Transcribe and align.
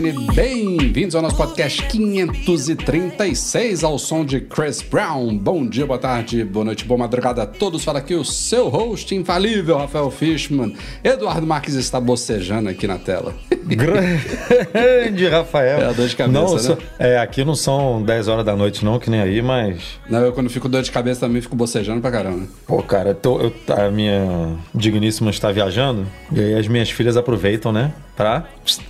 Magazine, 0.00 0.32
bem-vindos 0.32 1.14
ao 1.16 1.22
nosso 1.22 1.36
podcast 1.36 1.82
536, 1.88 3.82
ao 3.82 3.98
som 3.98 4.24
de 4.24 4.40
Chris 4.40 4.80
Brown. 4.80 5.36
Bom 5.36 5.66
dia, 5.66 5.84
boa 5.86 5.98
tarde, 5.98 6.44
boa 6.44 6.64
noite, 6.64 6.84
boa 6.84 6.98
madrugada 6.98 7.42
a 7.42 7.46
todos. 7.46 7.82
Fala 7.82 7.98
aqui 7.98 8.14
o 8.14 8.24
seu 8.24 8.68
host 8.68 9.12
infalível, 9.14 9.76
Rafael 9.76 10.08
Fishman. 10.10 10.76
Eduardo 11.02 11.44
Marques 11.46 11.74
está 11.74 12.00
bocejando 12.00 12.68
aqui 12.68 12.86
na 12.86 12.96
tela. 12.96 13.34
Grande 13.64 15.26
Rafael. 15.28 15.80
É 15.80 15.86
a 15.86 15.92
dor 15.92 16.06
de 16.06 16.14
cabeça, 16.14 16.40
não, 16.40 16.52
né? 16.54 16.60
só- 16.60 16.78
é, 16.98 17.18
aqui 17.18 17.44
não 17.44 17.56
são 17.56 18.00
10 18.02 18.28
horas 18.28 18.44
da 18.44 18.54
noite 18.54 18.84
não, 18.84 18.98
que 19.00 19.10
nem 19.10 19.20
aí, 19.20 19.42
mas... 19.42 19.82
Não, 20.08 20.20
eu 20.20 20.32
quando 20.32 20.48
fico 20.48 20.68
dor 20.68 20.82
de 20.82 20.92
cabeça 20.92 21.20
também 21.20 21.42
fico 21.42 21.56
bocejando 21.56 22.00
pra 22.00 22.10
caramba. 22.12 22.46
Pô, 22.66 22.80
cara, 22.82 23.10
eu 23.10 23.14
tô- 23.16 23.40
eu- 23.40 23.52
a 23.76 23.90
minha 23.90 24.56
digníssima 24.72 25.30
está 25.30 25.50
viajando 25.50 26.06
e 26.32 26.38
aí 26.40 26.54
as 26.54 26.68
minhas 26.68 26.88
filhas 26.90 27.16
aproveitam, 27.16 27.72
né? 27.72 27.92
Pra 28.18 28.42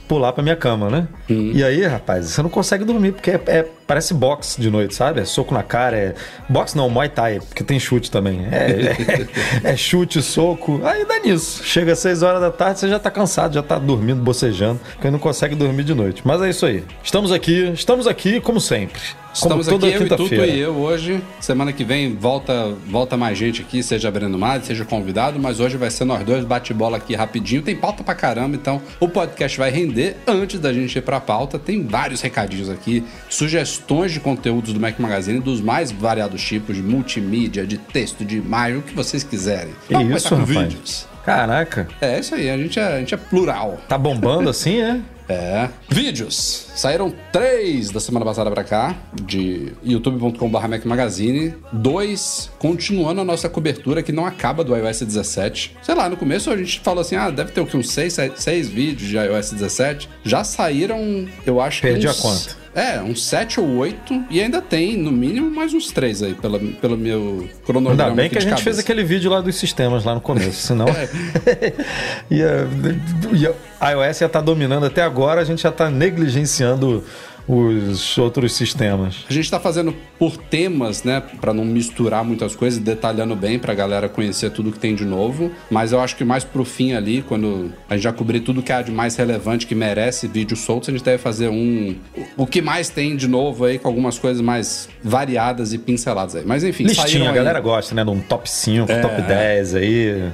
pular 0.08 0.32
pra 0.32 0.42
minha 0.42 0.56
cama, 0.56 0.88
né? 0.88 1.06
E 1.28 1.62
aí, 1.62 1.84
rapaz, 1.86 2.24
você 2.30 2.40
não 2.42 2.48
consegue 2.48 2.82
dormir 2.82 3.12
porque 3.12 3.32
é, 3.32 3.40
é- 3.46 3.66
parece 3.86 4.14
boxe 4.14 4.58
de 4.58 4.70
noite, 4.70 4.94
sabe? 4.94 5.20
É 5.20 5.24
soco 5.26 5.52
na 5.52 5.62
cara, 5.62 5.94
é... 5.98 6.14
Boxe 6.48 6.74
não, 6.74 6.88
Muay 6.88 7.10
Thai, 7.10 7.38
porque 7.40 7.62
tem 7.62 7.78
chute 7.78 8.10
também. 8.10 8.46
É, 8.50 8.94
é- 9.62 9.68
é 9.72 9.76
chute, 9.76 10.22
soco, 10.22 10.80
aí 10.82 11.04
dá 11.04 11.18
nisso. 11.20 11.62
Chega 11.62 11.92
às 11.92 11.98
6 11.98 12.22
horas 12.22 12.40
da 12.40 12.50
tarde, 12.50 12.80
você 12.80 12.88
já 12.88 12.98
tá 12.98 13.10
cansado, 13.10 13.52
já 13.52 13.62
tá 13.62 13.78
dormindo, 13.78 14.22
bocejando, 14.22 14.80
porque 14.94 15.10
não 15.10 15.18
consegue 15.18 15.54
dormir 15.54 15.84
de 15.84 15.92
noite. 15.94 16.22
Mas 16.24 16.40
é 16.40 16.48
isso 16.48 16.64
aí. 16.64 16.82
Estamos 17.04 17.30
aqui, 17.30 17.70
estamos 17.74 18.06
aqui 18.06 18.40
como 18.40 18.58
sempre. 18.62 18.98
Estamos 19.32 19.66
como 19.68 19.78
toda 19.78 19.92
aqui, 19.92 20.02
eu 20.02 20.06
e 20.06 20.08
Tuto 20.16 20.34
e 20.34 20.58
eu 20.58 20.74
hoje. 20.74 21.22
Semana 21.40 21.72
que 21.72 21.84
vem 21.84 22.14
volta, 22.16 22.74
volta 22.86 23.16
mais 23.16 23.38
gente 23.38 23.60
aqui, 23.62 23.82
seja 23.82 24.10
Breno 24.10 24.38
Mari, 24.38 24.64
seja 24.64 24.84
convidado, 24.84 25.38
mas 25.38 25.60
hoje 25.60 25.76
vai 25.76 25.90
ser 25.90 26.04
nós 26.04 26.24
dois, 26.24 26.44
bate-bola 26.44 26.96
aqui 26.96 27.14
rapidinho. 27.14 27.62
Tem 27.62 27.76
pauta 27.76 28.02
pra 28.02 28.14
caramba, 28.14 28.56
então 28.56 28.82
o 28.98 29.08
podcast 29.08 29.56
vai 29.56 29.70
render. 29.70 30.16
Antes 30.26 30.58
da 30.58 30.72
gente 30.72 30.98
ir 30.98 31.02
pra 31.02 31.20
pauta, 31.20 31.58
tem 31.58 31.84
vários 31.86 32.20
recadinhos 32.20 32.68
aqui, 32.68 33.04
sugestões 33.28 34.12
de 34.12 34.18
conteúdos 34.20 34.72
do 34.72 34.80
Mac 34.80 34.98
Magazine, 34.98 35.38
dos 35.38 35.60
mais 35.60 35.92
variados 35.92 36.42
tipos, 36.42 36.74
de 36.74 36.82
multimídia, 36.82 37.66
de 37.66 37.78
texto, 37.78 38.24
de 38.24 38.36
imagem, 38.38 38.78
o 38.78 38.82
que 38.82 38.94
vocês 38.94 39.22
quiserem. 39.22 39.72
Que 39.86 39.92
Vamos 39.94 40.16
isso, 40.16 40.28
começar 40.28 40.46
com 40.46 40.52
rapaz? 40.52 40.72
vídeos. 40.72 41.06
Caraca, 41.24 41.86
É 42.00 42.18
isso 42.18 42.34
aí, 42.34 42.48
a 42.48 42.56
gente 42.56 42.78
é, 42.80 42.84
a 42.94 42.98
gente 42.98 43.14
é 43.14 43.16
plural. 43.18 43.78
tá 43.86 43.98
bombando 43.98 44.48
assim, 44.48 44.80
é? 44.80 44.98
É. 45.28 45.68
Vídeos. 45.88 46.68
Saíram 46.74 47.12
três 47.32 47.90
da 47.90 48.00
semana 48.00 48.24
passada 48.24 48.50
pra 48.50 48.64
cá, 48.64 48.96
de 49.22 49.72
youtube.com.br 49.84 50.68
Mac 50.68 50.84
Magazine. 50.84 51.54
Dois, 51.72 52.50
continuando 52.58 53.20
a 53.20 53.24
nossa 53.24 53.48
cobertura 53.48 54.02
que 54.02 54.12
não 54.12 54.24
acaba 54.24 54.64
do 54.64 54.74
iOS 54.74 55.00
17. 55.02 55.76
Sei 55.82 55.94
lá, 55.94 56.08
no 56.08 56.16
começo 56.16 56.50
a 56.50 56.56
gente 56.56 56.80
falou 56.80 57.02
assim, 57.02 57.16
ah, 57.16 57.30
deve 57.30 57.52
ter 57.52 57.60
o 57.60 57.66
que, 57.66 57.76
uns 57.76 57.90
seis, 57.90 58.16
seis 58.36 58.68
vídeos 58.68 59.08
de 59.08 59.16
iOS 59.16 59.50
17. 59.52 60.08
Já 60.24 60.44
saíram, 60.44 61.28
eu 61.44 61.60
acho 61.60 61.82
Perdi 61.82 62.00
que 62.00 62.06
a 62.06 62.10
uns, 62.10 62.20
conta. 62.20 62.56
É, 62.78 63.00
uns 63.02 63.24
sete 63.24 63.58
ou 63.58 63.66
oito. 63.78 64.22
E 64.30 64.40
ainda 64.40 64.62
tem, 64.62 64.96
no 64.96 65.10
mínimo, 65.10 65.50
mais 65.50 65.74
uns 65.74 65.90
três 65.90 66.22
aí, 66.22 66.32
pela, 66.34 66.58
pelo 66.58 66.96
meu 66.96 67.48
cronograma 67.66 68.10
Ainda 68.10 68.14
bem 68.14 68.30
que 68.30 68.38
a 68.38 68.40
gente 68.40 68.50
cabeça. 68.50 68.64
fez 68.64 68.78
aquele 68.78 69.02
vídeo 69.02 69.28
lá 69.28 69.40
dos 69.40 69.56
sistemas 69.56 70.04
lá 70.04 70.14
no 70.14 70.20
começo, 70.20 70.62
senão 70.62 70.86
ia, 72.30 72.68
ia, 73.32 73.54
a 73.80 73.90
iOS 73.90 74.20
ia 74.20 74.26
estar 74.26 74.40
dominando 74.40 74.86
até 74.86 75.02
agora, 75.02 75.40
a 75.40 75.44
gente 75.44 75.62
já 75.62 75.70
está 75.70 75.90
negligenciando 75.90 77.02
os 77.48 78.18
outros 78.18 78.52
sistemas. 78.52 79.24
A 79.28 79.32
gente 79.32 79.50
tá 79.50 79.58
fazendo 79.58 79.94
por 80.18 80.36
temas, 80.36 81.02
né, 81.02 81.22
Pra 81.40 81.54
não 81.54 81.64
misturar 81.64 82.24
muitas 82.24 82.54
coisas, 82.54 82.78
detalhando 82.78 83.34
bem 83.34 83.58
pra 83.58 83.72
galera 83.72 84.08
conhecer 84.08 84.50
tudo 84.50 84.70
que 84.70 84.78
tem 84.78 84.94
de 84.94 85.04
novo, 85.04 85.50
mas 85.70 85.92
eu 85.92 86.00
acho 86.00 86.16
que 86.16 86.24
mais 86.24 86.44
pro 86.44 86.64
fim 86.64 86.92
ali, 86.92 87.22
quando 87.22 87.72
a 87.88 87.94
gente 87.94 88.04
já 88.04 88.12
cobrir 88.12 88.40
tudo 88.40 88.62
que 88.62 88.72
há 88.72 88.82
de 88.82 88.90
mais 88.90 89.16
relevante 89.16 89.66
que 89.66 89.74
merece 89.74 90.26
vídeo 90.26 90.56
solto, 90.56 90.90
a 90.90 90.92
gente 90.92 91.04
deve 91.04 91.18
fazer 91.18 91.48
um 91.48 91.96
o 92.36 92.46
que 92.46 92.60
mais 92.60 92.88
tem 92.90 93.16
de 93.16 93.28
novo 93.28 93.64
aí 93.64 93.78
com 93.78 93.88
algumas 93.88 94.18
coisas 94.18 94.42
mais 94.42 94.88
variadas 95.02 95.72
e 95.72 95.78
pinceladas 95.78 96.36
aí. 96.36 96.42
Mas 96.44 96.64
enfim, 96.64 96.84
Listinha, 96.84 97.30
a 97.30 97.32
galera 97.32 97.60
gosta, 97.60 97.94
né? 97.94 98.04
Num 98.04 98.20
top 98.20 98.50
5, 98.50 98.86
top 98.86 99.22
10 99.22 99.74
aí. 99.74 100.32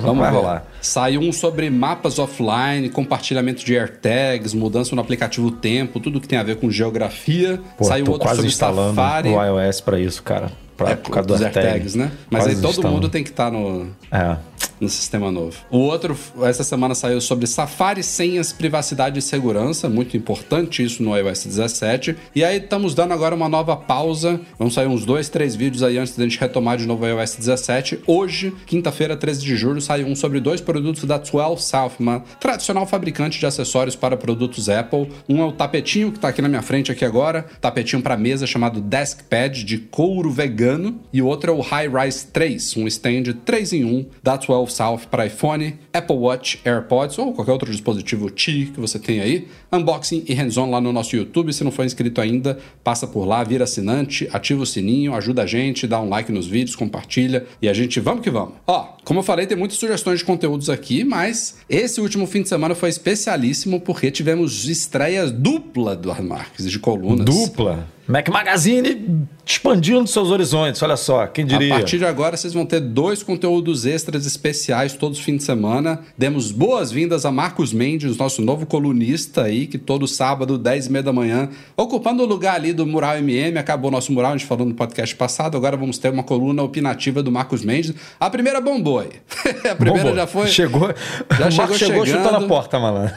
Vamos 0.00 0.28
rolar. 0.28 0.64
Saiu 0.80 1.20
um 1.20 1.32
sobre 1.32 1.68
mapas 1.70 2.18
offline, 2.18 2.88
compartilhamento 2.88 3.64
de 3.64 3.76
AirTags, 3.76 4.54
mudança 4.54 4.94
no 4.94 5.00
aplicativo 5.00 5.50
Tempo, 5.50 6.00
tudo 6.00 6.20
que 6.20 6.28
tem 6.28 6.38
a 6.38 6.42
ver 6.42 6.56
com 6.56 6.70
geografia. 6.70 7.60
Pô, 7.76 7.84
Saiu 7.84 8.06
outro 8.06 8.20
quase 8.22 8.36
sobre 8.36 8.50
instalando 8.50 8.94
Safari. 8.94 9.28
o 9.28 9.42
iOS 9.44 9.80
pra 9.80 9.98
isso, 9.98 10.22
cara. 10.22 10.50
Pra, 10.82 10.92
É, 10.92 10.96
por 10.96 11.10
causa 11.10 11.26
dos 11.28 11.38
do 11.38 11.44
AirTag. 11.44 11.66
AirTags, 11.66 11.94
né? 11.94 12.10
Mas 12.30 12.42
Quase 12.44 12.56
aí 12.56 12.60
todo 12.62 12.70
instalando. 12.70 12.94
mundo 12.94 13.08
tem 13.08 13.22
que 13.24 13.30
estar 13.30 13.50
no, 13.50 13.86
É. 14.10 14.36
no 14.80 14.88
sistema 14.88 15.30
novo. 15.30 15.56
O 15.70 15.78
outro, 15.78 16.16
essa 16.42 16.64
semana 16.64 16.94
saiu 16.94 17.20
sobre 17.20 17.46
Safari, 17.46 18.02
senhas, 18.02 18.52
privacidade 18.52 19.18
e 19.18 19.22
segurança. 19.22 19.88
Muito 19.88 20.16
importante 20.16 20.82
isso 20.84 21.02
no 21.02 21.16
iOS 21.16 21.44
17. 21.46 22.16
E 22.34 22.44
aí 22.44 22.56
estamos 22.58 22.94
dando 22.94 23.12
agora 23.14 23.34
uma 23.34 23.48
nova 23.48 23.76
pausa. 23.76 24.40
Vamos 24.58 24.74
sair 24.74 24.86
uns 24.88 25.04
dois, 25.04 25.28
três 25.28 25.54
vídeos 25.54 25.82
aí 25.82 25.98
antes 25.98 26.16
da 26.16 26.24
gente 26.24 26.38
retomar 26.38 26.76
de 26.76 26.86
novo 26.86 27.04
o 27.04 27.08
iOS 27.08 27.36
17. 27.36 28.00
Hoje, 28.06 28.52
quinta-feira, 28.66 29.16
13 29.16 29.40
de 29.44 29.56
julho, 29.56 29.80
saiu 29.80 30.06
um 30.06 30.16
sobre 30.16 30.40
dois 30.40 30.60
produtos 30.60 31.04
da 31.04 31.16
12 31.18 31.62
South, 31.62 31.92
uma 32.00 32.20
tradicional 32.40 32.86
fabricante 32.86 33.38
de 33.38 33.46
acessórios 33.46 33.94
para 33.94 34.16
produtos 34.16 34.68
Apple. 34.68 35.10
Um 35.28 35.40
é 35.42 35.44
o 35.44 35.52
tapetinho 35.52 36.10
que 36.10 36.18
está 36.18 36.28
aqui 36.28 36.42
na 36.42 36.48
minha 36.48 36.62
frente 36.62 36.90
aqui 36.90 37.04
agora, 37.04 37.46
tapetinho 37.60 38.02
para 38.02 38.16
mesa 38.16 38.46
chamado 38.46 38.80
Desk 38.80 39.22
Pad 39.24 39.64
de 39.64 39.78
couro 39.78 40.30
vegano. 40.30 40.71
E 41.12 41.20
o 41.20 41.26
outro 41.26 41.52
é 41.52 41.54
o 41.54 41.60
High 41.60 41.88
Rise 41.88 42.26
3, 42.26 42.76
um 42.76 42.86
stand 42.86 43.24
3 43.44 43.72
em 43.72 43.84
1 43.84 44.06
da 44.22 44.36
12 44.36 44.72
South 44.72 45.00
para 45.10 45.26
iPhone, 45.26 45.78
Apple 45.92 46.16
Watch, 46.16 46.60
AirPods 46.64 47.18
ou 47.18 47.32
qualquer 47.32 47.52
outro 47.52 47.70
dispositivo 47.70 48.30
Qi 48.30 48.66
que 48.66 48.80
você 48.80 48.98
tem 48.98 49.20
aí. 49.20 49.48
Unboxing 49.72 50.24
e 50.28 50.34
hands-on 50.34 50.70
lá 50.70 50.80
no 50.80 50.92
nosso 50.92 51.16
YouTube. 51.16 51.52
Se 51.52 51.64
não 51.64 51.70
for 51.70 51.84
inscrito 51.84 52.20
ainda, 52.20 52.58
passa 52.84 53.06
por 53.06 53.24
lá, 53.24 53.42
vira 53.42 53.64
assinante, 53.64 54.28
ativa 54.32 54.62
o 54.62 54.66
sininho, 54.66 55.14
ajuda 55.14 55.42
a 55.42 55.46
gente, 55.46 55.86
dá 55.86 56.00
um 56.00 56.08
like 56.08 56.30
nos 56.30 56.46
vídeos, 56.46 56.76
compartilha 56.76 57.46
e 57.60 57.68
a 57.68 57.72
gente 57.72 58.00
vamos 58.00 58.22
que 58.22 58.30
vamos. 58.30 58.54
Ó, 58.66 58.96
como 59.04 59.20
eu 59.20 59.24
falei, 59.24 59.46
tem 59.46 59.56
muitas 59.56 59.78
sugestões 59.78 60.20
de 60.20 60.24
conteúdos 60.24 60.70
aqui, 60.70 61.04
mas 61.04 61.56
esse 61.68 62.00
último 62.00 62.26
fim 62.26 62.42
de 62.42 62.48
semana 62.48 62.74
foi 62.74 62.88
especialíssimo 62.88 63.80
porque 63.80 64.10
tivemos 64.10 64.68
estreias 64.68 65.30
dupla 65.30 65.96
do 65.96 66.12
Marques 66.22 66.70
de 66.70 66.78
colunas. 66.78 67.24
Dupla. 67.24 67.88
Mac 68.06 68.28
Magazine 68.28 69.26
expandindo 69.44 70.06
seus 70.06 70.30
horizontes, 70.30 70.80
olha 70.82 70.96
só, 70.96 71.26
quem 71.26 71.44
diria? 71.44 71.74
A 71.74 71.78
partir 71.78 71.98
de 71.98 72.04
agora, 72.04 72.36
vocês 72.36 72.54
vão 72.54 72.64
ter 72.64 72.80
dois 72.80 73.22
conteúdos 73.22 73.84
extras 73.84 74.24
especiais 74.24 74.94
todos 74.94 75.18
os 75.18 75.24
fins 75.24 75.38
de 75.38 75.42
semana. 75.42 76.00
Demos 76.16 76.52
boas-vindas 76.52 77.24
a 77.24 77.32
Marcos 77.32 77.72
Mendes, 77.72 78.16
nosso 78.16 78.40
novo 78.40 78.66
colunista 78.66 79.42
aí, 79.42 79.66
que 79.66 79.78
todo 79.78 80.06
sábado, 80.06 80.56
10 80.56 80.86
e 80.86 80.92
meia 80.92 81.02
da 81.02 81.12
manhã, 81.12 81.48
ocupando 81.76 82.22
o 82.22 82.26
lugar 82.26 82.54
ali 82.54 82.72
do 82.72 82.86
Mural 82.86 83.18
MM. 83.18 83.58
Acabou 83.58 83.88
o 83.88 83.92
nosso 83.92 84.12
mural, 84.12 84.32
a 84.32 84.36
gente 84.36 84.46
falou 84.46 84.66
no 84.66 84.74
podcast 84.74 85.14
passado. 85.16 85.56
Agora 85.56 85.76
vamos 85.76 85.98
ter 85.98 86.10
uma 86.10 86.22
coluna 86.22 86.62
opinativa 86.62 87.22
do 87.22 87.32
Marcos 87.32 87.64
Mendes. 87.64 87.92
A 88.18 88.30
primeira 88.30 88.60
bombou 88.60 89.00
aí. 89.00 89.10
a 89.68 89.74
primeira 89.74 90.02
Bombou. 90.02 90.16
já 90.16 90.26
foi. 90.26 90.46
Chegou. 90.46 90.94
Já 91.38 91.50
chegou 91.50 91.78
chegou 91.78 92.06
chegando. 92.06 92.24
chutando 92.24 92.44
a 92.44 92.48
porta, 92.48 92.78
malandro. 92.78 93.14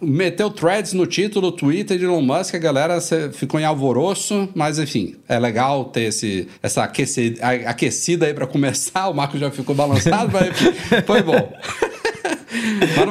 Meteu 0.00 0.50
threads 0.50 0.92
no 0.92 1.06
título, 1.06 1.52
Twitter 1.52 1.96
de 1.96 2.04
Elon 2.04 2.20
Musk, 2.20 2.54
a 2.54 2.58
galera 2.58 2.98
ficou 3.32 3.60
em 3.60 3.64
alvoroço, 3.64 4.27
mas 4.54 4.78
enfim, 4.78 5.16
é 5.28 5.38
legal 5.38 5.84
ter 5.86 6.02
esse, 6.02 6.48
essa 6.62 6.84
aquecida, 6.84 7.46
aquecida 7.66 8.26
aí 8.26 8.34
pra 8.34 8.46
começar. 8.46 9.08
O 9.08 9.14
Marco 9.14 9.36
já 9.38 9.50
ficou 9.50 9.74
balançado, 9.74 10.30
mas 10.32 10.48
enfim, 10.48 10.72
foi 11.06 11.22
bom. 11.22 11.52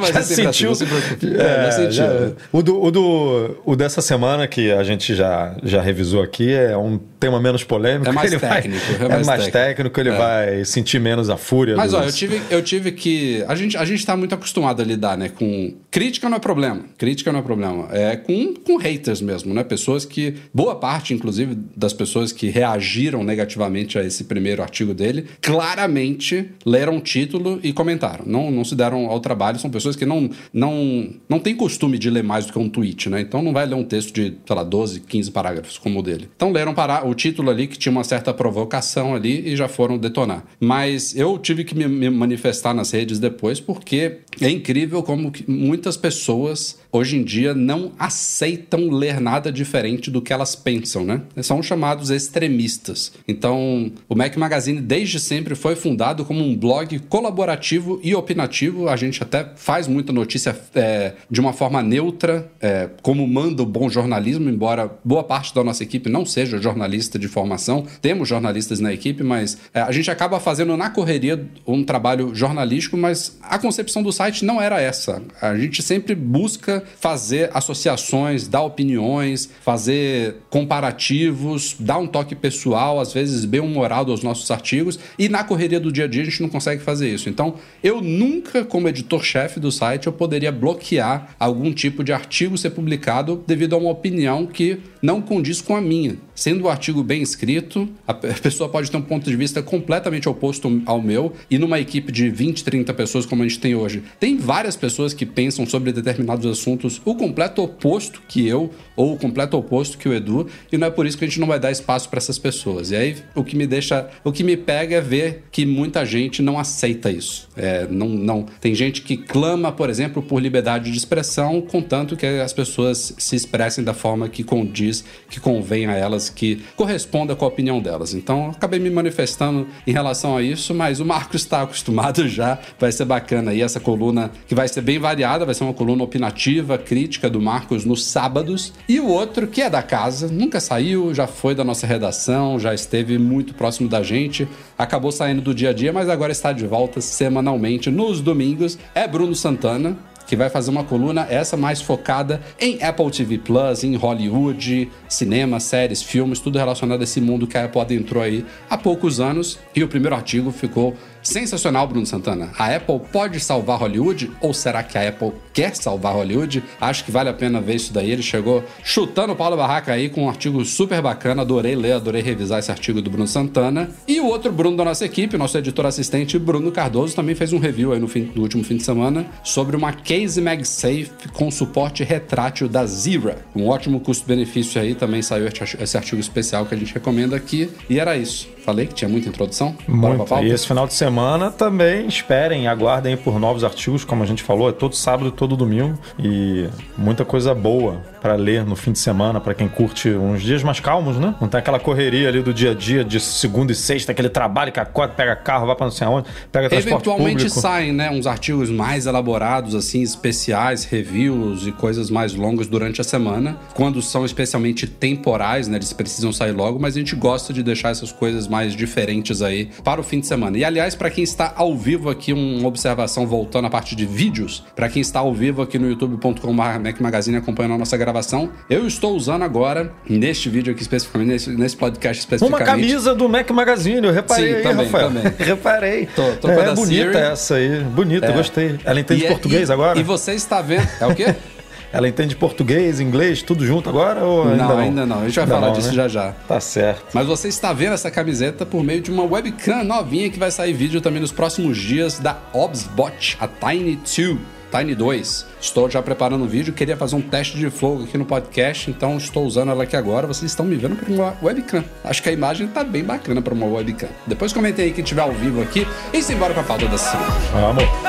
Mas 0.00 0.08
Já 0.14 0.22
ser 0.22 0.34
sempre 0.34 0.52
sentiu? 0.52 0.70
assim. 0.72 0.84
É, 0.84 1.42
É, 1.42 1.64
já 1.64 1.72
sentiu. 1.72 1.92
já- 1.92 2.30
o, 2.52 2.62
do, 2.62 2.82
o, 2.82 2.90
do, 2.90 3.56
o 3.64 3.76
dessa 3.76 4.00
semana 4.02 4.46
que 4.46 4.70
a 4.70 4.82
gente 4.82 5.14
já, 5.14 5.56
já 5.62 5.80
revisou 5.80 6.22
aqui 6.22 6.52
é 6.52 6.76
um 6.76 6.98
tema 7.18 7.40
menos 7.40 7.64
polêmico. 7.64 8.08
É 8.08 8.12
mais 8.12 8.30
ele 8.32 8.38
vai- 8.40 8.62
técnico, 8.62 8.84
é 8.92 9.04
é 9.04 9.08
mais 9.08 9.26
mais, 9.26 9.44
técnico. 9.44 9.52
técnico, 9.52 10.00
ele 10.00 10.08
É. 10.10 10.16
vai 10.16 10.64
sentir 10.64 11.00
menos 11.00 11.28
a 11.30 11.36
fúria. 11.36 11.76
Mas 11.76 11.92
dos... 11.92 12.00
ó, 12.00 12.04
eu 12.04 12.12
tive, 12.12 12.42
eu 12.50 12.62
tive 12.62 12.92
que. 12.92 13.44
A 13.48 13.54
gente, 13.54 13.76
a 13.76 13.84
gente 13.84 14.04
tá 14.04 14.16
muito 14.16 14.34
acostumado 14.34 14.80
a 14.80 14.84
lidar, 14.84 15.16
né? 15.18 15.28
Com. 15.28 15.74
Crítica 15.90 16.28
não 16.28 16.36
é 16.36 16.40
problema. 16.40 16.82
Crítica 16.96 17.32
não 17.32 17.40
é 17.40 17.42
problema. 17.42 17.88
É 17.90 18.16
com, 18.16 18.54
com 18.54 18.76
haters 18.76 19.20
mesmo, 19.20 19.52
né? 19.54 19.64
Pessoas 19.64 20.04
que. 20.04 20.34
Boa 20.52 20.76
parte, 20.76 21.12
inclusive, 21.14 21.56
das 21.76 21.92
pessoas 21.92 22.30
que 22.32 22.48
reagiram 22.48 23.22
negativamente 23.24 23.98
a 23.98 24.04
esse 24.04 24.24
primeiro 24.24 24.62
artigo 24.62 24.94
dele, 24.94 25.26
claramente 25.68 26.50
leram 26.64 26.96
o 26.96 27.00
título 27.00 27.58
e 27.62 27.72
comentaram. 27.72 28.24
Não, 28.26 28.50
não 28.50 28.64
se 28.64 28.74
deram 28.74 29.06
ao 29.06 29.20
trabalho. 29.20 29.58
São 29.58 29.70
pessoas 29.70 29.96
que 29.96 30.06
não, 30.06 30.30
não, 30.52 31.10
não 31.28 31.38
têm 31.38 31.54
costume 31.54 31.98
de 31.98 32.08
ler 32.10 32.22
mais 32.22 32.46
do 32.46 32.52
que 32.52 32.58
um 32.58 32.68
tweet, 32.68 33.08
né? 33.08 33.20
Então 33.20 33.42
não 33.42 33.52
vai 33.52 33.66
ler 33.66 33.74
um 33.74 33.84
texto 33.84 34.12
de, 34.14 34.34
sei 34.46 34.56
lá, 34.56 34.62
12, 34.62 35.00
15 35.00 35.30
parágrafos 35.30 35.78
como 35.78 36.00
o 36.00 36.02
dele. 36.02 36.28
Então 36.36 36.50
leram 36.52 36.74
para 36.74 37.04
o 37.08 37.14
título 37.14 37.50
ali 37.50 37.66
que 37.66 37.78
tinha 37.78 37.92
uma 37.92 38.04
certa 38.04 38.32
provocação 38.32 39.14
ali 39.14 39.48
e 39.48 39.56
já 39.56 39.68
foram 39.68 39.98
detonar. 39.98 40.44
Mas 40.60 41.16
eu 41.16 41.38
tive 41.38 41.64
que 41.64 41.74
me, 41.74 42.10
manifestar 42.10 42.74
nas 42.74 42.90
redes 42.90 43.18
depois 43.18 43.60
porque 43.60 44.18
é 44.40 44.50
incrível 44.50 45.02
como 45.02 45.32
muitas 45.46 45.96
pessoas 45.96 46.78
hoje 46.90 47.16
em 47.16 47.22
dia 47.22 47.54
não 47.54 47.92
aceitam 47.98 48.90
ler 48.90 49.20
nada 49.20 49.52
diferente 49.52 50.10
do 50.10 50.22
que 50.22 50.32
elas 50.32 50.54
pensam, 50.54 51.04
né? 51.04 51.22
São 51.42 51.62
chamados 51.62 52.10
extremistas. 52.10 53.12
Então, 53.26 53.92
o 54.08 54.14
Mac 54.14 54.36
Magazine 54.36 54.80
desde 54.80 55.20
sempre 55.20 55.54
foi 55.54 55.76
fundado 55.76 56.24
como 56.24 56.42
um 56.42 56.56
blog 56.56 56.98
colaborativo 57.00 58.00
e 58.02 58.14
opinativo. 58.14 58.88
A 58.88 58.96
gente 58.96 59.22
até 59.22 59.52
faz 59.56 59.86
muita 59.86 60.12
notícia 60.12 60.58
é, 60.74 61.14
de 61.30 61.40
uma 61.40 61.52
forma 61.52 61.82
neutra, 61.82 62.50
é, 62.60 62.88
como 63.02 63.26
manda 63.26 63.62
o 63.62 63.66
bom 63.66 63.88
jornalismo, 63.88 64.48
embora 64.48 64.90
boa 65.04 65.22
parte 65.22 65.54
da 65.54 65.62
nossa 65.62 65.82
equipe 65.82 66.08
não 66.08 66.24
seja 66.24 66.58
jornalista 66.58 67.18
de 67.18 67.28
formação. 67.28 67.86
Temos 68.00 68.28
jornalistas 68.28 68.80
na 68.80 68.92
equipe, 68.92 69.22
mas 69.22 69.58
é, 69.74 69.80
a 69.80 69.92
gente 69.92 70.10
acaba 70.10 70.40
fazendo 70.40 70.76
na 70.76 70.90
correria 70.90 71.46
um 71.66 71.84
trabalho 71.84 72.34
jornalístico, 72.34 72.96
mas 72.96 73.38
a 73.42 73.58
concepção 73.58 74.02
do 74.02 74.12
site 74.12 74.44
não 74.44 74.60
era 74.60 74.80
essa. 74.80 75.22
A 75.40 75.56
gente 75.56 75.82
sempre 75.82 76.14
busca 76.14 76.77
fazer 77.00 77.50
associações, 77.54 78.46
dar 78.48 78.62
opiniões, 78.62 79.48
fazer 79.62 80.36
comparativos, 80.50 81.76
dar 81.78 81.98
um 81.98 82.06
toque 82.06 82.34
pessoal, 82.34 83.00
às 83.00 83.12
vezes 83.12 83.44
bem 83.44 83.60
humorado 83.60 84.10
aos 84.10 84.22
nossos 84.22 84.50
artigos, 84.50 84.98
e 85.18 85.28
na 85.28 85.44
correria 85.44 85.80
do 85.80 85.90
dia 85.92 86.04
a 86.04 86.08
dia 86.08 86.22
a 86.22 86.24
gente 86.24 86.40
não 86.42 86.48
consegue 86.48 86.82
fazer 86.82 87.12
isso. 87.12 87.28
Então, 87.28 87.54
eu 87.82 88.00
nunca, 88.00 88.64
como 88.64 88.88
editor-chefe 88.88 89.58
do 89.60 89.70
site, 89.72 90.06
eu 90.06 90.12
poderia 90.12 90.52
bloquear 90.52 91.34
algum 91.38 91.72
tipo 91.72 92.02
de 92.04 92.12
artigo 92.12 92.56
ser 92.56 92.70
publicado 92.70 93.42
devido 93.46 93.74
a 93.74 93.78
uma 93.78 93.90
opinião 93.90 94.46
que 94.46 94.78
não 95.02 95.20
condiz 95.20 95.60
com 95.60 95.76
a 95.76 95.80
minha. 95.80 96.16
Sendo 96.34 96.64
o 96.64 96.68
artigo 96.68 97.02
bem 97.02 97.20
escrito, 97.22 97.88
a 98.06 98.14
pe- 98.14 98.28
a 98.28 98.34
pessoa 98.34 98.68
pode 98.68 98.90
ter 98.90 98.96
um 98.96 99.02
ponto 99.02 99.28
de 99.28 99.36
vista 99.36 99.62
completamente 99.62 100.28
oposto 100.28 100.82
ao 100.86 101.00
meu, 101.02 101.32
e 101.50 101.58
numa 101.58 101.78
equipe 101.80 102.10
de 102.12 102.30
20, 102.30 102.64
30 102.64 102.94
pessoas 102.94 103.26
como 103.26 103.42
a 103.42 103.48
gente 103.48 103.58
tem 103.60 103.74
hoje, 103.74 104.02
tem 104.20 104.36
várias 104.36 104.76
pessoas 104.76 105.12
que 105.12 105.26
pensam 105.26 105.66
sobre 105.66 105.92
determinados 105.92 106.46
assuntos 106.46 106.67
o 107.04 107.14
completo 107.14 107.62
oposto 107.62 108.22
que 108.28 108.46
eu, 108.46 108.70
ou 108.96 109.14
o 109.14 109.16
completo 109.16 109.56
oposto 109.56 109.96
que 109.96 110.08
o 110.08 110.14
Edu, 110.14 110.48
e 110.72 110.76
não 110.76 110.88
é 110.88 110.90
por 110.90 111.06
isso 111.06 111.16
que 111.16 111.24
a 111.24 111.28
gente 111.28 111.38
não 111.38 111.46
vai 111.46 111.60
dar 111.60 111.70
espaço 111.70 112.08
para 112.08 112.18
essas 112.18 112.38
pessoas. 112.38 112.90
E 112.90 112.96
aí 112.96 113.16
o 113.34 113.44
que 113.44 113.56
me 113.56 113.66
deixa, 113.66 114.08
o 114.24 114.32
que 114.32 114.42
me 114.42 114.56
pega 114.56 114.96
é 114.96 115.00
ver 115.00 115.44
que 115.52 115.64
muita 115.64 116.04
gente 116.04 116.42
não 116.42 116.58
aceita 116.58 117.10
isso. 117.10 117.48
É, 117.56 117.86
não, 117.88 118.08
não 118.08 118.46
tem 118.60 118.74
gente 118.74 119.02
que 119.02 119.16
clama, 119.16 119.70
por 119.70 119.88
exemplo, 119.88 120.22
por 120.22 120.40
liberdade 120.40 120.90
de 120.90 120.96
expressão, 120.96 121.60
contanto 121.60 122.16
que 122.16 122.26
as 122.26 122.52
pessoas 122.52 123.14
se 123.16 123.36
expressem 123.36 123.84
da 123.84 123.94
forma 123.94 124.28
que 124.28 124.42
condiz, 124.42 125.04
que 125.30 125.38
convém 125.38 125.86
a 125.86 125.94
elas, 125.94 126.28
que 126.28 126.62
corresponda 126.74 127.36
com 127.36 127.44
a 127.44 127.48
opinião 127.48 127.80
delas. 127.80 128.14
Então, 128.14 128.50
acabei 128.50 128.80
me 128.80 128.90
manifestando 128.90 129.66
em 129.86 129.92
relação 129.92 130.36
a 130.36 130.42
isso, 130.42 130.74
mas 130.74 131.00
o 131.00 131.04
Marcos 131.04 131.42
está 131.42 131.62
acostumado 131.62 132.26
já, 132.28 132.58
vai 132.78 132.90
ser 132.90 133.04
bacana 133.04 133.50
aí 133.52 133.62
essa 133.62 133.78
coluna 133.78 134.30
que 134.46 134.54
vai 134.54 134.66
ser 134.68 134.80
bem 134.80 134.98
variada, 134.98 135.44
vai 135.44 135.54
ser 135.54 135.64
uma 135.64 135.74
coluna 135.74 136.02
opinativa, 136.02 136.57
crítica 136.78 137.30
do 137.30 137.40
Marcos 137.40 137.84
nos 137.84 138.04
sábados, 138.04 138.72
e 138.88 138.98
o 139.00 139.08
outro 139.08 139.46
que 139.46 139.62
é 139.62 139.70
da 139.70 139.82
casa, 139.82 140.28
nunca 140.28 140.60
saiu, 140.60 141.14
já 141.14 141.26
foi 141.26 141.54
da 141.54 141.64
nossa 141.64 141.86
redação, 141.86 142.58
já 142.58 142.74
esteve 142.74 143.18
muito 143.18 143.54
próximo 143.54 143.88
da 143.88 144.02
gente, 144.02 144.48
acabou 144.76 145.12
saindo 145.12 145.40
do 145.40 145.54
dia 145.54 145.70
a 145.70 145.72
dia, 145.72 145.92
mas 145.92 146.08
agora 146.08 146.32
está 146.32 146.52
de 146.52 146.66
volta 146.66 147.00
semanalmente 147.00 147.90
nos 147.90 148.20
domingos, 148.20 148.78
é 148.94 149.06
Bruno 149.06 149.34
Santana, 149.34 149.96
que 150.28 150.36
vai 150.36 150.50
fazer 150.50 150.70
uma 150.70 150.84
coluna 150.84 151.26
essa 151.30 151.56
mais 151.56 151.80
focada 151.80 152.42
em 152.60 152.82
Apple 152.82 153.10
TV 153.10 153.38
Plus, 153.38 153.82
em 153.82 153.96
Hollywood, 153.96 154.90
cinema, 155.08 155.58
séries, 155.58 156.02
filmes, 156.02 156.38
tudo 156.38 156.58
relacionado 156.58 157.00
a 157.00 157.04
esse 157.04 157.18
mundo 157.18 157.46
que 157.46 157.56
a 157.56 157.64
Apple 157.64 157.80
adentrou 157.80 158.22
aí 158.22 158.44
há 158.68 158.76
poucos 158.76 159.20
anos. 159.20 159.58
E 159.74 159.82
o 159.82 159.88
primeiro 159.88 160.14
artigo 160.14 160.52
ficou 160.52 160.94
sensacional, 161.22 161.86
Bruno 161.86 162.06
Santana. 162.06 162.50
A 162.58 162.74
Apple 162.74 163.00
pode 163.12 163.40
salvar 163.40 163.78
Hollywood 163.78 164.30
ou 164.40 164.54
será 164.54 164.82
que 164.82 164.96
a 164.98 165.08
Apple 165.08 165.32
quer 165.52 165.74
salvar 165.74 166.14
Hollywood? 166.14 166.62
Acho 166.80 167.04
que 167.04 167.10
vale 167.10 167.28
a 167.28 167.34
pena 167.34 167.60
ver 167.60 167.76
isso 167.76 167.92
daí. 167.92 168.10
Ele 168.10 168.22
chegou 168.22 168.64
chutando 168.82 169.32
o 169.32 169.36
Paulo 169.36 169.56
Barraca 169.56 169.92
aí 169.92 170.08
com 170.08 170.24
um 170.24 170.28
artigo 170.28 170.64
super 170.64 171.00
bacana. 171.02 171.42
Adorei 171.42 171.74
ler, 171.74 171.92
adorei 171.92 172.22
revisar 172.22 172.58
esse 172.58 172.70
artigo 172.70 173.02
do 173.02 173.10
Bruno 173.10 173.26
Santana. 173.26 173.90
E 174.06 174.20
o 174.20 174.26
outro 174.26 174.52
Bruno 174.52 174.76
da 174.76 174.84
nossa 174.84 175.04
equipe, 175.04 175.36
nosso 175.36 175.56
editor 175.58 175.86
assistente, 175.86 176.38
Bruno 176.38 176.70
Cardoso, 176.72 177.14
também 177.14 177.34
fez 177.34 177.52
um 177.52 177.58
review 177.58 177.92
aí 177.92 177.98
no, 177.98 178.08
fim, 178.08 178.30
no 178.34 178.42
último 178.42 178.64
fim 178.64 178.76
de 178.76 178.82
semana 178.82 179.26
sobre 179.42 179.76
uma 179.76 179.92
Case 179.92 180.40
MagSafe 180.40 181.10
com 181.32 181.50
suporte 181.50 182.04
retrátil 182.04 182.68
da 182.68 182.84
Zira. 182.86 183.44
Um 183.54 183.68
ótimo 183.68 184.00
custo-benefício 184.00 184.80
aí. 184.80 184.94
Também 184.94 185.22
saiu 185.22 185.46
esse 185.46 185.96
artigo 185.96 186.20
especial 186.20 186.66
que 186.66 186.74
a 186.74 186.78
gente 186.78 186.94
recomenda 186.94 187.36
aqui. 187.36 187.70
E 187.88 187.98
era 187.98 188.16
isso. 188.16 188.48
Falei 188.68 188.86
que 188.86 188.92
tinha 188.92 189.08
muita 189.08 189.30
introdução? 189.30 189.74
Muito. 189.88 190.26
E 190.42 190.50
esse 190.50 190.66
final 190.66 190.86
de 190.86 190.92
semana 190.92 191.50
também 191.50 192.06
esperem, 192.06 192.68
aguardem 192.68 193.16
por 193.16 193.40
novos 193.40 193.64
artigos, 193.64 194.04
como 194.04 194.22
a 194.22 194.26
gente 194.26 194.42
falou, 194.42 194.68
é 194.68 194.72
todo 194.72 194.94
sábado 194.94 195.30
e 195.30 195.32
todo 195.32 195.56
domingo. 195.56 195.98
E 196.18 196.68
muita 196.94 197.24
coisa 197.24 197.54
boa 197.54 198.02
para 198.20 198.34
ler 198.34 198.66
no 198.66 198.76
fim 198.76 198.92
de 198.92 198.98
semana, 198.98 199.40
para 199.40 199.54
quem 199.54 199.68
curte 199.68 200.10
uns 200.10 200.42
dias 200.42 200.62
mais 200.62 200.80
calmos, 200.80 201.16
né? 201.16 201.34
Não 201.40 201.48
tem 201.48 201.60
aquela 201.60 201.80
correria 201.80 202.28
ali 202.28 202.42
do 202.42 202.52
dia 202.52 202.72
a 202.72 202.74
dia, 202.74 203.04
de 203.04 203.18
segunda 203.20 203.72
e 203.72 203.74
sexta, 203.74 204.12
aquele 204.12 204.28
trabalho 204.28 204.72
que 204.72 204.80
acorda, 204.80 205.14
pega 205.14 205.34
carro, 205.36 205.66
vai 205.66 205.76
para 205.76 205.86
não 205.86 205.92
sei 205.92 206.06
aonde, 206.06 206.28
pega 206.52 206.68
transporte 206.68 206.94
Eventualmente 206.94 207.44
público. 207.44 207.60
saem, 207.60 207.92
né, 207.92 208.10
uns 208.10 208.26
artigos 208.26 208.68
mais 208.68 209.06
elaborados, 209.06 209.74
assim, 209.74 210.02
especiais, 210.02 210.84
reviews 210.84 211.66
e 211.66 211.72
coisas 211.72 212.10
mais 212.10 212.34
longas 212.34 212.66
durante 212.66 213.00
a 213.00 213.04
semana, 213.04 213.56
quando 213.74 214.02
são 214.02 214.24
especialmente 214.24 214.86
temporais, 214.86 215.68
né, 215.68 215.76
eles 215.78 215.92
precisam 215.92 216.32
sair 216.32 216.52
logo, 216.52 216.78
mas 216.78 216.96
a 216.96 216.98
gente 216.98 217.14
gosta 217.14 217.52
de 217.52 217.62
deixar 217.62 217.90
essas 217.90 218.10
coisas 218.10 218.48
mais 218.48 218.57
diferentes 218.66 219.42
aí 219.42 219.68
para 219.84 220.00
o 220.00 220.04
fim 220.04 220.20
de 220.20 220.26
semana. 220.26 220.56
E 220.58 220.64
aliás, 220.64 220.94
para 220.94 221.10
quem 221.10 221.24
está 221.24 221.52
ao 221.56 221.76
vivo 221.76 222.10
aqui, 222.10 222.32
uma 222.32 222.66
observação 222.68 223.26
voltando 223.26 223.66
à 223.66 223.70
parte 223.70 223.94
de 223.96 224.04
vídeos, 224.06 224.64
para 224.74 224.88
quem 224.88 225.00
está 225.00 225.20
ao 225.20 225.32
vivo 225.34 225.62
aqui 225.62 225.78
no 225.78 225.88
youtube.com.br 225.88 226.52
Mac 226.52 227.00
Magazine 227.00 227.36
acompanhando 227.36 227.74
a 227.74 227.78
nossa 227.78 227.96
gravação, 227.96 228.50
eu 228.68 228.86
estou 228.86 229.14
usando 229.16 229.42
agora, 229.42 229.92
neste 230.08 230.48
vídeo 230.48 230.72
aqui 230.72 230.82
especificamente, 230.82 231.28
nesse, 231.28 231.50
nesse 231.50 231.76
podcast 231.76 232.24
Uma 232.26 232.36
especificamente, 232.36 232.66
camisa 232.66 233.14
do 233.14 233.28
Mac 233.28 233.50
Magazine, 233.50 234.06
eu 234.06 234.12
reparei 234.12 234.48
Sim, 234.50 234.54
aí, 234.56 234.62
também, 234.62 234.86
Rafael. 234.86 235.08
também. 235.08 235.32
reparei. 235.38 236.06
Tô- 236.14 236.32
tô 236.36 236.48
é 236.50 236.64
da 236.64 236.74
bonita 236.74 237.12
Siri. 237.12 237.16
essa 237.32 237.54
aí, 237.56 237.80
bonita, 237.84 238.32
gostei. 238.32 238.78
Ela 238.84 239.00
entende 239.00 239.22
E 239.22 239.26
é- 239.26 239.28
português 239.28 239.68
e- 239.68 239.72
agora? 239.72 239.98
E 239.98 240.02
você 240.02 240.32
está 240.34 240.60
vendo. 240.60 240.86
É 241.00 241.06
o 241.06 241.14
quê? 241.14 241.34
Ela 241.92 242.08
entende 242.08 242.36
português, 242.36 243.00
inglês, 243.00 243.42
tudo 243.42 243.66
junto 243.66 243.88
agora 243.88 244.22
ou 244.24 244.42
ainda 244.48 244.56
não, 244.56 244.68
não? 244.68 244.78
ainda 244.78 245.06
não. 245.06 245.20
A 245.20 245.24
gente 245.24 245.34
vai 245.36 245.44
Ainda 245.44 245.54
falar 245.54 245.66
não, 245.68 245.74
disso 245.74 245.88
né? 245.88 245.94
já 245.94 246.08
já. 246.08 246.32
Tá 246.46 246.60
certo. 246.60 247.06
Mas 247.14 247.26
você 247.26 247.48
está 247.48 247.72
vendo 247.72 247.94
essa 247.94 248.10
camiseta 248.10 248.66
por 248.66 248.82
meio 248.84 249.00
de 249.00 249.10
uma 249.10 249.24
webcam 249.24 249.82
novinha 249.84 250.28
que 250.30 250.38
vai 250.38 250.50
sair 250.50 250.72
vídeo 250.72 251.00
também 251.00 251.20
nos 251.20 251.32
próximos 251.32 251.78
dias 251.78 252.18
da 252.18 252.36
Obsbot, 252.52 253.36
a 253.40 253.48
Tiny 253.48 253.96
2. 253.96 254.38
Tiny 254.70 254.94
2. 254.94 255.46
Estou 255.60 255.90
já 255.90 256.02
preparando 256.02 256.44
um 256.44 256.46
vídeo, 256.46 256.74
queria 256.74 256.94
fazer 256.96 257.16
um 257.16 257.22
teste 257.22 257.56
de 257.56 257.70
fogo 257.70 258.04
aqui 258.04 258.18
no 258.18 258.26
podcast, 258.26 258.90
então 258.90 259.16
estou 259.16 259.46
usando 259.46 259.70
ela 259.70 259.84
aqui 259.84 259.96
agora. 259.96 260.26
Vocês 260.26 260.50
estão 260.50 260.66
me 260.66 260.76
vendo 260.76 260.94
por 260.94 261.08
uma 261.08 261.34
webcam. 261.42 261.82
Acho 262.04 262.22
que 262.22 262.28
a 262.28 262.32
imagem 262.32 262.66
tá 262.68 262.84
bem 262.84 263.02
bacana 263.02 263.40
para 263.40 263.54
uma 263.54 263.66
webcam. 263.66 264.08
Depois 264.26 264.52
comentei 264.52 264.86
aí 264.86 264.92
que 264.92 265.02
tiver 265.02 265.22
ao 265.22 265.32
vivo 265.32 265.62
aqui 265.62 265.86
e 266.12 266.22
simbora 266.22 266.52
para 266.52 266.62
a 266.62 266.66
pauta 266.66 266.86
dessa 266.86 267.12
semana. 267.12 267.32
Vamos. 267.52 268.07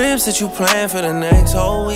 trip. 0.00 0.09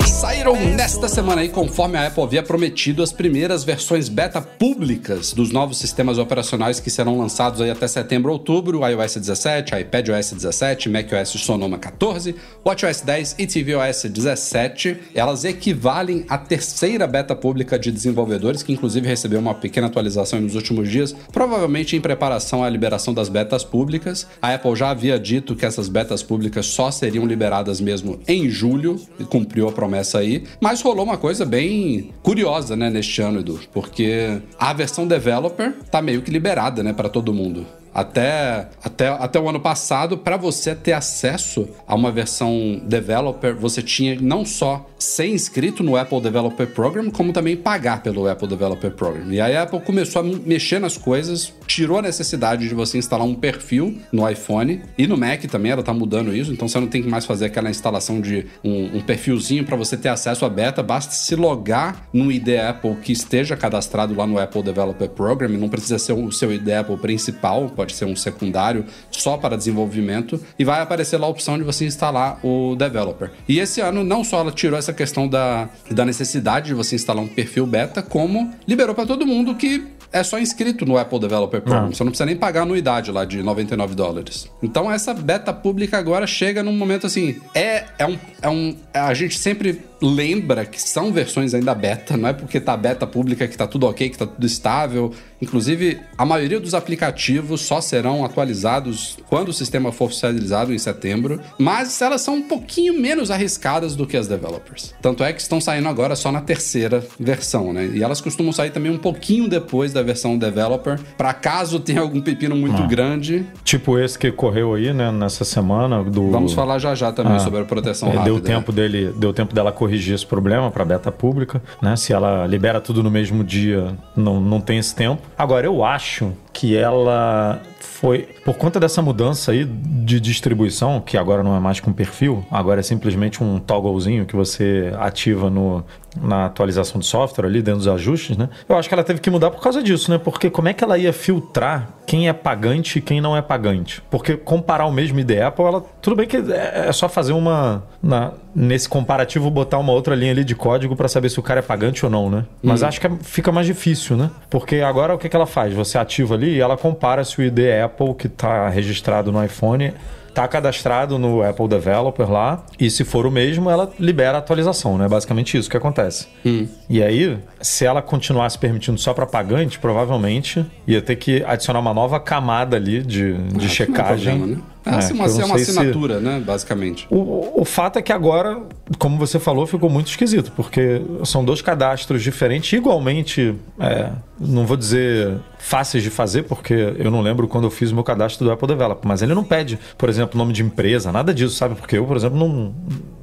Saíram 0.06 0.54
nesta 0.54 1.08
semana 1.08 1.40
aí, 1.40 1.48
conforme 1.48 1.98
a 1.98 2.06
Apple 2.06 2.22
havia 2.22 2.44
prometido, 2.44 3.02
as 3.02 3.10
primeiras 3.10 3.64
versões 3.64 4.08
beta 4.08 4.40
públicas 4.40 5.32
dos 5.32 5.50
novos 5.50 5.78
sistemas 5.78 6.16
operacionais 6.16 6.78
que 6.78 6.90
serão 6.90 7.18
lançados 7.18 7.60
aí 7.60 7.70
até 7.70 7.88
setembro, 7.88 8.30
outubro, 8.30 8.86
iOS 8.88 9.16
17, 9.16 9.74
iPadOS 9.80 10.30
17, 10.30 10.88
macOS 10.88 11.30
Sonoma 11.30 11.76
14, 11.76 12.36
WatchOS 12.64 13.00
10 13.00 13.34
e 13.36 13.46
tvOS 13.48 14.04
17. 14.04 14.96
Elas 15.12 15.44
equivalem 15.44 16.24
à 16.28 16.38
terceira 16.38 17.08
beta 17.08 17.34
pública 17.34 17.76
de 17.76 17.90
desenvolvedores, 17.90 18.62
que 18.62 18.72
inclusive 18.72 19.08
recebeu 19.08 19.40
uma 19.40 19.54
pequena 19.54 19.88
atualização 19.88 20.40
nos 20.40 20.54
últimos 20.54 20.88
dias, 20.88 21.12
provavelmente 21.32 21.96
em 21.96 22.00
preparação 22.00 22.62
à 22.62 22.70
liberação 22.70 23.12
das 23.12 23.28
betas 23.28 23.64
públicas. 23.64 24.24
A 24.40 24.54
Apple 24.54 24.76
já 24.76 24.90
havia 24.90 25.18
dito 25.18 25.56
que 25.56 25.66
essas 25.66 25.88
betas 25.88 26.22
públicas 26.22 26.66
só 26.66 26.92
seriam 26.92 27.26
liberadas 27.26 27.80
mesmo 27.80 28.03
em 28.26 28.48
julho, 28.48 29.00
e 29.18 29.24
cumpriu 29.24 29.68
a 29.68 29.72
promessa 29.72 30.18
aí, 30.18 30.44
mas 30.60 30.80
rolou 30.80 31.04
uma 31.04 31.16
coisa 31.16 31.44
bem 31.44 32.10
curiosa, 32.22 32.76
né, 32.76 32.90
neste 32.90 33.20
ano, 33.20 33.40
Edu, 33.40 33.60
porque 33.72 34.40
a 34.58 34.72
versão 34.72 35.06
developer 35.06 35.72
tá 35.90 36.00
meio 36.00 36.22
que 36.22 36.30
liberada, 36.30 36.82
né, 36.82 36.92
para 36.92 37.08
todo 37.08 37.32
mundo. 37.32 37.66
Até, 37.94 38.68
até, 38.82 39.08
até 39.08 39.40
o 39.40 39.48
ano 39.48 39.60
passado, 39.60 40.18
para 40.18 40.36
você 40.36 40.74
ter 40.74 40.92
acesso 40.92 41.68
a 41.86 41.94
uma 41.94 42.10
versão 42.10 42.80
developer, 42.84 43.54
você 43.54 43.80
tinha 43.80 44.18
não 44.20 44.44
só 44.44 44.86
ser 44.98 45.28
inscrito 45.28 45.82
no 45.82 45.96
Apple 45.96 46.20
Developer 46.20 46.66
Program, 46.66 47.10
como 47.10 47.32
também 47.32 47.56
pagar 47.56 48.02
pelo 48.02 48.26
Apple 48.26 48.48
Developer 48.48 48.90
Program. 48.90 49.32
E 49.32 49.40
aí 49.40 49.54
a 49.54 49.62
Apple 49.62 49.80
começou 49.80 50.20
a 50.20 50.24
mexer 50.24 50.78
nas 50.78 50.96
coisas, 50.96 51.52
tirou 51.66 51.98
a 51.98 52.02
necessidade 52.02 52.66
de 52.68 52.74
você 52.74 52.98
instalar 52.98 53.26
um 53.26 53.34
perfil 53.34 53.98
no 54.10 54.28
iPhone 54.28 54.82
e 54.96 55.06
no 55.06 55.16
Mac 55.16 55.44
também, 55.44 55.72
ela 55.72 55.82
tá 55.82 55.92
mudando 55.92 56.34
isso, 56.34 56.52
então 56.52 56.66
você 56.66 56.80
não 56.80 56.88
tem 56.88 57.02
que 57.02 57.08
mais 57.08 57.24
fazer 57.24 57.46
aquela 57.46 57.70
instalação 57.70 58.20
de 58.20 58.46
um, 58.64 58.98
um 58.98 59.00
perfilzinho 59.00 59.64
para 59.64 59.76
você 59.76 59.96
ter 59.96 60.08
acesso 60.08 60.44
à 60.44 60.48
beta, 60.48 60.82
basta 60.82 61.12
se 61.12 61.36
logar 61.36 62.08
no 62.12 62.32
ID 62.32 62.48
Apple 62.58 62.96
que 62.96 63.12
esteja 63.12 63.56
cadastrado 63.56 64.14
lá 64.14 64.26
no 64.26 64.38
Apple 64.38 64.62
Developer 64.62 65.08
Program, 65.10 65.48
não 65.50 65.68
precisa 65.68 65.98
ser 65.98 66.12
o 66.12 66.32
seu 66.32 66.52
ID 66.52 66.70
Apple 66.70 66.96
principal, 66.96 67.68
pode 67.84 67.94
ser 67.94 68.06
um 68.06 68.16
secundário 68.16 68.86
só 69.10 69.36
para 69.36 69.56
desenvolvimento, 69.56 70.40
e 70.58 70.64
vai 70.64 70.80
aparecer 70.80 71.18
lá 71.18 71.26
a 71.26 71.30
opção 71.30 71.58
de 71.58 71.64
você 71.64 71.84
instalar 71.84 72.38
o 72.42 72.74
developer. 72.74 73.30
E 73.46 73.60
esse 73.60 73.80
ano 73.80 74.02
não 74.02 74.24
só 74.24 74.40
ela 74.40 74.50
tirou 74.50 74.78
essa 74.78 74.92
questão 74.92 75.28
da, 75.28 75.68
da 75.90 76.04
necessidade 76.04 76.66
de 76.66 76.74
você 76.74 76.96
instalar 76.96 77.22
um 77.22 77.28
perfil 77.28 77.66
beta, 77.66 78.02
como 78.02 78.52
liberou 78.66 78.94
para 78.94 79.06
todo 79.06 79.26
mundo 79.26 79.54
que 79.54 79.86
é 80.12 80.22
só 80.22 80.38
inscrito 80.38 80.86
no 80.86 80.96
Apple 80.96 81.18
Developer 81.18 81.60
Program. 81.60 81.86
Não. 81.86 81.92
Você 81.92 82.04
não 82.04 82.10
precisa 82.12 82.26
nem 82.26 82.36
pagar 82.36 82.60
a 82.60 82.62
anuidade 82.62 83.10
lá 83.10 83.24
de 83.24 83.42
99 83.42 83.96
dólares. 83.96 84.48
Então 84.62 84.90
essa 84.90 85.12
beta 85.12 85.52
pública 85.52 85.98
agora 85.98 86.24
chega 86.24 86.62
num 86.62 86.72
momento 86.72 87.04
assim. 87.04 87.40
É, 87.52 87.84
é, 87.98 88.06
um, 88.06 88.16
é 88.40 88.48
um. 88.48 88.76
A 88.92 89.12
gente 89.12 89.36
sempre 89.36 89.82
lembra 90.00 90.64
que 90.64 90.80
são 90.80 91.12
versões 91.12 91.54
ainda 91.54 91.74
beta, 91.74 92.16
não 92.16 92.28
é 92.28 92.32
porque 92.32 92.60
tá 92.60 92.76
beta 92.76 93.06
pública 93.06 93.48
que 93.48 93.56
tá 93.56 93.66
tudo 93.66 93.86
ok, 93.86 94.10
que 94.10 94.18
tá 94.18 94.26
tudo 94.26 94.46
estável. 94.46 95.12
Inclusive, 95.40 96.00
a 96.16 96.24
maioria 96.24 96.60
dos 96.60 96.74
aplicativos 96.74 97.62
só 97.62 97.80
serão 97.80 98.24
atualizados 98.24 99.18
quando 99.28 99.48
o 99.48 99.52
sistema 99.52 99.92
for 99.92 100.06
oficializado 100.06 100.72
em 100.72 100.78
setembro, 100.78 101.40
mas 101.58 102.00
elas 102.00 102.20
são 102.20 102.36
um 102.36 102.42
pouquinho 102.42 102.98
menos 103.00 103.30
arriscadas 103.30 103.96
do 103.96 104.06
que 104.06 104.16
as 104.16 104.26
developers. 104.26 104.94
Tanto 105.02 105.22
é 105.22 105.32
que 105.32 105.40
estão 105.40 105.60
saindo 105.60 105.88
agora 105.88 106.16
só 106.16 106.30
na 106.30 106.40
terceira 106.40 107.04
versão, 107.18 107.72
né? 107.72 107.90
E 107.94 108.02
elas 108.02 108.20
costumam 108.20 108.52
sair 108.52 108.70
também 108.70 108.90
um 108.90 108.98
pouquinho 108.98 109.48
depois 109.48 109.92
da 109.92 110.02
versão 110.02 110.38
developer, 110.38 110.98
para 111.16 111.32
caso 111.34 111.80
tenha 111.80 112.00
algum 112.00 112.20
pepino 112.20 112.56
muito 112.56 112.82
ah. 112.82 112.86
grande. 112.86 113.46
Tipo 113.64 113.98
esse 113.98 114.18
que 114.18 114.30
correu 114.32 114.74
aí, 114.74 114.92
né, 114.92 115.10
nessa 115.10 115.44
semana 115.44 116.02
do 116.02 116.30
Vamos 116.30 116.52
falar 116.52 116.78
já 116.78 116.94
já 116.94 117.12
também 117.12 117.36
ah. 117.36 117.40
sobre 117.40 117.60
a 117.60 117.64
proteção 117.64 118.08
é, 118.08 118.12
rápida. 118.12 118.24
Deu 118.24 118.40
tempo 118.40 118.72
né? 118.72 118.76
dele, 118.76 119.12
deu 119.16 119.32
tempo 119.32 119.54
dela 119.54 119.72
corrigir 119.72 119.83
corrigir 119.84 120.14
esse 120.14 120.26
problema 120.26 120.70
para 120.70 120.82
beta 120.82 121.12
pública, 121.12 121.62
né? 121.80 121.94
Se 121.94 122.12
ela 122.14 122.46
libera 122.46 122.80
tudo 122.80 123.02
no 123.02 123.10
mesmo 123.10 123.44
dia, 123.44 123.94
não, 124.16 124.40
não 124.40 124.58
tem 124.58 124.78
esse 124.78 124.94
tempo. 124.94 125.20
Agora, 125.36 125.66
eu 125.66 125.84
acho 125.84 126.32
que 126.54 126.74
ela 126.74 127.60
foi 127.78 128.28
por 128.44 128.56
conta 128.56 128.78
dessa 128.78 129.00
mudança 129.00 129.52
aí 129.52 129.64
de 129.64 130.20
distribuição, 130.20 131.00
que 131.00 131.16
agora 131.16 131.42
não 131.42 131.56
é 131.56 131.60
mais 131.60 131.80
com 131.80 131.92
perfil, 131.92 132.44
agora 132.50 132.80
é 132.80 132.82
simplesmente 132.82 133.42
um 133.42 133.58
togglezinho 133.58 134.26
que 134.26 134.36
você 134.36 134.92
ativa 134.98 135.48
no, 135.48 135.82
na 136.20 136.46
atualização 136.46 136.98
do 136.98 137.04
software 137.04 137.46
ali 137.46 137.62
dentro 137.62 137.78
dos 137.78 137.88
ajustes, 137.88 138.36
né? 138.36 138.48
Eu 138.68 138.76
acho 138.76 138.88
que 138.88 138.94
ela 138.94 139.04
teve 139.04 139.20
que 139.20 139.30
mudar 139.30 139.50
por 139.50 139.62
causa 139.62 139.82
disso, 139.82 140.10
né? 140.10 140.18
Porque 140.18 140.50
como 140.50 140.68
é 140.68 140.72
que 140.72 140.84
ela 140.84 140.98
ia 140.98 141.12
filtrar 141.12 141.88
quem 142.06 142.28
é 142.28 142.32
pagante 142.32 142.98
e 142.98 143.02
quem 143.02 143.20
não 143.20 143.36
é 143.36 143.42
pagante? 143.42 144.02
Porque 144.10 144.36
comparar 144.36 144.86
o 144.86 144.92
mesmo 144.92 145.18
ID 145.18 145.40
Apple, 145.40 145.64
ela 145.64 145.84
tudo 146.00 146.16
bem 146.16 146.26
que 146.26 146.36
é, 146.36 146.88
é 146.88 146.92
só 146.92 147.08
fazer 147.08 147.32
uma 147.32 147.82
na, 148.02 148.32
nesse 148.54 148.88
comparativo 148.88 149.50
botar 149.50 149.78
uma 149.78 149.92
outra 149.92 150.14
linha 150.14 150.30
ali 150.30 150.44
de 150.44 150.54
código 150.54 150.94
para 150.94 151.08
saber 151.08 151.30
se 151.30 151.40
o 151.40 151.42
cara 151.42 151.60
é 151.60 151.62
pagante 151.62 152.04
ou 152.04 152.10
não, 152.10 152.30
né? 152.30 152.44
Mas 152.62 152.82
hum. 152.82 152.86
acho 152.86 153.00
que 153.00 153.06
é, 153.06 153.10
fica 153.22 153.50
mais 153.50 153.66
difícil, 153.66 154.16
né? 154.16 154.30
Porque 154.50 154.76
agora 154.76 155.14
o 155.14 155.18
que, 155.18 155.28
que 155.28 155.36
ela 155.36 155.46
faz? 155.46 155.72
Você 155.74 155.98
ativa 155.98 156.34
ali 156.34 156.56
e 156.56 156.60
ela 156.60 156.76
compara 156.76 157.24
se 157.24 157.40
o 157.40 157.42
ID 157.42 157.58
Apple 157.84 158.14
que 158.14 158.28
está 158.34 158.68
registrado 158.68 159.32
no 159.32 159.42
iPhone 159.42 159.92
tá 160.34 160.48
cadastrado 160.48 161.16
no 161.16 161.42
Apple 161.42 161.68
Developer 161.68 162.30
lá, 162.30 162.66
e 162.78 162.90
se 162.90 163.04
for 163.04 163.24
o 163.24 163.30
mesmo, 163.30 163.70
ela 163.70 163.90
libera 164.00 164.36
a 164.36 164.40
atualização, 164.40 164.98
né? 164.98 165.08
Basicamente 165.08 165.56
isso 165.56 165.70
que 165.70 165.76
acontece. 165.76 166.26
Hum. 166.44 166.66
E 166.90 167.02
aí, 167.02 167.38
se 167.60 167.86
ela 167.86 168.02
continuasse 168.02 168.58
permitindo 168.58 168.98
só 168.98 169.14
para 169.14 169.26
pagante, 169.26 169.78
provavelmente 169.78 170.66
ia 170.86 171.00
ter 171.00 171.16
que 171.16 171.44
adicionar 171.44 171.78
uma 171.78 171.94
nova 171.94 172.18
camada 172.18 172.76
ali 172.76 173.00
de, 173.00 173.34
de 173.34 173.66
ah, 173.66 173.68
checagem. 173.68 174.38
Não 174.38 174.44
é 174.44 174.46
problema, 174.46 174.56
né? 174.56 174.73
É, 174.86 174.90
é, 174.90 175.12
uma, 175.12 175.26
é 175.26 175.44
uma 175.44 175.56
assinatura, 175.56 176.18
se... 176.18 176.24
né? 176.24 176.42
Basicamente. 176.44 177.06
O, 177.10 177.62
o 177.62 177.64
fato 177.64 177.98
é 177.98 178.02
que 178.02 178.12
agora, 178.12 178.62
como 178.98 179.18
você 179.18 179.38
falou, 179.38 179.66
ficou 179.66 179.88
muito 179.88 180.08
esquisito, 180.08 180.52
porque 180.54 181.00
são 181.24 181.44
dois 181.44 181.62
cadastros 181.62 182.22
diferentes, 182.22 182.72
igualmente, 182.72 183.54
é, 183.80 184.10
não 184.38 184.66
vou 184.66 184.76
dizer 184.76 185.38
fáceis 185.58 186.04
de 186.04 186.10
fazer, 186.10 186.42
porque 186.42 186.74
eu 186.74 187.10
não 187.10 187.22
lembro 187.22 187.48
quando 187.48 187.64
eu 187.64 187.70
fiz 187.70 187.90
o 187.90 187.94
meu 187.94 188.04
cadastro 188.04 188.44
do 188.44 188.52
Apple 188.52 188.68
Developer, 188.68 189.08
mas 189.08 189.22
ele 189.22 189.32
não 189.34 189.42
pede, 189.42 189.78
por 189.96 190.10
exemplo, 190.10 190.36
nome 190.36 190.52
de 190.52 190.62
empresa, 190.62 191.10
nada 191.10 191.32
disso, 191.32 191.56
sabe? 191.56 191.74
Porque 191.74 191.96
eu, 191.96 192.04
por 192.04 192.18
exemplo, 192.18 192.38
não, 192.38 192.48
não, 192.48 192.74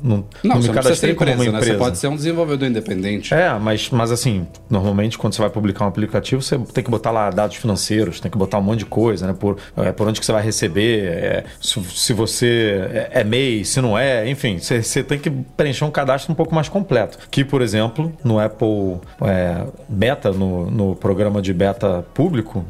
não, 0.02 0.26
não 0.44 0.60
me 0.60 0.70
cadastrei 0.70 1.14
como 1.14 1.32
uma 1.32 1.46
empresa. 1.46 1.60
Né? 1.60 1.74
Você 1.74 1.78
pode 1.78 1.98
ser 2.00 2.08
um 2.08 2.16
desenvolvedor 2.16 2.68
independente. 2.68 3.32
É, 3.32 3.54
mas, 3.60 3.92
mas 3.92 4.12
assim, 4.12 4.48
normalmente 4.68 5.20
quando 5.20 5.34
você 5.34 5.42
vai 5.42 5.52
publicar 5.52 5.86
um 5.86 5.88
aplicativo, 5.88 6.42
você 6.42 6.58
tem 6.58 6.84
que 6.84 6.90
botar 6.90 7.12
lá 7.12 7.30
dados 7.30 7.58
financeiros, 7.58 8.20
tem 8.20 8.32
que 8.32 8.38
botar 8.40 8.58
um 8.58 8.64
monte 8.64 8.80
de 8.80 8.86
coisa, 8.86 9.28
né? 9.28 9.36
Por, 9.40 9.58
é, 9.78 9.92
por 9.92 10.08
onde 10.08 10.20
que 10.20 10.26
você 10.26 10.32
vai 10.32 10.42
receber, 10.42 11.04
é, 11.06 11.44
se, 11.60 11.82
se 11.84 12.14
você 12.14 12.88
é, 12.92 13.22
é 13.22 13.24
MEI, 13.24 13.66
se 13.66 13.82
não 13.82 13.98
é, 13.98 14.30
enfim, 14.30 14.58
você, 14.58 14.82
você, 14.82 15.04
tem 15.04 15.20
que 15.20 15.30
preencher 15.30 15.84
um 15.84 15.92
cadastro 15.92 16.32
um 16.32 16.36
pouco 16.36 16.54
mais 16.54 16.70
completo. 16.70 17.18
Que, 17.30 17.44
por 17.44 17.62
exemplo, 17.62 18.12
no 18.24 18.40
Apple 18.40 19.00
é, 19.22 19.66
Beta, 19.88 20.32
no, 20.32 20.70
no 20.70 20.96
programa 20.96 21.42
de 21.42 21.54
beta 21.54 22.06
público, 22.14 22.66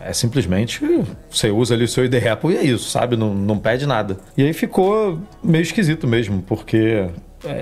é 0.00 0.12
simplesmente 0.12 0.84
você 1.30 1.50
usa 1.50 1.74
ali 1.74 1.84
o 1.84 1.88
seu 1.88 2.04
ID 2.04 2.26
Apple 2.26 2.54
e 2.54 2.56
é 2.56 2.62
isso, 2.62 2.90
sabe? 2.90 3.16
Não, 3.16 3.34
não 3.34 3.58
pede 3.58 3.86
nada. 3.86 4.18
E 4.36 4.42
aí 4.42 4.52
ficou 4.52 5.20
meio 5.42 5.62
esquisito 5.62 6.06
mesmo, 6.06 6.42
porque 6.42 7.06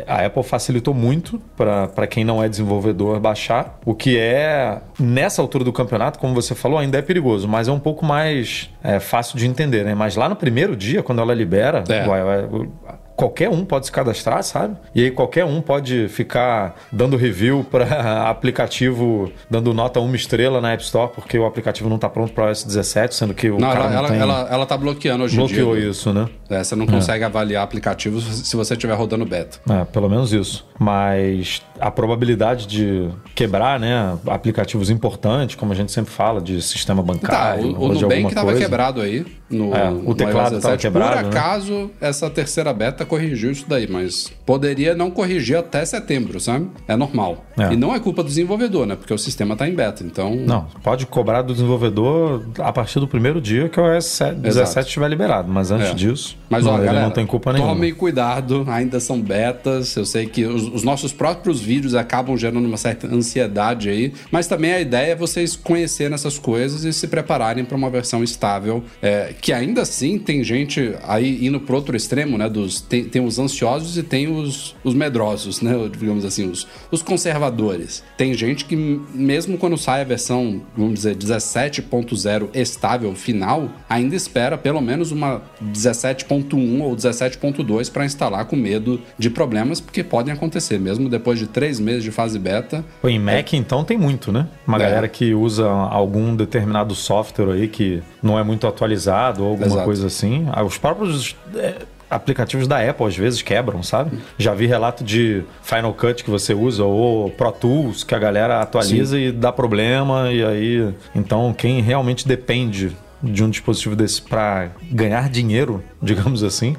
a 0.07 0.25
Apple 0.25 0.43
facilitou 0.43 0.95
muito 0.95 1.41
para 1.57 2.07
quem 2.07 2.25
não 2.25 2.43
é 2.43 2.49
desenvolvedor 2.49 3.21
baixar, 3.21 3.79
o 3.85 3.95
que 3.95 4.19
é, 4.19 4.81
nessa 4.99 5.43
altura 5.43 5.65
do 5.65 5.73
campeonato, 5.73 6.19
como 6.19 6.35
você 6.35 6.55
falou, 6.55 6.79
ainda 6.79 6.99
é 6.99 7.03
perigoso, 7.03 7.47
mas 7.47 7.69
é 7.69 7.73
um 7.73 7.79
pouco 7.79 8.05
mais 8.05 8.71
é, 8.83 8.99
fácil 8.99 9.39
de 9.39 9.47
entender, 9.47 9.85
né? 9.85 9.95
Mas 9.95 10.17
lá 10.17 10.29
no 10.29 10.37
primeiro 10.37 10.77
dia, 10.77 11.03
quando 11.03 11.21
ela 11.21 11.35
libera, 11.35 11.85
é. 11.89 12.07
o, 12.47 12.69
qualquer 13.17 13.49
um 13.49 13.65
pode 13.65 13.87
se 13.87 13.93
cadastrar, 13.93 14.43
sabe? 14.43 14.77
E 14.95 15.05
aí 15.05 15.11
qualquer 15.11 15.45
um 15.45 15.61
pode 15.63 16.07
ficar 16.09 16.77
dando 16.93 17.17
review 17.17 17.65
para 17.69 18.29
aplicativo, 18.29 19.33
dando 19.51 19.73
nota 19.73 19.99
uma 19.99 20.15
estrela 20.15 20.61
na 20.61 20.73
App 20.73 20.83
Store, 20.83 21.11
porque 21.13 21.39
o 21.39 21.47
aplicativo 21.47 21.89
não 21.89 21.97
está 21.97 22.09
pronto 22.09 22.33
para 22.33 22.49
iOS 22.49 22.65
17, 22.65 23.15
sendo 23.15 23.35
que 23.35 23.49
o 23.49 23.59
não, 23.59 23.69
cara 23.69 23.81
ela, 23.81 23.91
não 23.91 23.99
ela, 23.99 24.09
tem... 24.09 24.19
ela, 24.19 24.49
ela 24.51 24.67
tá 24.67 24.77
bloqueando 24.77 25.25
hoje 25.25 25.37
Bloqueou 25.37 25.77
em 25.77 25.81
dia. 25.81 25.91
isso, 25.91 26.13
né? 26.13 26.29
É, 26.51 26.63
você 26.63 26.77
não 26.77 26.87
consegue 26.87 27.25
é. 27.25 27.27
avaliar 27.27 27.65
aplicativos 27.65 28.25
se 28.25 28.55
você 28.55 28.75
estiver 28.75 28.95
rodando 28.95 29.25
beta. 29.25 29.59
É, 29.69 29.85
pelo 29.85 30.09
menos 30.09 30.33
isso. 30.33 30.67
Mas 30.79 31.63
a 31.81 31.91
probabilidade 31.91 32.67
de 32.67 33.09
quebrar, 33.35 33.81
né, 33.81 34.17
aplicativos 34.27 34.91
importantes, 34.91 35.57
como 35.57 35.73
a 35.73 35.75
gente 35.75 35.91
sempre 35.91 36.13
fala, 36.13 36.41
de 36.41 36.61
sistema 36.61 37.03
bancário, 37.03 37.73
tá, 37.73 37.79
o, 37.79 37.85
o 37.87 37.95
Nubank 37.95 38.27
estava 38.27 38.55
quebrado 38.55 39.01
aí 39.01 39.25
no, 39.49 39.75
é, 39.75 39.91
o 39.91 40.15
teclado 40.15 40.57
estava 40.57 40.77
quebrado. 40.77 41.29
Por 41.29 41.39
acaso, 41.39 41.73
né? 41.73 41.91
essa 42.01 42.29
terceira 42.29 42.73
beta 42.73 43.06
corrigiu 43.07 43.51
isso 43.51 43.65
daí, 43.69 43.89
mas 43.89 44.31
poderia 44.45 44.95
não 44.95 45.11
corrigir 45.11 45.57
até 45.57 45.85
setembro, 45.85 46.39
sabe? 46.39 46.69
É 46.87 46.97
normal. 46.97 47.45
É. 47.59 47.73
E 47.73 47.77
não 47.77 47.95
é 47.95 48.01
culpa 48.01 48.23
do 48.23 48.29
desenvolvedor, 48.29 48.87
né? 48.87 48.97
Porque 48.97 49.13
o 49.13 49.19
sistema 49.19 49.55
está 49.55 49.69
em 49.69 49.75
beta, 49.75 50.05
então... 50.05 50.37
Não, 50.37 50.67
pode 50.83 51.07
cobrar 51.07 51.43
do 51.43 51.53
desenvolvedor 51.53 52.43
a 52.59 52.73
partir 52.73 53.01
do 53.01 53.09
primeiro 53.09 53.41
dia 53.41 53.69
que 53.69 53.81
o 53.81 53.85
OS 53.85 54.21
17 54.37 54.87
estiver 54.87 55.09
liberado, 55.09 55.51
mas 55.51 55.71
antes 55.71 55.91
é. 55.91 55.95
disso, 55.95 56.37
mas, 56.49 56.65
não, 56.65 56.75
ó, 56.75 56.79
galera, 56.79 57.03
não 57.03 57.11
tem 57.11 57.27
culpa 57.27 57.53
nenhuma. 57.53 57.73
Tomem 57.73 57.95
cuidado, 57.95 58.65
ainda 58.69 59.01
são 59.01 59.21
betas, 59.21 59.95
eu 59.97 60.05
sei 60.05 60.27
que 60.27 60.45
os, 60.45 60.69
os 60.69 60.83
nossos 60.83 61.13
próprios 61.13 61.61
vídeos 61.61 61.95
acabam 61.95 62.37
gerando 62.37 62.67
uma 62.67 62.77
certa 62.77 63.07
ansiedade 63.07 63.89
aí, 63.89 64.13
mas 64.31 64.47
também 64.47 64.73
a 64.73 64.81
ideia 64.81 65.13
é 65.13 65.17
vocês 65.17 65.57
conhecerem 65.57 66.15
essas 66.15 66.39
coisas 66.39 66.85
e 66.85 66.93
se 66.93 67.09
prepararem 67.09 67.65
para 67.65 67.77
uma 67.77 67.91
versão 67.91 68.23
estável, 68.23 68.85
é, 69.01 69.35
que 69.41 69.53
ainda 69.53 69.83
assim 69.83 70.19
tem 70.19 70.43
gente 70.45 70.95
aí 71.07 71.47
indo 71.47 71.61
pro 71.61 71.77
outro 71.77 71.97
extremo, 71.97 72.37
né, 72.39 72.49
dos 72.49 72.81
Tem, 72.97 73.05
tem 73.05 73.25
os 73.25 73.39
ansiosos 73.39 73.99
e 73.99 74.03
tem 74.03 74.29
os, 74.29 74.75
os 74.83 74.95
medrosos, 74.95 75.61
né? 75.61 75.73
Digamos 75.99 76.25
assim, 76.25 76.51
os, 76.51 76.67
os 76.91 77.03
conservadores. 77.03 78.03
Tem 78.17 78.33
gente 78.33 78.65
que, 78.65 78.77
mesmo 78.77 79.59
quando 79.59 79.77
sai 79.77 80.01
a 80.01 80.05
versão, 80.05 80.63
vamos 80.77 80.95
dizer, 80.95 81.17
17.0 81.17 82.49
estável 82.55 83.15
final, 83.15 83.69
ainda 83.89 84.17
espera 84.17 84.57
pelo 84.57 84.81
menos 84.81 85.13
uma 85.13 85.43
17.1 85.63 86.81
ou 86.81 86.97
17.2 86.97 87.93
para 87.93 88.05
instalar 88.05 88.47
com 88.47 88.57
medo 88.57 89.01
de 89.19 89.29
problemas, 89.29 89.81
porque 89.81 90.03
podem 90.03 90.33
acontecer, 90.33 90.79
mesmo 90.79 91.09
depois 91.09 91.39
de 91.39 91.47
três 91.47 91.79
meses 91.79 92.03
de 92.03 92.11
fase 92.11 92.39
beta. 92.39 92.85
Pô, 93.03 93.09
em 93.09 93.19
Mac, 93.19 93.53
é. 93.53 93.57
então, 93.57 93.85
tem 93.85 93.99
muito, 93.99 94.33
né? 94.33 94.49
Uma 94.67 94.79
é. 94.79 94.81
galera 94.81 95.09
que 95.09 95.35
usa 95.35 95.69
algum 95.69 96.35
determinado 96.35 96.95
software 96.95 97.53
aí 97.53 97.69
que 97.69 98.03
não 98.23 98.39
é 98.39 98.43
muito 98.43 98.67
atualizado 98.67 99.43
ou 99.43 99.51
alguma 99.51 99.67
Exato. 99.67 99.85
coisa 99.85 100.07
assim. 100.07 100.47
Ah, 100.51 100.65
os 100.65 100.79
próprios. 100.79 101.37
É 101.55 101.96
aplicativos 102.11 102.67
da 102.67 102.79
Apple 102.79 103.07
às 103.07 103.17
vezes 103.17 103.43
quebram, 103.43 103.83
sabe? 103.83 104.19
Já 104.39 104.55
vi 104.55 104.67
relato 104.67 105.03
de 105.03 105.43
Final 105.63 105.93
Cut 105.95 106.25
que 106.25 106.31
você 106.31 106.55
usa 106.55 106.85
ou 106.85 107.31
Pro 107.31 107.53
Tools 107.53 108.05
que 108.05 108.15
a 108.15 108.19
galera 108.19 108.61
atualiza 108.61 109.17
Sim. 109.17 109.25
e 109.25 109.33
dá 109.33 109.53
problema 109.53 110.33
e 110.33 110.45
aí, 110.45 110.95
então 111.15 111.53
quem 111.53 111.81
realmente 111.81 112.27
depende 112.27 112.97
de 113.23 113.43
um 113.43 113.51
dispositivo 113.51 113.97
desse 113.97 114.21
para 114.21 114.71
ganhar 114.91 115.29
dinheiro, 115.29 115.83
digamos 116.03 116.43
assim, 116.43 116.77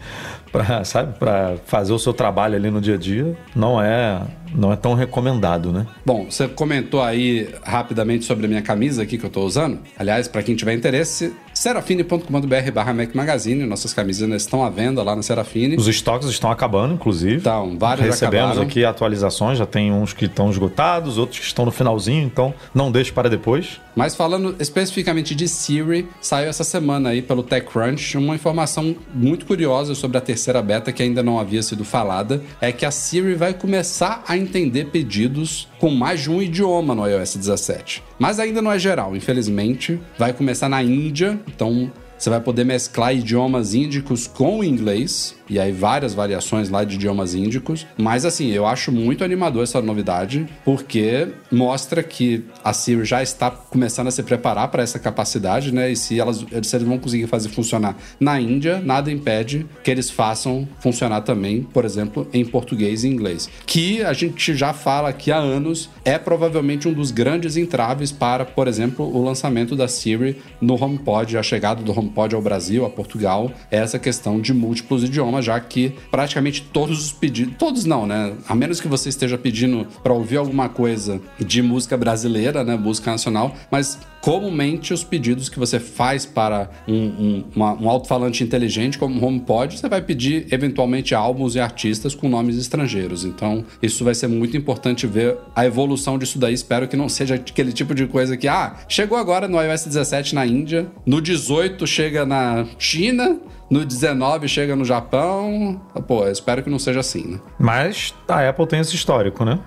para 0.51 0.83
sabe, 0.83 1.17
para 1.17 1.57
fazer 1.65 1.93
o 1.93 1.99
seu 1.99 2.13
trabalho 2.13 2.55
ali 2.55 2.69
no 2.69 2.79
dia 2.79 2.95
a 2.95 2.97
dia, 2.97 3.35
não 3.55 3.81
é 3.81 4.21
não 4.53 4.71
é 4.71 4.75
tão 4.75 4.93
recomendado, 4.93 5.71
né? 5.71 5.85
Bom, 6.05 6.25
você 6.29 6.47
comentou 6.47 7.01
aí 7.01 7.53
rapidamente 7.63 8.25
sobre 8.25 8.45
a 8.45 8.49
minha 8.49 8.61
camisa 8.61 9.03
aqui 9.03 9.17
que 9.17 9.25
eu 9.25 9.29
estou 9.29 9.45
usando. 9.45 9.79
Aliás, 9.97 10.27
para 10.27 10.41
quem 10.41 10.55
tiver 10.55 10.73
interesse, 10.73 11.33
serafine.com.br 11.57 12.71
barra 12.71 12.93
Mac 12.93 13.15
Magazine. 13.15 13.65
Nossas 13.65 13.93
camisas 13.93 14.23
ainda 14.23 14.35
estão 14.35 14.63
à 14.63 14.69
venda 14.69 15.01
lá 15.01 15.15
na 15.15 15.23
Serafine. 15.23 15.75
Os 15.75 15.87
estoques 15.87 16.27
estão 16.29 16.51
acabando, 16.51 16.93
inclusive. 16.93 17.37
Então, 17.37 17.75
vários 17.77 18.05
Recebemos 18.05 18.51
acabaram. 18.51 18.67
aqui 18.67 18.85
atualizações, 18.85 19.57
já 19.57 19.65
tem 19.65 19.91
uns 19.91 20.13
que 20.13 20.25
estão 20.25 20.49
esgotados, 20.49 21.17
outros 21.17 21.39
que 21.39 21.45
estão 21.45 21.65
no 21.65 21.71
finalzinho, 21.71 22.23
então 22.23 22.53
não 22.73 22.91
deixe 22.91 23.11
para 23.11 23.29
depois. 23.29 23.79
Mas 23.95 24.15
falando 24.15 24.55
especificamente 24.59 25.33
de 25.33 25.47
Siri, 25.47 26.07
saiu 26.21 26.47
essa 26.47 26.63
semana 26.63 27.09
aí 27.09 27.21
pelo 27.23 27.41
TechCrunch 27.41 28.15
uma 28.17 28.35
informação 28.35 28.95
muito 29.13 29.45
curiosa 29.45 29.95
sobre 29.95 30.19
a 30.19 30.21
terceira 30.21 30.61
beta 30.61 30.91
que 30.91 31.01
ainda 31.01 31.23
não 31.23 31.39
havia 31.39 31.63
sido 31.63 31.83
falada, 31.83 32.41
é 32.61 32.71
que 32.71 32.85
a 32.85 32.91
Siri 32.91 33.33
vai 33.33 33.55
começar 33.55 34.23
a 34.27 34.37
entender 34.37 34.85
pedidos 34.85 35.67
com 35.79 35.89
mais 35.89 36.21
de 36.21 36.31
um 36.31 36.41
idioma 36.41 36.95
no 36.95 37.07
iOS 37.07 37.35
17. 37.35 38.03
Mas 38.17 38.39
ainda 38.39 38.61
não 38.61 38.71
é 38.71 38.79
geral, 38.79 39.15
infelizmente. 39.15 39.99
Vai 40.17 40.33
começar 40.33 40.67
na 40.69 40.81
Índia, 40.81 41.39
então 41.47 41.91
você 42.17 42.29
vai 42.29 42.41
poder 42.41 42.63
mesclar 42.63 43.15
idiomas 43.15 43.73
índicos 43.73 44.27
com 44.27 44.59
o 44.59 44.63
inglês, 44.63 45.35
e 45.49 45.59
aí 45.59 45.71
várias 45.71 46.13
variações 46.13 46.69
lá 46.69 46.83
de 46.83 46.95
idiomas 46.95 47.33
índicos. 47.33 47.85
Mas 47.97 48.25
assim, 48.25 48.51
eu 48.51 48.65
acho 48.65 48.91
muito 48.91 49.23
animador 49.23 49.63
essa 49.63 49.81
novidade, 49.81 50.47
porque 50.63 51.27
mostra 51.51 52.03
que 52.03 52.43
a 52.63 52.73
Siri 52.73 53.05
já 53.05 53.21
está 53.21 53.49
começando 53.49 54.07
a 54.07 54.11
se 54.11 54.23
preparar 54.23 54.67
para 54.69 54.83
essa 54.83 54.99
capacidade, 54.99 55.73
né? 55.73 55.91
E 55.91 55.95
se, 55.95 56.19
elas, 56.19 56.37
se 56.37 56.75
eles 56.75 56.87
vão 56.87 56.97
conseguir 56.97 57.27
fazer 57.27 57.49
funcionar 57.49 57.95
na 58.19 58.39
Índia, 58.39 58.81
nada 58.83 59.11
impede 59.11 59.65
que 59.83 59.91
eles 59.91 60.09
façam 60.09 60.67
funcionar 60.79 61.21
também, 61.21 61.63
por 61.63 61.85
exemplo, 61.85 62.27
em 62.33 62.45
português 62.45 63.03
e 63.03 63.07
inglês. 63.07 63.49
Que 63.65 64.03
a 64.03 64.13
gente 64.13 64.55
já 64.55 64.73
fala 64.73 65.09
aqui 65.09 65.31
há 65.31 65.37
anos, 65.37 65.89
é 66.03 66.17
provavelmente 66.17 66.87
um 66.87 66.93
dos 66.93 67.11
grandes 67.11 67.57
entraves 67.57 68.11
para, 68.11 68.45
por 68.45 68.67
exemplo, 68.67 69.05
o 69.05 69.23
lançamento 69.23 69.75
da 69.75 69.87
Siri 69.87 70.41
no 70.61 70.81
HomePod, 70.81 71.37
a 71.37 71.43
chegada 71.43 71.81
do 71.81 71.97
HomePod 71.97 72.35
ao 72.35 72.41
Brasil, 72.41 72.85
a 72.85 72.89
Portugal, 72.89 73.51
é 73.71 73.77
essa 73.77 73.99
questão 73.99 74.39
de 74.39 74.53
múltiplos 74.53 75.03
idiomas, 75.03 75.36
já 75.41 75.59
que 75.59 75.93
praticamente 76.11 76.61
todos 76.61 77.05
os 77.05 77.11
pedidos, 77.11 77.55
todos 77.57 77.85
não, 77.85 78.05
né? 78.05 78.33
A 78.47 78.55
menos 78.55 78.79
que 78.79 78.87
você 78.87 79.09
esteja 79.09 79.37
pedindo 79.37 79.87
para 80.03 80.13
ouvir 80.13 80.37
alguma 80.37 80.69
coisa 80.69 81.21
de 81.39 81.61
música 81.61 81.97
brasileira, 81.97 82.63
né, 82.63 82.75
música 82.75 83.11
nacional, 83.11 83.55
mas 83.71 83.99
comumente 84.21 84.93
os 84.93 85.03
pedidos 85.03 85.47
que 85.47 85.57
você 85.57 85.79
faz 85.79 86.25
para 86.25 86.69
um, 86.87 86.93
um, 86.95 87.43
uma, 87.55 87.73
um 87.73 87.89
alto-falante 87.89 88.43
inteligente 88.43 88.97
como 88.97 89.19
o 89.19 89.25
HomePod, 89.25 89.77
você 89.77 89.87
vai 89.87 90.01
pedir 90.01 90.47
eventualmente 90.51 91.15
álbuns 91.15 91.55
e 91.55 91.59
artistas 91.59 92.13
com 92.13 92.27
nomes 92.27 92.57
estrangeiros. 92.57 93.23
Então, 93.23 93.63
isso 93.81 94.03
vai 94.03 94.13
ser 94.13 94.27
muito 94.27 94.57
importante 94.57 95.07
ver 95.07 95.37
a 95.55 95.65
evolução 95.65 96.17
disso 96.17 96.37
daí. 96.39 96.53
Espero 96.53 96.87
que 96.87 96.97
não 96.97 97.07
seja 97.07 97.35
aquele 97.35 97.71
tipo 97.71 97.95
de 97.95 98.05
coisa 98.07 98.35
que, 98.35 98.47
ah, 98.47 98.75
chegou 98.89 99.17
agora 99.17 99.47
no 99.47 99.61
iOS 99.61 99.85
17 99.85 100.35
na 100.35 100.45
Índia, 100.45 100.87
no 101.05 101.21
18 101.21 101.85
chega 101.87 102.25
na 102.25 102.65
China, 102.77 103.39
no 103.69 103.85
19 103.85 104.47
chega 104.47 104.75
no 104.75 104.85
Japão. 104.85 105.79
Pô, 106.07 106.27
espero 106.27 106.63
que 106.63 106.69
não 106.69 106.79
seja 106.79 107.01
assim, 107.01 107.33
né? 107.33 107.39
Mas 107.59 108.13
a 108.27 108.47
Apple 108.47 108.67
tem 108.67 108.79
esse 108.79 108.95
histórico, 108.95 109.43
né? 109.43 109.59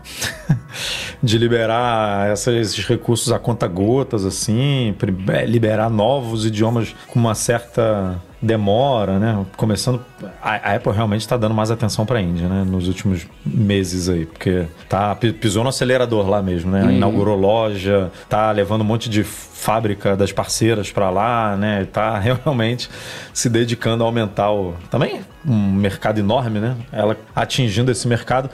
de 1.23 1.39
liberar 1.39 2.33
esses 2.33 2.79
recursos 2.87 3.33
a 3.33 3.39
conta 3.39 3.67
gotas, 3.67 4.25
assim, 4.25 4.95
é, 5.29 5.47
liberar 5.47 5.91
novos 5.91 6.47
idiomas 6.47 6.95
com 7.09 7.19
uma 7.19 7.35
certa 7.35 8.21
demora, 8.43 9.19
né? 9.19 9.45
Começando. 9.57 10.01
A, 10.43 10.75
Apple 10.75 10.93
realmente 10.93 11.21
está 11.21 11.37
dando 11.37 11.55
mais 11.55 11.71
atenção 11.71 12.07
para 12.07 12.19
a 12.19 12.23
Índia, 12.23 12.49
né? 12.49 12.65
Nos 12.67 12.89
últimos 12.89 13.27
meses 13.45 14.09
aí, 14.09 14.25
porque 14.25 14.67
tá, 14.89 15.15
pisou 15.15 15.63
no 15.63 15.69
acelerador 15.69 16.29
lá 16.29 16.41
mesmo, 16.41 16.71
né? 16.71 16.85
Uhum. 16.85 16.91
Inaugurou 16.93 17.37
loja, 17.37 18.11
tá 18.29 18.51
levando 18.51 18.81
um 18.81 18.85
monte 18.85 19.11
de 19.11 19.23
fábrica 19.23 20.17
das 20.17 20.33
parceiras 20.33 20.91
para 20.91 21.11
lá, 21.11 21.57
né? 21.57 21.87
Tá 21.93 22.19
realmente 22.45 22.89
se 23.33 23.49
dedicando 23.49 24.03
a 24.03 24.07
aumentar 24.07 24.51
o. 24.51 24.75
Também 24.91 25.21
um 25.47 25.73
mercado 25.73 26.19
enorme, 26.19 26.61
né? 26.61 26.77
Ela 26.93 27.17
atingindo 27.35 27.91
esse 27.91 28.07
mercado. 28.09 28.51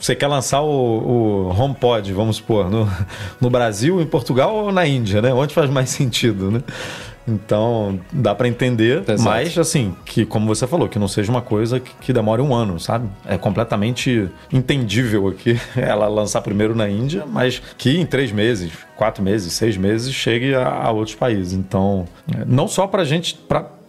Você 0.00 0.14
quer 0.14 0.28
lançar 0.28 0.60
o, 0.62 0.68
o 0.68 1.60
HomePod, 1.60 2.12
vamos 2.12 2.36
supor, 2.36 2.70
no, 2.70 2.88
no 3.40 3.50
Brasil, 3.50 4.00
em 4.00 4.06
Portugal 4.06 4.54
ou 4.54 4.72
na 4.72 4.86
Índia, 4.86 5.20
né? 5.20 5.34
Onde 5.34 5.52
faz 5.52 5.68
mais 5.68 5.90
sentido, 5.90 6.50
né? 6.50 6.62
Então, 7.30 8.00
dá 8.12 8.34
para 8.34 8.48
entender, 8.48 9.02
Exato. 9.02 9.22
mas 9.22 9.56
assim, 9.56 9.94
que 10.04 10.26
como 10.26 10.46
você 10.46 10.66
falou, 10.66 10.88
que 10.88 10.98
não 10.98 11.06
seja 11.06 11.30
uma 11.30 11.40
coisa 11.40 11.78
que, 11.78 11.92
que, 12.00 12.12
demore 12.12 12.42
um 12.42 12.52
ano, 12.52 12.80
sabe? 12.80 13.08
É 13.24 13.38
completamente 13.38 14.28
entendível 14.52 15.28
aqui 15.28 15.58
ela 15.76 16.08
lançar 16.08 16.40
primeiro 16.42 16.74
na 16.74 16.88
Índia, 16.88 17.24
mas 17.26 17.62
que 17.78 17.96
em 17.96 18.04
três 18.04 18.32
meses, 18.32 18.72
quatro 18.96 19.22
meses, 19.22 19.52
seis 19.52 19.76
meses 19.76 20.12
chegue 20.12 20.54
a, 20.54 20.68
a 20.68 20.90
outros 20.90 21.14
países. 21.14 21.52
Então, 21.52 22.06
é, 22.34 22.44
não 22.46 22.66
só 22.66 22.86
para 22.86 23.04
gente, 23.04 23.38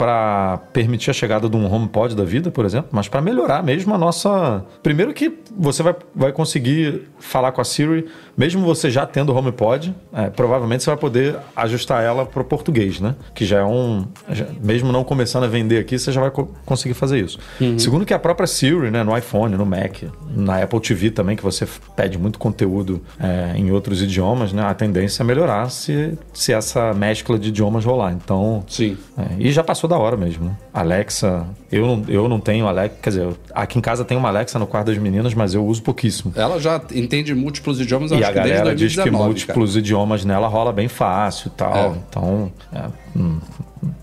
para 0.02 0.58
permitir 0.74 1.12
a 1.12 1.14
chegada 1.14 1.48
de 1.48 1.56
um 1.56 1.72
HomePod 1.72 2.16
da 2.16 2.24
vida, 2.24 2.50
por 2.50 2.66
exemplo, 2.66 2.90
mas 2.92 3.08
para 3.08 3.22
melhorar 3.22 3.62
mesmo 3.62 3.94
a 3.94 4.00
nossa. 4.00 4.66
Primeiro 4.82 5.14
que 5.14 5.32
você 5.56 5.84
vai, 5.84 5.96
vai 6.16 6.32
conseguir 6.32 7.08
falar 7.20 7.52
com 7.52 7.62
a 7.62 7.64
Siri, 7.64 8.08
mesmo 8.36 8.66
você 8.66 8.90
já 8.90 9.06
tendo 9.06 9.32
o 9.32 9.38
HomePod, 9.38 9.94
é, 10.12 10.32
provavelmente 10.32 10.84
você 10.84 10.90
vai 10.90 10.98
poder 10.98 11.36
ajustar 11.56 12.04
ela 12.04 12.26
para 12.26 12.42
o 12.42 12.44
português, 12.44 13.00
né? 13.00 13.14
Que 13.36 13.46
já 13.46 13.60
é 13.60 13.64
um. 13.64 14.08
Já, 14.32 14.48
mesmo 14.64 14.92
não 14.92 15.04
começando 15.04 15.44
a 15.44 15.48
vender 15.48 15.78
aqui, 15.78 16.00
você 16.00 16.12
já 16.12 16.20
vai 16.20 16.32
co 16.32 16.50
conseguir 16.66 16.96
fazer 16.96 17.20
isso. 17.20 17.38
Uhum. 17.60 17.78
Segundo 17.78 18.04
que 18.04 18.14
a 18.16 18.18
própria 18.18 18.48
Siri, 18.48 18.90
né, 18.90 19.04
no 19.04 19.16
iPhone, 19.16 19.56
no 19.56 19.68
Mac, 19.68 20.02
na 20.36 20.64
Apple 20.64 20.80
TV 20.80 21.12
também, 21.12 21.36
que 21.36 21.44
você 21.44 21.68
pede 21.96 22.18
muito 22.18 22.40
conteúdo 22.40 23.04
é, 23.20 23.56
em 23.56 23.70
outros 23.70 24.02
idiomas, 24.02 24.52
né? 24.52 24.64
A 24.64 24.74
tendência 24.74 25.22
é 25.22 25.26
melhorar 25.26 25.70
se, 25.70 26.18
se 26.34 26.52
essa 26.52 26.92
mescla 26.92 27.38
de 27.38 27.50
idiomas 27.50 27.86
rolar. 27.86 28.14
Então. 28.14 28.64
Sim. 28.68 28.98
É, 29.16 29.36
e 29.38 29.52
já 29.52 29.64
passou 29.64 29.91
da 29.92 29.98
hora 29.98 30.16
mesmo, 30.16 30.46
né? 30.46 30.58
Alexa, 30.74 31.46
eu 31.70 31.86
não, 31.86 32.06
eu 32.08 32.30
não 32.30 32.40
tenho 32.40 32.66
Alexa, 32.66 32.98
quer 33.02 33.10
dizer, 33.10 33.28
aqui 33.54 33.78
em 33.78 33.82
casa 33.82 34.06
tem 34.06 34.18
uma 34.18 34.30
Alexa 34.30 34.58
no 34.58 34.66
quarto 34.66 34.88
das 34.88 34.98
meninas, 34.98 35.34
mas 35.34 35.54
eu 35.54 35.66
uso 35.66 35.84
pouquíssimo. 35.84 36.34
Ela 36.36 36.60
já 36.60 36.82
entende 36.94 37.36
múltiplos 37.36 37.80
idiomas, 37.80 38.12
e 38.12 38.24
a 38.24 38.32
galera 38.32 38.74
diz 38.74 38.96
que 38.96 39.12
múltiplos 39.12 39.72
cara. 39.72 39.80
idiomas 39.80 40.24
nela 40.24 40.48
rola 40.48 40.72
bem 40.72 40.88
fácil 40.88 41.48
e 41.48 41.58
tal. 41.58 41.94
É. 41.94 41.98
Então, 42.10 42.52
é, 42.74 42.86
hum, 43.16 43.40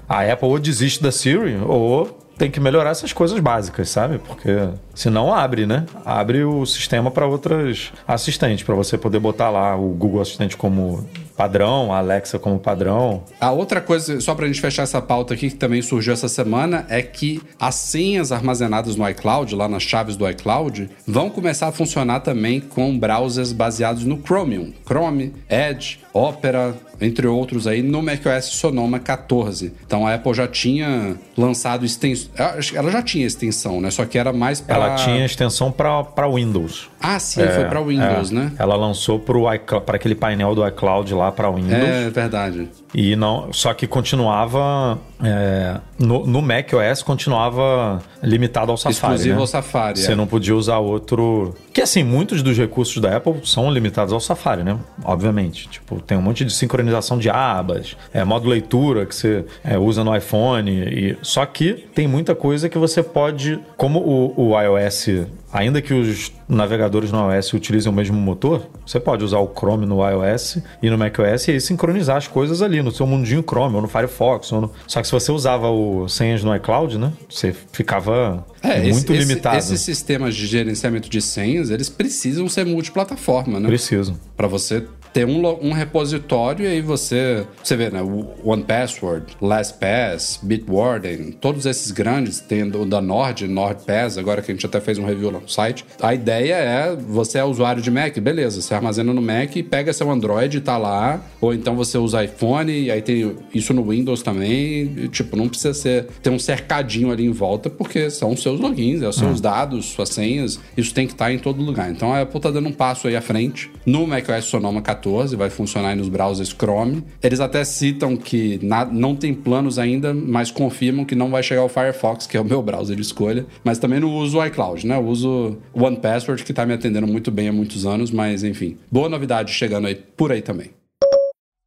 a 0.07 0.23
Apple 0.31 0.49
ou 0.49 0.59
desiste 0.59 1.03
da 1.03 1.11
Siri 1.11 1.57
ou 1.67 2.19
tem 2.37 2.51
que 2.51 2.61
melhorar 2.61 2.91
essas 2.91 3.13
coisas 3.13 3.39
básicas, 3.41 3.89
sabe? 3.89 4.19
Porque 4.19 4.69
senão 4.95 5.35
abre, 5.35 5.67
né? 5.67 5.87
Abre 6.05 6.45
o 6.45 6.65
sistema 6.65 7.11
para 7.11 7.27
outras 7.27 7.93
assistentes, 8.07 8.63
para 8.63 8.75
você 8.75 8.97
poder 8.97 9.19
botar 9.19 9.51
lá 9.51 9.75
o 9.75 9.89
Google 9.89 10.21
Assistente 10.21 10.57
como 10.57 11.05
padrão, 11.39 11.93
a 11.93 11.99
Alexa 11.99 12.37
como 12.37 12.59
padrão. 12.59 13.23
A 13.41 13.53
outra 13.53 13.81
coisa, 13.81 14.21
só 14.21 14.35
para 14.35 14.45
a 14.45 14.49
gente 14.49 14.61
fechar 14.61 14.83
essa 14.83 15.01
pauta 15.01 15.35
aqui, 15.35 15.49
que 15.49 15.55
também 15.55 15.81
surgiu 15.81 16.13
essa 16.13 16.29
semana, 16.29 16.85
é 16.89 17.01
que 17.01 17.41
as 17.61 17.77
senhas 17.77 18.33
armazenadas 18.33 18.97
no 18.97 19.09
iCloud, 19.09 19.55
lá 19.55 19.69
nas 19.69 19.85
chaves 19.85 20.17
do 20.17 20.29
iCloud, 20.29 20.91
vão 21.07 21.31
começar 21.31 21.69
a 21.69 21.73
funcionar 21.73 22.21
também 22.21 22.59
com 22.59 22.99
browsers 22.99 23.53
baseados 23.53 24.05
no 24.05 24.21
Chromium. 24.21 24.73
Chrome, 24.85 25.33
Edge, 25.49 26.01
Opera, 26.13 26.75
entre 27.01 27.27
outros 27.27 27.67
aí, 27.67 27.83
no 27.83 28.03
macOS 28.03 28.47
Sonoma 28.47 28.99
14. 28.99 29.73
Então 29.87 30.07
a 30.07 30.15
Apple 30.15 30.35
já 30.35 30.49
tinha 30.49 31.17
lançado 31.37 31.85
extensão. 31.85 32.31
Ela 32.75 32.91
já 32.91 33.03
tinha 33.03 33.27
extensão, 33.27 33.81
né? 33.81 33.91
Só 33.91 34.05
que 34.05 34.19
era 34.19 34.33
mais 34.33 34.61
para. 34.61 34.75
Ela 34.75 34.95
tinha 34.97 35.25
extensão 35.25 35.71
para 35.71 36.29
Windows. 36.29 36.91
Ah, 37.01 37.19
sim, 37.21 37.43
é, 37.43 37.49
foi 37.49 37.65
para 37.67 37.81
Windows, 37.81 38.33
é. 38.33 38.35
né? 38.35 38.53
Ela 38.59 38.75
lançou 38.75 39.21
para 39.21 39.97
aquele 39.97 40.15
painel 40.15 40.55
do 40.55 40.67
iCloud 40.67 41.15
lá 41.15 41.28
lá 41.29 41.33
para 41.33 41.51
Windows. 41.51 41.73
É 41.73 42.11
verdade. 42.11 42.69
E 42.95 43.15
não, 43.15 43.53
só 43.53 43.73
que 43.75 43.87
continuava 43.87 44.99
é, 45.23 45.79
no, 45.99 46.27
no 46.27 46.41
Mac 46.41 46.73
OS 46.73 47.03
continuava 47.03 48.01
limitado 48.23 48.71
ao 48.71 48.77
Safari. 48.77 49.15
Exclusivo 49.15 49.35
né? 49.35 49.41
ao 49.41 49.47
Safari. 49.47 49.99
Você 49.99 50.13
é. 50.13 50.15
não 50.15 50.27
podia 50.27 50.55
usar 50.55 50.79
outro. 50.79 51.55
Que 51.73 51.81
assim, 51.81 52.05
muitos 52.05 52.43
dos 52.43 52.57
recursos 52.57 53.01
da 53.01 53.17
Apple 53.17 53.41
são 53.45 53.71
limitados 53.71 54.13
ao 54.13 54.21
Safari, 54.21 54.63
né? 54.63 54.79
Obviamente. 55.05 55.69
Tipo, 55.69 56.01
tem 56.01 56.17
um 56.17 56.23
monte 56.23 56.45
de 56.45 56.53
sincronização 56.53 57.19
de 57.19 57.29
abas, 57.29 57.97
é, 58.13 58.23
modo 58.25 58.49
leitura 58.49 59.07
que 59.07 59.15
você 59.15 59.45
é, 59.65 59.77
usa 59.77 60.05
no 60.05 60.15
iPhone. 60.17 60.71
E... 60.71 61.19
Só 61.23 61.45
que 61.45 61.75
tem 61.95 62.07
muita 62.07 62.35
coisa 62.35 62.69
que 62.69 62.79
você 62.79 63.03
pode. 63.03 63.59
Como 63.77 63.99
o, 63.99 64.51
o 64.51 64.61
iOS 64.61 65.27
ainda 65.53 65.81
que 65.81 65.95
os 65.95 66.33
navegadores 66.49 67.13
no 67.13 67.33
iOS 67.33 67.53
utilizem 67.53 67.91
o 67.91 67.95
mesmo 67.95 68.17
motor, 68.17 68.67
você 68.85 68.99
pode 68.99 69.25
usar 69.25 69.39
o 69.39 69.53
Chrome 69.55 69.87
no 69.87 69.99
iOS 70.09 70.59
e 70.83 70.89
no 70.91 70.97
macOS 70.97 71.49
e 71.49 71.53
aí 71.53 71.61
sincronizar 71.61 72.17
as 72.17 72.27
coisas 72.27 72.63
ali 72.63 72.83
no 72.83 72.91
seu 72.91 73.07
mundinho 73.07 73.43
Chrome 73.43 73.75
ou 73.77 73.83
no 73.83 73.89
Firefox. 73.89 74.53
Ou 74.53 74.61
no... 74.63 74.73
Só 74.87 75.01
que 75.01 75.07
se 75.07 75.13
você 75.13 75.31
usava 75.31 75.69
o 75.71 76.09
senhas 76.09 76.43
no 76.43 76.55
iCloud, 76.57 76.99
né, 76.99 77.13
você 77.29 77.55
ficava 77.73 78.47
É, 78.63 78.81
muito 78.91 79.13
esse, 79.13 79.25
limitado. 79.25 79.59
Esse, 79.59 79.75
esses 79.75 79.85
sistemas 79.85 80.35
de 80.35 80.47
gerenciamento 80.47 81.09
de 81.09 81.21
senhas, 81.21 81.71
eles 81.71 81.89
precisam 81.89 82.49
ser 82.49 82.65
multiplataforma, 82.65 83.61
né? 83.61 83.69
Preciso. 83.69 84.19
Para 84.37 84.49
você 84.49 84.85
ter 85.19 85.27
um, 85.27 85.69
um 85.69 85.73
repositório 85.73 86.65
e 86.65 86.69
aí 86.69 86.81
você, 86.81 87.45
você 87.61 87.75
vê, 87.75 87.91
né? 87.91 88.01
O 88.01 88.25
OnePassword, 88.49 89.37
LastPass, 89.43 90.39
Bitwarden, 90.41 91.33
todos 91.33 91.67
esses 91.67 91.91
grandes, 91.91 92.39
tem 92.39 92.63
o 92.63 92.85
da 92.85 93.01
Nord, 93.01 93.49
NordPass, 93.49 94.17
agora 94.17 94.41
que 94.41 94.53
a 94.53 94.55
gente 94.55 94.65
até 94.65 94.81
fez 94.81 94.97
um 94.97 95.05
review 95.05 95.33
lá 95.33 95.41
no 95.41 95.49
site. 95.49 95.85
A 96.01 96.15
ideia 96.15 96.55
é, 96.55 96.95
você 96.95 97.39
é 97.39 97.45
usuário 97.45 97.83
de 97.83 97.91
Mac, 97.91 98.17
beleza, 98.19 98.63
você 98.63 98.73
armazena 98.73 99.13
no 99.13 99.21
Mac 99.21 99.57
e 99.57 99.63
pega 99.65 99.93
seu 99.93 100.09
Android 100.09 100.59
e 100.59 100.61
tá 100.61 100.79
lá, 100.79 101.21
ou 101.41 101.53
então 101.53 101.75
você 101.75 101.99
usa 101.99 102.23
iPhone 102.23 102.71
e 102.71 102.89
aí 102.89 103.03
tem 103.03 103.35
isso 103.53 103.75
no 103.75 103.83
Windows 103.89 104.23
também, 104.23 104.95
e, 104.97 105.09
tipo, 105.09 105.37
não 105.37 105.49
precisa 105.49 105.75
ser, 105.75 106.07
ter 106.23 106.31
um 106.31 106.39
cercadinho 106.39 107.11
ali 107.11 107.27
em 107.27 107.33
volta, 107.33 107.69
porque 107.69 108.09
são 108.09 108.35
os 108.35 108.41
seus 108.41 108.61
logins, 108.61 109.03
é 109.03 109.09
os 109.09 109.17
seus 109.17 109.41
dados, 109.41 109.87
suas 109.87 110.11
senhas, 110.11 110.61
isso 110.77 110.95
tem 110.95 111.09
que 111.09 111.13
estar 111.13 111.33
em 111.33 111.41
todo 111.41 111.61
lugar. 111.61 111.91
Então 111.91 112.13
a 112.13 112.21
Apple 112.21 112.41
tá 112.41 112.53
dando 112.53 112.69
um 112.69 112.73
passo 112.73 113.09
aí 113.09 113.17
à 113.17 113.21
frente. 113.21 113.69
No 113.85 114.07
macOS 114.07 114.45
Sonoma 114.45 114.81
14, 114.81 115.08
vai 115.37 115.51
funcionar 115.51 115.91
aí 115.91 115.97
nos 115.97 116.09
browsers 116.09 116.51
Chrome. 116.51 117.05
Eles 117.23 117.41
até 117.41 117.65
citam 117.65 118.17
que 118.17 118.59
na- 118.63 118.85
não 118.85 119.15
tem 119.17 119.33
planos 119.35 119.79
ainda, 119.79 120.13
mas 120.15 120.51
confirmam 120.51 121.05
que 121.05 121.15
não 121.15 121.31
vai 121.31 121.43
chegar 121.43 121.65
o 121.65 121.69
Firefox, 121.69 122.27
que 122.27 122.37
é 122.37 122.41
o 122.41 122.45
meu 122.45 122.63
browser 122.63 122.97
de 122.97 123.03
escolha. 123.03 123.47
Mas 123.65 123.79
também 123.79 124.01
não 124.01 124.15
uso 124.15 124.39
o 124.39 124.47
iCloud, 124.47 124.87
né? 124.87 124.97
Eu 124.97 125.05
uso 125.07 125.57
o 125.73 125.83
OnePassword, 125.85 126.45
que 126.45 126.53
tá 126.53 126.65
me 126.67 126.73
atendendo 126.73 127.07
muito 127.07 127.31
bem 127.31 127.49
há 127.49 127.53
muitos 127.53 127.87
anos, 127.87 128.11
mas 128.11 128.43
enfim. 128.45 128.77
Boa 128.91 129.09
novidade 129.09 129.53
chegando 129.53 129.87
aí 129.87 129.95
por 129.95 130.33
aí 130.33 130.43
também. 130.43 130.71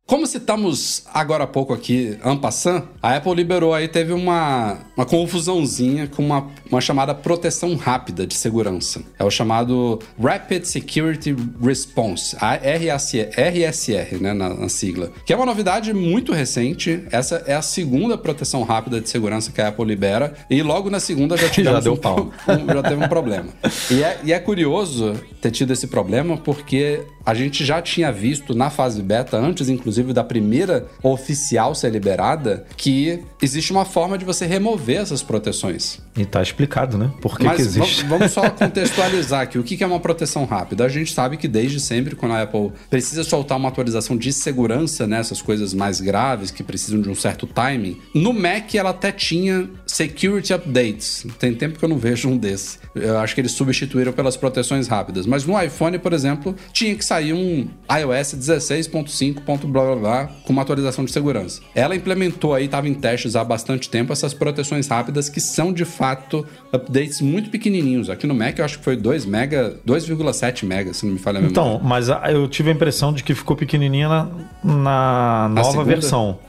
Como 0.05 0.27
citamos 0.27 1.03
agora 1.13 1.45
há 1.45 1.47
pouco 1.47 1.73
aqui, 1.73 2.17
Ampassan, 2.25 2.83
a 3.01 3.15
Apple 3.15 3.33
liberou 3.33 3.73
aí, 3.73 3.87
teve 3.87 4.11
uma, 4.11 4.77
uma 4.97 5.05
confusãozinha 5.05 6.05
com 6.07 6.21
uma, 6.25 6.47
uma 6.69 6.81
chamada 6.81 7.15
proteção 7.15 7.75
rápida 7.75 8.27
de 8.27 8.33
segurança. 8.33 9.01
É 9.17 9.23
o 9.23 9.31
chamado 9.31 9.99
Rapid 10.21 10.65
Security 10.65 11.33
Response, 11.63 12.35
a 12.41 12.55
RSR, 12.55 14.17
né, 14.19 14.33
na, 14.33 14.49
na 14.53 14.67
sigla. 14.67 15.13
Que 15.25 15.31
é 15.31 15.35
uma 15.35 15.45
novidade 15.45 15.93
muito 15.93 16.33
recente. 16.33 17.03
Essa 17.09 17.43
é 17.47 17.53
a 17.55 17.61
segunda 17.61 18.17
proteção 18.17 18.63
rápida 18.63 18.99
de 18.99 19.07
segurança 19.07 19.49
que 19.51 19.61
a 19.61 19.69
Apple 19.69 19.85
libera. 19.85 20.33
E 20.49 20.61
logo 20.61 20.89
na 20.89 20.99
segunda 20.99 21.37
já 21.37 21.47
tivemos 21.49 21.85
deu 21.85 21.93
um, 21.93 21.97
pau. 21.97 22.31
um- 22.49 22.73
já 22.73 22.83
teve 22.83 23.01
um 23.01 23.07
problema. 23.07 23.47
E 23.89 24.03
é, 24.03 24.19
e 24.25 24.33
é 24.33 24.39
curioso 24.39 25.13
ter 25.39 25.51
tido 25.51 25.71
esse 25.71 25.87
problema 25.87 26.35
porque 26.35 27.01
a 27.25 27.33
gente 27.33 27.63
já 27.63 27.81
tinha 27.81 28.11
visto 28.11 28.53
na 28.53 28.69
fase 28.69 29.01
beta, 29.01 29.37
antes 29.37 29.69
inclusive 29.69 30.00
da 30.03 30.23
primeira 30.23 30.87
oficial 31.03 31.75
ser 31.75 31.91
liberada, 31.91 32.65
que 32.75 33.21
existe 33.41 33.71
uma 33.71 33.85
forma 33.85 34.17
de 34.17 34.25
você 34.25 34.45
remover 34.45 35.01
essas 35.01 35.21
proteções. 35.23 35.99
E 36.17 36.25
tá 36.25 36.41
explicado, 36.41 36.97
né? 36.97 37.11
Por 37.21 37.37
que, 37.37 37.43
Mas 37.45 37.55
que 37.57 37.61
existe. 37.61 38.03
va- 38.03 38.17
vamos 38.17 38.31
só 38.33 38.49
contextualizar 38.49 39.41
aqui. 39.41 39.57
O 39.57 39.63
que 39.63 39.77
que 39.77 39.83
é 39.83 39.87
uma 39.87 39.99
proteção 39.99 40.45
rápida? 40.45 40.83
A 40.85 40.89
gente 40.89 41.13
sabe 41.13 41.37
que 41.37 41.47
desde 41.47 41.79
sempre, 41.79 42.15
quando 42.15 42.33
a 42.33 42.41
Apple 42.41 42.71
precisa 42.89 43.23
soltar 43.23 43.57
uma 43.57 43.69
atualização 43.69 44.17
de 44.17 44.33
segurança 44.33 45.07
nessas 45.07 45.41
coisas 45.41 45.73
mais 45.73 46.01
graves, 46.01 46.51
que 46.51 46.63
precisam 46.63 47.01
de 47.01 47.09
um 47.09 47.15
certo 47.15 47.47
timing, 47.47 47.97
no 48.13 48.33
Mac 48.33 48.73
ela 48.75 48.89
até 48.89 49.11
tinha 49.11 49.69
Security 49.91 50.54
Updates. 50.54 51.27
Tem 51.38 51.54
tempo 51.54 51.77
que 51.77 51.84
eu 51.84 51.89
não 51.89 51.97
vejo 51.97 52.30
um 52.30 52.38
desse. 52.38 52.80
Eu 52.95 53.19
acho 53.19 53.36
que 53.36 53.41
eles 53.41 53.51
substituíram 53.51 54.13
pelas 54.13 54.38
proteções 54.38 54.88
rápidas. 54.88 55.25
Mas 55.25 55.45
no 55.45 55.62
iPhone, 55.62 55.99
por 55.99 56.13
exemplo, 56.13 56.56
tinha 56.71 56.95
que 56.95 57.04
sair 57.04 57.34
um 57.34 57.67
iOS 57.91 58.36
16.5. 58.36 59.41
blá 59.65 59.84
blá 59.84 59.95
blá 59.95 60.25
com 60.45 60.54
uma 60.54 60.62
atualização 60.62 61.04
de 61.04 61.12
segurança. 61.12 61.62
Ela 61.75 61.93
implementou 61.93 62.54
aí, 62.54 62.65
estava 62.65 62.88
em 62.88 62.93
testes 62.93 63.36
há 63.36 63.43
bastante 63.43 63.89
tempo, 63.89 64.13
essas 64.13 64.34
proteções 64.34 64.88
rápidas 64.88 65.27
que 65.27 65.41
são 65.41 65.73
de 65.73 65.84
fato 65.84 66.45
updates 66.71 67.19
muito 67.19 67.49
pequenininhos. 67.49 68.10
Aqui 68.10 68.25
no 68.25 68.34
Mac 68.34 68.60
eu 68.60 68.65
acho 68.65 68.77
que 68.77 68.86
foi 68.86 68.95
2 68.95 69.25
mega, 69.25 69.77
2,7 69.86 70.65
mega, 70.65 70.93
se 70.93 71.06
não 71.06 71.13
me 71.13 71.19
falha 71.19 71.39
a 71.39 71.41
memória. 71.41 71.51
Então, 71.51 71.82
mas 71.84 72.08
eu 72.32 72.47
tive 72.47 72.69
a 72.69 72.73
impressão 72.73 73.12
de 73.12 73.23
que 73.23 73.36
ficou 73.36 73.58
pequenininha 73.58 74.08
na, 74.08 74.27
na 74.63 75.49
nova 75.49 75.71
segunda? 75.71 75.86
versão. 75.86 76.39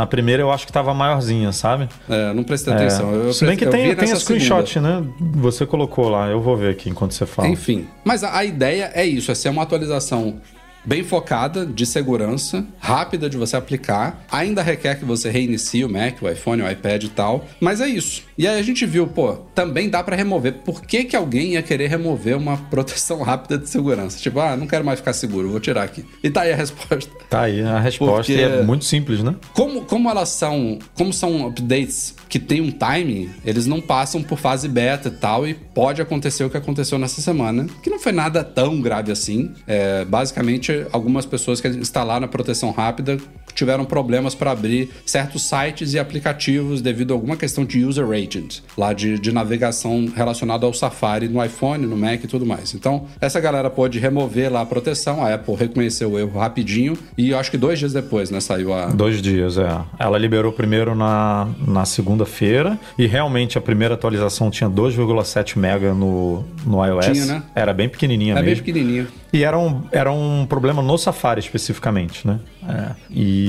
Na 0.00 0.06
primeira 0.06 0.42
eu 0.42 0.50
acho 0.50 0.64
que 0.66 0.72
tava 0.72 0.94
maiorzinha, 0.94 1.52
sabe? 1.52 1.86
É, 2.08 2.32
não 2.32 2.42
prestei 2.42 2.72
É. 2.72 2.76
atenção. 2.76 3.12
Eu, 3.12 3.32
Se 3.34 3.44
bem 3.44 3.54
que 3.54 3.66
tem, 3.66 3.94
tem 3.94 4.08
nessa 4.08 4.16
screenshot, 4.20 4.66
segunda. 4.66 5.00
né? 5.02 5.06
Você 5.34 5.66
colocou 5.66 6.08
lá, 6.08 6.26
eu 6.28 6.40
vou 6.40 6.56
ver 6.56 6.70
aqui 6.70 6.88
enquanto 6.88 7.12
você 7.12 7.26
fala. 7.26 7.48
Enfim. 7.48 7.86
Mas 8.02 8.24
a, 8.24 8.34
a 8.38 8.42
ideia 8.42 8.90
é 8.94 9.04
isso: 9.04 9.30
é 9.30 9.34
ser 9.34 9.50
uma 9.50 9.62
atualização 9.62 10.36
bem 10.84 11.02
focada, 11.04 11.64
de 11.66 11.84
segurança, 11.86 12.64
rápida 12.78 13.28
de 13.28 13.36
você 13.36 13.56
aplicar. 13.56 14.24
Ainda 14.30 14.62
requer 14.62 14.96
que 14.98 15.04
você 15.04 15.30
reinicie 15.30 15.84
o 15.84 15.88
Mac, 15.88 16.22
o 16.22 16.28
iPhone, 16.28 16.62
o 16.62 16.70
iPad 16.70 17.04
e 17.04 17.08
tal. 17.08 17.44
Mas 17.60 17.80
é 17.80 17.88
isso. 17.88 18.22
E 18.36 18.46
aí 18.46 18.58
a 18.58 18.62
gente 18.62 18.86
viu, 18.86 19.06
pô, 19.06 19.34
também 19.54 19.88
dá 19.90 20.02
pra 20.02 20.16
remover. 20.16 20.54
Por 20.64 20.82
que, 20.82 21.04
que 21.04 21.14
alguém 21.16 21.52
ia 21.52 21.62
querer 21.62 21.88
remover 21.88 22.36
uma 22.36 22.56
proteção 22.70 23.22
rápida 23.22 23.58
de 23.58 23.68
segurança? 23.68 24.18
Tipo, 24.18 24.40
ah, 24.40 24.56
não 24.56 24.66
quero 24.66 24.84
mais 24.84 24.98
ficar 24.98 25.12
seguro, 25.12 25.50
vou 25.50 25.60
tirar 25.60 25.82
aqui. 25.82 26.04
E 26.22 26.30
tá 26.30 26.42
aí 26.42 26.52
a 26.52 26.56
resposta. 26.56 27.10
Tá 27.28 27.42
aí 27.42 27.60
a 27.62 27.78
resposta 27.78 28.14
Porque- 28.16 28.32
e 28.32 28.42
é 28.42 28.62
muito 28.62 28.84
simples, 28.84 29.22
né? 29.22 29.34
Como, 29.54 29.82
como 29.82 30.08
elas 30.10 30.30
são. 30.30 30.78
Como 30.94 31.12
são 31.12 31.46
updates 31.46 32.14
que 32.28 32.38
tem 32.38 32.60
um 32.60 32.70
timing, 32.70 33.28
eles 33.44 33.66
não 33.66 33.80
passam 33.80 34.22
por 34.22 34.38
fase 34.38 34.68
beta 34.68 35.08
e 35.08 35.10
tal, 35.10 35.46
e 35.48 35.52
pode 35.52 36.00
acontecer 36.00 36.44
o 36.44 36.50
que 36.50 36.56
aconteceu 36.56 36.96
nessa 36.98 37.20
semana, 37.20 37.66
que 37.82 37.90
não 37.90 37.98
foi 37.98 38.12
nada 38.12 38.44
tão 38.44 38.80
grave 38.80 39.10
assim. 39.10 39.52
É, 39.66 40.04
basicamente, 40.04 40.69
algumas 40.92 41.26
pessoas 41.26 41.60
que 41.60 41.68
instalaram 41.68 42.24
a 42.24 42.28
proteção 42.28 42.70
rápida 42.70 43.18
tiveram 43.54 43.84
problemas 43.84 44.34
para 44.34 44.50
abrir 44.50 44.90
certos 45.04 45.42
sites 45.48 45.94
e 45.94 45.98
aplicativos 45.98 46.80
devido 46.80 47.12
a 47.12 47.14
alguma 47.14 47.36
questão 47.36 47.64
de 47.64 47.84
user 47.84 48.06
agent, 48.10 48.60
lá 48.76 48.92
de, 48.92 49.18
de 49.18 49.32
navegação 49.32 50.10
relacionada 50.14 50.66
ao 50.66 50.72
Safari 50.72 51.28
no 51.28 51.44
iPhone, 51.44 51.86
no 51.86 51.96
Mac 51.96 52.22
e 52.24 52.26
tudo 52.26 52.44
mais. 52.46 52.74
Então, 52.74 53.06
essa 53.20 53.40
galera 53.40 53.70
pôde 53.70 53.98
remover 53.98 54.52
lá 54.52 54.60
a 54.62 54.66
proteção, 54.66 55.24
a 55.24 55.34
Apple 55.34 55.54
reconheceu 55.54 56.12
o 56.12 56.18
erro 56.18 56.38
rapidinho 56.38 56.96
e 57.16 57.30
eu 57.30 57.38
acho 57.38 57.50
que 57.50 57.56
dois 57.58 57.78
dias 57.78 57.92
depois, 57.92 58.30
né, 58.30 58.40
saiu 58.40 58.72
a, 58.72 58.86
Dois 58.86 59.20
dias, 59.22 59.56
é. 59.58 59.78
Ela 59.98 60.18
liberou 60.18 60.52
primeiro 60.52 60.94
na, 60.94 61.48
na 61.66 61.84
segunda-feira 61.84 62.78
e 62.98 63.06
realmente 63.06 63.56
a 63.56 63.60
primeira 63.60 63.94
atualização 63.94 64.50
tinha 64.50 64.68
2,7 64.68 65.56
mega 65.58 65.94
no, 65.94 66.44
no 66.66 66.84
iOS. 66.84 67.06
Tinha, 67.06 67.26
né? 67.26 67.42
Era 67.54 67.72
bem 67.72 67.88
pequenininha 67.88 68.32
É 68.32 68.36
bem 68.36 68.44
mesmo. 68.46 68.64
pequenininho. 68.64 69.08
E 69.32 69.44
era 69.44 69.56
um, 69.58 69.82
era 69.92 70.10
um 70.10 70.44
problema 70.44 70.82
no 70.82 70.98
Safari 70.98 71.40
especificamente, 71.40 72.26
né? 72.26 72.40
É. 72.68 72.90
E, 73.10 73.39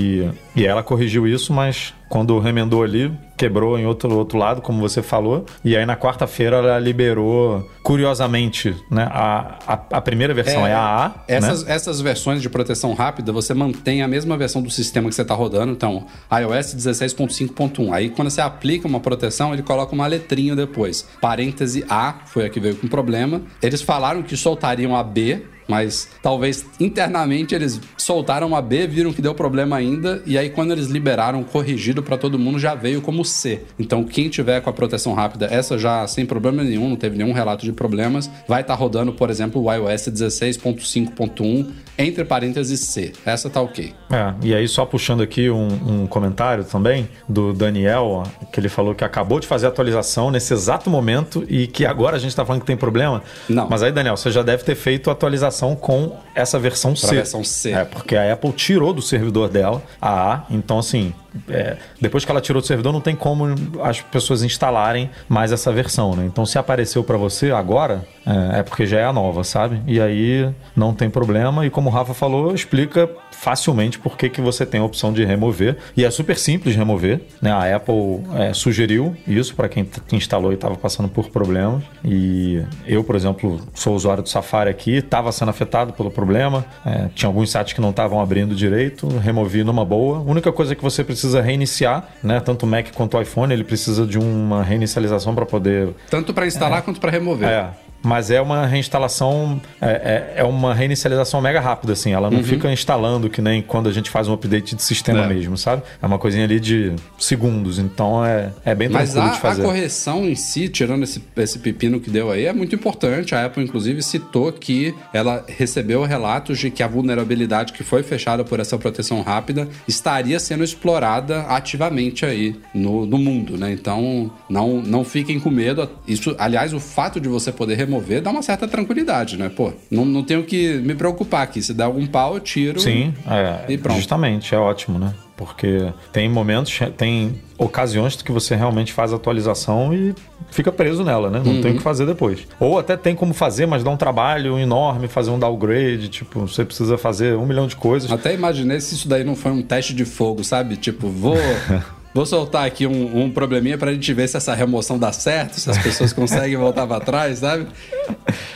e 0.56 0.66
ela 0.66 0.84
corrigiu 0.84 1.28
isso, 1.28 1.54
mas 1.54 1.94
quando 2.12 2.38
remendou 2.40 2.84
ali, 2.84 3.10
quebrou 3.38 3.80
em 3.80 3.86
outro, 3.86 4.14
outro 4.18 4.38
lado, 4.38 4.62
como 4.62 4.82
você 4.82 5.02
falou. 5.02 5.46
E 5.64 5.78
aí 5.78 5.86
na 5.86 5.96
quarta-feira 5.96 6.58
ela 6.58 6.78
liberou, 6.78 7.66
curiosamente, 7.82 8.76
né? 8.90 9.08
A, 9.10 9.58
a, 9.66 9.98
a 9.98 10.02
primeira 10.02 10.34
versão 10.34 10.68
é, 10.68 10.74
a 10.74 11.06
A. 11.06 11.12
Essas, 11.26 11.64
né? 11.64 11.74
essas 11.74 12.02
versões 12.02 12.42
de 12.42 12.50
proteção 12.50 12.94
rápida, 12.94 13.32
você 13.32 13.54
mantém 13.54 14.02
a 14.04 14.10
mesma 14.10 14.38
versão 14.38 14.62
do 14.62 14.70
sistema 14.70 15.08
que 15.08 15.16
você 15.16 15.22
está 15.22 15.34
rodando. 15.34 15.72
Então, 15.72 16.06
iOS 16.32 16.76
16.5.1. 16.76 17.94
Aí, 17.94 18.10
quando 18.10 18.30
você 18.30 18.42
aplica 18.42 18.88
uma 18.88 19.00
proteção, 19.00 19.54
ele 19.54 19.64
coloca 19.64 19.96
uma 19.96 20.06
letrinha 20.06 20.54
depois. 20.54 21.08
Parêntese 21.22 21.86
A, 21.90 22.16
foi 22.26 22.46
a 22.46 22.50
que 22.50 22.60
veio 22.60 22.76
com 22.76 22.88
problema. 22.90 23.42
Eles 23.62 23.82
falaram 23.82 24.22
que 24.22 24.36
soltariam 24.36 24.96
a 24.98 25.04
B, 25.04 25.46
mas 25.68 26.08
talvez 26.22 26.66
internamente 26.80 27.56
eles 27.56 27.80
soltaram 27.98 28.56
a 28.56 28.62
B, 28.62 28.88
viram 28.88 29.14
que 29.14 29.22
deu 29.22 29.34
problema 29.34 29.76
ainda, 29.76 30.22
e 30.26 30.38
aí 30.38 30.50
quando 30.50 30.72
eles 30.72 30.88
liberaram 30.88 31.44
corrigido 31.44 32.04
para 32.04 32.18
todo 32.18 32.40
mundo 32.40 32.60
já 32.60 32.76
veio 32.76 33.02
como 33.02 33.24
C. 33.24 33.62
Então 33.80 34.04
quem 34.04 34.30
tiver 34.30 34.62
com 34.62 34.70
a 34.70 34.74
proteção 34.74 35.14
rápida, 35.14 35.48
essa 35.50 35.78
já 35.78 36.08
sem 36.08 36.26
problema 36.26 36.64
nenhum, 36.64 36.90
não 36.90 36.96
teve 36.96 37.18
nenhum 37.18 37.34
relato 37.34 37.66
de 37.66 37.72
problemas, 37.72 38.30
vai 38.48 38.62
estar 38.62 38.76
rodando, 38.76 39.14
por 39.14 39.30
exemplo, 39.30 39.64
o 39.64 39.74
iOS 39.74 40.08
16.5.1 40.10 41.70
entre 41.98 42.26
parênteses 42.26 42.80
C. 42.80 43.12
Essa 43.26 43.50
tá 43.50 43.62
ok. 43.62 43.94
É, 44.10 44.34
e 44.44 44.56
aí 44.56 44.68
só 44.68 44.86
puxando 44.86 45.22
aqui 45.22 45.50
um, 45.50 45.68
um 45.68 46.08
comentário 46.08 46.64
também 46.64 47.08
do 47.28 47.54
Daniel, 47.54 48.06
ó, 48.06 48.24
que 48.52 48.60
ele 48.60 48.70
falou 48.70 48.96
que 48.96 49.04
acabou 49.04 49.40
de 49.40 49.48
fazer 49.48 49.68
a 49.68 49.70
atualização 49.70 50.32
nesse 50.32 50.54
exato 50.54 50.90
momento 50.90 51.46
e 51.48 51.68
que 51.68 51.86
agora 51.86 52.16
a 52.16 52.20
gente 52.20 52.36
tá 52.36 52.46
falando 52.46 52.62
que 52.62 52.68
tem 52.68 52.78
problema. 52.78 53.22
Não. 53.48 53.70
Mas 53.70 53.84
aí, 53.84 53.92
Daniel, 53.92 54.18
você 54.18 54.32
já 54.32 54.42
deve 54.42 54.64
ter 54.64 54.76
feito 54.76 55.10
a 55.10 55.14
atualização 55.14 55.61
atualização 55.62 55.76
com 55.76 56.18
essa 56.34 56.58
versão 56.60 56.94
Pra 56.94 57.10
C. 57.10 57.16
versão 57.16 57.44
C. 57.44 57.72
É, 57.72 57.86
porque 57.86 58.16
a 58.16 58.34
Apple 58.34 58.52
tirou 58.52 58.94
do 58.94 59.02
servidor 59.02 59.50
dela 59.50 59.82
a 60.02 60.34
A, 60.34 60.44
então 60.50 60.80
assim, 60.80 61.14
é, 61.50 61.78
depois 62.00 62.26
que 62.26 62.32
ela 62.32 62.42
tirou 62.42 62.62
do 62.62 62.68
servidor, 62.68 62.92
não 62.92 63.02
tem 63.02 63.16
como 63.16 63.46
as 63.84 64.02
pessoas 64.02 64.44
instalarem 64.44 65.10
mais 65.30 65.52
essa 65.52 65.72
versão, 65.72 66.16
né? 66.16 66.26
Então 66.26 66.46
se 66.46 66.58
apareceu 66.58 67.04
para 67.04 67.18
você 67.18 67.52
agora, 67.52 68.06
é, 68.26 68.60
é 68.60 68.64
porque 68.64 68.86
já 68.86 69.00
é 69.00 69.06
a 69.06 69.14
nova, 69.14 69.44
sabe? 69.44 69.82
E 69.88 70.00
aí 70.00 70.50
não 70.76 70.94
tem 70.94 71.10
problema, 71.10 71.66
e 71.66 71.70
como 71.70 71.90
o 71.90 71.92
Rafa 71.94 72.14
falou, 72.14 72.54
explica 72.54 73.10
facilmente 73.42 73.98
por 73.98 74.16
que, 74.16 74.30
que 74.30 74.40
você 74.40 74.68
tem 74.68 74.80
a 74.80 74.84
opção 74.84 75.12
de 75.12 75.26
remover. 75.26 75.76
E 75.98 76.06
é 76.06 76.12
super 76.12 76.38
simples 76.38 76.76
remover. 76.76 77.22
Né? 77.42 77.52
A 77.52 77.76
Apple 77.76 78.22
é, 78.36 78.54
sugeriu 78.54 79.16
isso 79.28 79.56
para 79.56 79.68
quem 79.68 79.90
instalou 80.12 80.52
e 80.52 80.56
estava 80.56 80.76
passando 80.76 81.10
por 81.10 81.30
problemas. 81.30 81.84
E 82.06 82.64
eu, 82.86 83.04
por 83.04 83.16
exemplo, 83.16 83.60
sou 83.74 83.96
usuário 83.96 84.22
do 84.22 84.30
Safari 84.30 84.70
aqui, 84.70 84.98
estava 84.98 85.32
sendo 85.32 85.50
afetado 85.50 85.92
pelo 85.94 86.12
problema. 86.12 86.64
É, 86.86 87.10
tinha 87.16 87.28
alguns 87.28 87.50
sites 87.50 87.74
que 87.74 87.82
não 87.82 87.90
estavam 87.90 88.22
abrindo 88.22 88.54
direito, 88.54 89.08
removi 89.08 89.64
numa 89.64 89.84
boa. 89.84 90.20
A 90.20 90.22
única 90.22 90.52
coisa 90.52 90.76
que 90.76 90.84
você 90.84 91.04
precisa 91.04 91.21
reiniciar, 91.42 92.08
né? 92.24 92.40
tanto 92.40 92.64
o 92.66 92.68
Mac 92.70 92.88
quanto 92.96 93.18
o 93.18 93.22
iPhone, 93.22 93.54
ele 93.54 93.64
precisa 93.64 94.06
de 94.08 94.18
uma 94.18 94.64
reinicialização 94.64 95.36
para 95.36 95.46
poder 95.46 95.90
Tanto 96.10 96.34
pra 96.34 96.48
instalar 96.48 96.82
quanto 96.82 97.00
pra 97.00 97.12
remover. 97.12 97.48
é, 97.48 97.70
mas 98.04 98.32
é 98.32 98.42
uma 98.42 98.66
reinstalação, 98.66 99.62
é, 99.80 100.34
é, 100.36 100.42
é 100.42 100.44
uma 100.44 100.74
reinicialização 100.74 101.42
mega 101.42 101.60
rápida, 101.60 101.94
assim. 101.94 102.12
Ela 102.14 102.30
não 102.30 102.44
fica 102.44 102.72
instalando 102.72 103.30
que 103.30 103.42
nem 103.42 103.62
quando 103.62 103.88
a 103.90 103.92
gente 103.92 104.10
faz 104.10 104.28
um 104.28 104.34
update 104.34 104.76
de 104.76 104.82
sistema 104.84 105.24
É. 105.24 105.28
mesmo, 105.28 105.58
sabe? 105.58 105.84
É 106.02 106.06
uma 106.06 106.18
coisinha 106.18 106.44
ali 106.46 106.60
de 106.60 106.94
segundos, 107.20 107.78
então 107.80 108.26
é, 108.26 108.52
é 108.66 108.74
bem 108.76 108.90
Mas 108.90 109.12
tranquilo 109.12 109.28
a, 109.28 109.32
de 109.32 109.38
a 109.38 109.42
fazer. 109.42 109.64
correção 109.64 110.26
em 110.26 110.36
si, 110.36 110.68
tirando 110.70 111.04
esse, 111.04 111.22
esse 111.38 111.60
pepino 111.60 112.00
que 112.00 112.10
deu 112.10 112.32
aí, 112.32 112.46
é 112.46 112.54
muito 112.54 112.76
importante. 112.76 113.36
A 113.36 113.46
Apple, 113.46 113.64
inclusive, 113.64 114.02
citou 114.02 114.52
que 114.52 114.94
ela 115.14 115.44
recebeu 115.48 116.04
relatos 116.04 116.58
de 116.60 116.70
que 116.72 116.82
a 116.84 116.88
vulnerabilidade 116.88 117.74
que 117.74 117.84
foi 117.84 118.04
fechada 118.04 118.44
por 118.44 118.60
essa 118.60 118.78
proteção 118.78 119.22
rápida 119.22 119.68
estaria 119.88 120.40
sendo 120.40 120.64
explorada 120.64 121.42
ativamente 121.44 122.26
aí 122.26 122.56
no, 122.74 123.06
no 123.06 123.18
mundo, 123.18 123.58
né? 123.58 123.72
Então, 123.72 124.32
não, 124.50 124.82
não 124.82 125.04
fiquem 125.04 125.40
com 125.40 125.50
medo. 125.50 125.90
Isso, 126.08 126.36
aliás, 126.38 126.74
o 126.74 126.80
fato 126.80 127.20
de 127.20 127.28
você 127.30 127.52
poder 127.52 127.76
remover 127.92 128.22
dá 128.22 128.30
uma 128.32 128.42
certa 128.42 128.68
tranquilidade, 128.68 129.38
né? 129.38 129.50
Pô, 129.50 129.74
não, 129.90 130.06
não 130.06 130.24
tenho 130.24 130.44
que 130.44 130.76
me 130.78 130.96
preocupar 130.96 131.44
aqui. 131.44 131.62
Se 131.62 131.74
der 131.74 131.84
algum 131.84 132.06
pau, 132.08 132.36
eu 132.36 132.40
tiro. 132.40 132.80
Sim, 132.80 133.14
é, 133.28 133.72
E 133.74 133.78
pronto. 133.78 133.98
justamente, 133.98 134.56
é 134.56 134.58
ótimo, 134.58 134.98
né? 134.98 135.14
Porque 135.36 135.92
tem 136.14 136.30
momentos, 136.30 136.80
tem 136.98 137.42
ocasiões 137.58 138.16
que 138.22 138.32
você 138.32 138.56
realmente 138.56 138.94
faz 138.94 139.12
a 139.12 139.16
atualização 139.16 139.92
e 139.92 140.14
fica 140.52 140.72
preso 140.72 141.04
nela, 141.04 141.30
né? 141.32 141.42
Não 141.44 141.54
Uhum. 141.54 141.62
tem 141.62 141.72
o 141.72 141.78
que 141.78 141.82
fazer 141.82 142.06
depois. 142.06 142.48
Ou 142.60 142.78
até 142.78 142.96
tem 142.96 143.16
como 143.16 143.34
fazer, 143.34 143.66
mas 143.66 143.84
dá 143.84 143.90
um 143.90 143.98
trabalho 143.98 144.60
enorme 144.60 145.08
fazer 145.08 145.32
um 145.32 145.40
downgrade, 145.40 146.10
tipo, 146.10 146.42
você 146.42 146.64
precisa 146.64 146.96
fazer 146.98 147.36
um 147.36 147.46
milhão 147.46 147.66
de 147.66 147.76
coisas. 147.76 148.12
Até 148.12 148.34
imaginei 148.36 148.80
se 148.80 148.94
isso 148.94 149.08
daí 149.08 149.24
não 149.24 149.36
foi 149.36 149.52
um 149.52 149.62
teste 149.64 149.94
de 149.96 150.06
fogo, 150.06 150.44
sabe? 150.44 150.78
Tipo, 150.78 151.10
vou. 151.10 151.36
Vou 152.14 152.26
soltar 152.26 152.66
aqui 152.66 152.86
um, 152.86 153.24
um 153.24 153.32
probleminha 153.32 153.78
pra 153.78 153.94
gente 153.94 154.14
ver 154.14 154.28
se 154.28 154.36
essa 154.36 154.54
remoção 154.54 155.00
dá 155.00 155.14
certo, 155.14 155.60
se 155.60 155.70
as 155.70 155.78
pessoas 155.78 156.12
conseguem 156.14 156.58
voltar 156.58 156.86
pra 156.86 157.00
trás, 157.00 157.40
sabe? 157.40 157.68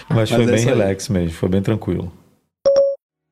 Mas, 0.09 0.29
Mas 0.29 0.29
foi 0.29 0.43
é 0.43 0.47
bem 0.47 0.65
relax 0.65 1.09
mesmo, 1.09 1.31
foi 1.31 1.49
bem 1.49 1.61
tranquilo. 1.61 2.11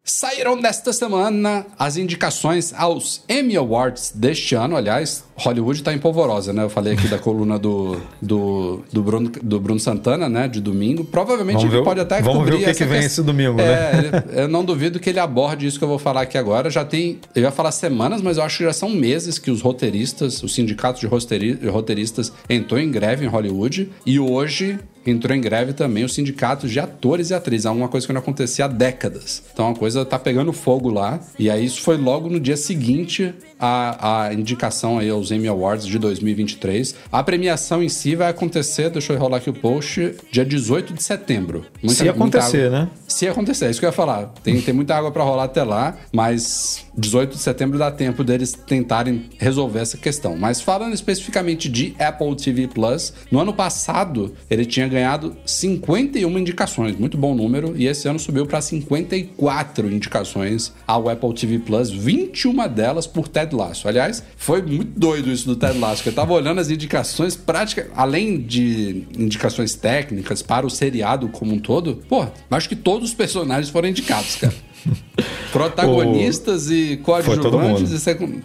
Saíram 0.06 0.60
desta 0.60 0.92
semana 0.92 1.66
as 1.80 1.96
indicações 1.96 2.74
aos 2.74 3.24
Emmy 3.30 3.56
Awards 3.56 4.12
deste 4.14 4.54
ano. 4.54 4.76
Aliás, 4.76 5.24
Hollywood 5.38 5.82
tá 5.82 5.94
em 5.94 5.98
polvorosa, 5.98 6.52
né? 6.52 6.62
Eu 6.62 6.70
falei 6.70 6.92
aqui 6.92 7.08
da 7.08 7.18
coluna 7.18 7.58
do, 7.58 7.96
do, 8.22 8.84
do, 8.92 9.02
Bruno, 9.02 9.32
do 9.42 9.62
Bruno 9.62 9.80
Santana, 9.80 10.28
né? 10.28 10.50
De 10.50 10.60
domingo. 10.60 11.06
Provavelmente 11.06 11.56
Vamos 11.56 11.72
ele 11.72 11.78
ver- 11.78 11.86
pode 11.86 12.02
até 12.02 12.22
vamos 12.22 12.46
ver 12.46 12.56
o 12.56 12.60
que 12.60 12.74
que 12.74 12.84
vem 12.84 13.00
esse 13.00 13.24
domingo, 13.24 13.62
é, 13.62 13.64
né? 14.12 14.24
Eu 14.44 14.50
não 14.50 14.66
duvido 14.66 15.00
que 15.00 15.10
ele 15.10 15.20
aborde 15.22 15.66
isso 15.66 15.78
que 15.78 15.86
eu 15.86 15.90
vou 15.90 15.98
falar 16.00 16.24
aqui 16.24 16.38
agora. 16.38 16.70
Já 16.70 16.84
tem, 16.84 17.22
eu 17.34 17.44
ia 17.44 17.52
falar 17.52 17.72
semanas, 17.72 18.22
mas 18.22 18.36
eu 18.36 18.44
acho 18.44 18.58
que 18.58 18.64
já 18.66 18.74
são 18.74 18.90
meses 18.90 19.40
que 19.40 19.50
os 19.50 19.62
roteiristas, 19.62 20.44
os 20.44 20.54
sindicatos 20.54 21.00
de 21.00 21.08
roteiristas 21.08 22.34
entrou 22.50 22.78
em 22.78 22.92
greve 22.92 23.24
em 23.24 23.30
Hollywood 23.30 23.90
e 24.06 24.20
hoje 24.20 24.78
entrou 25.06 25.36
em 25.36 25.42
greve 25.42 25.74
também 25.74 26.04
os 26.04 26.14
sindicatos 26.14 26.72
de 26.72 26.80
atores 26.80 27.30
e 27.30 27.34
atrizes. 27.34 27.66
É 27.66 27.70
uma 27.70 27.88
coisa 27.88 28.06
que 28.08 28.14
não 28.14 28.20
acontecia 28.22 28.66
há 28.66 28.68
décadas. 28.68 29.44
Então 29.54 29.70
a 29.70 29.76
coisa 29.76 30.04
tá 30.06 30.18
pegando 30.20 30.52
fogo 30.54 30.90
lá. 30.90 31.20
E 31.38 31.50
aí 31.50 31.66
isso 31.66 31.82
foi 31.82 31.98
logo 31.98 32.30
no 32.30 32.40
dia 32.40 32.58
seguinte 32.58 33.34
à, 33.60 34.26
à 34.28 34.34
indicação 34.34 35.00
aí 35.00 35.10
aos 35.10 35.32
Emmy 35.32 35.48
Awards 35.48 35.86
de 35.86 35.98
2023. 36.00 36.96
A 37.12 37.24
premiação 37.24 37.82
em 37.84 37.90
si 37.90 38.16
vai 38.16 38.30
acontecer, 38.30 38.90
deixa 38.90 39.14
eu 39.14 39.18
enrolar 39.18 39.40
aqui 39.40 39.50
o 39.50 39.54
post, 39.54 40.16
dia 40.32 40.46
18 40.46 40.94
de 40.94 41.04
setembro. 41.04 41.66
Muita- 41.82 42.04
Se 42.04 42.10
acontecer, 42.10 42.68
água- 42.68 42.80
né? 42.80 42.90
se 43.08 43.28
acontecer, 43.28 43.66
é 43.66 43.70
isso 43.72 43.80
que 43.80 43.86
eu 43.86 43.90
ia 43.90 43.94
falar. 43.94 44.34
Tem, 44.44 44.60
tem 44.62 44.74
muita 44.74 44.96
água 44.96 45.12
pra 45.12 45.24
rolar 45.24 45.44
até 45.46 45.64
lá, 45.64 45.96
mas 46.12 46.86
18 46.98 47.32
de 47.36 47.40
setembro 47.40 47.78
dá 47.78 47.92
tempo 47.92 48.24
deles 48.24 48.54
tentarem 48.54 49.30
resolver 49.38 49.80
essa 49.80 49.98
questão. 49.98 50.36
Mas 50.38 50.62
falando 50.62 50.94
especificamente 50.94 51.70
de 51.70 51.96
Apple 52.00 52.36
TV 52.36 52.68
Plus, 52.68 53.14
no 53.32 53.40
ano 53.40 53.54
passado 53.54 54.34
ele 54.50 54.66
tinha 54.66 54.88
ganhado 54.94 55.36
51 55.46 56.38
indicações, 56.40 56.98
muito 56.98 57.18
bom 57.18 57.36
número, 57.36 57.74
e 57.76 57.88
esse 57.88 58.08
ano 58.08 58.20
subiu 58.20 58.46
para 58.46 58.62
54 58.62 59.92
indicações 59.92 60.74
ao 60.88 61.10
Apple 61.10 61.34
TV 61.34 61.60
Plus, 61.60 61.90
21 61.90 62.68
delas 62.68 63.06
por 63.06 63.28
Ted 63.28 63.56
Lasso. 63.56 63.88
Aliás, 63.88 64.24
foi 64.38 64.62
muito 64.62 64.98
doido 64.98 65.32
isso 65.32 65.46
do 65.46 65.56
Ted 65.56 65.78
Lasso, 65.78 66.04
que 66.04 66.10
eu 66.10 66.14
tava 66.14 66.34
olhando 66.34 66.60
as 66.60 66.70
indicações 66.70 67.36
práticas, 67.36 67.88
além 67.96 68.40
de 68.40 69.04
indicações 69.18 69.76
técnicas 69.76 70.42
para 70.42 70.66
o 70.66 70.70
seriado 70.70 71.28
como 71.30 71.54
um 71.54 71.60
todo, 71.60 72.02
pô, 72.08 72.26
acho 72.50 72.70
que 72.70 72.76
todos 72.76 73.10
os 73.10 73.16
personagens 73.16 73.70
foram 73.70 73.90
indicados, 73.90 74.36
cara. 74.36 74.54
Protagonistas 75.52 76.70
e 76.72 76.98
todo 76.98 77.06
coadjuvantes 77.06 77.92
e 77.92 78.00
secund... 78.00 78.44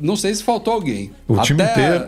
Não 0.00 0.16
sei 0.16 0.34
se 0.34 0.42
faltou 0.42 0.74
alguém. 0.74 1.12
O 1.28 1.38
time 1.38 1.62
inteiro. 1.62 2.06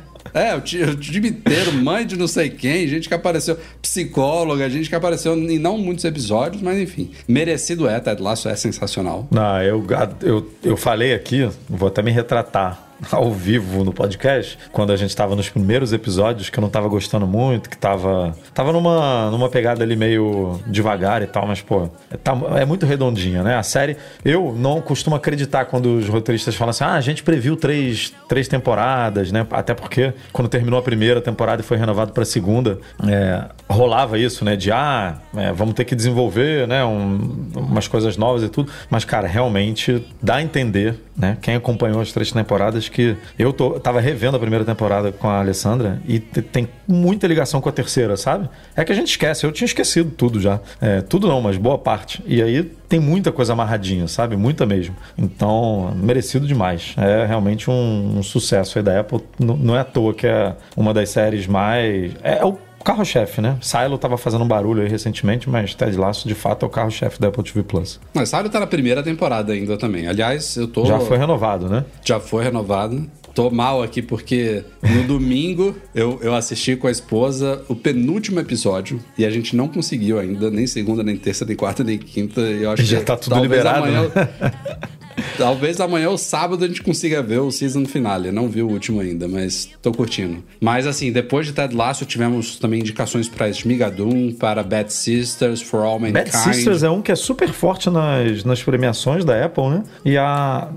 É, 0.34 0.54
o 0.54 0.60
ti- 0.60 0.82
o 0.82 0.96
time 0.96 1.28
inteiro, 1.30 1.72
mãe 1.72 2.06
de 2.06 2.16
não 2.16 2.26
sei 2.26 2.50
quem, 2.50 2.86
gente 2.86 3.08
que 3.08 3.14
apareceu, 3.14 3.58
psicóloga, 3.80 4.68
gente 4.70 4.88
que 4.88 4.94
apareceu 4.94 5.34
em 5.36 5.58
não 5.58 5.78
muitos 5.78 6.04
episódios, 6.04 6.62
mas 6.62 6.78
enfim. 6.78 7.10
Merecido 7.26 7.88
é, 7.88 7.98
Ted 8.00 8.22
Lasso 8.22 8.48
é 8.48 8.54
sensacional. 8.56 9.26
Não, 9.30 9.62
eu, 9.62 9.84
eu, 10.22 10.50
eu 10.62 10.76
falei 10.76 11.14
aqui, 11.14 11.48
vou 11.68 11.88
até 11.88 12.02
me 12.02 12.10
retratar 12.10 12.89
ao 13.10 13.30
vivo 13.32 13.84
no 13.84 13.92
podcast, 13.92 14.58
quando 14.72 14.92
a 14.92 14.96
gente 14.96 15.10
estava 15.10 15.34
nos 15.34 15.48
primeiros 15.48 15.92
episódios, 15.92 16.50
que 16.50 16.58
eu 16.58 16.60
não 16.60 16.68
estava 16.68 16.88
gostando 16.88 17.26
muito, 17.26 17.68
que 17.70 17.76
tava, 17.78 18.36
tava 18.54 18.72
numa, 18.72 19.30
numa 19.30 19.48
pegada 19.48 19.82
ali 19.82 19.96
meio 19.96 20.60
devagar 20.66 21.22
e 21.22 21.26
tal, 21.26 21.46
mas, 21.46 21.60
pô, 21.60 21.88
é, 22.10 22.16
tá- 22.16 22.36
é 22.56 22.64
muito 22.64 22.84
redondinha, 22.86 23.42
né? 23.42 23.56
A 23.56 23.62
série, 23.62 23.96
eu 24.24 24.54
não 24.56 24.80
costumo 24.80 25.16
acreditar 25.16 25.64
quando 25.66 25.96
os 25.96 26.08
roteiristas 26.08 26.54
falam 26.54 26.70
assim, 26.70 26.84
ah, 26.84 26.94
a 26.94 27.00
gente 27.00 27.22
previu 27.22 27.56
três, 27.56 28.12
três 28.28 28.46
temporadas, 28.48 29.32
né? 29.32 29.46
Até 29.50 29.74
porque 29.74 30.12
quando 30.32 30.48
terminou 30.48 30.78
a 30.78 30.82
primeira 30.82 31.20
temporada 31.20 31.62
e 31.62 31.64
foi 31.64 31.76
renovado 31.76 32.12
para 32.12 32.22
a 32.22 32.26
segunda, 32.26 32.78
é, 33.08 33.44
rolava 33.68 34.18
isso, 34.18 34.44
né? 34.44 34.56
De, 34.56 34.70
ah, 34.70 35.16
é, 35.36 35.52
vamos 35.52 35.74
ter 35.74 35.84
que 35.84 35.94
desenvolver, 35.94 36.66
né? 36.68 36.84
um- 36.84 37.48
umas 37.56 37.88
coisas 37.88 38.16
novas 38.16 38.42
e 38.42 38.48
tudo. 38.48 38.70
Mas, 38.90 39.04
cara, 39.04 39.26
realmente 39.26 40.04
dá 40.22 40.36
a 40.36 40.42
entender, 40.42 40.96
né? 41.16 41.38
Quem 41.40 41.54
acompanhou 41.54 42.00
as 42.00 42.12
três 42.12 42.30
temporadas, 42.32 42.88
que 42.90 43.16
eu 43.38 43.52
tô, 43.52 43.78
tava 43.80 44.00
revendo 44.00 44.36
a 44.36 44.40
primeira 44.40 44.64
temporada 44.64 45.12
com 45.12 45.28
a 45.28 45.38
Alessandra 45.40 46.00
e 46.06 46.18
te- 46.18 46.42
tem 46.42 46.68
muita 46.86 47.26
ligação 47.26 47.60
com 47.60 47.68
a 47.68 47.72
terceira, 47.72 48.16
sabe? 48.16 48.48
É 48.76 48.84
que 48.84 48.92
a 48.92 48.94
gente 48.94 49.08
esquece. 49.10 49.44
Eu 49.46 49.52
tinha 49.52 49.66
esquecido 49.66 50.10
tudo 50.10 50.40
já. 50.40 50.60
É, 50.80 51.00
tudo 51.00 51.28
não, 51.28 51.40
mas 51.40 51.56
boa 51.56 51.78
parte. 51.78 52.22
E 52.26 52.42
aí 52.42 52.62
tem 52.88 52.98
muita 53.00 53.30
coisa 53.32 53.52
amarradinha, 53.52 54.06
sabe? 54.08 54.36
Muita 54.36 54.66
mesmo. 54.66 54.96
Então, 55.16 55.92
merecido 55.96 56.46
demais. 56.46 56.94
É 56.96 57.24
realmente 57.26 57.70
um, 57.70 58.18
um 58.18 58.22
sucesso 58.22 58.78
aí 58.78 58.84
da 58.84 59.00
Apple. 59.00 59.20
N- 59.38 59.56
não 59.60 59.76
é 59.76 59.80
à 59.80 59.84
toa 59.84 60.12
que 60.12 60.26
é 60.26 60.54
uma 60.76 60.92
das 60.92 61.10
séries 61.10 61.46
mais. 61.46 62.12
É, 62.22 62.38
é 62.38 62.44
o 62.44 62.58
carro-chefe, 62.84 63.40
né? 63.40 63.58
Silo 63.60 63.98
tava 63.98 64.16
fazendo 64.16 64.44
um 64.44 64.48
barulho 64.48 64.82
aí 64.82 64.88
recentemente, 64.88 65.48
mas 65.48 65.74
Ted 65.74 65.96
Lasso 65.96 66.26
de 66.26 66.34
fato 66.34 66.64
é 66.64 66.66
o 66.66 66.70
carro-chefe 66.70 67.20
da 67.20 67.28
Apple 67.28 67.42
TV 67.42 67.62
Plus. 67.62 68.00
Mas 68.14 68.28
Sário 68.28 68.50
tá 68.50 68.60
na 68.60 68.66
primeira 68.66 69.02
temporada 69.02 69.52
ainda 69.52 69.76
também. 69.76 70.06
Aliás, 70.06 70.56
eu 70.56 70.68
tô. 70.68 70.86
Já 70.86 70.98
foi 71.00 71.18
renovado, 71.18 71.68
né? 71.68 71.84
Já 72.04 72.20
foi 72.20 72.44
renovado. 72.44 73.08
Tô 73.34 73.48
mal 73.48 73.80
aqui 73.80 74.02
porque 74.02 74.64
no 74.82 75.04
domingo 75.04 75.76
eu, 75.94 76.18
eu 76.20 76.34
assisti 76.34 76.74
com 76.74 76.88
a 76.88 76.90
esposa 76.90 77.62
o 77.68 77.76
penúltimo 77.76 78.40
episódio 78.40 79.00
e 79.16 79.24
a 79.24 79.30
gente 79.30 79.54
não 79.54 79.68
conseguiu 79.68 80.18
ainda, 80.18 80.50
nem 80.50 80.66
segunda, 80.66 81.02
nem 81.02 81.16
terça, 81.16 81.44
nem 81.44 81.54
quarta, 81.54 81.84
nem 81.84 81.96
quinta. 81.96 82.40
E 82.40 82.64
eu 82.64 82.72
acho 82.72 82.82
Já 82.82 82.98
que 82.98 83.04
tá 83.04 83.16
tudo 83.16 83.40
liberado, 83.40 83.84
Amanhã, 83.84 84.02
né? 84.02 84.90
talvez 85.36 85.80
amanhã 85.80 86.10
ou 86.10 86.18
sábado 86.18 86.64
a 86.64 86.68
gente 86.68 86.82
consiga 86.82 87.22
ver 87.22 87.40
o 87.40 87.50
season 87.50 87.84
finale. 87.84 88.30
Não 88.30 88.48
vi 88.48 88.62
o 88.62 88.68
último 88.68 89.00
ainda, 89.00 89.28
mas 89.28 89.68
tô 89.82 89.92
curtindo. 89.92 90.42
Mas 90.60 90.86
assim, 90.86 91.12
depois 91.12 91.46
de 91.46 91.52
Ted 91.52 91.74
Lasso, 91.74 92.04
tivemos 92.04 92.58
também 92.58 92.80
indicações 92.80 93.28
para 93.28 93.52
Shmigadun, 93.52 94.32
para 94.32 94.62
Bad 94.62 94.92
Sisters, 94.92 95.60
For 95.60 95.84
All 95.84 95.98
Mankind. 95.98 96.14
Bad 96.14 96.36
Sisters 96.36 96.82
é 96.82 96.90
um 96.90 97.02
que 97.02 97.12
é 97.12 97.16
super 97.16 97.52
forte 97.52 97.90
nas, 97.90 98.44
nas 98.44 98.62
premiações 98.62 99.24
da 99.24 99.44
Apple, 99.44 99.68
né? 99.68 99.82
E 100.04 100.16
a, 100.16 100.68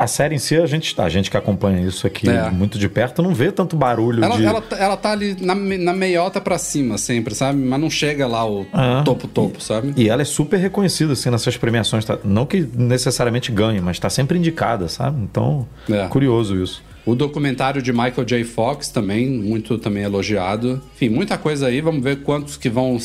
a 0.00 0.06
série 0.06 0.34
em 0.34 0.38
si, 0.38 0.56
a 0.56 0.64
gente, 0.64 0.98
a 0.98 1.08
gente 1.10 1.30
que 1.30 1.36
acompanha 1.36 1.86
isso 1.86 2.06
aqui 2.06 2.26
é. 2.26 2.48
muito 2.48 2.78
de 2.78 2.88
perto, 2.88 3.22
não 3.22 3.34
vê 3.34 3.52
tanto 3.52 3.76
barulho 3.76 4.24
ela, 4.24 4.34
de... 4.34 4.46
Ela, 4.46 4.62
ela 4.78 4.96
tá 4.96 5.10
ali 5.10 5.36
na, 5.38 5.54
na 5.54 5.92
meiota 5.92 6.40
pra 6.40 6.56
cima 6.56 6.96
sempre, 6.96 7.34
sabe? 7.34 7.58
Mas 7.58 7.78
não 7.78 7.90
chega 7.90 8.26
lá 8.26 8.48
o 8.48 8.66
topo-topo, 9.04 9.58
ah. 9.58 9.62
sabe? 9.62 9.92
E 9.98 10.08
ela 10.08 10.22
é 10.22 10.24
super 10.24 10.56
reconhecida, 10.56 11.12
assim, 11.12 11.28
nessas 11.28 11.58
premiações. 11.58 12.02
Tá? 12.06 12.18
Não 12.24 12.46
que 12.46 12.66
necessariamente 12.74 13.52
ganhe, 13.52 13.78
mas 13.78 13.98
tá 13.98 14.08
sempre 14.08 14.38
indicada, 14.38 14.88
sabe? 14.88 15.20
Então, 15.22 15.68
é. 15.90 16.06
curioso 16.08 16.56
isso. 16.56 16.82
O 17.04 17.14
documentário 17.14 17.80
de 17.80 17.92
Michael 17.92 18.24
J. 18.24 18.44
Fox 18.44 18.88
também, 18.88 19.28
muito 19.28 19.78
também 19.78 20.02
elogiado. 20.02 20.80
Enfim, 20.94 21.08
muita 21.08 21.38
coisa 21.38 21.66
aí. 21.66 21.80
Vamos 21.80 22.02
ver 22.02 22.22
quantos 22.22 22.56
que 22.56 22.68
vão. 22.68 22.98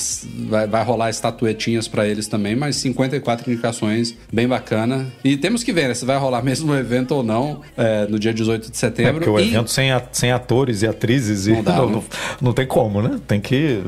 Vai, 0.48 0.68
vai 0.68 0.84
rolar 0.84 1.10
estatuetinhas 1.10 1.88
para 1.88 2.08
eles 2.08 2.28
também, 2.28 2.56
mas 2.56 2.76
54 2.78 3.52
indicações, 3.52 4.16
bem 4.32 4.48
bacana. 4.48 5.08
E 5.24 5.38
temos 5.38 5.64
que 5.64 5.72
ver 5.72 5.88
né, 5.88 5.94
se 5.94 6.06
vai 6.06 6.18
rolar 6.18 6.44
mesmo 6.44 6.72
o 6.74 6.76
evento 6.76 7.16
ou 7.16 7.24
não 7.24 7.62
é, 7.78 8.06
no 8.08 8.20
dia 8.20 8.34
18 8.34 8.72
de 8.72 8.78
setembro. 8.78 9.12
É 9.12 9.14
porque 9.14 9.30
o 9.30 9.40
e... 9.40 9.50
evento 9.50 9.70
sem, 9.70 9.92
a, 9.92 10.02
sem 10.12 10.32
atores 10.32 10.82
e 10.82 10.88
atrizes 10.88 11.48
não, 11.48 11.60
e 11.60 11.62
dá, 11.62 11.76
não, 11.78 11.90
não, 11.90 12.04
não, 12.42 12.54
tem 12.54 12.68
como, 12.68 13.02
né? 13.02 13.20
Tem 13.28 13.40
que, 13.40 13.82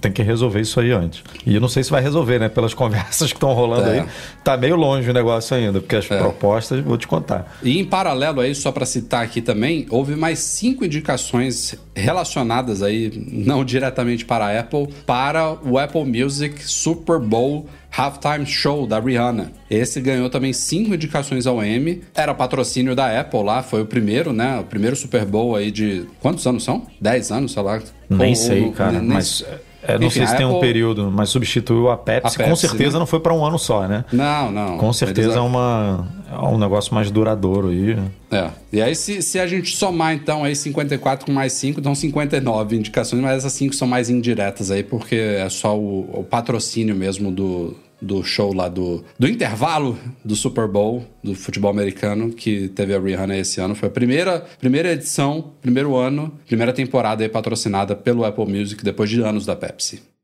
tem 0.00 0.12
que 0.12 0.22
resolver 0.22 0.60
isso 0.60 0.80
aí 0.80 0.90
antes. 0.90 1.22
E 1.46 1.54
eu 1.54 1.60
não 1.60 1.68
sei 1.68 1.82
se 1.82 1.90
vai 1.90 2.02
resolver, 2.02 2.38
né? 2.38 2.48
Pelas 2.48 2.74
conversas 2.74 3.28
que 3.32 3.36
estão 3.36 3.52
rolando 3.52 3.88
é. 3.88 4.00
aí. 4.00 4.06
Tá 4.42 4.56
meio 4.56 4.76
longe 4.76 5.08
o 5.08 5.14
negócio 5.14 5.56
ainda, 5.56 5.80
porque 5.80 5.96
as 5.96 6.10
é. 6.10 6.18
propostas, 6.18 6.80
vou 6.80 6.98
te 6.98 7.06
contar. 7.06 7.56
E 7.62 7.78
em 7.78 7.84
paralelo 7.84 8.40
aí, 8.40 8.54
só 8.54 8.72
para 8.72 8.84
citar 8.84 9.24
aqui 9.24 9.35
também, 9.40 9.86
houve 9.90 10.16
mais 10.16 10.38
cinco 10.38 10.84
indicações 10.84 11.74
relacionadas 11.94 12.82
aí, 12.82 13.10
não 13.30 13.64
diretamente 13.64 14.24
para 14.24 14.46
a 14.46 14.60
Apple, 14.60 14.88
para 15.06 15.52
o 15.64 15.78
Apple 15.78 16.04
Music 16.04 16.62
Super 16.64 17.18
Bowl 17.18 17.66
Halftime 17.96 18.44
Show 18.44 18.86
da 18.86 19.00
Rihanna. 19.00 19.52
Esse 19.70 20.00
ganhou 20.00 20.28
também 20.28 20.52
cinco 20.52 20.94
indicações 20.94 21.46
ao 21.46 21.64
Emmy. 21.64 22.02
Era 22.14 22.34
patrocínio 22.34 22.94
da 22.94 23.18
Apple 23.18 23.42
lá, 23.42 23.62
foi 23.62 23.80
o 23.82 23.86
primeiro, 23.86 24.32
né? 24.32 24.58
O 24.60 24.64
primeiro 24.64 24.94
Super 24.94 25.24
Bowl 25.24 25.56
aí 25.56 25.70
de. 25.70 26.04
Quantos 26.20 26.46
anos 26.46 26.62
são? 26.62 26.86
Dez 27.00 27.30
anos, 27.30 27.52
sei 27.52 27.62
lá. 27.62 27.80
Nem 28.10 28.30
ou, 28.30 28.36
sei, 28.36 28.70
cara. 28.70 29.00
Nem, 29.00 29.08
mas 29.08 29.42
é, 29.86 29.98
não 29.98 30.08
Enfim, 30.08 30.18
sei 30.18 30.26
se 30.26 30.36
tem 30.36 30.44
Apple... 30.44 30.58
um 30.58 30.60
período, 30.60 31.10
mas 31.10 31.28
substituiu 31.28 31.88
a 31.88 31.96
Pepsi. 31.96 32.34
A 32.34 32.38
Pepsi 32.38 32.50
com 32.50 32.56
certeza 32.56 32.92
né? 32.94 32.98
não 32.98 33.06
foi 33.06 33.20
para 33.20 33.32
um 33.32 33.44
ano 33.44 33.58
só, 33.58 33.86
né? 33.86 34.04
Não, 34.12 34.50
não. 34.50 34.78
Com 34.78 34.92
certeza 34.92 35.38
é, 35.38 35.40
uma, 35.40 36.08
é 36.30 36.44
um 36.44 36.58
negócio 36.58 36.92
mais 36.92 37.10
duradouro 37.10 37.68
aí. 37.68 37.96
É. 38.30 38.50
E 38.72 38.82
aí, 38.82 38.96
se, 38.96 39.22
se 39.22 39.38
a 39.38 39.46
gente 39.46 39.76
somar, 39.76 40.12
então, 40.12 40.42
aí 40.42 40.56
54 40.56 41.26
com 41.26 41.32
mais 41.32 41.52
5, 41.52 41.78
então 41.78 41.94
59 41.94 42.76
indicações, 42.76 43.22
mas 43.22 43.38
essas 43.38 43.52
5 43.52 43.74
são 43.74 43.86
mais 43.86 44.10
indiretas 44.10 44.70
aí, 44.70 44.82
porque 44.82 45.14
é 45.14 45.48
só 45.48 45.78
o, 45.78 46.20
o 46.20 46.24
patrocínio 46.24 46.96
mesmo 46.96 47.30
do, 47.30 47.76
do 48.06 48.22
show 48.22 48.54
lá 48.54 48.68
do, 48.68 49.04
do 49.18 49.28
intervalo 49.28 49.98
do 50.24 50.34
Super 50.34 50.66
Bowl 50.66 51.04
do 51.22 51.34
futebol 51.34 51.70
americano 51.70 52.30
que 52.30 52.68
teve 52.68 52.94
a 52.94 53.00
Rihanna 53.00 53.36
esse 53.36 53.60
ano. 53.60 53.74
Foi 53.74 53.88
a 53.88 53.92
primeira, 53.92 54.46
primeira 54.58 54.92
edição, 54.92 55.52
primeiro 55.60 55.96
ano, 55.96 56.32
primeira 56.46 56.72
temporada 56.72 57.28
patrocinada 57.28 57.94
pelo 57.94 58.24
Apple 58.24 58.46
Music 58.46 58.82
depois 58.84 59.10
de 59.10 59.20
anos 59.20 59.44
da 59.44 59.56
Pepsi. 59.56 60.15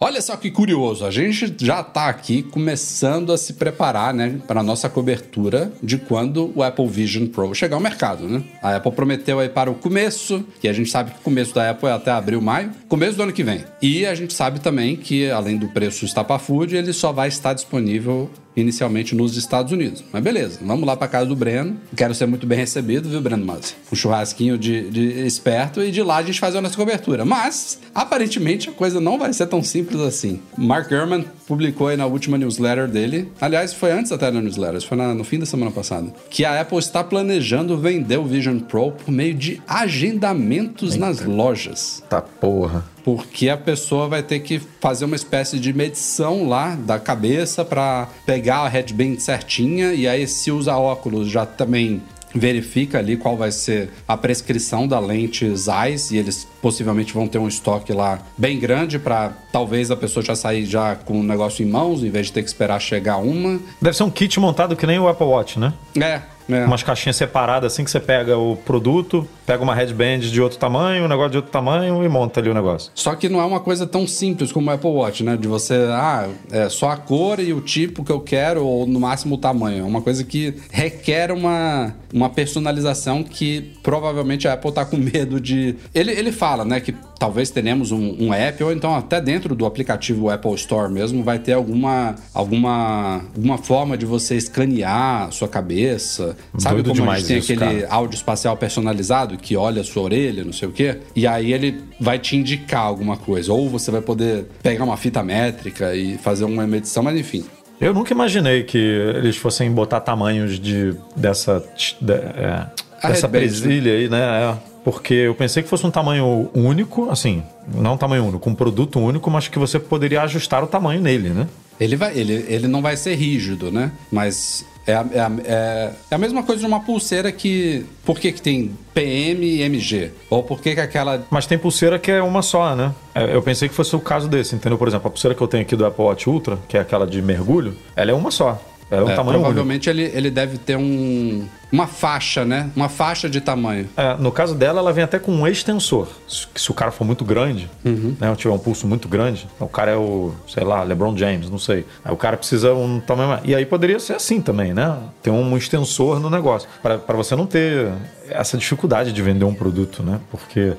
Olha 0.00 0.20
só 0.20 0.36
que 0.36 0.50
curioso, 0.50 1.06
a 1.06 1.10
gente 1.10 1.54
já 1.60 1.80
está 1.80 2.08
aqui 2.08 2.42
começando 2.42 3.32
a 3.32 3.38
se 3.38 3.52
preparar, 3.52 4.12
né, 4.12 4.40
para 4.46 4.58
a 4.58 4.62
nossa 4.62 4.88
cobertura 4.88 5.72
de 5.80 5.96
quando 5.96 6.52
o 6.54 6.64
Apple 6.64 6.88
Vision 6.88 7.26
Pro 7.28 7.54
chegar 7.54 7.76
ao 7.76 7.80
mercado, 7.80 8.28
né? 8.28 8.42
A 8.60 8.74
Apple 8.74 8.90
prometeu 8.90 9.38
aí 9.38 9.48
para 9.48 9.70
o 9.70 9.74
começo, 9.74 10.44
que 10.60 10.66
a 10.66 10.72
gente 10.72 10.90
sabe 10.90 11.12
que 11.12 11.18
o 11.20 11.22
começo 11.22 11.54
da 11.54 11.70
Apple 11.70 11.88
é 11.88 11.92
até 11.92 12.10
abril, 12.10 12.40
maio, 12.40 12.72
começo 12.88 13.16
do 13.16 13.22
ano 13.22 13.32
que 13.32 13.44
vem. 13.44 13.64
E 13.80 14.04
a 14.04 14.16
gente 14.16 14.34
sabe 14.34 14.58
também 14.58 14.96
que 14.96 15.30
além 15.30 15.56
do 15.56 15.68
preço 15.68 16.04
estapafúrdio, 16.04 16.76
ele 16.76 16.92
só 16.92 17.12
vai 17.12 17.28
estar 17.28 17.54
disponível 17.54 18.28
inicialmente 18.56 19.14
nos 19.14 19.36
Estados 19.36 19.72
Unidos. 19.72 20.04
Mas 20.12 20.22
beleza, 20.22 20.60
vamos 20.62 20.86
lá 20.86 20.96
para 20.96 21.08
casa 21.08 21.26
do 21.26 21.36
Breno. 21.36 21.76
Quero 21.96 22.14
ser 22.14 22.26
muito 22.26 22.46
bem 22.46 22.58
recebido, 22.58 23.08
viu, 23.08 23.20
Breno 23.20 23.44
Muzzi? 23.44 23.74
Um 23.92 23.96
churrasquinho 23.96 24.56
de, 24.56 24.88
de 24.90 25.26
esperto 25.26 25.82
e 25.82 25.90
de 25.90 26.02
lá 26.02 26.16
a 26.16 26.22
gente 26.22 26.40
fazer 26.40 26.58
a 26.58 26.60
nossa 26.62 26.76
cobertura. 26.76 27.24
Mas, 27.24 27.78
aparentemente, 27.94 28.70
a 28.70 28.72
coisa 28.72 29.00
não 29.00 29.18
vai 29.18 29.32
ser 29.32 29.46
tão 29.46 29.62
simples 29.62 30.00
assim. 30.00 30.40
Mark 30.56 30.88
Gurman 30.88 31.24
publicou 31.46 31.88
aí 31.88 31.96
na 31.96 32.06
última 32.06 32.38
newsletter 32.38 32.88
dele, 32.88 33.30
aliás, 33.40 33.72
foi 33.72 33.92
antes 33.92 34.12
até 34.12 34.30
da 34.30 34.40
newsletter, 34.40 34.80
foi 34.82 34.96
na, 34.96 35.14
no 35.14 35.24
fim 35.24 35.38
da 35.38 35.46
semana 35.46 35.70
passada, 35.70 36.12
que 36.30 36.44
a 36.44 36.60
Apple 36.60 36.78
está 36.78 37.04
planejando 37.04 37.76
vender 37.76 38.18
o 38.18 38.24
Vision 38.24 38.58
Pro 38.58 38.92
por 38.92 39.10
meio 39.10 39.34
de 39.34 39.60
agendamentos 39.66 40.94
Eita. 40.94 41.06
nas 41.06 41.24
lojas. 41.24 42.02
Tá 42.08 42.20
porra 42.22 42.93
porque 43.04 43.50
a 43.50 43.56
pessoa 43.56 44.08
vai 44.08 44.22
ter 44.22 44.40
que 44.40 44.58
fazer 44.80 45.04
uma 45.04 45.14
espécie 45.14 45.60
de 45.60 45.72
medição 45.74 46.48
lá 46.48 46.74
da 46.74 46.98
cabeça 46.98 47.62
para 47.62 48.08
pegar 48.24 48.62
a 48.62 48.68
headband 48.68 49.20
certinha. 49.20 49.92
E 49.92 50.08
aí 50.08 50.26
se 50.26 50.50
usa 50.50 50.74
óculos 50.74 51.28
já 51.28 51.44
também 51.44 52.02
verifica 52.34 52.98
ali 52.98 53.16
qual 53.16 53.36
vai 53.36 53.52
ser 53.52 53.90
a 54.08 54.16
prescrição 54.16 54.88
da 54.88 54.98
lente 54.98 55.54
Zeiss 55.54 56.10
e 56.10 56.16
eles 56.16 56.48
possivelmente 56.64 57.12
vão 57.12 57.28
ter 57.28 57.36
um 57.36 57.46
estoque 57.46 57.92
lá 57.92 58.18
bem 58.38 58.58
grande 58.58 58.98
para 58.98 59.34
talvez 59.52 59.90
a 59.90 59.96
pessoa 59.96 60.24
já 60.24 60.34
sair 60.34 60.64
já 60.64 60.96
com 60.96 61.20
o 61.20 61.22
negócio 61.22 61.62
em 61.62 61.68
mãos 61.68 62.02
em 62.02 62.08
vez 62.08 62.28
de 62.28 62.32
ter 62.32 62.42
que 62.42 62.48
esperar 62.48 62.80
chegar 62.80 63.18
uma. 63.18 63.60
Deve 63.82 63.94
ser 63.94 64.02
um 64.02 64.10
kit 64.10 64.40
montado 64.40 64.74
que 64.74 64.86
nem 64.86 64.98
o 64.98 65.06
Apple 65.06 65.26
Watch, 65.26 65.58
né? 65.58 65.74
É, 65.94 66.22
é. 66.48 66.64
Umas 66.64 66.82
caixinhas 66.82 67.16
separadas 67.16 67.72
assim 67.72 67.84
que 67.84 67.90
você 67.90 68.00
pega 68.00 68.36
o 68.36 68.56
produto, 68.56 69.26
pega 69.46 69.62
uma 69.62 69.74
headband 69.74 70.20
de 70.20 70.40
outro 70.40 70.58
tamanho, 70.58 71.04
um 71.04 71.08
negócio 71.08 71.30
de 71.30 71.36
outro 71.38 71.50
tamanho 71.50 72.04
e 72.04 72.08
monta 72.08 72.40
ali 72.40 72.50
o 72.50 72.54
negócio. 72.54 72.90
Só 72.94 73.14
que 73.14 73.28
não 73.28 73.40
é 73.40 73.44
uma 73.44 73.60
coisa 73.60 73.86
tão 73.86 74.06
simples 74.06 74.52
como 74.52 74.70
o 74.70 74.72
Apple 74.72 74.90
Watch, 74.90 75.24
né? 75.24 75.36
De 75.36 75.48
você, 75.48 75.74
ah, 75.90 76.28
é 76.50 76.68
só 76.68 76.90
a 76.90 76.96
cor 76.96 77.40
e 77.40 77.52
o 77.52 77.60
tipo 77.60 78.04
que 78.04 78.12
eu 78.12 78.20
quero, 78.20 78.64
ou 78.64 78.86
no 78.86 79.00
máximo 79.00 79.36
o 79.36 79.38
tamanho. 79.38 79.84
É 79.84 79.86
uma 79.86 80.02
coisa 80.02 80.22
que 80.22 80.54
requer 80.70 81.32
uma, 81.32 81.94
uma 82.12 82.28
personalização 82.28 83.22
que 83.22 83.72
provavelmente 83.82 84.46
a 84.46 84.52
Apple 84.52 84.72
tá 84.72 84.84
com 84.84 84.96
medo 84.96 85.40
de. 85.40 85.76
Ele, 85.94 86.10
ele 86.12 86.32
fala, 86.32 86.53
né, 86.62 86.78
que 86.78 86.94
talvez 87.18 87.48
tenhamos 87.48 87.90
um, 87.90 88.16
um 88.20 88.34
app, 88.34 88.62
ou 88.62 88.70
então 88.70 88.94
até 88.94 89.18
dentro 89.18 89.54
do 89.54 89.64
aplicativo 89.64 90.28
Apple 90.28 90.54
Store 90.56 90.92
mesmo, 90.92 91.22
vai 91.22 91.38
ter 91.38 91.54
alguma, 91.54 92.16
alguma, 92.34 93.22
alguma 93.34 93.56
forma 93.56 93.96
de 93.96 94.04
você 94.04 94.36
escanear 94.36 95.32
sua 95.32 95.48
cabeça. 95.48 96.36
Sabe 96.58 96.82
Doido 96.82 96.98
como 96.98 97.10
a 97.10 97.16
gente 97.16 97.26
tem 97.26 97.38
isso, 97.38 97.52
aquele 97.52 97.80
cara. 97.82 97.94
áudio 97.94 98.16
espacial 98.16 98.56
personalizado 98.56 99.38
que 99.38 99.56
olha 99.56 99.80
a 99.80 99.84
sua 99.84 100.02
orelha, 100.02 100.44
não 100.44 100.52
sei 100.52 100.68
o 100.68 100.72
quê? 100.72 100.98
E 101.16 101.26
aí 101.26 101.52
ele 101.52 101.82
vai 101.98 102.18
te 102.18 102.36
indicar 102.36 102.82
alguma 102.82 103.16
coisa. 103.16 103.52
Ou 103.52 103.70
você 103.70 103.90
vai 103.90 104.02
poder 104.02 104.46
pegar 104.62 104.84
uma 104.84 104.96
fita 104.96 105.22
métrica 105.22 105.94
e 105.94 106.18
fazer 106.18 106.44
uma 106.44 106.66
medição, 106.66 107.02
mas 107.02 107.18
enfim. 107.18 107.44
Eu 107.80 107.92
nunca 107.92 108.12
imaginei 108.12 108.62
que 108.62 108.78
eles 108.78 109.36
fossem 109.36 109.70
botar 109.70 110.00
tamanhos 110.00 110.58
de 110.58 110.94
dessa 111.16 111.62
de, 112.00 112.12
é, 112.12 112.66
dessa 113.08 113.26
né? 113.26 113.38
presilha 113.38 113.92
aí, 113.92 114.08
né? 114.08 114.18
É. 114.20 114.73
Porque 114.84 115.14
eu 115.14 115.34
pensei 115.34 115.62
que 115.62 115.68
fosse 115.68 115.86
um 115.86 115.90
tamanho 115.90 116.50
único, 116.54 117.10
assim, 117.10 117.42
não 117.74 117.94
um 117.94 117.96
tamanho 117.96 118.24
único, 118.26 118.50
um 118.50 118.54
produto 118.54 119.00
único, 119.00 119.30
mas 119.30 119.48
que 119.48 119.58
você 119.58 119.80
poderia 119.80 120.22
ajustar 120.22 120.62
o 120.62 120.66
tamanho 120.66 121.00
nele, 121.00 121.30
né? 121.30 121.48
Ele, 121.80 121.96
vai, 121.96 122.16
ele, 122.16 122.44
ele 122.48 122.68
não 122.68 122.82
vai 122.82 122.96
ser 122.96 123.14
rígido, 123.14 123.72
né? 123.72 123.90
Mas 124.12 124.64
é 124.86 124.94
a, 124.94 125.06
é, 125.12 125.20
a, 125.20 125.32
é, 125.44 125.92
é 126.10 126.14
a, 126.14 126.18
mesma 126.18 126.42
coisa 126.42 126.60
de 126.60 126.66
uma 126.66 126.80
pulseira 126.80 127.32
que. 127.32 127.86
Por 128.04 128.20
que, 128.20 128.30
que 128.30 128.42
tem 128.42 128.72
PM 128.92 129.44
e 129.44 129.62
MG? 129.62 130.10
Ou 130.28 130.42
por 130.42 130.60
que, 130.60 130.74
que 130.74 130.80
aquela. 130.80 131.24
Mas 131.30 131.46
tem 131.46 131.56
pulseira 131.56 131.98
que 131.98 132.10
é 132.10 132.22
uma 132.22 132.42
só, 132.42 132.76
né? 132.76 132.94
É, 133.14 133.34
eu 133.34 133.42
pensei 133.42 133.68
que 133.68 133.74
fosse 133.74 133.96
o 133.96 134.00
caso 134.00 134.28
desse, 134.28 134.54
entendeu? 134.54 134.76
Por 134.76 134.86
exemplo, 134.86 135.08
a 135.08 135.10
pulseira 135.10 135.34
que 135.34 135.40
eu 135.40 135.48
tenho 135.48 135.62
aqui 135.62 135.74
do 135.74 135.86
Apple 135.86 136.04
Watch 136.04 136.28
Ultra, 136.28 136.58
que 136.68 136.76
é 136.76 136.80
aquela 136.80 137.06
de 137.06 137.20
mergulho, 137.22 137.74
ela 137.96 138.10
é 138.10 138.14
uma 138.14 138.30
só. 138.30 138.60
É 138.90 139.02
um 139.02 139.08
é, 139.08 139.14
tamanho 139.16 139.40
Provavelmente 139.40 139.88
ele, 139.88 140.02
ele 140.14 140.30
deve 140.30 140.58
ter 140.58 140.76
um, 140.76 141.46
uma 141.74 141.88
faixa, 141.88 142.44
né? 142.44 142.70
Uma 142.76 142.88
faixa 142.88 143.28
de 143.28 143.40
tamanho. 143.40 143.88
É, 143.96 144.16
no 144.16 144.30
caso 144.30 144.54
dela, 144.54 144.78
ela 144.78 144.92
vem 144.92 145.02
até 145.02 145.18
com 145.18 145.32
um 145.32 145.46
extensor. 145.46 146.06
Se, 146.28 146.46
se 146.54 146.70
o 146.70 146.74
cara 146.74 146.92
for 146.92 147.04
muito 147.04 147.24
grande, 147.24 147.68
uhum. 147.84 148.14
né? 148.20 148.30
Ou 148.30 148.36
tiver 148.36 148.54
um 148.54 148.58
pulso 148.58 148.86
muito 148.86 149.08
grande, 149.08 149.48
o 149.58 149.66
cara 149.66 149.90
é 149.90 149.96
o, 149.96 150.32
sei 150.46 150.62
lá, 150.62 150.84
LeBron 150.84 151.16
James, 151.16 151.50
não 151.50 151.58
sei. 151.58 151.84
Aí 152.04 152.12
o 152.12 152.16
cara 152.16 152.36
precisa 152.36 152.72
um 152.72 153.00
tamanho 153.00 153.30
mais. 153.30 153.42
E 153.44 153.56
aí 153.56 153.66
poderia 153.66 153.98
ser 153.98 154.12
assim 154.12 154.40
também, 154.40 154.72
né? 154.72 154.96
Ter 155.20 155.30
um 155.30 155.56
extensor 155.56 156.20
no 156.20 156.30
negócio. 156.30 156.68
para 156.80 157.16
você 157.16 157.34
não 157.34 157.44
ter 157.44 157.90
essa 158.28 158.56
dificuldade 158.56 159.12
de 159.12 159.20
vender 159.20 159.44
um 159.44 159.54
produto, 159.54 160.02
né? 160.02 160.20
Porque, 160.30 160.74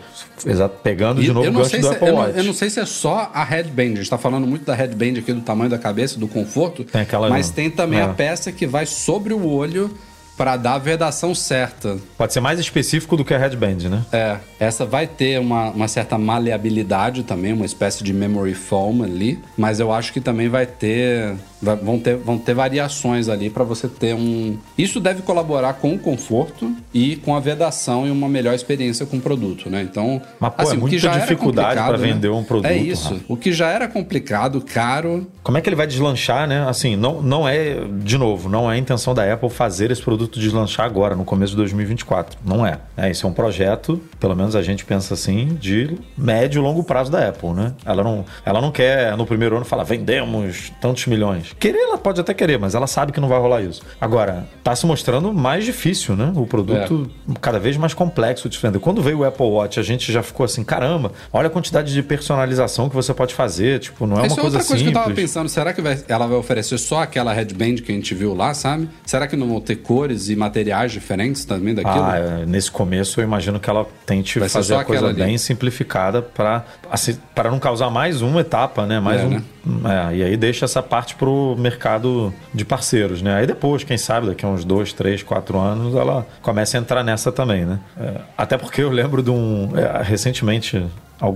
exato, 0.45 0.77
pegando 0.81 1.21
de 1.21 1.31
novo 1.31 1.47
o 1.47 1.51
gancho 1.51 1.77
do 1.77 1.89
Apple 1.89 2.07
é, 2.07 2.11
Watch. 2.11 2.29
Eu 2.29 2.33
não, 2.33 2.39
eu 2.39 2.43
não 2.45 2.53
sei 2.53 2.69
se 2.69 2.79
é 2.79 2.85
só 2.85 3.29
a 3.33 3.43
headband. 3.43 3.83
A 3.83 3.95
gente 3.95 4.09
tá 4.09 4.17
falando 4.17 4.47
muito 4.47 4.65
da 4.65 4.73
headband 4.73 5.19
aqui, 5.19 5.33
do 5.33 5.41
tamanho 5.41 5.69
da 5.69 5.77
cabeça, 5.77 6.17
do 6.17 6.27
conforto. 6.27 6.85
Tem 6.85 7.01
aquela, 7.01 7.29
mas 7.29 7.49
tem 7.49 7.69
também 7.69 7.99
é. 7.99 8.03
a 8.03 8.07
peça 8.07 8.51
que 8.51 8.65
vai 8.65 8.85
sobre 8.85 9.33
o 9.33 9.45
olho 9.45 9.91
para 10.37 10.57
dar 10.57 10.73
a 10.73 10.77
vedação 10.77 11.33
certa. 11.33 11.97
Pode 12.17 12.33
ser 12.33 12.39
mais 12.39 12.59
específico 12.59 13.15
do 13.15 13.23
que 13.23 13.33
a 13.33 13.37
headband, 13.37 13.89
né? 13.89 14.05
É. 14.11 14.37
Essa 14.59 14.85
vai 14.85 15.07
ter 15.07 15.39
uma, 15.39 15.69
uma 15.69 15.87
certa 15.87 16.17
maleabilidade 16.17 17.23
também, 17.23 17.53
uma 17.53 17.65
espécie 17.65 18.03
de 18.03 18.13
memory 18.13 18.53
foam 18.53 19.03
ali, 19.03 19.39
mas 19.57 19.79
eu 19.79 19.91
acho 19.91 20.11
que 20.13 20.21
também 20.21 20.49
vai 20.49 20.65
ter 20.65 21.35
vão 21.61 21.99
ter, 21.99 22.17
vão 22.17 22.37
ter 22.37 22.53
variações 22.53 23.29
ali 23.29 23.49
para 23.49 23.63
você 23.63 23.87
ter 23.87 24.13
um. 24.13 24.57
Isso 24.77 24.99
deve 24.99 25.21
colaborar 25.21 25.73
com 25.73 25.93
o 25.93 25.99
conforto 25.99 26.71
e 26.93 27.15
com 27.17 27.35
a 27.35 27.39
vedação 27.39 28.05
e 28.05 28.11
uma 28.11 28.27
melhor 28.29 28.53
experiência 28.53 29.05
com 29.05 29.17
o 29.17 29.21
produto, 29.21 29.69
né? 29.69 29.81
Então, 29.81 30.21
Mas, 30.39 30.53
pô, 30.53 30.61
assim, 30.61 30.75
é 30.75 30.79
muita 30.79 31.09
dificuldade 31.09 31.81
para 31.81 31.97
né? 31.97 32.13
vender 32.13 32.29
um 32.29 32.43
produto. 32.43 32.69
É 32.69 32.77
isso. 32.77 33.21
O 33.27 33.35
que 33.37 33.51
já 33.51 33.69
era 33.69 33.87
complicado, 33.87 34.61
caro. 34.61 35.25
Como 35.41 35.57
é 35.57 35.61
que 35.61 35.69
ele 35.69 35.75
vai 35.75 35.87
deslanchar, 35.87 36.47
né? 36.47 36.67
Assim, 36.67 36.95
não, 36.95 37.21
não 37.21 37.47
é, 37.47 37.77
de 38.03 38.17
novo, 38.17 38.49
não 38.49 38.69
é 38.69 38.75
a 38.75 38.77
intenção 38.77 39.13
da 39.13 39.31
Apple 39.31 39.49
fazer 39.49 39.91
esse 39.91 40.01
produto 40.01 40.24
deslanchar 40.27 40.85
agora, 40.85 41.15
no 41.15 41.25
começo 41.25 41.51
de 41.51 41.57
2024. 41.57 42.39
Não 42.45 42.65
é. 42.65 42.79
é 42.97 43.09
esse 43.09 43.25
é 43.25 43.27
um 43.27 43.33
projeto, 43.33 44.01
pelo 44.19 44.35
menos 44.35 44.55
a 44.55 44.61
gente 44.61 44.85
pensa 44.85 45.13
assim, 45.13 45.55
de 45.55 45.97
médio 46.17 46.59
e 46.59 46.63
longo 46.63 46.83
prazo 46.83 47.11
da 47.11 47.29
Apple, 47.29 47.51
né? 47.51 47.73
Ela 47.85 48.03
não, 48.03 48.25
ela 48.45 48.61
não 48.61 48.71
quer, 48.71 49.15
no 49.17 49.25
primeiro 49.25 49.55
ano, 49.55 49.65
falar, 49.65 49.83
vendemos 49.83 50.71
tantos 50.81 51.05
milhões. 51.07 51.55
Querer, 51.59 51.77
ela 51.77 51.97
pode 51.97 52.19
até 52.19 52.33
querer, 52.33 52.59
mas 52.59 52.75
ela 52.75 52.87
sabe 52.87 53.11
que 53.11 53.19
não 53.19 53.27
vai 53.27 53.39
rolar 53.39 53.61
isso. 53.61 53.81
Agora, 53.99 54.47
tá 54.63 54.75
se 54.75 54.85
mostrando 54.85 55.33
mais 55.33 55.65
difícil, 55.65 56.15
né? 56.15 56.31
O 56.35 56.45
produto 56.45 57.09
é. 57.29 57.33
cada 57.39 57.59
vez 57.59 57.77
mais 57.77 57.93
complexo 57.93 58.49
de 58.49 58.57
vender. 58.57 58.79
Quando 58.79 59.01
veio 59.01 59.19
o 59.19 59.23
Apple 59.23 59.45
Watch, 59.45 59.79
a 59.79 59.83
gente 59.83 60.11
já 60.11 60.23
ficou 60.23 60.43
assim, 60.43 60.63
caramba, 60.63 61.11
olha 61.31 61.47
a 61.47 61.49
quantidade 61.49 61.93
de 61.93 62.03
personalização 62.03 62.89
que 62.89 62.95
você 62.95 63.13
pode 63.13 63.33
fazer. 63.33 63.79
Tipo, 63.79 64.05
não 64.05 64.17
é 64.17 64.25
Essa 64.25 64.35
uma 64.35 64.41
coisa, 64.41 64.57
é 64.57 64.59
outra 64.59 64.67
coisa 64.67 64.77
simples. 64.77 64.93
que 64.93 64.97
eu 64.97 65.03
tava 65.03 65.15
pensando, 65.15 65.49
será 65.49 65.73
que 65.73 65.81
vai, 65.81 66.03
ela 66.07 66.27
vai 66.27 66.37
oferecer 66.37 66.77
só 66.77 67.01
aquela 67.01 67.33
headband 67.33 67.75
que 67.75 67.91
a 67.91 67.95
gente 67.95 68.13
viu 68.13 68.33
lá, 68.33 68.53
sabe? 68.53 68.89
Será 69.05 69.27
que 69.27 69.35
não 69.35 69.47
vão 69.47 69.61
ter 69.61 69.77
cores 69.77 70.14
e 70.29 70.35
materiais 70.35 70.91
diferentes 70.91 71.45
também 71.45 71.73
daquilo? 71.73 72.03
Ah, 72.03 72.17
é, 72.17 72.45
nesse 72.45 72.71
começo 72.71 73.19
eu 73.19 73.23
imagino 73.23 73.59
que 73.59 73.69
ela 73.69 73.85
tente 74.05 74.39
vai 74.39 74.49
fazer 74.49 74.75
a 74.75 74.83
coisa 74.83 75.13
bem 75.13 75.37
simplificada 75.37 76.21
para 76.21 76.65
assim, 76.89 77.17
não 77.45 77.59
causar 77.59 77.89
mais 77.89 78.21
uma 78.21 78.41
etapa, 78.41 78.85
né? 78.85 78.99
Mais 78.99 79.21
é, 79.21 79.25
um, 79.25 79.29
né? 79.29 79.43
É, 80.11 80.15
e 80.15 80.23
aí 80.23 80.37
deixa 80.37 80.65
essa 80.65 80.81
parte 80.81 81.15
pro 81.15 81.55
mercado 81.57 82.33
de 82.53 82.63
parceiros, 82.63 83.21
né? 83.21 83.35
Aí 83.35 83.47
depois, 83.47 83.83
quem 83.83 83.97
sabe, 83.97 84.27
daqui 84.27 84.45
a 84.45 84.49
uns 84.49 84.63
dois, 84.63 84.93
três, 84.93 85.23
quatro 85.23 85.59
anos, 85.59 85.95
ela 85.95 86.25
começa 86.41 86.77
a 86.77 86.79
entrar 86.79 87.03
nessa 87.03 87.31
também, 87.31 87.65
né? 87.65 87.79
É, 87.99 88.21
até 88.37 88.57
porque 88.57 88.81
eu 88.81 88.89
lembro 88.89 89.21
de 89.21 89.31
um. 89.31 89.71
É, 89.75 90.03
recentemente, 90.03 90.85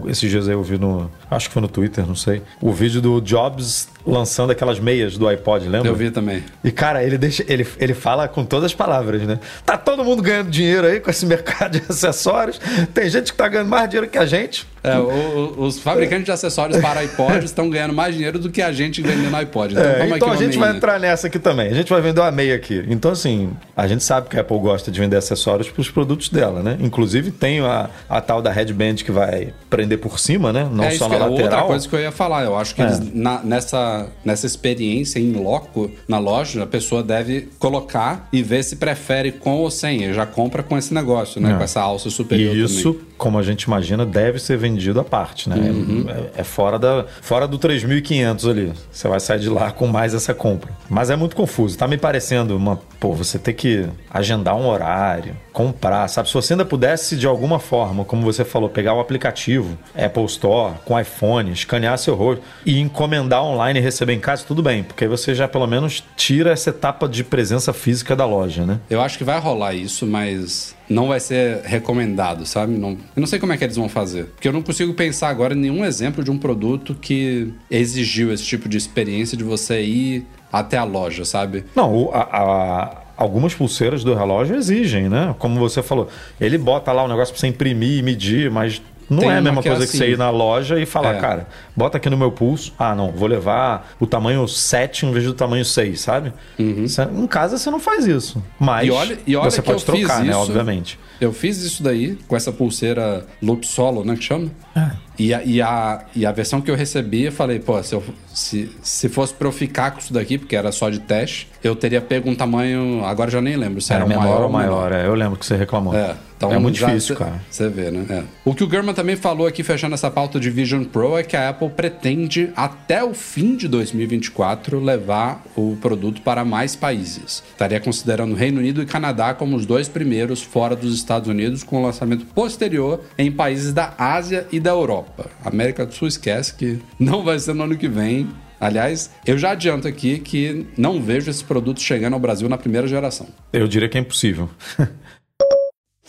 esses 0.07 0.29
dias 0.29 0.47
aí 0.47 0.53
eu 0.53 0.63
vi 0.63 0.77
no. 0.77 1.09
Acho 1.31 1.47
que 1.47 1.53
foi 1.53 1.61
no 1.61 1.67
Twitter, 1.67 2.05
não 2.05 2.15
sei. 2.15 2.41
O 2.61 2.71
vídeo 2.71 3.01
do 3.01 3.21
Jobs 3.21 3.87
lançando 4.05 4.51
aquelas 4.51 4.79
meias 4.79 5.17
do 5.17 5.27
iPod, 5.27 5.67
lembra? 5.67 5.87
Eu 5.87 5.95
vi 5.95 6.11
também. 6.11 6.43
E, 6.63 6.71
cara, 6.71 7.03
ele 7.03 7.17
deixa. 7.17 7.43
Ele, 7.47 7.65
ele 7.77 7.93
fala 7.93 8.27
com 8.27 8.43
todas 8.43 8.65
as 8.65 8.73
palavras, 8.73 9.21
né? 9.21 9.39
Tá 9.65 9.77
todo 9.77 10.03
mundo 10.03 10.21
ganhando 10.21 10.49
dinheiro 10.49 10.87
aí 10.87 10.99
com 10.99 11.09
esse 11.09 11.25
mercado 11.27 11.79
de 11.79 11.85
acessórios. 11.89 12.59
Tem 12.93 13.09
gente 13.09 13.31
que 13.31 13.37
tá 13.37 13.47
ganhando 13.47 13.69
mais 13.69 13.89
dinheiro 13.89 14.09
que 14.09 14.17
a 14.17 14.25
gente. 14.25 14.67
É, 14.89 14.99
o, 14.99 15.55
os 15.59 15.79
fabricantes 15.79 16.25
de 16.25 16.31
acessórios 16.31 16.79
para 16.79 17.03
iPods 17.03 17.45
estão 17.45 17.69
ganhando 17.69 17.93
mais 17.93 18.15
dinheiro 18.15 18.39
do 18.39 18.49
que 18.49 18.61
a 18.61 18.71
gente 18.71 19.01
vendendo 19.01 19.35
iPod. 19.35 19.73
Então, 19.73 19.83
é, 19.83 20.09
então 20.09 20.31
a 20.31 20.35
gente 20.35 20.57
vai 20.57 20.75
entrar 20.75 20.99
nessa 20.99 21.27
aqui 21.27 21.39
também. 21.39 21.67
A 21.67 21.73
gente 21.73 21.89
vai 21.89 22.01
vender 22.01 22.21
uma 22.21 22.31
meia 22.31 22.55
aqui. 22.55 22.83
Então, 22.87 23.11
assim, 23.11 23.51
a 23.75 23.87
gente 23.87 24.03
sabe 24.03 24.29
que 24.29 24.37
a 24.37 24.41
Apple 24.41 24.59
gosta 24.59 24.91
de 24.91 24.99
vender 24.99 25.15
acessórios 25.15 25.69
para 25.69 25.81
os 25.81 25.89
produtos 25.89 26.29
dela, 26.29 26.61
né? 26.61 26.77
Inclusive, 26.79 27.31
tem 27.31 27.59
a, 27.59 27.89
a 28.09 28.21
tal 28.21 28.41
da 28.41 28.51
headband 28.51 28.95
que 28.95 29.11
vai 29.11 29.53
prender 29.69 29.99
por 29.99 30.19
cima, 30.19 30.51
né? 30.51 30.69
Não 30.71 30.83
é, 30.83 30.91
só 30.91 31.07
na 31.07 31.15
é 31.15 31.19
lateral. 31.19 31.43
Outra 31.43 31.61
coisa 31.63 31.87
que 31.87 31.95
eu 31.95 31.99
ia 31.99 32.11
falar. 32.11 32.43
Eu 32.43 32.57
acho 32.57 32.75
que 32.75 32.81
é. 32.81 32.85
eles, 32.85 33.13
na, 33.13 33.41
nessa, 33.43 34.07
nessa 34.23 34.45
experiência 34.45 35.19
em 35.19 35.33
loco 35.33 35.91
na 36.07 36.19
loja, 36.19 36.63
a 36.63 36.67
pessoa 36.67 37.03
deve 37.03 37.49
colocar 37.59 38.27
e 38.31 38.41
ver 38.41 38.63
se 38.63 38.75
prefere 38.75 39.31
com 39.31 39.57
ou 39.57 39.69
sem. 39.69 40.03
Ele 40.03 40.13
já 40.13 40.25
compra 40.25 40.63
com 40.63 40.77
esse 40.77 40.93
negócio, 40.93 41.41
né? 41.41 41.53
É. 41.53 41.57
Com 41.57 41.63
essa 41.63 41.81
alça 41.81 42.09
superior 42.09 42.55
isso, 42.55 42.93
também. 42.93 43.08
Como 43.19 43.37
a 43.37 43.43
gente 43.43 43.63
imagina, 43.63 44.05
deve 44.05 44.39
ser 44.39 44.57
vendido 44.57 44.99
à 44.99 45.03
parte, 45.03 45.49
né? 45.49 45.57
Uhum. 45.57 46.05
É, 46.07 46.41
é, 46.41 46.43
fora, 46.43 46.79
da, 46.79 47.05
fora 47.21 47.45
do 47.47 47.59
3.500 47.59 48.49
ali. 48.49 48.73
Você 48.89 49.07
vai 49.07 49.19
sair 49.19 49.39
de 49.39 49.49
lá 49.49 49.71
com 49.71 49.85
mais 49.85 50.13
essa 50.13 50.33
compra. 50.33 50.71
Mas 50.89 51.09
é 51.09 51.17
muito 51.17 51.35
confuso. 51.35 51.77
Tá 51.77 51.87
me 51.87 51.97
parecendo 51.97 52.55
uma. 52.55 52.79
Pô, 52.99 53.13
você 53.13 53.37
ter 53.37 53.53
que 53.53 53.85
agendar 54.09 54.55
um 54.55 54.67
horário, 54.67 55.35
comprar, 55.51 56.07
sabe? 56.07 56.29
Se 56.29 56.33
você 56.33 56.53
ainda 56.53 56.63
pudesse, 56.63 57.17
de 57.17 57.27
alguma 57.27 57.59
forma, 57.59 58.05
como 58.05 58.23
você 58.23 58.45
falou, 58.45 58.69
pegar 58.69 58.93
o 58.93 59.01
aplicativo 59.01 59.77
Apple 59.93 60.25
Store 60.25 60.75
com 60.85 60.99
iPhone, 60.99 61.51
escanear 61.51 61.97
seu 61.97 62.15
rosto 62.15 62.41
e 62.65 62.79
encomendar 62.79 63.43
online 63.43 63.79
e 63.79 63.81
receber 63.81 64.13
em 64.13 64.19
casa, 64.19 64.45
tudo 64.47 64.63
bem, 64.63 64.83
porque 64.83 65.03
aí 65.03 65.09
você 65.09 65.35
já 65.35 65.47
pelo 65.47 65.67
menos 65.67 66.03
tira 66.15 66.51
essa 66.51 66.69
etapa 66.69 67.07
de 67.07 67.23
presença 67.23 67.73
física 67.73 68.15
da 68.15 68.25
loja, 68.25 68.65
né? 68.65 68.79
Eu 68.89 69.01
acho 69.01 69.17
que 69.17 69.23
vai 69.25 69.39
rolar 69.39 69.73
isso, 69.73 70.07
mas 70.07 70.75
não 70.89 71.07
vai 71.07 71.19
ser 71.19 71.61
recomendado, 71.63 72.45
sabe? 72.45 72.73
Não, 72.73 72.91
eu 73.15 73.19
não 73.19 73.27
sei 73.27 73.37
como 73.37 73.53
é 73.53 73.57
que 73.57 73.63
eles 73.63 73.75
vão 73.75 73.87
fazer. 73.87 74.25
Porque 74.25 74.47
eu 74.47 74.53
não 74.53 74.63
consigo 74.63 74.93
pensar 74.93 75.29
agora 75.29 75.53
em 75.53 75.57
nenhum 75.57 75.85
exemplo 75.85 76.23
de 76.23 76.31
um 76.31 76.37
produto 76.37 76.95
que 76.95 77.53
exigiu 77.69 78.33
esse 78.33 78.43
tipo 78.43 78.67
de 78.67 78.77
experiência 78.77 79.37
de 79.37 79.43
você 79.43 79.81
ir 79.81 80.25
até 80.51 80.77
a 80.77 80.83
loja, 80.83 81.23
sabe? 81.23 81.63
Não, 81.75 82.09
a, 82.11 82.21
a, 82.21 82.97
algumas 83.15 83.53
pulseiras 83.53 84.03
do 84.03 84.15
relógio 84.15 84.55
exigem, 84.55 85.07
né? 85.07 85.35
Como 85.37 85.59
você 85.59 85.83
falou, 85.83 86.09
ele 86.41 86.57
bota 86.57 86.91
lá 86.91 87.03
o 87.03 87.07
negócio 87.07 87.33
para 87.33 87.39
você 87.39 87.47
imprimir 87.47 87.99
e 87.99 88.01
medir, 88.01 88.49
mas 88.49 88.81
não 89.09 89.19
Tem 89.19 89.29
é 89.29 89.37
a 89.37 89.41
mesma 89.41 89.61
que 89.61 89.67
é 89.67 89.71
coisa 89.71 89.83
é 89.83 89.87
assim. 89.87 89.97
que 89.97 90.05
você 90.05 90.11
ir 90.11 90.17
na 90.17 90.29
loja 90.29 90.79
e 90.79 90.85
falar, 90.85 91.15
é. 91.15 91.19
cara, 91.19 91.47
bota 91.75 91.97
aqui 91.97 92.09
no 92.09 92.17
meu 92.17 92.31
pulso. 92.31 92.73
Ah, 92.77 92.93
não, 92.93 93.11
vou 93.11 93.27
levar 93.27 93.91
o 93.99 94.05
tamanho 94.05 94.47
7 94.47 95.05
em 95.05 95.11
vez 95.11 95.25
do 95.25 95.33
tamanho 95.33 95.65
6, 95.65 95.99
sabe? 95.99 96.33
Uhum. 96.59 96.85
em 97.17 97.27
casa 97.27 97.57
você 97.57 97.71
não 97.71 97.79
faz 97.79 98.05
isso. 98.05 98.43
Mas 98.59 98.87
e 98.87 98.91
olha, 98.91 99.17
e 99.25 99.35
olha 99.35 99.49
você 99.49 99.61
pode 99.61 99.83
trocar, 99.83 100.23
né? 100.23 100.31
Isso, 100.31 100.39
obviamente. 100.39 100.99
Eu 101.19 101.33
fiz 101.33 101.57
isso 101.61 101.81
daí 101.81 102.17
com 102.27 102.35
essa 102.35 102.51
pulseira 102.51 103.25
Loop 103.41 103.65
Solo, 103.65 104.05
né? 104.05 104.15
Que 104.15 104.23
chama? 104.23 104.49
É. 104.75 104.91
E 105.17 105.33
a, 105.33 105.43
e, 105.43 105.61
a, 105.61 106.05
e 106.15 106.25
a 106.25 106.31
versão 106.31 106.61
que 106.61 106.71
eu 106.71 106.75
recebi, 106.75 107.25
eu 107.25 107.31
falei, 107.31 107.59
pô, 107.59 107.81
se, 107.83 107.93
eu, 107.93 108.01
se, 108.33 108.71
se 108.81 109.09
fosse 109.09 109.33
pra 109.33 109.49
eu 109.49 109.51
ficar 109.51 109.91
com 109.91 109.99
isso 109.99 110.13
daqui, 110.13 110.37
porque 110.37 110.55
era 110.55 110.71
só 110.71 110.89
de 110.89 110.99
teste, 110.99 111.49
eu 111.61 111.75
teria 111.75 111.99
pego 111.99 112.29
um 112.29 112.35
tamanho. 112.35 113.03
Agora 113.03 113.29
já 113.29 113.41
nem 113.41 113.57
lembro 113.57 113.81
se 113.81 113.91
era, 113.91 114.05
era 114.05 114.07
menor 114.07 114.43
ou 114.43 114.49
maior. 114.49 114.93
É, 114.93 115.05
eu 115.05 115.13
lembro 115.13 115.37
que 115.37 115.45
você 115.45 115.57
reclamou. 115.57 115.93
É. 115.93 116.15
Então, 116.39 116.53
é 116.53 116.57
muito 116.57 116.75
difícil, 116.75 117.17
cê, 117.17 117.21
cara. 117.21 117.41
Você 117.51 117.67
vê, 117.67 117.91
né? 117.91 118.05
É. 118.09 118.23
O 118.45 118.55
que 118.55 118.63
o 118.63 118.69
German 118.69 118.95
também 118.95 119.17
falou 119.17 119.45
aqui, 119.45 119.61
fechando 119.61 119.93
essa 119.93 120.09
pauta 120.09 120.39
de 120.39 120.49
Vision 120.49 120.85
Pro, 120.85 121.17
é 121.17 121.23
que 121.23 121.35
a 121.35 121.49
Apple 121.49 121.69
pretende, 121.69 122.49
até 122.55 123.03
o 123.03 123.13
fim 123.13 123.57
de 123.57 123.67
2024, 123.67 124.79
levar 124.79 125.43
o 125.53 125.77
produto 125.81 126.21
para 126.21 126.45
mais 126.45 126.77
países. 126.77 127.43
Estaria 127.51 127.81
considerando 127.81 128.35
Reino 128.35 128.59
Unido 128.59 128.81
e 128.81 128.85
Canadá 128.85 129.33
como 129.33 129.57
os 129.57 129.65
dois 129.65 129.89
primeiros 129.89 130.41
fora 130.41 130.77
dos 130.77 130.95
Estados 130.95 131.27
Unidos, 131.27 131.61
com 131.61 131.81
o 131.81 131.83
lançamento 131.83 132.25
posterior 132.27 133.01
em 133.17 133.29
países 133.29 133.73
da 133.73 133.93
Ásia 133.97 134.47
e 134.49 134.61
da 134.61 134.69
Europa. 134.69 135.29
América 135.43 135.85
do 135.85 135.93
Sul 135.93 136.07
esquece 136.07 136.53
que 136.53 136.79
não 136.97 137.21
vai 137.21 137.37
ser 137.37 137.53
no 137.53 137.63
ano 137.63 137.75
que 137.75 137.89
vem. 137.89 138.29
Aliás, 138.61 139.11
eu 139.25 139.37
já 139.37 139.51
adianto 139.51 139.89
aqui 139.89 140.19
que 140.19 140.67
não 140.77 141.01
vejo 141.01 141.29
esse 141.29 141.43
produto 141.43 141.81
chegando 141.81 142.13
ao 142.13 142.19
Brasil 142.19 142.47
na 142.47 142.57
primeira 142.57 142.87
geração. 142.87 143.27
Eu 143.51 143.67
diria 143.67 143.89
que 143.89 143.97
é 143.97 144.01
impossível. 144.01 144.49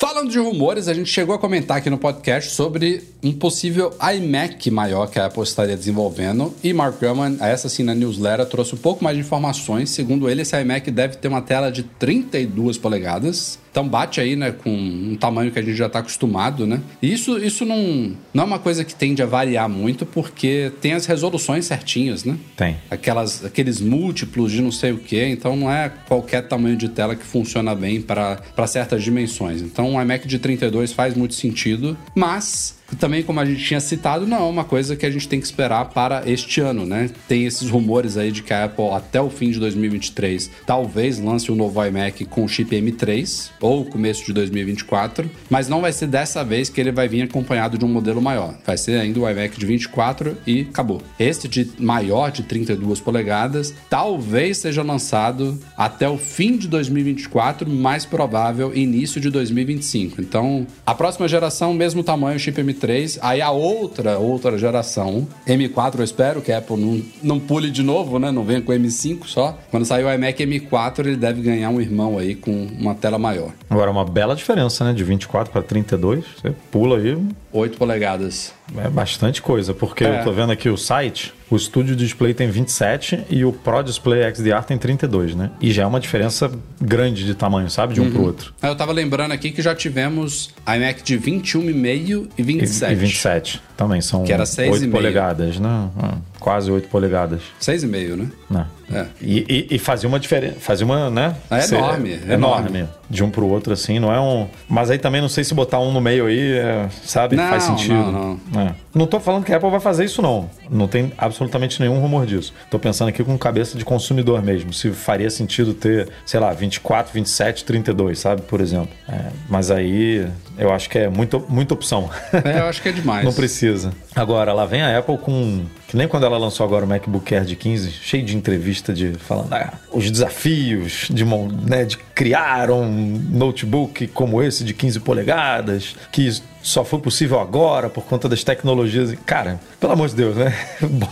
Falando 0.00 0.30
de 0.30 0.38
rumores, 0.38 0.88
a 0.88 0.94
gente 0.94 1.10
chegou 1.10 1.34
a 1.34 1.38
comentar 1.38 1.76
aqui 1.76 1.90
no 1.90 1.98
podcast 1.98 2.52
sobre 2.52 3.04
um 3.22 3.34
possível 3.34 3.92
iMac 4.14 4.70
maior 4.70 5.10
que 5.10 5.18
a 5.18 5.26
Apple 5.26 5.42
estaria 5.42 5.76
desenvolvendo. 5.76 6.54
E 6.64 6.72
Mark 6.72 6.98
Gurman, 6.98 7.36
essa 7.38 7.68
sim 7.68 7.82
na 7.82 7.94
newsletter, 7.94 8.46
trouxe 8.46 8.74
um 8.74 8.78
pouco 8.78 9.04
mais 9.04 9.14
de 9.14 9.22
informações. 9.22 9.90
Segundo 9.90 10.30
ele, 10.30 10.40
esse 10.40 10.58
iMac 10.58 10.90
deve 10.90 11.18
ter 11.18 11.28
uma 11.28 11.42
tela 11.42 11.70
de 11.70 11.82
32 11.82 12.78
polegadas 12.78 13.58
então 13.70 13.86
bate 13.86 14.20
aí, 14.20 14.34
né, 14.34 14.50
com 14.50 14.70
um 14.70 15.16
tamanho 15.16 15.50
que 15.50 15.58
a 15.58 15.62
gente 15.62 15.76
já 15.76 15.86
está 15.86 16.00
acostumado, 16.00 16.66
né? 16.66 16.80
E 17.00 17.12
isso, 17.12 17.38
isso 17.38 17.64
não, 17.64 18.12
não 18.34 18.44
é 18.44 18.46
uma 18.46 18.58
coisa 18.58 18.84
que 18.84 18.94
tende 18.94 19.22
a 19.22 19.26
variar 19.26 19.68
muito, 19.68 20.04
porque 20.04 20.72
tem 20.80 20.92
as 20.92 21.06
resoluções 21.06 21.66
certinhas, 21.66 22.24
né? 22.24 22.36
Tem. 22.56 22.76
Aquelas, 22.90 23.44
aqueles 23.44 23.80
múltiplos 23.80 24.50
de 24.50 24.60
não 24.60 24.72
sei 24.72 24.92
o 24.92 24.98
que, 24.98 25.24
então 25.24 25.54
não 25.54 25.70
é 25.70 25.90
qualquer 26.08 26.42
tamanho 26.48 26.76
de 26.76 26.88
tela 26.88 27.14
que 27.14 27.24
funciona 27.24 27.74
bem 27.74 28.02
para 28.02 28.66
certas 28.66 29.02
dimensões. 29.02 29.62
Então 29.62 29.90
um 29.90 30.02
iMac 30.02 30.26
de 30.26 30.38
32 30.38 30.92
faz 30.92 31.14
muito 31.14 31.34
sentido, 31.34 31.96
mas 32.14 32.79
também, 32.96 33.22
como 33.22 33.40
a 33.40 33.44
gente 33.44 33.64
tinha 33.64 33.80
citado, 33.80 34.26
não 34.26 34.38
é 34.38 34.40
uma 34.40 34.64
coisa 34.64 34.96
que 34.96 35.06
a 35.06 35.10
gente 35.10 35.28
tem 35.28 35.40
que 35.40 35.46
esperar 35.46 35.86
para 35.90 36.22
este 36.26 36.60
ano, 36.60 36.84
né? 36.84 37.10
Tem 37.28 37.46
esses 37.46 37.68
rumores 37.70 38.16
aí 38.16 38.32
de 38.32 38.42
que 38.42 38.52
a 38.52 38.64
Apple, 38.64 38.90
até 38.90 39.20
o 39.20 39.30
fim 39.30 39.50
de 39.50 39.58
2023, 39.58 40.50
talvez 40.66 41.18
lance 41.18 41.50
o 41.50 41.54
um 41.54 41.56
novo 41.56 41.84
iMac 41.84 42.24
com 42.26 42.46
chip 42.48 42.74
M3, 42.74 43.50
ou 43.60 43.84
começo 43.84 44.24
de 44.24 44.32
2024, 44.32 45.30
mas 45.48 45.68
não 45.68 45.80
vai 45.80 45.92
ser 45.92 46.06
dessa 46.06 46.44
vez 46.44 46.68
que 46.68 46.80
ele 46.80 46.92
vai 46.92 47.08
vir 47.08 47.22
acompanhado 47.22 47.78
de 47.78 47.84
um 47.84 47.88
modelo 47.88 48.20
maior. 48.20 48.58
Vai 48.66 48.76
ser 48.76 48.98
ainda 48.98 49.20
o 49.20 49.28
iMac 49.28 49.58
de 49.58 49.66
24 49.66 50.36
e 50.46 50.62
acabou. 50.62 51.02
Este 51.18 51.48
de 51.48 51.70
maior, 51.78 52.30
de 52.30 52.42
32 52.42 53.00
polegadas, 53.00 53.74
talvez 53.88 54.58
seja 54.58 54.82
lançado 54.82 55.58
até 55.76 56.08
o 56.08 56.18
fim 56.18 56.56
de 56.56 56.68
2024, 56.68 57.68
mais 57.68 58.04
provável 58.04 58.74
início 58.74 59.20
de 59.20 59.30
2025. 59.30 60.20
Então, 60.20 60.66
a 60.84 60.94
próxima 60.94 61.28
geração, 61.28 61.72
mesmo 61.72 62.02
tamanho, 62.02 62.38
chip 62.38 62.60
M3 62.60 62.79
M3. 62.80 63.18
Aí 63.22 63.40
a 63.40 63.50
outra, 63.50 64.18
outra 64.18 64.56
geração, 64.58 65.26
M4 65.46 65.98
eu 65.98 66.04
espero 66.04 66.40
que 66.40 66.52
a 66.52 66.58
Apple 66.58 66.76
não, 66.76 67.02
não 67.22 67.40
pule 67.40 67.70
de 67.70 67.82
novo, 67.82 68.18
né? 68.18 68.30
Não 68.30 68.44
venha 68.44 68.60
com 68.60 68.72
M5 68.72 69.26
só. 69.26 69.58
Quando 69.70 69.84
sair 69.84 70.04
o 70.04 70.12
iMac 70.12 70.44
M4, 70.44 71.00
ele 71.00 71.16
deve 71.16 71.42
ganhar 71.42 71.70
um 71.70 71.80
irmão 71.80 72.18
aí 72.18 72.34
com 72.34 72.68
uma 72.78 72.94
tela 72.94 73.18
maior. 73.18 73.52
Agora, 73.68 73.90
uma 73.90 74.04
bela 74.04 74.34
diferença, 74.34 74.84
né? 74.84 74.92
De 74.92 75.04
24 75.04 75.52
para 75.52 75.62
32. 75.62 76.24
Você 76.40 76.54
pula 76.70 76.98
aí. 76.98 77.18
8 77.52 77.76
polegadas. 77.76 78.52
É 78.76 78.88
bastante 78.88 79.42
coisa, 79.42 79.74
porque 79.74 80.04
É. 80.04 80.20
eu 80.20 80.24
tô 80.24 80.32
vendo 80.32 80.52
aqui 80.52 80.68
o 80.68 80.76
site, 80.76 81.32
o 81.50 81.58
Studio 81.58 81.96
Display 81.96 82.32
tem 82.34 82.48
27 82.48 83.24
e 83.28 83.44
o 83.44 83.52
Pro 83.52 83.82
Display 83.82 84.22
XDR 84.34 84.62
tem 84.64 84.78
32, 84.78 85.34
né? 85.34 85.50
E 85.60 85.72
já 85.72 85.82
é 85.82 85.86
uma 85.86 85.98
diferença 85.98 86.50
grande 86.80 87.24
de 87.24 87.34
tamanho, 87.34 87.68
sabe? 87.68 87.94
De 87.94 88.00
um 88.00 88.04
Uhum. 88.04 88.10
pro 88.12 88.22
outro. 88.22 88.54
Eu 88.62 88.76
tava 88.76 88.92
lembrando 88.92 89.32
aqui 89.32 89.50
que 89.50 89.60
já 89.60 89.74
tivemos 89.74 90.50
iMac 90.66 91.02
de 91.02 91.18
21,5 91.18 92.28
e 92.38 92.40
E, 92.40 92.44
27. 92.44 92.92
e 92.92 92.94
27 92.94 93.62
também, 93.76 94.00
são 94.00 94.22
Que 94.24 94.32
era 94.32 94.44
6,5. 94.46 94.72
8 94.72 94.90
polegadas, 94.90 95.58
né? 95.58 95.90
Ah, 95.98 96.14
Quase 96.38 96.70
8 96.70 96.88
polegadas. 96.88 97.42
6,5, 97.60 98.16
né? 98.16 98.28
né? 98.48 98.66
É. 98.92 99.06
E, 99.20 99.66
e- 99.70 99.74
e 99.76 99.78
fazia 99.78 100.08
uma 100.08 100.18
diferença, 100.18 100.56
fazia 100.60 100.84
uma, 100.84 101.08
né? 101.10 101.34
É 101.50 101.60
Cê- 101.60 101.76
enorme, 101.76 102.12
enorme. 102.12 102.68
enorme. 102.68 102.88
De 103.08 103.24
um 103.24 103.30
pro 103.30 103.46
outro, 103.46 103.72
assim, 103.72 103.98
não 103.98 104.12
é 104.12 104.20
um. 104.20 104.46
Mas 104.68 104.90
aí 104.90 104.98
também 104.98 105.20
não 105.20 105.28
sei 105.28 105.42
se 105.42 105.52
botar 105.54 105.80
um 105.80 105.90
no 105.92 106.00
meio 106.00 106.26
aí, 106.26 106.52
é, 106.58 106.88
sabe? 107.04 107.34
Não, 107.36 107.48
Faz 107.48 107.64
sentido. 107.64 107.94
não, 107.94 108.40
É. 108.56 108.74
Não 108.94 109.06
tô 109.06 109.18
falando 109.20 109.44
que 109.44 109.52
a 109.52 109.56
Apple 109.56 109.70
vai 109.70 109.80
fazer 109.80 110.04
isso, 110.04 110.20
não. 110.22 110.48
Não 110.68 110.86
tem 110.88 111.12
absolutamente 111.18 111.80
nenhum 111.80 111.98
rumor 112.00 112.26
disso. 112.26 112.52
Tô 112.70 112.78
pensando 112.78 113.08
aqui 113.08 113.22
com 113.24 113.36
cabeça 113.38 113.76
de 113.78 113.84
consumidor 113.84 114.42
mesmo. 114.42 114.72
Se 114.72 114.90
faria 114.90 115.30
sentido 115.30 115.74
ter, 115.74 116.08
sei 116.26 116.38
lá, 116.40 116.52
24, 116.52 117.12
27, 117.12 117.64
32, 117.64 118.18
sabe? 118.18 118.42
Por 118.42 118.60
exemplo. 118.60 118.90
É, 119.08 119.26
mas 119.48 119.70
aí 119.70 120.26
eu 120.58 120.72
acho 120.72 120.88
que 120.90 120.98
é 120.98 121.08
muito, 121.08 121.44
muita 121.48 121.74
opção. 121.74 122.10
É, 122.44 122.60
eu 122.60 122.66
acho 122.66 122.80
que 122.82 122.88
é 122.88 122.92
demais. 122.92 123.24
Não 123.26 123.32
precisa. 123.32 123.92
Agora, 124.14 124.52
lá 124.52 124.66
vem 124.66 124.82
a 124.82 124.98
Apple 124.98 125.18
com. 125.18 125.62
Que 125.90 125.96
nem 125.96 126.06
quando 126.06 126.24
ela 126.24 126.38
lançou 126.38 126.64
agora 126.64 126.84
o 126.84 126.88
MacBook 126.88 127.34
Air 127.34 127.44
de 127.44 127.56
15, 127.56 127.90
cheio 127.90 128.24
de 128.24 128.36
entrevista 128.36 128.92
de 128.92 129.14
falando 129.14 129.52
ah, 129.52 129.72
os 129.90 130.08
desafios 130.08 131.08
de, 131.10 131.24
né, 131.24 131.84
de 131.84 131.98
criar 132.14 132.70
um 132.70 133.20
notebook 133.28 134.06
como 134.06 134.40
esse 134.40 134.62
de 134.62 134.72
15 134.72 135.00
polegadas, 135.00 135.96
que 136.12 136.30
só 136.62 136.84
foi 136.84 137.00
possível 137.00 137.40
agora 137.40 137.90
por 137.90 138.04
conta 138.04 138.28
das 138.28 138.44
tecnologias. 138.44 139.12
Cara, 139.26 139.58
pelo 139.80 139.92
amor 139.92 140.08
de 140.08 140.14
Deus, 140.14 140.36
né? 140.36 140.54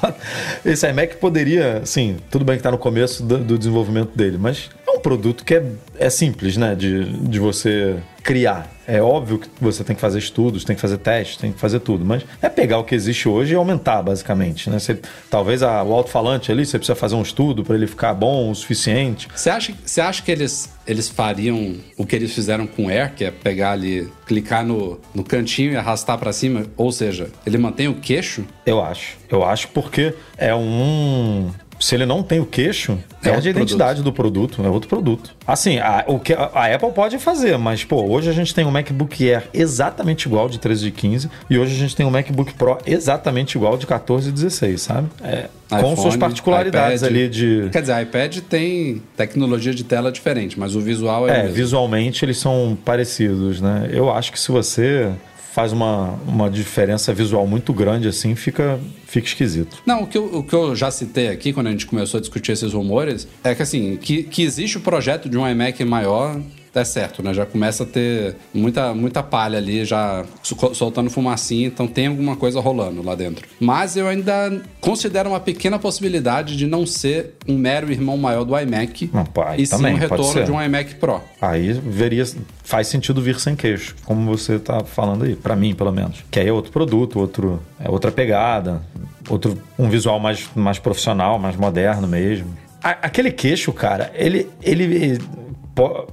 Esse 0.64 0.88
iMac 0.88 1.16
poderia, 1.16 1.78
assim, 1.78 2.18
tudo 2.30 2.44
bem 2.44 2.54
que 2.54 2.60
está 2.60 2.70
no 2.70 2.78
começo 2.78 3.24
do, 3.24 3.38
do 3.38 3.58
desenvolvimento 3.58 4.16
dele, 4.16 4.38
mas 4.38 4.70
um 4.98 5.00
produto 5.00 5.44
que 5.44 5.54
é, 5.54 5.64
é 5.98 6.10
simples, 6.10 6.56
né? 6.56 6.74
De, 6.74 7.04
de 7.04 7.38
você 7.38 7.96
criar. 8.22 8.70
É 8.86 9.00
óbvio 9.00 9.38
que 9.38 9.48
você 9.58 9.82
tem 9.82 9.96
que 9.96 10.02
fazer 10.02 10.18
estudos, 10.18 10.62
tem 10.62 10.76
que 10.76 10.82
fazer 10.82 10.98
testes, 10.98 11.38
tem 11.38 11.50
que 11.50 11.58
fazer 11.58 11.80
tudo, 11.80 12.04
mas 12.04 12.22
é 12.42 12.48
pegar 12.50 12.78
o 12.78 12.84
que 12.84 12.94
existe 12.94 13.26
hoje 13.26 13.54
e 13.54 13.56
aumentar, 13.56 14.02
basicamente. 14.02 14.68
Né? 14.68 14.78
Você, 14.78 14.98
talvez 15.30 15.62
a, 15.62 15.82
o 15.82 15.94
alto-falante 15.94 16.52
ali, 16.52 16.66
você 16.66 16.78
precisa 16.78 16.94
fazer 16.94 17.14
um 17.14 17.22
estudo 17.22 17.64
para 17.64 17.74
ele 17.74 17.86
ficar 17.86 18.12
bom 18.12 18.50
o 18.50 18.54
suficiente. 18.54 19.28
Você 19.34 19.48
acha, 19.48 19.72
você 19.82 20.00
acha 20.02 20.22
que 20.22 20.30
eles, 20.30 20.70
eles 20.86 21.08
fariam 21.08 21.76
o 21.96 22.04
que 22.04 22.16
eles 22.16 22.34
fizeram 22.34 22.66
com 22.66 22.86
o 22.86 22.88
Air, 22.90 23.14
que 23.14 23.24
é 23.24 23.30
pegar 23.30 23.72
ali, 23.72 24.06
clicar 24.26 24.62
no, 24.62 25.00
no 25.14 25.24
cantinho 25.24 25.72
e 25.72 25.76
arrastar 25.76 26.18
pra 26.18 26.30
cima? 26.30 26.66
Ou 26.76 26.92
seja, 26.92 27.30
ele 27.46 27.56
mantém 27.56 27.88
o 27.88 27.94
queixo? 27.94 28.44
Eu 28.66 28.82
acho. 28.82 29.16
Eu 29.30 29.42
acho 29.42 29.68
porque 29.68 30.14
é 30.36 30.54
um. 30.54 31.50
Se 31.78 31.94
ele 31.94 32.06
não 32.06 32.22
tem 32.22 32.40
o 32.40 32.46
queixo, 32.46 32.98
É 33.22 33.30
perde 33.30 33.48
a 33.48 33.50
identidade 33.50 34.02
do 34.02 34.12
produto, 34.12 34.62
é 34.64 34.68
outro 34.68 34.88
produto. 34.88 35.34
Assim, 35.46 35.78
a, 35.78 36.04
o 36.06 36.18
que 36.18 36.32
a, 36.32 36.50
a 36.52 36.74
Apple 36.74 36.92
pode 36.92 37.18
fazer, 37.18 37.56
mas, 37.58 37.84
pô, 37.84 38.02
hoje 38.02 38.28
a 38.28 38.32
gente 38.32 38.54
tem 38.54 38.64
um 38.64 38.70
MacBook 38.70 39.30
Air 39.30 39.48
exatamente 39.52 40.26
igual 40.26 40.48
de 40.48 40.58
13 40.58 40.88
e 40.88 40.90
15, 40.90 41.30
e 41.48 41.58
hoje 41.58 41.74
a 41.74 41.78
gente 41.78 41.94
tem 41.94 42.04
um 42.04 42.10
MacBook 42.10 42.54
Pro 42.54 42.78
exatamente 42.86 43.56
igual 43.56 43.76
de 43.76 43.86
14 43.86 44.28
e 44.28 44.32
16, 44.32 44.80
sabe? 44.80 45.08
É, 45.22 45.48
com 45.68 45.78
iPhone, 45.78 45.96
suas 45.96 46.16
particularidades 46.16 47.02
iPad. 47.02 47.10
ali 47.10 47.28
de. 47.28 47.68
Quer 47.70 47.82
dizer, 47.82 48.02
iPad 48.02 48.38
tem 48.48 49.02
tecnologia 49.16 49.74
de 49.74 49.84
tela 49.84 50.10
diferente, 50.10 50.58
mas 50.58 50.74
o 50.74 50.80
visual 50.80 51.28
é, 51.28 51.46
É, 51.46 51.48
visualmente 51.48 52.24
eles 52.24 52.38
são 52.38 52.76
parecidos, 52.84 53.60
né? 53.60 53.88
Eu 53.92 54.10
acho 54.10 54.32
que 54.32 54.40
se 54.40 54.50
você 54.50 55.10
faz 55.58 55.72
uma, 55.72 56.10
uma 56.24 56.48
diferença 56.48 57.12
visual 57.12 57.44
muito 57.44 57.72
grande 57.72 58.06
assim, 58.06 58.36
fica, 58.36 58.78
fica 59.04 59.26
esquisito. 59.26 59.82
Não, 59.84 60.04
o 60.04 60.06
que, 60.06 60.16
eu, 60.16 60.24
o 60.36 60.44
que 60.44 60.54
eu 60.54 60.76
já 60.76 60.88
citei 60.88 61.26
aqui, 61.26 61.52
quando 61.52 61.66
a 61.66 61.70
gente 61.72 61.84
começou 61.84 62.18
a 62.18 62.20
discutir 62.20 62.52
esses 62.52 62.72
rumores, 62.72 63.26
é 63.42 63.52
que 63.56 63.62
assim, 63.62 63.96
que, 63.96 64.22
que 64.22 64.44
existe 64.44 64.78
o 64.78 64.80
projeto 64.80 65.28
de 65.28 65.36
um 65.36 65.44
iMac 65.48 65.84
maior, 65.84 66.40
é 66.80 66.84
certo, 66.84 67.22
né? 67.22 67.32
Já 67.34 67.44
começa 67.46 67.82
a 67.82 67.86
ter 67.86 68.36
muita, 68.54 68.94
muita 68.94 69.22
palha 69.22 69.58
ali, 69.58 69.84
já 69.84 70.24
sol- 70.42 70.74
soltando 70.74 71.10
fumacinha, 71.10 71.66
então 71.66 71.86
tem 71.86 72.06
alguma 72.08 72.36
coisa 72.36 72.60
rolando 72.60 73.02
lá 73.02 73.14
dentro. 73.14 73.46
Mas 73.60 73.96
eu 73.96 74.06
ainda 74.08 74.60
considero 74.80 75.30
uma 75.30 75.40
pequena 75.40 75.78
possibilidade 75.78 76.56
de 76.56 76.66
não 76.66 76.86
ser 76.86 77.34
um 77.46 77.56
mero 77.56 77.90
irmão 77.90 78.16
maior 78.16 78.44
do 78.44 78.58
iMac, 78.58 79.10
Não, 79.12 79.24
e 79.56 79.66
sim 79.66 79.76
também, 79.76 79.94
um 79.94 79.98
pode 79.98 80.22
retorno 80.22 80.44
de 80.44 80.52
um 80.52 80.62
iMac 80.62 80.94
Pro. 80.96 81.20
Aí 81.40 81.72
veria 81.72 82.24
faz 82.64 82.86
sentido 82.88 83.20
vir 83.22 83.38
sem 83.40 83.54
queixo, 83.56 83.94
como 84.04 84.24
você 84.36 84.58
tá 84.58 84.84
falando 84.84 85.24
aí, 85.24 85.34
Pra 85.36 85.54
mim 85.56 85.74
pelo 85.74 85.92
menos. 85.92 86.24
Que 86.30 86.40
aí 86.40 86.48
é 86.48 86.52
outro 86.52 86.70
produto, 86.72 87.18
outro 87.18 87.60
é 87.80 87.88
outra 87.90 88.10
pegada, 88.10 88.82
outro 89.28 89.56
um 89.78 89.88
visual 89.88 90.18
mais, 90.20 90.48
mais 90.54 90.78
profissional, 90.78 91.38
mais 91.38 91.56
moderno 91.56 92.06
mesmo. 92.08 92.46
A- 92.82 92.98
aquele 93.02 93.30
queixo, 93.32 93.72
cara, 93.72 94.10
ele 94.14 94.48
ele 94.62 95.18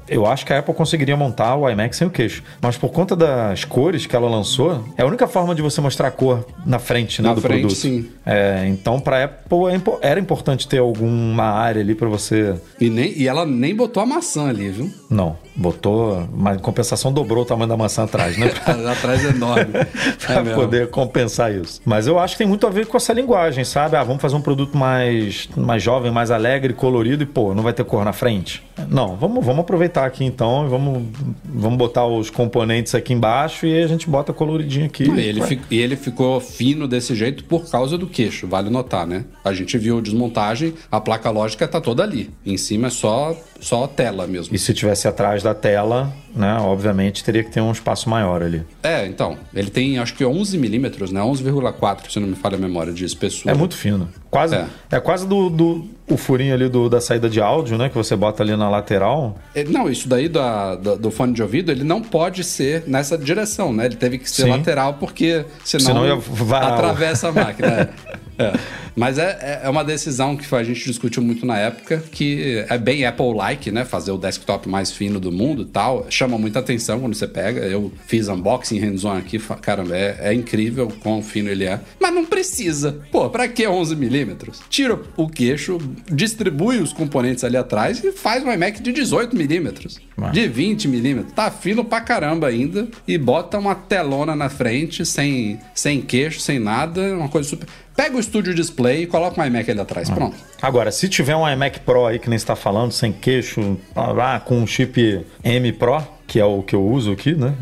eu 0.07 0.25
acho 0.25 0.45
que 0.45 0.53
a 0.53 0.59
Apple 0.59 0.73
conseguiria 0.73 1.15
montar 1.17 1.55
o 1.55 1.69
iMac 1.69 1.95
sem 1.95 2.07
o 2.07 2.09
queixo. 2.09 2.43
Mas 2.61 2.77
por 2.77 2.89
conta 2.89 3.15
das 3.15 3.63
cores 3.63 4.05
que 4.05 4.15
ela 4.15 4.29
lançou, 4.29 4.83
é 4.97 5.03
a 5.03 5.05
única 5.05 5.27
forma 5.27 5.53
de 5.55 5.61
você 5.61 5.79
mostrar 5.81 6.07
a 6.07 6.11
cor 6.11 6.45
na 6.65 6.79
frente, 6.79 7.21
né, 7.21 7.29
Na 7.29 7.35
do 7.35 7.41
frente, 7.41 7.61
produto. 7.61 7.77
sim. 7.77 8.09
É, 8.25 8.65
então, 8.67 8.99
para 8.99 9.23
Apple 9.25 9.57
é 9.71 10.05
era 10.15 10.19
importante 10.19 10.67
ter 10.67 10.79
alguma 10.79 11.43
área 11.43 11.81
ali 11.81 11.93
para 11.95 12.07
você 12.07 12.55
E, 12.79 12.89
nem, 12.89 13.11
e 13.17 13.27
ela 13.27 13.45
nem 13.45 13.75
botou 13.75 14.01
a 14.01 14.05
maçã 14.05 14.49
ali, 14.49 14.69
viu? 14.69 14.89
não, 15.09 15.37
botou, 15.55 16.27
mas 16.35 16.57
em 16.57 16.59
compensação 16.59 17.11
dobrou 17.13 17.43
o 17.43 17.45
tamanho 17.45 17.69
da 17.69 17.77
maçã 17.77 18.03
atrás, 18.03 18.37
né? 18.37 18.51
Atrás 18.91 19.23
é 19.25 19.29
enorme. 19.29 19.71
Pra 20.25 20.35
É 20.35 20.43
mesmo. 20.43 20.55
poder 20.59 20.89
compensar 20.89 21.53
isso. 21.53 21.81
Mas 21.85 22.07
eu 22.07 22.19
acho 22.19 22.33
que 22.33 22.39
tem 22.39 22.47
muito 22.47 22.65
a 22.67 22.69
ver 22.69 22.85
com 22.87 22.97
essa 22.97 23.13
linguagem, 23.13 23.63
sabe? 23.63 23.95
Ah, 23.95 24.03
vamos 24.03 24.21
fazer 24.21 24.35
um 24.35 24.41
produto 24.41 24.77
mais, 24.77 25.47
mais 25.55 25.81
jovem, 25.81 26.11
mais 26.11 26.31
alegre, 26.31 26.73
colorido 26.73 27.23
e, 27.23 27.25
pô, 27.25 27.53
não 27.53 27.63
vai 27.63 27.71
ter 27.73 27.83
cor 27.85 28.03
na 28.03 28.11
frente. 28.13 28.63
Não, 28.89 29.15
vamos, 29.15 29.45
vamos 29.45 29.54
aproveitar 29.61 30.05
aqui 30.05 30.23
então 30.23 30.65
e 30.65 30.69
vamos, 30.69 31.03
vamos 31.43 31.77
botar 31.77 32.05
os 32.05 32.29
componentes 32.29 32.95
aqui 32.95 33.13
embaixo 33.13 33.65
e 33.65 33.83
a 33.83 33.87
gente 33.87 34.09
bota 34.09 34.33
coloridinho 34.33 34.85
aqui. 34.85 35.03
E 35.03 35.19
ele, 35.19 35.59
e 35.69 35.79
ele 35.79 35.95
ficou 35.95 36.39
fino 36.39 36.87
desse 36.87 37.15
jeito 37.15 37.43
por 37.45 37.69
causa 37.69 37.97
do 37.97 38.07
queixo, 38.07 38.47
vale 38.47 38.69
notar, 38.69 39.05
né? 39.05 39.25
A 39.43 39.53
gente 39.53 39.77
viu 39.77 39.97
a 39.97 40.01
desmontagem, 40.01 40.73
a 40.91 40.99
placa 40.99 41.29
lógica 41.29 41.67
tá 41.67 41.79
toda 41.79 42.03
ali. 42.03 42.29
Em 42.45 42.57
cima 42.57 42.87
é 42.87 42.89
só, 42.89 43.35
só 43.59 43.87
tela 43.87 44.27
mesmo. 44.27 44.55
E 44.55 44.59
se 44.59 44.73
tivesse 44.73 45.07
atrás 45.07 45.43
da 45.43 45.53
tela, 45.53 46.13
né? 46.35 46.57
Obviamente 46.59 47.23
teria 47.23 47.43
que 47.43 47.49
ter 47.51 47.61
um 47.61 47.71
espaço 47.71 48.09
maior 48.09 48.43
ali. 48.43 48.63
É, 48.83 49.05
então, 49.07 49.37
ele 49.53 49.69
tem 49.69 49.97
acho 49.97 50.13
que 50.15 50.25
11 50.25 50.57
milímetros, 50.57 51.11
né? 51.11 51.21
11,4, 51.21 52.09
se 52.11 52.19
não 52.19 52.27
me 52.27 52.35
falha 52.35 52.55
a 52.55 52.59
memória 52.59 52.91
de 52.93 53.05
espessura. 53.05 53.53
É 53.53 53.57
muito 53.57 53.75
fino. 53.75 54.09
Quase, 54.29 54.55
É. 54.55 54.65
é. 54.91 54.99
quase 54.99 55.25
do, 55.27 55.49
do 55.49 55.87
o 56.07 56.17
furinho 56.17 56.53
ali 56.53 56.67
do, 56.69 56.87
da 56.89 57.01
saída 57.01 57.27
de 57.29 57.41
áudio, 57.41 57.77
né? 57.77 57.89
Que 57.89 57.95
você 57.95 58.15
bota 58.15 58.43
ali 58.43 58.55
na 58.55 58.69
lateral. 58.69 59.37
É, 59.55 59.63
Não, 59.63 59.89
isso 59.89 60.07
daí 60.07 60.27
da- 60.29 60.75
da- 60.75 60.95
do 60.95 61.09
fone 61.09 61.33
de 61.33 61.41
ouvido, 61.41 61.71
ele 61.71 61.83
não 61.83 62.01
pode 62.01 62.43
ser 62.43 62.83
nessa 62.85 63.17
direção, 63.17 63.73
né? 63.73 63.85
Ele 63.85 63.95
teve 63.95 64.17
que 64.19 64.29
ser 64.29 64.43
Sim. 64.43 64.49
lateral, 64.49 64.95
porque 64.95 65.45
senão, 65.63 65.85
Senão 65.85 66.05
ia 66.05 66.13
atravessa 66.59 67.29
a 67.29 67.31
máquina. 67.31 67.89
é. 68.37 68.53
É. 68.95 68.99
Mas 68.99 69.17
é, 69.17 69.61
é 69.63 69.69
uma 69.69 69.83
decisão 69.83 70.35
que 70.35 70.53
a 70.55 70.63
gente 70.63 70.83
discutiu 70.85 71.21
muito 71.21 71.45
na 71.45 71.57
época, 71.57 72.03
que 72.11 72.65
é 72.69 72.77
bem 72.77 73.05
Apple-like, 73.05 73.71
né? 73.71 73.85
Fazer 73.85 74.11
o 74.11 74.17
desktop 74.17 74.69
mais 74.69 74.91
fino 74.91 75.19
do 75.19 75.31
mundo 75.31 75.63
e 75.63 75.65
tal. 75.65 76.07
Chama 76.09 76.37
muita 76.37 76.59
atenção 76.59 76.99
quando 76.99 77.13
você 77.13 77.27
pega. 77.27 77.61
Eu 77.61 77.91
fiz 78.07 78.27
unboxing 78.27 78.79
hands-on 78.79 79.17
aqui, 79.17 79.39
caramba, 79.61 79.95
é, 79.95 80.17
é 80.19 80.33
incrível 80.33 80.91
quão 81.01 81.21
fino 81.21 81.49
ele 81.49 81.65
é. 81.65 81.79
Mas 81.99 82.13
não 82.13 82.25
precisa. 82.25 82.99
Pô, 83.11 83.29
pra 83.29 83.47
que 83.47 83.67
11 83.67 83.95
milímetros? 83.95 84.61
Tira 84.69 84.99
o 85.17 85.27
queixo, 85.27 85.77
distribui 86.11 86.77
os 86.77 86.93
componentes 86.93 87.43
ali 87.43 87.57
atrás 87.57 88.03
e 88.03 88.11
faz 88.11 88.43
um 88.43 88.51
iMac 88.51 88.81
de 88.81 88.91
18 88.91 89.35
milímetros. 89.35 89.99
De 90.31 90.47
20 90.47 90.87
milímetros. 90.87 91.33
Tá 91.33 91.51
fino 91.51 91.83
pra 91.83 91.99
caramba 91.99 92.47
ainda. 92.47 92.87
E 93.07 93.17
bota 93.17 93.57
uma 93.59 93.75
telona 93.75 94.35
na 94.35 94.49
frente, 94.49 95.05
sem, 95.05 95.59
sem 95.73 96.01
queixo, 96.01 96.39
sem 96.39 96.59
nada. 96.59 97.15
Uma 97.15 97.27
coisa 97.27 97.49
super. 97.49 97.67
Pega 97.95 98.17
o 98.17 98.21
Studio 98.21 98.53
Display 98.53 99.03
e 99.03 99.07
coloca 99.07 99.41
um 99.41 99.45
iMac 99.45 99.71
ali 99.71 99.79
atrás. 99.79 100.09
Ah. 100.09 100.13
Pronto. 100.15 100.35
Agora, 100.61 100.91
se 100.91 101.07
tiver 101.07 101.35
um 101.35 101.47
iMac 101.47 101.79
Pro 101.79 102.05
aí 102.05 102.19
que 102.19 102.29
nem 102.29 102.35
está 102.35 102.55
falando, 102.55 102.91
sem 102.91 103.11
queixo, 103.11 103.77
lá 103.95 104.39
com 104.39 104.57
um 104.57 104.67
chip 104.67 105.25
M 105.43 105.71
Pro, 105.73 106.05
que 106.27 106.39
é 106.39 106.45
o 106.45 106.61
que 106.61 106.75
eu 106.75 106.85
uso 106.85 107.11
aqui, 107.11 107.33
né? 107.33 107.53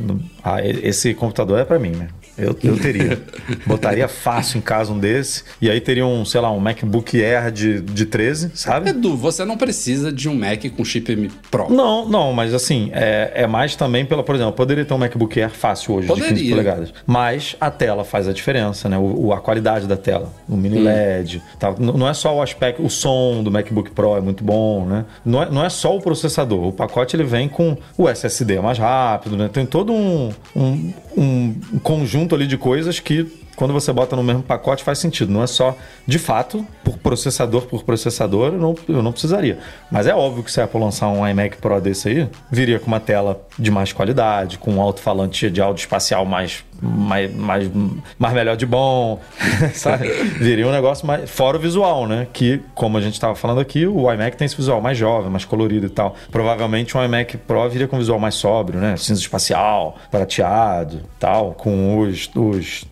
Ah, 0.44 0.58
esse 0.64 1.14
computador 1.14 1.60
é 1.60 1.66
para 1.66 1.78
mim, 1.78 1.92
né? 1.92 2.08
Eu, 2.38 2.56
eu 2.64 2.78
teria. 2.80 3.22
Botaria 3.68 4.08
fácil 4.08 4.58
em 4.58 4.62
casa 4.62 4.92
um 4.92 4.98
desse. 5.00 5.44
E 5.62 5.70
aí 5.70 5.80
teria 5.80 6.06
um, 6.06 6.26
sei 6.26 6.42
lá, 6.42 6.52
um 6.52 6.60
MacBook 6.60 7.24
Air 7.24 7.52
de, 7.52 7.80
de 7.82 8.06
13, 8.06 8.52
sabe? 8.56 8.90
Edu, 8.90 9.16
você 9.16 9.46
não 9.46 9.58
precisa 9.58 10.12
de 10.12 10.28
um 10.28 10.36
Mac 10.36 10.64
com 10.76 10.84
chip 10.84 11.12
M 11.12 11.30
Pro. 11.52 11.72
Não, 11.72 12.08
não, 12.10 12.34
mas 12.34 12.54
assim, 12.54 12.90
é, 12.94 13.32
é 13.36 13.48
mais 13.48 13.76
também 13.76 14.06
pela, 14.06 14.24
por 14.24 14.36
exemplo, 14.36 14.54
poderia 14.54 14.84
ter 14.84 14.94
um 14.94 14.98
MacBook 14.98 15.40
Air 15.42 15.52
fácil 15.52 15.96
hoje 15.96 16.08
de 16.08 16.14
15 16.14 16.28
Poderia. 16.30 16.50
polegadas. 16.52 16.94
Mas 17.06 17.56
a 17.62 17.70
tela 17.70 18.04
faz 18.04 18.28
a 18.28 18.34
diferença, 18.34 18.90
né? 18.90 18.98
O, 18.98 19.28
o- 19.28 19.34
a 19.34 19.40
qualidade 19.40 19.88
da 19.88 19.96
tela, 19.98 20.32
o 20.50 20.56
mini 20.58 20.80
LED. 20.80 21.42
Tá? 21.60 21.74
Não 21.78 22.08
é 22.08 22.14
só 22.14 22.36
o 22.36 22.42
aspecto, 22.42 22.84
o 22.84 22.90
som 22.90 23.44
do 23.44 23.52
MacBook 23.52 23.92
Pro 23.92 24.18
é 24.18 24.22
muito 24.22 24.44
bom, 24.44 24.86
né? 24.86 25.06
Não 25.24 25.42
é, 25.44 25.50
não 25.50 25.64
é 25.64 25.70
só 25.70 25.96
o 25.96 26.02
processador. 26.02 26.68
O 26.68 26.72
pacote 26.72 27.16
ele 27.16 27.24
vem 27.24 27.48
com 27.48 27.78
o 27.98 28.10
SSD 28.10 28.60
mais 28.60 28.78
rápido, 28.78 29.38
né? 29.38 29.50
Tem 29.52 29.66
todo 29.66 29.94
um, 29.94 30.32
um, 30.56 30.94
um 31.16 31.54
conjunto 31.82 32.36
ali 32.36 32.48
de 32.48 32.58
coisas 32.58 33.00
que 33.00 33.28
quando 33.56 33.74
você 33.74 33.92
bota 33.92 34.16
no 34.16 34.24
mesmo 34.24 34.44
pacote 34.44 34.84
faz 34.84 35.00
sentido. 35.00 35.32
Não 35.32 35.44
é 35.44 35.48
só, 35.48 35.76
de 36.06 36.20
fato, 36.20 36.66
por 36.84 36.98
processador 36.98 37.64
por 37.64 37.84
processador, 37.84 38.54
eu 38.54 38.60
não, 38.60 38.76
eu 38.88 39.02
não 39.02 39.12
precisaria. 39.12 39.60
Mas 39.92 40.08
é 40.08 40.16
óbvio 40.16 40.44
que 40.44 40.52
se 40.52 40.60
a 40.62 40.66
Apple 40.66 40.80
lançar 40.80 41.08
um 41.10 41.28
iMac 41.28 41.58
Pro 41.58 41.80
desse 41.80 42.10
aí, 42.10 42.30
viria 42.52 42.80
com 42.80 42.88
uma 42.88 43.00
tela 43.00 43.42
de 43.58 43.72
mais 43.72 43.94
qualidade, 43.94 44.58
com 44.58 44.74
um 44.74 44.82
alto-falante 44.82 45.50
de 45.50 45.62
áudio 45.62 45.82
espacial 45.82 46.26
mais 46.26 46.64
mais, 46.84 47.34
mais, 47.34 47.72
mais 48.20 48.34
melhor 48.34 48.58
de 48.58 48.66
bom, 48.66 49.22
sabe? 49.74 50.10
Viria 50.40 50.68
um 50.68 50.72
negócio 50.72 51.08
mais. 51.08 51.30
Fora 51.30 51.58
o 51.58 51.60
visual, 51.60 52.06
né? 52.08 52.28
Que, 52.34 52.62
como 52.76 52.98
a 52.98 53.02
gente 53.02 53.14
estava 53.14 53.36
falando 53.36 53.62
aqui, 53.62 53.88
o 53.88 54.12
iMac 54.12 54.36
tem 54.36 54.46
esse 54.46 54.56
visual 54.56 54.82
mais 54.82 54.98
jovem, 54.98 55.30
mais 55.30 55.46
colorido 55.46 55.86
e 55.86 55.90
tal. 55.90 56.16
Provavelmente 56.30 56.98
um 56.98 57.04
iMac 57.04 57.38
Pro 57.38 57.70
viria 57.70 57.88
com 57.88 57.96
um 57.96 58.00
visual 58.00 58.20
mais 58.20 58.36
sóbrio, 58.36 58.80
né? 58.80 58.98
Cinza 58.98 59.22
espacial, 59.22 59.98
prateado 60.12 61.02
tal, 61.18 61.54
com 61.54 62.00
os, 62.00 62.30
os 62.36 62.86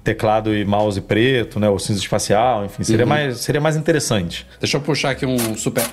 e 0.53 0.65
mouse 0.65 0.99
preto, 1.01 1.59
né? 1.59 1.69
O 1.69 1.79
cinza 1.79 1.99
espacial, 1.99 2.65
enfim, 2.65 2.83
seria, 2.83 3.05
uhum. 3.05 3.09
mais, 3.09 3.37
seria 3.39 3.61
mais 3.61 3.75
interessante. 3.75 4.45
Deixa 4.59 4.77
eu 4.77 4.81
puxar 4.81 5.11
aqui 5.11 5.25
um 5.25 5.55
super. 5.57 5.83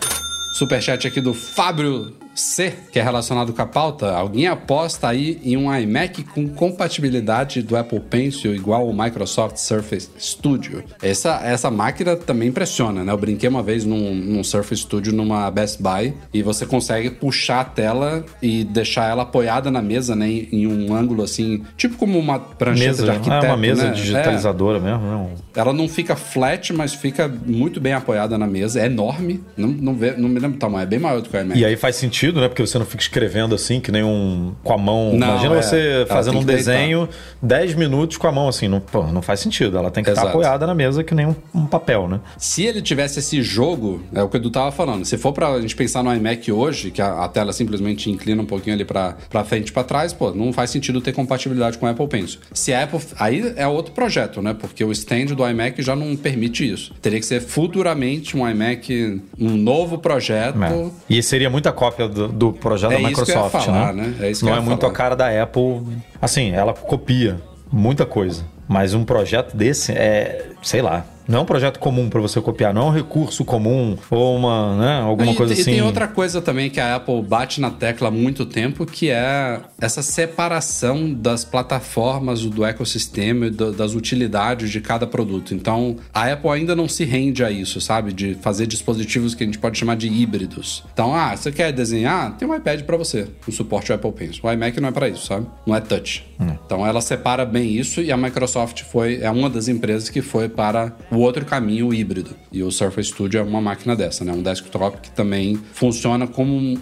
Superchat 0.58 1.06
aqui 1.06 1.20
do 1.20 1.32
Fábio 1.32 2.12
C, 2.40 2.72
que 2.92 2.98
é 2.98 3.02
relacionado 3.02 3.52
com 3.52 3.60
a 3.60 3.66
pauta, 3.66 4.12
alguém 4.12 4.46
aposta 4.46 5.08
aí 5.08 5.40
em 5.42 5.56
um 5.56 5.74
iMac 5.74 6.22
com 6.24 6.48
compatibilidade 6.48 7.62
do 7.62 7.76
Apple 7.76 8.00
Pencil 8.00 8.54
igual 8.54 8.88
o 8.88 8.96
Microsoft 8.96 9.56
Surface 9.56 10.08
Studio. 10.18 10.84
Essa, 11.02 11.40
essa 11.42 11.70
máquina 11.70 12.16
também 12.16 12.48
impressiona, 12.48 13.04
né? 13.04 13.12
Eu 13.12 13.18
brinquei 13.18 13.48
uma 13.48 13.62
vez 13.62 13.84
num, 13.84 14.14
num 14.14 14.44
Surface 14.44 14.82
Studio 14.82 15.12
numa 15.12 15.50
Best 15.50 15.82
Buy 15.82 16.14
e 16.32 16.42
você 16.42 16.64
consegue 16.64 17.10
puxar 17.10 17.60
a 17.60 17.64
tela 17.64 18.24
e 18.40 18.64
deixar 18.64 19.10
ela 19.10 19.22
apoiada 19.22 19.70
na 19.70 19.82
mesa, 19.82 20.14
né? 20.14 20.28
Em, 20.28 20.48
em 20.52 20.66
um 20.66 20.94
ângulo 20.94 21.22
assim, 21.22 21.64
tipo 21.76 21.96
como 21.96 22.18
uma 22.18 22.38
prancheta 22.38 22.90
mesa, 22.90 23.04
de 23.04 23.10
arquiteto, 23.10 23.46
É 23.46 23.48
uma 23.48 23.56
mesa 23.56 23.84
né? 23.84 23.90
digitalizadora 23.92 24.78
é. 24.78 24.80
mesmo, 24.80 25.02
não. 25.06 25.30
Ela 25.56 25.72
não 25.72 25.88
fica 25.88 26.14
flat, 26.14 26.72
mas 26.72 26.94
fica 26.94 27.28
muito 27.28 27.80
bem 27.80 27.94
apoiada 27.94 28.38
na 28.38 28.46
mesa. 28.46 28.80
É 28.80 28.86
enorme. 28.86 29.42
Não, 29.56 29.68
não, 29.68 29.94
vê, 29.94 30.12
não 30.12 30.28
me 30.28 30.38
lembro 30.38 30.56
o 30.56 30.60
tamanho, 30.60 30.84
é 30.84 30.86
bem 30.86 30.98
maior 30.98 31.20
do 31.20 31.28
que 31.28 31.36
o 31.36 31.40
iMac. 31.40 31.58
E 31.58 31.64
aí 31.64 31.76
faz 31.76 31.96
sentido 31.96 32.27
sentido, 32.28 32.40
né? 32.40 32.48
Porque 32.48 32.64
você 32.64 32.78
não 32.78 32.86
fica 32.86 33.02
escrevendo 33.02 33.54
assim, 33.54 33.80
que 33.80 33.90
nem 33.90 34.02
um. 34.02 34.52
com 34.62 34.72
a 34.72 34.78
mão. 34.78 35.12
Não, 35.14 35.28
Imagina 35.28 35.56
é, 35.56 35.62
você 35.62 36.06
fazendo 36.08 36.38
um 36.38 36.44
desenho 36.44 37.08
10 37.42 37.74
minutos 37.74 38.16
com 38.16 38.26
a 38.26 38.32
mão 38.32 38.48
assim. 38.48 38.68
Não, 38.68 38.80
pô, 38.80 39.04
não 39.04 39.22
faz 39.22 39.40
sentido. 39.40 39.76
Ela 39.76 39.90
tem 39.90 40.04
que 40.04 40.10
Exato. 40.10 40.26
estar 40.26 40.38
apoiada 40.38 40.66
na 40.66 40.74
mesa 40.74 41.02
que 41.02 41.14
nem 41.14 41.26
um, 41.26 41.34
um, 41.54 41.66
papel, 41.66 42.08
né? 42.08 42.20
Se 42.36 42.64
ele 42.64 42.82
tivesse 42.82 43.18
esse 43.18 43.42
jogo, 43.42 44.02
é 44.14 44.22
o 44.22 44.28
que 44.28 44.36
o 44.36 44.38
Edu 44.38 44.50
tava 44.50 44.70
falando. 44.70 45.04
Se 45.04 45.16
for 45.16 45.32
pra 45.32 45.60
gente 45.60 45.74
pensar 45.74 46.02
no 46.02 46.14
iMac 46.14 46.50
hoje, 46.52 46.90
que 46.90 47.02
a, 47.02 47.24
a 47.24 47.28
tela 47.28 47.52
simplesmente 47.52 48.10
inclina 48.10 48.42
um 48.42 48.46
pouquinho 48.46 48.74
ali 48.74 48.84
pra, 48.84 49.16
pra 49.30 49.44
frente 49.44 49.68
e 49.68 49.72
pra 49.72 49.84
trás, 49.84 50.12
pô, 50.12 50.30
não 50.32 50.52
faz 50.52 50.70
sentido 50.70 51.00
ter 51.00 51.12
compatibilidade 51.12 51.78
com 51.78 51.86
o 51.86 51.88
Apple 51.88 52.06
Pencil. 52.08 52.40
Se 52.52 52.72
a 52.72 52.84
Apple. 52.84 53.00
Aí 53.18 53.52
é 53.56 53.66
outro 53.66 53.92
projeto, 53.92 54.42
né? 54.42 54.54
Porque 54.54 54.84
o 54.84 54.92
stand 54.92 55.26
do 55.26 55.48
iMac 55.48 55.80
já 55.82 55.96
não 55.96 56.16
permite 56.16 56.70
isso. 56.70 56.94
Teria 57.00 57.18
que 57.18 57.26
ser 57.26 57.40
futuramente 57.40 58.36
um 58.36 58.48
iMac, 58.48 59.22
um 59.38 59.56
novo 59.56 59.98
projeto. 59.98 60.58
É. 60.62 60.90
E 61.08 61.22
seria 61.22 61.48
muita 61.48 61.72
cópia 61.72 62.08
do, 62.18 62.28
do 62.28 62.52
projeto 62.52 62.92
é 62.92 63.00
da 63.00 63.08
Microsoft, 63.08 63.64
falar, 63.64 63.92
né? 63.92 64.14
né? 64.18 64.30
É 64.30 64.44
Não 64.44 64.54
é 64.54 64.60
muito 64.60 64.80
falar. 64.80 64.92
a 64.92 64.96
cara 64.96 65.16
da 65.16 65.42
Apple. 65.42 65.82
Assim, 66.20 66.50
ela 66.52 66.74
copia 66.74 67.40
muita 67.70 68.04
coisa. 68.04 68.44
Mas 68.66 68.92
um 68.92 69.04
projeto 69.04 69.56
desse 69.56 69.92
é, 69.92 70.46
sei 70.62 70.82
lá, 70.82 71.04
não 71.28 71.40
é 71.40 71.42
um 71.42 71.44
projeto 71.44 71.78
comum 71.78 72.08
para 72.08 72.20
você 72.20 72.40
copiar, 72.40 72.72
não 72.72 72.82
é 72.82 72.84
um 72.86 72.92
recurso 72.92 73.44
comum 73.44 73.98
ou 74.10 74.34
uma, 74.34 74.76
né, 74.76 75.00
alguma 75.02 75.32
e, 75.32 75.34
coisa 75.34 75.52
e 75.52 75.60
assim. 75.60 75.72
E 75.72 75.74
tem 75.74 75.82
outra 75.82 76.08
coisa 76.08 76.40
também 76.40 76.70
que 76.70 76.80
a 76.80 76.96
Apple 76.96 77.22
bate 77.22 77.60
na 77.60 77.70
tecla 77.70 78.08
há 78.08 78.10
muito 78.10 78.46
tempo, 78.46 78.86
que 78.86 79.10
é 79.10 79.60
essa 79.78 80.02
separação 80.02 81.12
das 81.12 81.44
plataformas 81.44 82.42
do 82.44 82.64
ecossistema 82.64 83.46
e 83.46 83.50
das 83.50 83.94
utilidades 83.94 84.70
de 84.70 84.80
cada 84.80 85.06
produto. 85.06 85.54
Então, 85.54 85.96
a 86.14 86.32
Apple 86.32 86.50
ainda 86.50 86.74
não 86.74 86.88
se 86.88 87.04
rende 87.04 87.44
a 87.44 87.50
isso, 87.50 87.78
sabe? 87.78 88.12
De 88.12 88.34
fazer 88.36 88.66
dispositivos 88.66 89.34
que 89.34 89.42
a 89.42 89.46
gente 89.46 89.58
pode 89.58 89.78
chamar 89.78 89.96
de 89.96 90.08
híbridos. 90.08 90.82
Então, 90.94 91.14
ah, 91.14 91.36
você 91.36 91.52
quer 91.52 91.72
desenhar? 91.72 92.36
Tem 92.38 92.48
um 92.48 92.54
iPad 92.54 92.82
para 92.82 92.96
você, 92.96 93.28
o 93.46 93.52
suporte 93.52 93.92
Apple 93.92 94.12
Pencil. 94.12 94.40
O 94.42 94.50
iMac 94.50 94.80
não 94.80 94.88
é 94.88 94.92
para 94.92 95.08
isso, 95.08 95.26
sabe? 95.26 95.46
Não 95.66 95.76
é 95.76 95.80
touch. 95.80 96.26
Hum. 96.40 96.56
Então, 96.64 96.86
ela 96.86 97.02
separa 97.02 97.44
bem 97.44 97.76
isso 97.76 98.00
e 98.00 98.10
a 98.10 98.16
Microsoft 98.16 98.82
foi 98.84 99.18
é 99.20 99.30
uma 99.30 99.50
das 99.50 99.68
empresas 99.68 100.08
que 100.08 100.22
foi 100.22 100.48
para 100.48 100.92
o 101.10 101.17
o 101.18 101.20
outro 101.20 101.44
caminho 101.44 101.92
híbrido. 101.92 102.36
E 102.52 102.62
o 102.62 102.70
Surface 102.70 103.10
Studio 103.10 103.40
é 103.40 103.42
uma 103.42 103.60
máquina 103.60 103.96
dessa, 103.96 104.24
né? 104.24 104.32
Um 104.32 104.42
desktop 104.42 105.00
que 105.00 105.10
também 105.10 105.56
funciona 105.72 106.26
como 106.26 106.54
um, 106.54 106.80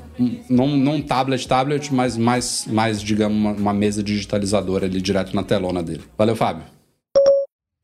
não, 0.48 0.76
não 0.76 1.00
tablet, 1.00 1.48
tablet, 1.48 1.92
mas 1.92 2.16
mais, 2.16 2.66
mais 2.66 3.00
digamos, 3.00 3.36
uma, 3.36 3.52
uma 3.52 3.72
mesa 3.72 4.02
digitalizadora 4.02 4.84
ali 4.84 5.00
direto 5.00 5.34
na 5.34 5.42
telona 5.42 5.82
dele. 5.82 6.04
Valeu, 6.18 6.36
Fábio. 6.36 6.64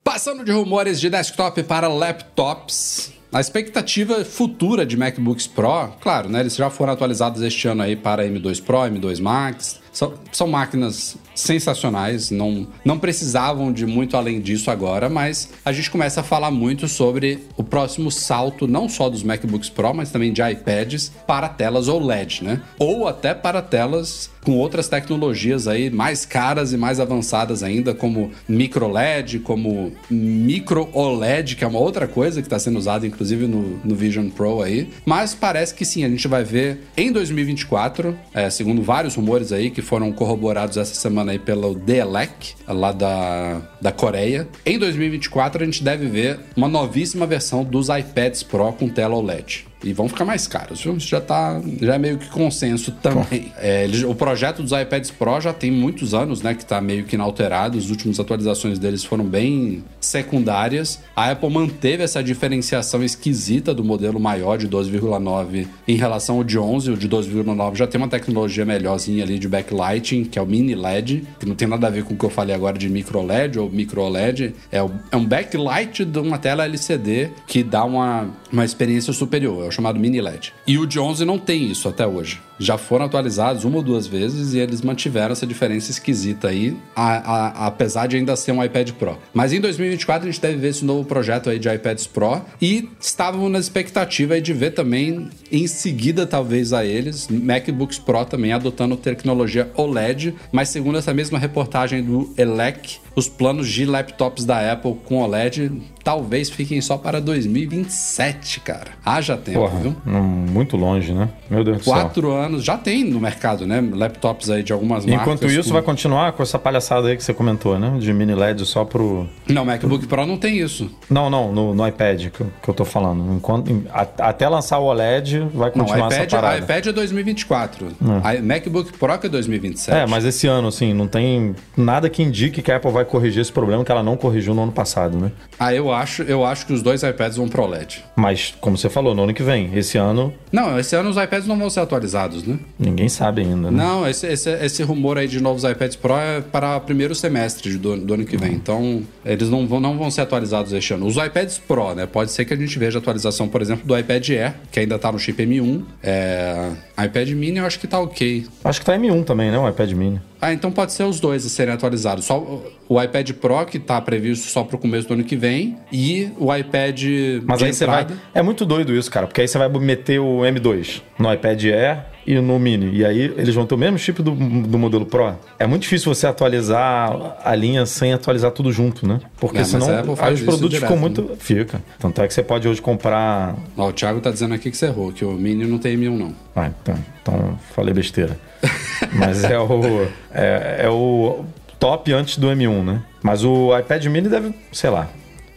Passando 0.05 0.45
de 0.45 0.53
rumores 0.53 1.01
de 1.01 1.09
desktop 1.09 1.63
para 1.63 1.89
laptops, 1.89 3.13
a 3.33 3.41
expectativa 3.41 4.23
futura 4.27 4.85
de 4.85 4.95
MacBooks 4.95 5.47
Pro, 5.47 5.89
claro, 6.03 6.29
né? 6.29 6.41
Eles 6.41 6.55
já 6.55 6.69
foram 6.69 6.93
atualizados 6.93 7.41
este 7.41 7.67
ano 7.67 7.81
aí 7.81 7.97
para 7.97 8.27
M2 8.27 8.63
Pro, 8.63 8.81
M2 8.81 9.23
Max. 9.23 9.81
São, 9.93 10.15
são 10.33 10.49
máquinas 10.49 11.17
sensacionais, 11.35 12.31
não, 12.31 12.67
não 12.85 12.99
precisavam 12.99 13.73
de 13.73 13.87
muito 13.87 14.17
além 14.17 14.41
disso 14.41 14.71
agora, 14.71 15.09
mas 15.09 15.51
a 15.65 15.73
gente 15.73 15.91
começa 15.91 16.21
a 16.21 16.25
falar 16.25 16.51
muito 16.51 16.89
sobre 16.89 17.41
o 17.57 17.65
próximo 17.65 18.11
salto, 18.11 18.67
não 18.67 18.89
só 18.89 19.09
dos 19.09 19.23
MacBooks 19.23 19.69
Pro, 19.69 19.95
mas 19.95 20.11
também 20.11 20.33
de 20.33 20.43
iPads 20.43 21.13
para 21.27 21.49
telas 21.49 21.89
OLED, 21.89 22.45
né? 22.45 22.63
Ou 22.79 23.07
até 23.07 23.35
para 23.35 23.63
telas 23.63 24.31
com 24.45 24.57
outras 24.57 24.89
tecnologias 24.89 25.69
aí 25.69 25.89
mais 25.89 26.27
caras 26.27 26.73
e 26.73 26.77
mais 26.77 26.99
avançadas 26.99 27.63
ainda, 27.63 27.95
como 27.95 28.31
micro 28.49 28.89
LED, 28.89 29.39
como 29.41 29.93
micro 30.11 30.89
OLED, 30.93 31.57
que 31.57 31.65
é 31.65 31.67
uma 31.67 31.79
outra 31.79 32.09
coisa 32.09 32.41
que 32.41 32.47
está 32.47 32.59
sendo 32.59 32.79
usada 32.79 33.07
inclusive 33.07 33.47
no, 33.47 33.81
no, 33.85 33.95
Vision 33.95 34.29
Pro 34.29 34.63
aí. 34.63 34.89
Mas 35.05 35.35
parece 35.35 35.75
que 35.75 35.85
sim, 35.85 36.05
a 36.05 36.09
gente 36.09 36.27
vai 36.27 36.43
ver 36.45 36.81
em 36.97 37.13
2024, 37.13 38.17
é, 38.35 38.51
segundo 38.51 38.83
vários 38.83 39.15
rumores 39.15 39.53
aí 39.53 39.71
que 39.71 39.82
foram 39.83 40.13
corroborados 40.13 40.77
essa 40.77 40.95
semana 40.95 41.33
aí 41.33 41.39
pelo 41.39 41.75
DLEC, 41.75 42.55
lá 42.67 42.93
da, 42.93 43.61
da 43.81 43.93
Coreia. 43.93 44.49
Em 44.65 44.79
2024, 44.79 45.63
a 45.63 45.67
gente 45.67 45.83
deve 45.83 46.07
ver 46.07 46.41
uma 46.57 46.69
novíssima 46.69 47.27
versão 47.27 47.65
dos 47.65 47.89
iPads 47.89 48.43
Pro 48.43 48.73
com 48.73 48.89
tela 48.89 49.15
OLED 49.15 49.72
e 49.85 49.93
vão 49.93 50.09
ficar 50.09 50.25
mais 50.25 50.47
caros. 50.47 50.81
Isso 50.81 50.99
já 51.01 51.21
tá, 51.21 51.61
já 51.81 51.95
é 51.95 51.99
meio 51.99 52.19
que 52.19 52.29
consenso 52.29 52.93
também. 53.03 53.53
É, 53.59 53.87
o 54.07 54.15
projeto 54.15 54.63
dos 54.63 54.73
iPads 54.73 55.11
Pro 55.11 55.41
já 55.41 55.53
tem 55.53 55.71
muitos 55.71 56.15
anos, 56.15 56.43
né, 56.43 56.55
que 56.55 56.65
tá 56.65 56.81
meio 56.81 57.05
que 57.05 57.15
inalterado. 57.15 57.79
As 57.79 57.91
últimas 57.91 58.19
atualizações 58.21 58.79
deles 58.79 59.05
foram 59.05 59.25
bem 59.25 59.85
secundárias. 60.01 61.01
A 61.15 61.31
Apple 61.31 61.51
manteve 61.51 62.03
essa 62.03 62.23
diferenciação 62.23 63.03
esquisita 63.03 63.75
do 63.75 63.85
modelo 63.85 64.21
maior 64.21 64.59
de 64.59 64.69
12,9 64.69 65.67
em 65.87 65.97
relação 65.97 66.37
ao 66.37 66.45
de 66.45 66.59
11. 66.59 66.93
O 66.93 66.97
de 66.97 67.09
12,9 67.09 67.77
já 67.77 67.87
tem 67.87 68.01
uma 68.01 68.09
tecnologia 68.09 68.65
melhorzinha 68.65 69.25
ali 69.25 69.39
de 69.39 69.49
backlighting, 69.49 70.25
que 70.25 70.39
é 70.39 70.43
o 70.43 70.47
mini 70.47 70.75
LED, 70.75 71.25
que 71.39 71.47
não 71.47 71.55
tem 71.55 71.69
nada 71.69 71.87
a 71.87 71.91
ver 71.91 72.05
com 72.05 72.15
o 72.15 72.17
que 72.17 72.25
eu 72.25 72.31
falei 72.31 72.55
agora 72.55 72.79
de 72.79 72.89
micro 72.89 73.23
LED 73.23 73.59
ou 73.59 73.71
micro 73.71 74.09
LED. 74.09 74.55
É, 74.71 74.79
é 74.79 75.17
um 75.17 75.25
backlight 75.25 76.05
de 76.05 76.19
uma 76.19 76.39
tela 76.39 76.65
LCD 76.65 77.31
que 77.47 77.63
dá 77.63 77.85
uma, 77.85 78.29
uma 78.53 78.65
experiência 78.65 79.13
superior 79.13 79.72
chamado 79.73 79.99
Mini 79.99 80.21
LED. 80.21 80.53
E 80.67 80.79
o 80.79 80.87
de 80.87 81.01
11 81.01 81.25
não 81.25 81.39
tem 81.39 81.71
isso 81.71 81.89
até 81.89 82.07
hoje. 82.07 82.41
Já 82.65 82.79
foram 82.79 83.07
atualizados 83.07 83.65
uma 83.65 83.77
ou 83.77 83.83
duas 83.83 84.07
vezes 84.07 84.55
e 84.55 84.59
eles 84.59 84.83
mantiveram 84.83 85.33
essa 85.33 85.47
diferença 85.47 85.91
esquisita 85.91 86.49
aí, 86.49 86.77
a, 86.95 87.17
a, 87.17 87.67
apesar 87.67 88.07
de 88.07 88.17
ainda 88.17 88.37
ser 88.37 88.53
um 88.53 88.63
iPad 88.63 88.91
Pro. 88.93 89.19
Mas 89.33 89.53
em 89.53 89.61
2024 89.61 90.29
a 90.29 90.33
gente 90.33 90.41
deve 90.41 90.57
ver 90.57 90.69
esse 90.69 90.85
novo 90.85 91.05
projeto 91.05 91.51
aí 91.51 91.59
de 91.59 91.69
iPads 91.69 92.07
Pro 92.07 92.43
e 92.61 92.89
estávamos 93.01 93.51
na 93.51 93.59
expectativa 93.59 94.35
aí 94.35 94.41
de 94.41 94.53
ver 94.53 94.73
também 94.73 95.29
em 95.51 95.67
seguida 95.67 96.27
talvez 96.27 96.73
a 96.73 96.85
eles 96.85 97.29
MacBooks 97.29 97.99
Pro 97.99 98.25
também 98.25 98.53
adotando 98.53 98.97
tecnologia 98.97 99.71
OLED, 99.75 100.35
mas 100.51 100.69
segundo 100.69 100.99
essa 100.99 101.13
mesma 101.13 101.39
reportagem 101.39 102.03
do 102.03 102.33
Elec, 102.37 102.99
os 103.15 103.29
planos 103.29 103.69
de 103.69 103.85
laptops 103.85 104.45
da 104.45 104.73
Apple 104.73 104.97
com 105.05 105.23
OLED 105.23 105.71
talvez 106.03 106.51
fiquem 106.51 106.81
só 106.81 106.99
para 106.99 107.21
2027, 107.21 108.61
cara. 108.61 108.93
Haja 109.05 109.37
tempo, 109.37 109.61
Porra, 109.61 109.79
viu? 109.79 109.97
Muito 110.05 110.77
longe, 110.77 111.13
né? 111.13 111.29
Meu 111.49 111.63
Deus 111.63 111.79
do 111.79 111.85
céu. 111.85 111.93
Quatro 111.93 112.31
anos, 112.31 112.52
já 112.59 112.77
tem 112.77 113.05
no 113.05 113.21
mercado, 113.21 113.67
né? 113.67 113.83
Laptops 113.93 114.51
aí 114.51 114.63
de 114.63 114.73
algumas 114.73 115.05
marcas. 115.05 115.23
Enquanto 115.23 115.51
isso, 115.51 115.69
com... 115.69 115.75
vai 115.75 115.83
continuar 115.83 116.33
com 116.33 116.43
essa 116.43 116.59
palhaçada 116.59 117.09
aí 117.09 117.17
que 117.17 117.25
você 117.25 117.35
comentou, 117.35 117.79
né? 117.79 117.97
De 117.99 118.13
mini 118.13 118.35
LED 118.35 118.65
só 118.67 118.85
pro. 118.85 119.27
Não, 119.49 119.65
MacBook 119.65 120.07
Pro 120.07 120.27
não 120.27 120.37
tem 120.37 120.59
isso. 120.59 120.91
Não, 121.09 121.29
não, 121.31 121.53
no, 121.53 121.75
no 121.75 121.87
iPad 121.87 122.29
que 122.29 122.41
eu, 122.41 122.47
que 122.63 122.69
eu 122.69 122.75
tô 122.75 122.85
falando. 122.85 123.33
Enquanto, 123.35 123.71
até 124.19 124.49
lançar 124.49 124.79
o 124.79 124.85
OLED, 124.85 125.49
vai 125.55 125.71
continuar 125.71 125.99
não, 125.99 126.07
iPad, 126.07 126.21
essa 126.21 126.37
parada. 126.37 126.59
iPad 126.59 126.87
é 126.87 126.93
2024. 126.93 127.89
É. 128.25 128.41
MacBook 128.41 128.93
Pro 128.99 129.19
que 129.19 129.27
é 129.27 129.31
2027. 129.31 129.97
É, 129.97 130.07
mas 130.07 130.25
esse 130.25 130.47
ano, 130.47 130.69
assim, 130.69 130.93
não 130.93 131.07
tem 131.07 131.55
nada 131.77 132.09
que 132.09 132.23
indique 132.23 132.63
que 132.63 132.73
a 132.73 132.77
Apple 132.77 132.91
vai 132.91 133.05
corrigir 133.05 133.43
esse 133.43 133.53
problema 133.53 133.85
que 133.85 133.93
ela 133.93 134.03
não 134.03 134.17
corrigiu 134.17 134.55
no 134.55 134.63
ano 134.63 134.73
passado, 134.73 135.19
né? 135.19 135.31
Ah, 135.59 135.75
eu 135.75 135.93
acho, 135.93 136.23
eu 136.23 136.45
acho 136.45 136.67
que 136.67 136.73
os 136.73 136.83
dois 136.83 137.03
iPads 137.03 137.37
vão 137.37 137.49
pro 137.49 137.63
OLED. 137.63 138.05
Mas, 138.17 138.55
como 138.61 138.77
você 138.77 138.89
falou, 138.89 139.15
no 139.15 139.25
ano 139.25 139.35
que 139.35 139.43
vem. 139.43 139.71
Esse 139.75 139.99
ano. 139.99 140.33
Não, 140.51 140.79
esse 140.79 140.95
ano 140.97 141.11
os 141.11 141.17
iPads 141.17 141.47
não 141.47 141.59
vão 141.59 141.71
ser 141.71 141.81
atualizados 141.81 142.32
atualizados, 142.33 142.45
né? 142.45 142.59
Ninguém 142.79 143.09
sabe 143.09 143.43
ainda, 143.43 143.71
né? 143.71 143.85
Não, 143.85 144.09
esse, 144.09 144.27
esse, 144.27 144.51
esse 144.51 144.83
rumor 144.83 145.19
aí 145.19 145.29
de 145.29 145.41
novos 145.41 145.65
iPads 145.65 145.97
Pro 145.97 146.15
é 146.15 146.41
para 146.41 146.77
o 146.77 146.81
primeiro 146.81 147.15
semestre 147.15 147.77
do, 147.77 147.97
do 147.97 148.15
ano 148.15 148.25
que 148.25 148.37
vem. 148.37 148.53
Então, 148.55 149.03
eles 149.25 149.49
não 149.51 149.67
vão, 149.67 149.81
não 149.81 149.99
vão 149.99 150.11
ser 150.11 150.23
atualizados 150.23 150.73
este 150.73 150.95
ano. 150.95 151.07
Os 151.07 151.17
iPads 151.17 151.59
Pro, 151.59 151.95
né? 151.95 152.07
Pode 152.07 152.33
ser 152.33 152.45
que 152.45 152.55
a 152.55 152.57
gente 152.57 152.79
veja 152.79 152.99
atualização, 152.99 153.49
por 153.49 153.61
exemplo, 153.61 153.87
do 153.87 153.97
iPad 153.97 154.29
Air, 154.31 154.55
que 154.71 154.81
ainda 154.81 154.99
tá 154.99 155.13
no 155.13 155.19
chip 155.19 155.45
M1. 155.45 155.83
É... 156.03 156.71
iPad 157.05 157.31
Mini 157.31 157.59
eu 157.59 157.67
acho 157.67 157.79
que 157.79 157.87
tá 157.87 158.01
ok. 158.01 158.47
Acho 158.65 158.81
que 158.81 158.87
tá 158.87 158.97
M1 158.97 159.25
também, 159.25 159.51
né? 159.51 159.59
O 159.59 159.69
iPad 159.69 159.93
Mini. 159.93 160.21
Ah, 160.43 160.53
então 160.53 160.73
pode 160.73 160.93
ser 160.93 161.05
os 161.05 161.21
dois 161.21 161.47
a 161.47 161.49
serem 161.49 161.73
atualizados. 161.73 162.25
Só 162.25 162.65
o 162.89 163.01
iPad 163.01 163.31
Pro, 163.31 163.65
que 163.65 163.79
tá 163.79 164.01
previsto 164.01 164.49
só 164.49 164.65
pro 164.65 164.77
começo 164.77 165.07
do 165.07 165.15
ano 165.15 165.23
que 165.23 165.37
vem, 165.37 165.77
e 165.93 166.33
o 166.37 166.53
iPad. 166.53 167.01
Mas 167.47 167.63
aí 167.63 167.73
você 167.73 167.87
vai. 167.87 168.09
É 168.35 168.43
muito 168.43 168.67
doido 168.67 168.93
isso, 168.93 169.09
cara, 169.09 169.29
porque 169.29 169.41
aí 169.41 169.47
você 169.47 169.57
vai 169.57 169.69
meter 169.69 170.19
o 170.19 170.41
M2 170.41 171.01
no 171.17 171.33
iPad 171.33 171.65
Air 171.67 172.13
e 172.27 172.35
no 172.41 172.59
Mini. 172.59 172.91
E 172.93 173.05
aí 173.05 173.33
eles 173.37 173.55
vão 173.55 173.67
ter 173.67 173.77
o 173.77 173.79
mesmo 173.79 173.99
chip 173.99 174.21
do, 174.21 174.33
do 174.33 174.79
modelo 174.79 175.07
Pro. 175.07 175.35
É 175.61 175.67
muito 175.67 175.83
difícil 175.83 176.13
você 176.13 176.27
atualizar 176.27 177.37
a 177.45 177.55
linha 177.55 177.87
sem 177.87 178.13
atualizar 178.13 178.51
tudo 178.51 178.73
junto, 178.73 179.07
né? 179.07 179.21
Porque 179.37 179.59
É, 179.59 179.61
mas 179.61 179.69
senão 179.69 179.89
aí 180.19 180.35
os 180.35 180.43
produtos 180.43 180.71
direto, 180.71 180.83
ficam 180.83 180.97
muito. 180.97 181.31
Fica. 181.39 181.81
Tanto 182.01 182.21
é 182.21 182.27
que 182.27 182.35
você 182.35 182.43
pode 182.43 182.67
hoje 182.67 182.83
comprar. 182.83 183.55
Ó, 183.77 183.89
o 183.89 183.93
Thiago 183.93 184.21
tá 184.21 184.31
dizendo 184.31 184.55
aqui 184.55 184.73
que 184.73 184.77
você 184.77 184.87
errou, 184.87 185.13
que 185.13 185.25
o 185.25 185.33
Mini 185.33 185.67
não 185.67 185.79
tem 185.79 185.97
M1, 185.97 186.19
não. 186.19 186.35
Ah, 186.55 186.71
então, 186.83 186.95
então 187.23 187.59
falei 187.75 187.95
besteira. 187.95 188.37
Mas 189.15 189.45
é 189.45 189.59
o. 189.59 190.07
É, 190.33 190.81
é 190.85 190.89
o 190.89 191.45
top 191.79 192.13
antes 192.13 192.37
do 192.39 192.49
M1, 192.49 192.85
né? 192.85 193.03
Mas 193.23 193.45
o 193.45 193.77
iPad 193.79 194.05
Mini 194.07 194.29
deve, 194.29 194.55
sei 194.73 194.91
lá. 194.91 195.09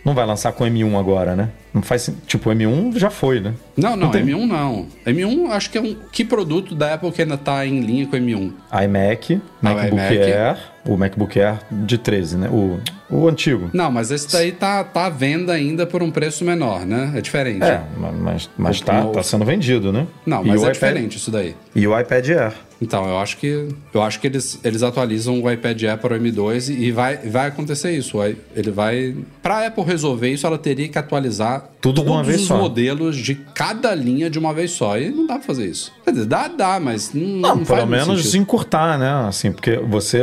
Não 0.04 0.14
vai 0.14 0.26
lançar 0.26 0.52
com 0.54 0.64
M1 0.66 1.00
agora, 1.00 1.36
né? 1.36 1.50
Não 1.74 1.82
faz 1.82 2.12
Tipo, 2.28 2.52
o 2.52 2.54
M1 2.54 2.98
já 2.98 3.10
foi, 3.10 3.40
né? 3.40 3.54
Não, 3.76 3.92
não, 3.92 3.98
Não 3.98 4.12
tem- 4.12 4.24
M1 4.24 4.46
não. 4.46 4.86
M1 5.06 5.50
acho 5.52 5.70
que 5.72 5.78
é 5.80 5.82
um. 5.82 5.96
Que 6.12 6.24
produto 6.24 6.76
da 6.76 6.94
Apple 6.94 7.12
que 7.12 7.24
ainda 7.24 7.38
tá 7.38 7.66
em 7.66 7.80
linha 7.82 8.06
com 8.06 8.16
M1? 8.16 8.52
iMac, 8.84 9.42
Ah, 9.42 9.72
o 9.72 9.74
MacBook 9.76 9.94
iMac. 9.96 10.18
Air, 10.32 10.58
o 10.88 10.96
MacBook 10.98 11.40
Air 11.40 11.60
de 11.72 11.98
13, 11.98 12.38
né? 12.38 12.50
O, 12.50 12.80
o 13.10 13.28
antigo. 13.28 13.70
Não, 13.74 13.92
mas 13.92 14.12
esse 14.12 14.32
daí 14.32 14.52
tá, 14.52 14.84
tá 14.84 15.06
à 15.06 15.10
venda 15.10 15.54
ainda 15.54 15.86
por 15.86 16.02
um 16.04 16.12
preço 16.12 16.44
menor, 16.46 16.86
né? 16.86 17.12
É 17.16 17.22
diferente. 17.22 17.64
É, 17.64 17.82
ma- 17.98 18.12
mas, 18.12 18.50
mas 18.58 18.80
O- 18.80 18.84
tá, 18.86 19.06
o- 19.06 19.12
tá 19.12 19.24
sendo 19.24 19.46
vendido, 19.46 19.92
né? 19.92 20.08
Não, 20.26 20.44
mas 20.44 20.56
é 20.58 20.64
iPad- 20.64 20.74
diferente 20.74 21.18
isso 21.18 21.32
daí. 21.32 21.56
E 21.76 21.88
o 21.88 21.98
iPad 22.00 22.30
Air. 22.30 22.54
Então, 22.82 23.08
eu 23.08 23.18
acho 23.20 23.38
que 23.38 23.70
eu 23.94 24.02
acho 24.02 24.20
que 24.20 24.28
eles, 24.28 24.60
eles 24.62 24.84
atualizam 24.84 25.42
o 25.42 25.50
iPad 25.50 25.82
Air 25.84 25.98
para 25.98 26.14
o 26.14 26.20
M2 26.20 26.70
e 26.78 26.92
vai, 26.92 27.16
vai 27.18 27.48
acontecer 27.48 27.92
isso. 27.98 28.18
Ele 28.54 28.70
vai. 28.70 29.16
Para 29.42 29.60
a 29.60 29.68
Apple 29.68 29.84
resolver 29.86 30.30
isso, 30.30 30.46
ela 30.46 30.58
teria 30.58 30.90
que 30.90 30.98
atualizar 30.98 31.70
Tudo 31.80 32.02
de 32.02 32.08
uma 32.08 32.18
todos 32.18 32.28
vez 32.28 32.42
os 32.42 32.48
só. 32.48 32.58
modelos 32.58 33.16
de 33.16 33.34
cada 33.36 33.96
linha 33.96 34.30
de 34.30 34.38
uma 34.38 34.54
vez 34.54 34.72
só. 34.72 34.98
E 34.98 35.10
não 35.10 35.26
dá 35.26 35.36
pra 35.36 35.44
fazer 35.44 35.68
isso. 35.68 35.92
Quer 36.04 36.12
dizer, 36.12 36.26
dá, 36.26 36.50
dá, 36.50 36.78
mas 36.78 37.14
não, 37.14 37.22
Não, 37.26 37.56
não 37.58 37.66
faz 37.66 37.80
pelo 37.80 37.92
menos 37.92 38.24
sentido. 38.26 38.42
encurtar, 38.42 38.98
né? 39.00 39.10
Assim, 39.26 39.54
porque 39.54 39.78
você 39.78 40.20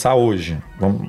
lançar 0.00 0.14
hoje, 0.14 0.56
vamos- 0.78 1.08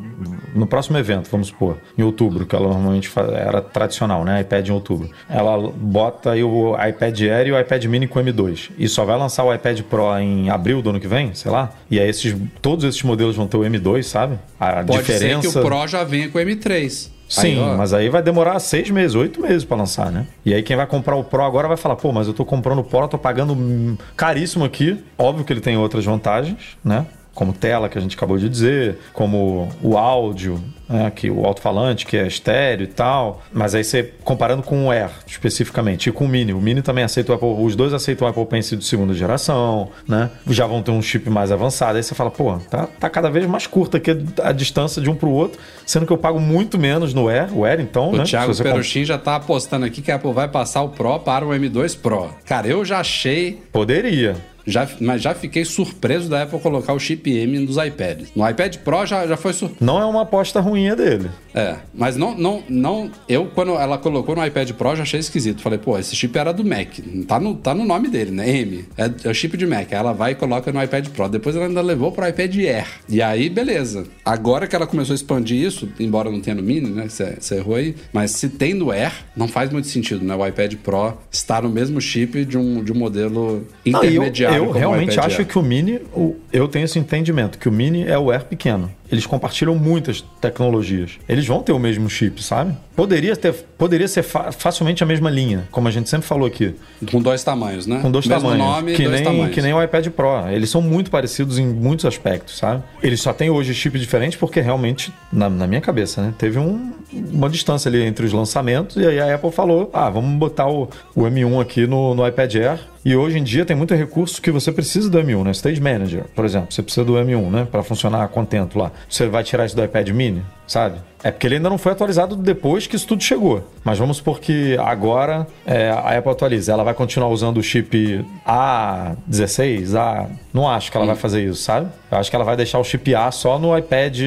no 0.53 0.67
próximo 0.67 0.97
evento, 0.97 1.29
vamos 1.31 1.47
supor, 1.47 1.77
em 1.97 2.03
outubro, 2.03 2.45
que 2.45 2.53
ela 2.55 2.67
normalmente 2.67 3.09
era 3.33 3.61
tradicional, 3.61 4.23
né? 4.25 4.41
iPad 4.41 4.67
em 4.67 4.71
outubro. 4.71 5.09
Ela 5.29 5.57
bota 5.75 6.31
aí 6.31 6.43
o 6.43 6.75
iPad 6.75 7.21
Air 7.21 7.47
e 7.47 7.51
o 7.53 7.59
iPad 7.59 7.85
Mini 7.85 8.07
com 8.07 8.19
M2. 8.19 8.69
E 8.77 8.87
só 8.89 9.05
vai 9.05 9.17
lançar 9.17 9.43
o 9.45 9.53
iPad 9.53 9.81
Pro 9.83 10.17
em 10.19 10.49
abril 10.49 10.81
do 10.81 10.89
ano 10.89 10.99
que 10.99 11.07
vem, 11.07 11.33
sei 11.33 11.49
lá. 11.51 11.71
E 11.89 11.99
aí 11.99 12.09
esses, 12.09 12.35
todos 12.61 12.83
esses 12.83 13.01
modelos 13.03 13.35
vão 13.35 13.47
ter 13.47 13.57
o 13.57 13.61
M2, 13.61 14.03
sabe? 14.03 14.37
A 14.59 14.83
Pode 14.83 14.99
diferença. 14.99 15.41
ser 15.49 15.51
que 15.53 15.57
o 15.59 15.61
Pro 15.61 15.87
já 15.87 16.03
venha 16.03 16.27
com 16.29 16.37
o 16.37 16.41
M3. 16.41 17.09
Sim, 17.29 17.63
Aí, 17.63 17.77
mas 17.77 17.93
aí 17.93 18.09
vai 18.09 18.21
demorar 18.21 18.59
seis 18.59 18.89
meses, 18.89 19.15
oito 19.15 19.41
meses 19.41 19.63
pra 19.63 19.77
lançar, 19.77 20.11
né? 20.11 20.27
E 20.45 20.53
aí 20.53 20.61
quem 20.61 20.75
vai 20.75 20.85
comprar 20.85 21.15
o 21.15 21.23
Pro 21.23 21.41
agora 21.43 21.65
vai 21.65 21.77
falar, 21.77 21.95
pô, 21.95 22.11
mas 22.11 22.27
eu 22.27 22.33
tô 22.33 22.43
comprando 22.43 22.79
o 22.79 22.83
Pro, 22.83 23.07
tô 23.07 23.17
pagando 23.17 23.97
caríssimo 24.17 24.65
aqui. 24.65 25.01
Óbvio 25.17 25.45
que 25.45 25.53
ele 25.53 25.61
tem 25.61 25.77
outras 25.77 26.03
vantagens, 26.03 26.77
né? 26.83 27.05
Como 27.33 27.53
tela, 27.53 27.87
que 27.87 27.97
a 27.97 28.01
gente 28.01 28.15
acabou 28.17 28.37
de 28.37 28.49
dizer, 28.49 28.97
como 29.13 29.69
o 29.81 29.97
áudio, 29.97 30.61
né? 30.89 31.09
que 31.15 31.31
o 31.31 31.45
alto-falante, 31.45 32.05
que 32.05 32.17
é 32.17 32.27
estéreo 32.27 32.83
e 32.83 32.87
tal. 32.87 33.41
Mas 33.53 33.73
aí 33.73 33.83
você, 33.85 34.13
comparando 34.23 34.61
com 34.61 34.87
o 34.87 34.91
Air, 34.91 35.09
especificamente, 35.25 36.09
e 36.09 36.11
com 36.11 36.25
o 36.25 36.27
Mini. 36.27 36.53
O 36.53 36.59
Mini 36.59 36.81
também 36.81 37.03
aceita 37.05 37.31
o 37.31 37.35
Apple, 37.35 37.55
os 37.63 37.73
dois 37.75 37.93
aceitam 37.93 38.27
o 38.27 38.29
Apple 38.29 38.45
Pencil 38.45 38.77
de 38.77 38.83
segunda 38.83 39.13
geração, 39.13 39.89
né? 40.07 40.29
Já 40.47 40.67
vão 40.67 40.81
ter 40.81 40.91
um 40.91 41.01
chip 41.01 41.29
mais 41.29 41.51
avançado. 41.53 41.95
Aí 41.97 42.03
você 42.03 42.13
fala, 42.13 42.29
pô, 42.29 42.57
tá, 42.69 42.85
tá 42.99 43.09
cada 43.09 43.29
vez 43.29 43.45
mais 43.47 43.65
curta 43.65 43.95
aqui 43.97 44.11
a 44.43 44.51
distância 44.51 45.01
de 45.01 45.09
um 45.09 45.15
pro 45.15 45.29
outro, 45.29 45.57
sendo 45.85 46.05
que 46.05 46.11
eu 46.11 46.17
pago 46.17 46.39
muito 46.39 46.77
menos 46.77 47.13
no 47.13 47.29
Air. 47.29 47.57
O 47.57 47.63
Air, 47.65 47.79
então, 47.79 48.09
O 48.11 48.17
né? 48.17 48.23
Thiago 48.25 48.53
comp- 48.53 48.61
Peruchin 48.63 49.05
já 49.05 49.17
tá 49.17 49.37
apostando 49.37 49.85
aqui 49.85 50.01
que 50.01 50.11
a 50.11 50.15
Apple 50.15 50.33
vai 50.33 50.49
passar 50.49 50.81
o 50.81 50.89
Pro 50.89 51.17
para 51.19 51.45
o 51.45 51.49
M2 51.51 51.97
Pro. 51.97 52.29
Cara, 52.45 52.67
eu 52.67 52.83
já 52.83 52.99
achei 52.99 53.61
Poderia. 53.71 54.35
Já, 54.65 54.87
mas 54.99 55.21
já 55.21 55.33
fiquei 55.33 55.65
surpreso 55.65 56.29
da 56.29 56.43
Apple 56.43 56.59
colocar 56.59 56.93
o 56.93 56.99
chip 56.99 57.29
M 57.31 57.59
nos 57.59 57.77
iPads. 57.77 58.31
No 58.35 58.47
iPad 58.47 58.77
Pro 58.77 59.05
já, 59.05 59.27
já 59.27 59.37
foi 59.37 59.53
surpreso. 59.53 59.83
Não 59.83 59.99
é 59.99 60.05
uma 60.05 60.21
aposta 60.21 60.59
ruim 60.59 60.89
a 60.89 60.95
dele. 60.95 61.29
É, 61.53 61.77
mas 61.93 62.15
não, 62.15 62.35
não, 62.37 62.63
não. 62.69 63.11
Eu, 63.27 63.45
quando 63.53 63.71
ela 63.71 63.97
colocou 63.97 64.35
no 64.35 64.45
iPad 64.45 64.71
Pro, 64.71 64.95
já 64.95 65.03
achei 65.03 65.19
esquisito. 65.19 65.61
Falei, 65.61 65.79
pô, 65.79 65.97
esse 65.97 66.15
chip 66.15 66.37
era 66.37 66.51
do 66.51 66.63
Mac. 66.63 66.99
Tá 67.27 67.39
no, 67.39 67.55
tá 67.55 67.73
no 67.73 67.83
nome 67.83 68.07
dele, 68.07 68.31
né? 68.31 68.49
M. 68.49 68.85
É, 68.97 69.09
é 69.23 69.29
o 69.29 69.33
chip 69.33 69.57
de 69.57 69.65
Mac. 69.65 69.91
Aí 69.91 69.97
ela 69.97 70.13
vai 70.13 70.31
e 70.31 70.35
coloca 70.35 70.71
no 70.71 70.81
iPad 70.81 71.07
Pro. 71.09 71.27
Depois 71.27 71.55
ela 71.55 71.65
ainda 71.65 71.81
levou 71.81 72.11
pro 72.11 72.27
iPad 72.27 72.55
Air. 72.57 72.87
E 73.09 73.21
aí, 73.21 73.49
beleza. 73.49 74.05
Agora 74.23 74.67
que 74.67 74.75
ela 74.75 74.87
começou 74.87 75.13
a 75.13 75.15
expandir 75.15 75.57
isso, 75.57 75.89
embora 75.99 76.29
não 76.31 76.39
tenha 76.39 76.55
no 76.55 76.63
Mini, 76.63 76.89
né? 76.89 77.07
Você 77.09 77.55
errou 77.55 77.75
aí. 77.75 77.95
Mas 78.13 78.31
se 78.31 78.49
tem 78.49 78.73
no 78.73 78.91
Air, 78.91 79.11
não 79.35 79.47
faz 79.47 79.69
muito 79.69 79.87
sentido, 79.87 80.23
né? 80.23 80.35
O 80.35 80.45
iPad 80.45 80.75
Pro 80.75 81.17
está 81.31 81.61
no 81.61 81.69
mesmo 81.69 81.99
chip 81.99 82.45
de 82.45 82.57
um, 82.57 82.83
de 82.83 82.91
um 82.91 82.95
modelo 82.95 83.65
Não, 83.85 84.03
e 84.03 84.17
eu, 84.57 84.65
o 84.69 84.71
realmente 84.71 85.13
iPad 85.13 85.25
acho 85.25 85.39
Air. 85.41 85.47
que 85.47 85.57
o 85.57 85.61
Mini, 85.61 85.99
o- 86.13 86.35
eu 86.51 86.67
tenho 86.67 86.85
esse 86.85 86.97
entendimento, 86.99 87.57
que 87.57 87.67
o 87.69 87.71
Mini 87.71 88.03
é 88.07 88.17
o 88.17 88.29
Air 88.31 88.45
pequeno. 88.45 88.91
Eles 89.11 89.25
compartilham 89.25 89.75
muitas 89.75 90.21
tecnologias. 90.39 91.11
Eles 91.27 91.45
vão 91.45 91.61
ter 91.61 91.73
o 91.73 91.79
mesmo 91.79 92.09
chip, 92.09 92.41
sabe? 92.41 92.73
Poderia, 92.95 93.35
ter, 93.35 93.53
poderia 93.77 94.07
ser 94.07 94.23
fa- 94.23 94.51
facilmente 94.53 95.03
a 95.03 95.05
mesma 95.05 95.29
linha, 95.29 95.67
como 95.69 95.87
a 95.87 95.91
gente 95.91 96.09
sempre 96.09 96.25
falou 96.27 96.47
aqui. 96.47 96.73
Com 97.11 97.21
dois 97.21 97.43
tamanhos, 97.43 97.85
né? 97.85 97.99
Com 98.01 98.09
dois 98.09 98.25
Mesmo 98.25 98.41
tamanhos. 98.49 98.65
nome, 98.65 98.93
que, 98.95 99.03
dois 99.03 99.15
nem, 99.15 99.23
tamanhos. 99.23 99.53
que 99.53 99.61
nem 99.61 99.73
o 99.73 99.83
iPad 99.83 100.07
Pro. 100.09 100.47
Eles 100.49 100.69
são 100.69 100.81
muito 100.81 101.11
parecidos 101.11 101.59
em 101.59 101.65
muitos 101.67 102.05
aspectos, 102.05 102.57
sabe? 102.57 102.83
Eles 103.03 103.19
só 103.21 103.33
têm 103.33 103.49
hoje 103.49 103.73
chip 103.73 103.99
diferente 103.99 104.37
porque 104.37 104.61
realmente, 104.61 105.11
na, 105.31 105.49
na 105.49 105.67
minha 105.67 105.81
cabeça, 105.81 106.21
né? 106.21 106.33
Teve 106.37 106.57
um- 106.59 106.93
uma 107.33 107.49
distância 107.49 107.89
ali 107.89 108.01
entre 108.03 108.25
os 108.25 108.31
lançamentos 108.31 108.95
e 108.95 109.05
aí 109.05 109.19
a 109.19 109.35
Apple 109.35 109.51
falou: 109.51 109.89
ah, 109.93 110.09
vamos 110.09 110.37
botar 110.39 110.67
o, 110.69 110.87
o 111.13 111.23
M1 111.23 111.59
aqui 111.61 111.85
no, 111.85 112.15
no 112.15 112.25
iPad 112.25 112.55
Air. 112.55 112.79
E 113.03 113.15
hoje 113.15 113.39
em 113.39 113.43
dia 113.43 113.65
tem 113.65 113.75
muito 113.75 113.95
recurso 113.95 114.41
que 114.41 114.51
você 114.51 114.71
precisa 114.71 115.09
do 115.09 115.19
M1, 115.19 115.43
né? 115.43 115.51
Stage 115.51 115.81
Manager, 115.81 116.25
por 116.35 116.45
exemplo. 116.45 116.71
Você 116.71 116.83
precisa 116.83 117.03
do 117.03 117.13
M1, 117.13 117.49
né? 117.49 117.67
Para 117.69 117.81
funcionar 117.81 118.27
contento 118.27 118.77
lá. 118.77 118.91
Você 119.09 119.27
vai 119.27 119.43
tirar 119.43 119.65
isso 119.65 119.75
do 119.75 119.83
iPad 119.83 120.09
Mini, 120.09 120.43
sabe? 120.67 120.99
É 121.23 121.29
porque 121.31 121.45
ele 121.47 121.55
ainda 121.55 121.69
não 121.69 121.77
foi 121.77 121.91
atualizado 121.91 122.35
depois 122.35 122.87
que 122.87 122.95
isso 122.95 123.05
tudo 123.07 123.21
chegou. 123.23 123.63
Mas 123.83 123.97
vamos 123.99 124.17
supor 124.17 124.39
que 124.39 124.75
agora 124.79 125.45
é, 125.65 125.89
a 125.91 126.17
Apple 126.17 126.31
atualiza. 126.31 126.71
Ela 126.71 126.83
vai 126.83 126.93
continuar 126.93 127.29
usando 127.29 127.57
o 127.57 127.63
chip 127.63 128.25
A16, 128.45 129.95
A. 129.95 130.27
Não 130.53 130.67
acho 130.69 130.91
que 130.91 130.97
ela 130.97 131.05
vai 131.05 131.15
fazer 131.15 131.43
isso, 131.45 131.61
sabe? 131.61 131.87
Eu 132.11 132.17
acho 132.17 132.29
que 132.29 132.35
ela 132.35 132.43
vai 132.45 132.55
deixar 132.57 132.77
o 132.79 132.83
chip 132.83 133.13
A 133.15 133.31
só 133.31 133.57
no 133.57 133.77
iPad. 133.77 134.19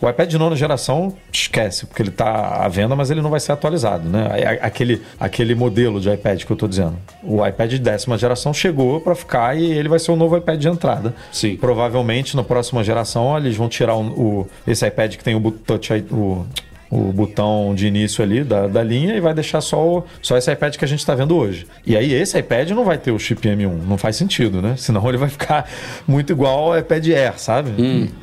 O 0.00 0.08
iPad 0.08 0.28
de 0.30 0.38
nona 0.38 0.54
geração, 0.54 1.12
esquece, 1.32 1.86
porque 1.86 2.02
ele 2.02 2.10
tá 2.10 2.62
à 2.64 2.68
venda, 2.68 2.94
mas 2.94 3.10
ele 3.10 3.20
não 3.20 3.30
vai 3.30 3.40
ser 3.40 3.52
atualizado, 3.52 4.08
né? 4.08 4.28
A- 4.60 4.66
Aquele, 4.66 5.02
aquele 5.18 5.54
modelo 5.54 6.00
de 6.00 6.10
iPad 6.10 6.44
que 6.44 6.50
eu 6.50 6.56
tô 6.56 6.68
dizendo. 6.68 6.96
O 7.22 7.44
iPad 7.46 7.70
de 7.70 7.78
décima 7.78 8.16
geração 8.16 8.54
chegou 8.54 9.00
para 9.00 9.14
ficar 9.14 9.56
e 9.58 9.64
ele 9.72 9.88
vai 9.88 9.98
ser 9.98 10.12
o 10.12 10.16
novo 10.16 10.36
iPad 10.36 10.58
de 10.60 10.68
entrada. 10.68 11.14
Sim. 11.32 11.56
Provavelmente 11.56 12.36
na 12.36 12.44
próxima 12.44 12.82
geração 12.84 13.36
eles 13.36 13.56
vão 13.56 13.68
tirar 13.68 13.94
o, 13.96 14.02
o- 14.02 14.48
esse 14.66 14.86
iPad 14.86 15.16
que 15.16 15.24
tem 15.24 15.34
o, 15.34 15.50
touch, 15.50 15.92
I- 15.92 16.04
o, 16.42 16.71
o 16.94 17.10
botão 17.10 17.74
de 17.74 17.86
início 17.86 18.22
ali 18.22 18.44
da, 18.44 18.66
da 18.66 18.82
linha 18.82 19.16
e 19.16 19.20
vai 19.20 19.32
deixar 19.32 19.62
só, 19.62 19.82
o- 19.98 20.04
só 20.20 20.36
esse 20.36 20.52
iPad 20.52 20.76
que 20.76 20.84
a 20.84 20.88
gente 20.88 20.98
está 20.98 21.14
vendo 21.14 21.34
hoje. 21.34 21.66
E 21.86 21.96
aí 21.96 22.12
esse 22.12 22.38
iPad 22.38 22.68
não 22.72 22.84
vai 22.84 22.98
ter 22.98 23.10
o 23.10 23.18
chip 23.18 23.48
M1, 23.48 23.86
não 23.88 23.96
faz 23.96 24.16
sentido, 24.16 24.60
né? 24.60 24.74
Senão 24.76 25.08
ele 25.08 25.16
vai 25.16 25.30
ficar 25.30 25.68
muito 26.06 26.30
igual 26.32 26.72
ao 26.74 26.78
iPad 26.78 27.08
Air, 27.08 27.38
sabe? 27.38 27.70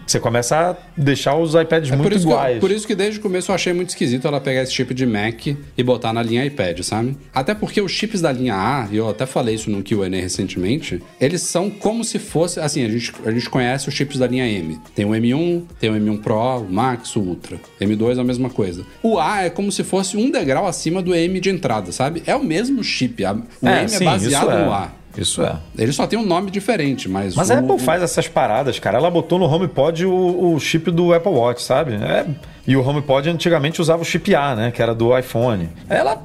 Você 0.05 0.19
começa 0.19 0.55
a 0.71 0.75
deixar 0.95 1.35
os 1.35 1.55
iPads 1.55 1.89
Hum. 1.89 1.93
É 1.93 1.97
muito 1.97 2.09
por 2.09 2.15
isso, 2.15 2.27
que 2.27 2.31
eu, 2.31 2.35
iguais. 2.37 2.59
por 2.59 2.71
isso 2.71 2.85
que 2.87 2.93
desde 2.93 3.19
o 3.19 3.21
começo 3.23 3.49
eu 3.49 3.55
achei 3.55 3.73
muito 3.73 3.89
esquisito 3.89 4.27
ela 4.27 4.39
pegar 4.39 4.61
esse 4.61 4.71
chip 4.73 4.93
de 4.93 5.05
Mac 5.05 5.47
e 5.47 5.83
botar 5.83 6.13
na 6.13 6.21
linha 6.21 6.45
iPad, 6.45 6.79
sabe? 6.81 7.17
Até 7.33 7.55
porque 7.55 7.81
os 7.81 7.91
chips 7.91 8.21
da 8.21 8.31
linha 8.31 8.53
A, 8.55 8.87
e 8.91 8.97
eu 8.97 9.09
até 9.09 9.25
falei 9.25 9.55
isso 9.55 9.71
no 9.71 9.81
Q&A 9.81 10.07
recentemente, 10.09 11.01
eles 11.19 11.41
são 11.41 11.69
como 11.71 12.03
se 12.03 12.19
fosse... 12.19 12.59
Assim, 12.59 12.85
a 12.85 12.89
gente, 12.89 13.11
a 13.25 13.31
gente 13.31 13.49
conhece 13.49 13.87
os 13.89 13.95
chips 13.95 14.19
da 14.19 14.27
linha 14.27 14.47
M. 14.47 14.77
Tem 14.93 15.05
o 15.05 15.09
M1, 15.09 15.63
tem 15.79 15.89
o 15.89 15.93
M1 15.95 16.21
Pro, 16.21 16.59
o 16.59 16.71
Max, 16.71 17.15
o 17.15 17.19
Ultra. 17.21 17.57
M2 17.81 18.17
é 18.17 18.21
a 18.21 18.23
mesma 18.23 18.49
coisa. 18.49 18.58
O 19.03 19.19
A 19.19 19.43
é 19.43 19.49
como 19.49 19.71
se 19.71 19.83
fosse 19.83 20.15
um 20.17 20.29
degrau 20.31 20.67
acima 20.67 21.01
do 21.01 21.13
M 21.15 21.39
de 21.39 21.49
entrada, 21.49 21.91
sabe? 21.91 22.23
É 22.25 22.35
o 22.35 22.43
mesmo 22.43 22.83
chip. 22.83 23.23
O 23.61 23.67
É, 23.67 23.81
M 23.81 23.89
sim, 23.89 24.03
é 24.03 24.05
baseado 24.05 24.43
isso 24.43 24.51
é. 24.51 24.65
no 24.65 24.71
A. 24.73 24.91
Isso 25.17 25.43
é. 25.43 25.55
Ele 25.77 25.91
só 25.91 26.05
tem 26.07 26.17
um 26.17 26.25
nome 26.25 26.51
diferente, 26.51 27.09
mas... 27.09 27.35
Mas 27.35 27.49
o, 27.49 27.53
a 27.53 27.57
Apple 27.59 27.79
faz 27.79 28.01
essas 28.03 28.27
paradas, 28.27 28.77
cara. 28.79 28.97
Ela 28.99 29.09
botou 29.09 29.39
no 29.39 29.45
HomePod 29.45 30.05
o, 30.05 30.53
o 30.53 30.59
chip 30.59 30.91
do 30.91 31.13
Apple 31.13 31.31
Watch, 31.31 31.63
sabe? 31.63 31.93
É- 31.95 32.25
E 32.67 32.77
o 32.77 32.87
HomePod 32.87 33.27
antigamente 33.29 33.81
usava 33.81 34.01
o 34.03 34.05
chip 34.05 34.33
A, 34.35 34.55
né? 34.55 34.71
Que 34.71 34.81
era 34.81 34.93
do 34.93 35.17
iPhone. 35.17 35.69
Ela 35.89 36.21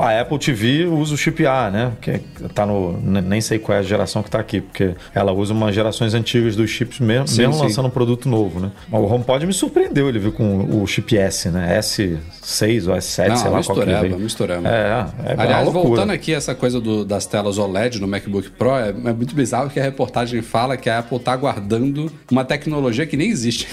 a 0.00 0.20
Apple 0.20 0.38
TV 0.38 0.86
usa 0.86 1.14
o 1.14 1.16
chip 1.16 1.44
A, 1.46 1.70
né? 1.70 1.92
Que 2.00 2.18
tá 2.54 2.66
no. 2.66 3.00
Nem 3.00 3.40
sei 3.40 3.58
qual 3.58 3.76
é 3.76 3.80
a 3.80 3.82
geração 3.82 4.22
que 4.22 4.30
tá 4.30 4.38
aqui, 4.38 4.60
porque 4.60 4.94
ela 5.14 5.32
usa 5.32 5.52
umas 5.52 5.74
gerações 5.74 6.14
antigas 6.14 6.54
dos 6.54 6.70
chips 6.70 7.00
mesmo, 7.00 7.28
sim, 7.28 7.38
mesmo 7.38 7.54
sim. 7.54 7.62
lançando 7.62 7.86
um 7.86 7.90
produto 7.90 8.28
novo, 8.28 8.60
né? 8.60 8.70
O 8.90 8.98
HomePod 8.98 9.46
me 9.46 9.52
surpreendeu, 9.52 10.08
ele 10.08 10.18
viu 10.18 10.32
com 10.32 10.82
o 10.82 10.86
chip 10.86 11.16
S, 11.16 11.48
né? 11.50 11.78
S6 11.78 12.88
ou 12.88 12.94
S7, 12.94 13.28
Não, 13.28 13.36
sei 13.36 13.50
lá 13.50 13.62
qual 13.62 13.78
que 13.78 13.84
veio. 13.84 14.18
Mistureba. 14.18 14.68
É, 14.68 15.06
é 15.24 15.34
Aliás, 15.38 15.72
voltando 15.72 16.10
aqui 16.10 16.34
essa 16.34 16.54
coisa 16.54 16.80
do, 16.80 17.04
das 17.04 17.26
telas 17.26 17.58
OLED 17.58 18.00
no 18.00 18.08
MacBook 18.08 18.50
Pro, 18.50 18.76
é, 18.76 18.88
é 18.90 19.12
muito 19.12 19.34
bizarro 19.34 19.70
que 19.70 19.80
a 19.80 19.82
reportagem 19.82 20.42
fala 20.42 20.76
que 20.76 20.90
a 20.90 20.98
Apple 20.98 21.18
tá 21.18 21.36
guardando 21.36 22.10
uma 22.30 22.44
tecnologia 22.44 23.06
que 23.06 23.16
nem 23.16 23.30
existe. 23.30 23.68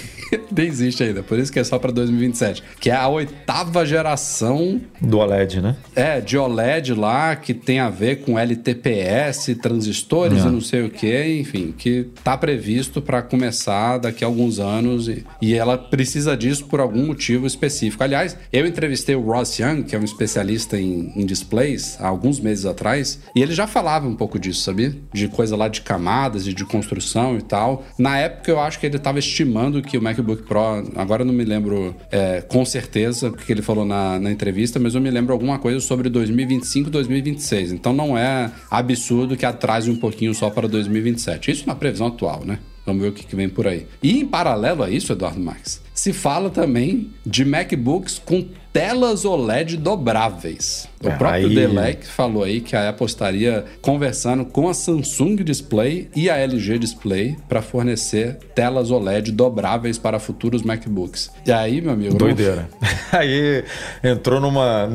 Nem 0.51 0.67
existe 0.67 1.03
ainda, 1.03 1.23
por 1.23 1.37
isso 1.39 1.51
que 1.51 1.59
é 1.59 1.63
só 1.63 1.77
para 1.79 1.91
2027, 1.91 2.63
que 2.79 2.89
é 2.89 2.95
a 2.95 3.07
oitava 3.07 3.85
geração 3.85 4.81
do 5.01 5.19
OLED, 5.19 5.61
né? 5.61 5.75
É, 5.95 6.19
de 6.19 6.37
OLED 6.37 6.93
lá 6.93 7.35
que 7.35 7.53
tem 7.53 7.79
a 7.79 7.89
ver 7.89 8.17
com 8.17 8.37
LTPS, 8.37 9.55
transistores 9.55 10.43
é. 10.43 10.47
e 10.47 10.51
não 10.51 10.61
sei 10.61 10.83
o 10.83 10.89
que, 10.89 11.39
enfim, 11.39 11.73
que 11.77 12.07
tá 12.23 12.37
previsto 12.37 13.01
para 13.01 13.21
começar 13.21 13.97
daqui 13.97 14.23
a 14.23 14.27
alguns 14.27 14.59
anos 14.59 15.07
e, 15.07 15.25
e 15.41 15.53
ela 15.53 15.77
precisa 15.77 16.35
disso 16.35 16.65
por 16.65 16.79
algum 16.79 17.05
motivo 17.05 17.45
específico. 17.45 18.03
Aliás, 18.03 18.37
eu 18.51 18.65
entrevistei 18.65 19.15
o 19.15 19.21
Ross 19.21 19.59
Young, 19.59 19.83
que 19.83 19.95
é 19.95 19.99
um 19.99 20.03
especialista 20.03 20.79
em, 20.79 21.11
em 21.15 21.25
displays, 21.25 21.97
há 21.99 22.07
alguns 22.07 22.39
meses 22.39 22.65
atrás, 22.65 23.19
e 23.35 23.41
ele 23.41 23.53
já 23.53 23.67
falava 23.67 24.07
um 24.07 24.15
pouco 24.15 24.39
disso, 24.39 24.61
sabia? 24.61 24.93
De 25.13 25.27
coisa 25.27 25.55
lá 25.55 25.67
de 25.67 25.81
camadas 25.81 26.47
e 26.47 26.53
de 26.53 26.65
construção 26.65 27.37
e 27.37 27.41
tal. 27.41 27.85
Na 27.97 28.17
época 28.17 28.51
eu 28.51 28.59
acho 28.59 28.79
que 28.79 28.85
ele 28.85 28.97
estava 28.97 29.19
estimando 29.19 29.81
que 29.81 29.97
o 29.97 30.01
MacBook 30.01 30.24
Pro, 30.25 30.83
agora 30.95 31.23
não 31.23 31.33
me 31.33 31.43
lembro 31.43 31.95
é, 32.11 32.41
com 32.41 32.65
certeza 32.65 33.29
o 33.29 33.33
que 33.33 33.51
ele 33.51 33.61
falou 33.61 33.85
na, 33.85 34.19
na 34.19 34.31
entrevista, 34.31 34.79
mas 34.79 34.95
eu 34.95 35.01
me 35.01 35.09
lembro 35.09 35.33
alguma 35.33 35.59
coisa 35.59 35.79
sobre 35.79 36.09
2025 36.09 36.89
2026. 36.89 37.73
Então 37.73 37.93
não 37.93 38.17
é 38.17 38.51
absurdo 38.69 39.37
que 39.37 39.45
atrase 39.45 39.89
um 39.89 39.95
pouquinho 39.95 40.33
só 40.33 40.49
para 40.49 40.67
2027. 40.67 41.51
Isso 41.51 41.67
na 41.67 41.75
previsão 41.75 42.07
atual, 42.07 42.43
né? 42.45 42.59
Vamos 42.85 43.01
ver 43.01 43.09
o 43.09 43.13
que, 43.13 43.35
vem 43.35 43.49
por 43.49 43.67
aí. 43.67 43.87
E 44.01 44.19
em 44.19 44.25
paralelo 44.25 44.83
a 44.83 44.89
isso, 44.89 45.11
Eduardo 45.11 45.39
Marques, 45.39 45.81
se 46.05 46.13
fala 46.13 46.51
também 46.51 47.09
de 47.25 47.43
MacBooks 47.43 48.21
com 48.23 48.47
telas 48.71 49.25
OLED 49.25 49.75
dobráveis. 49.77 50.87
O 51.03 51.07
é, 51.07 51.15
próprio. 51.15 51.49
Delec 51.49 52.05
falou 52.05 52.43
aí 52.43 52.61
que 52.61 52.75
a 52.75 52.89
Apple 52.89 53.07
estaria 53.07 53.65
conversando 53.81 54.45
com 54.45 54.69
a 54.69 54.73
Samsung 54.75 55.37
Display 55.37 56.09
e 56.15 56.29
a 56.29 56.37
LG 56.37 56.77
Display 56.77 57.37
para 57.49 57.63
fornecer 57.63 58.37
telas 58.53 58.91
OLED 58.91 59.31
dobráveis 59.31 59.97
para 59.97 60.19
futuros 60.19 60.61
MacBooks. 60.61 61.31
E 61.43 61.51
aí, 61.51 61.81
meu 61.81 61.93
amigo. 61.93 62.15
Doideira. 62.15 62.69
aí 63.11 63.63
entrou 64.03 64.39
numa, 64.39 64.87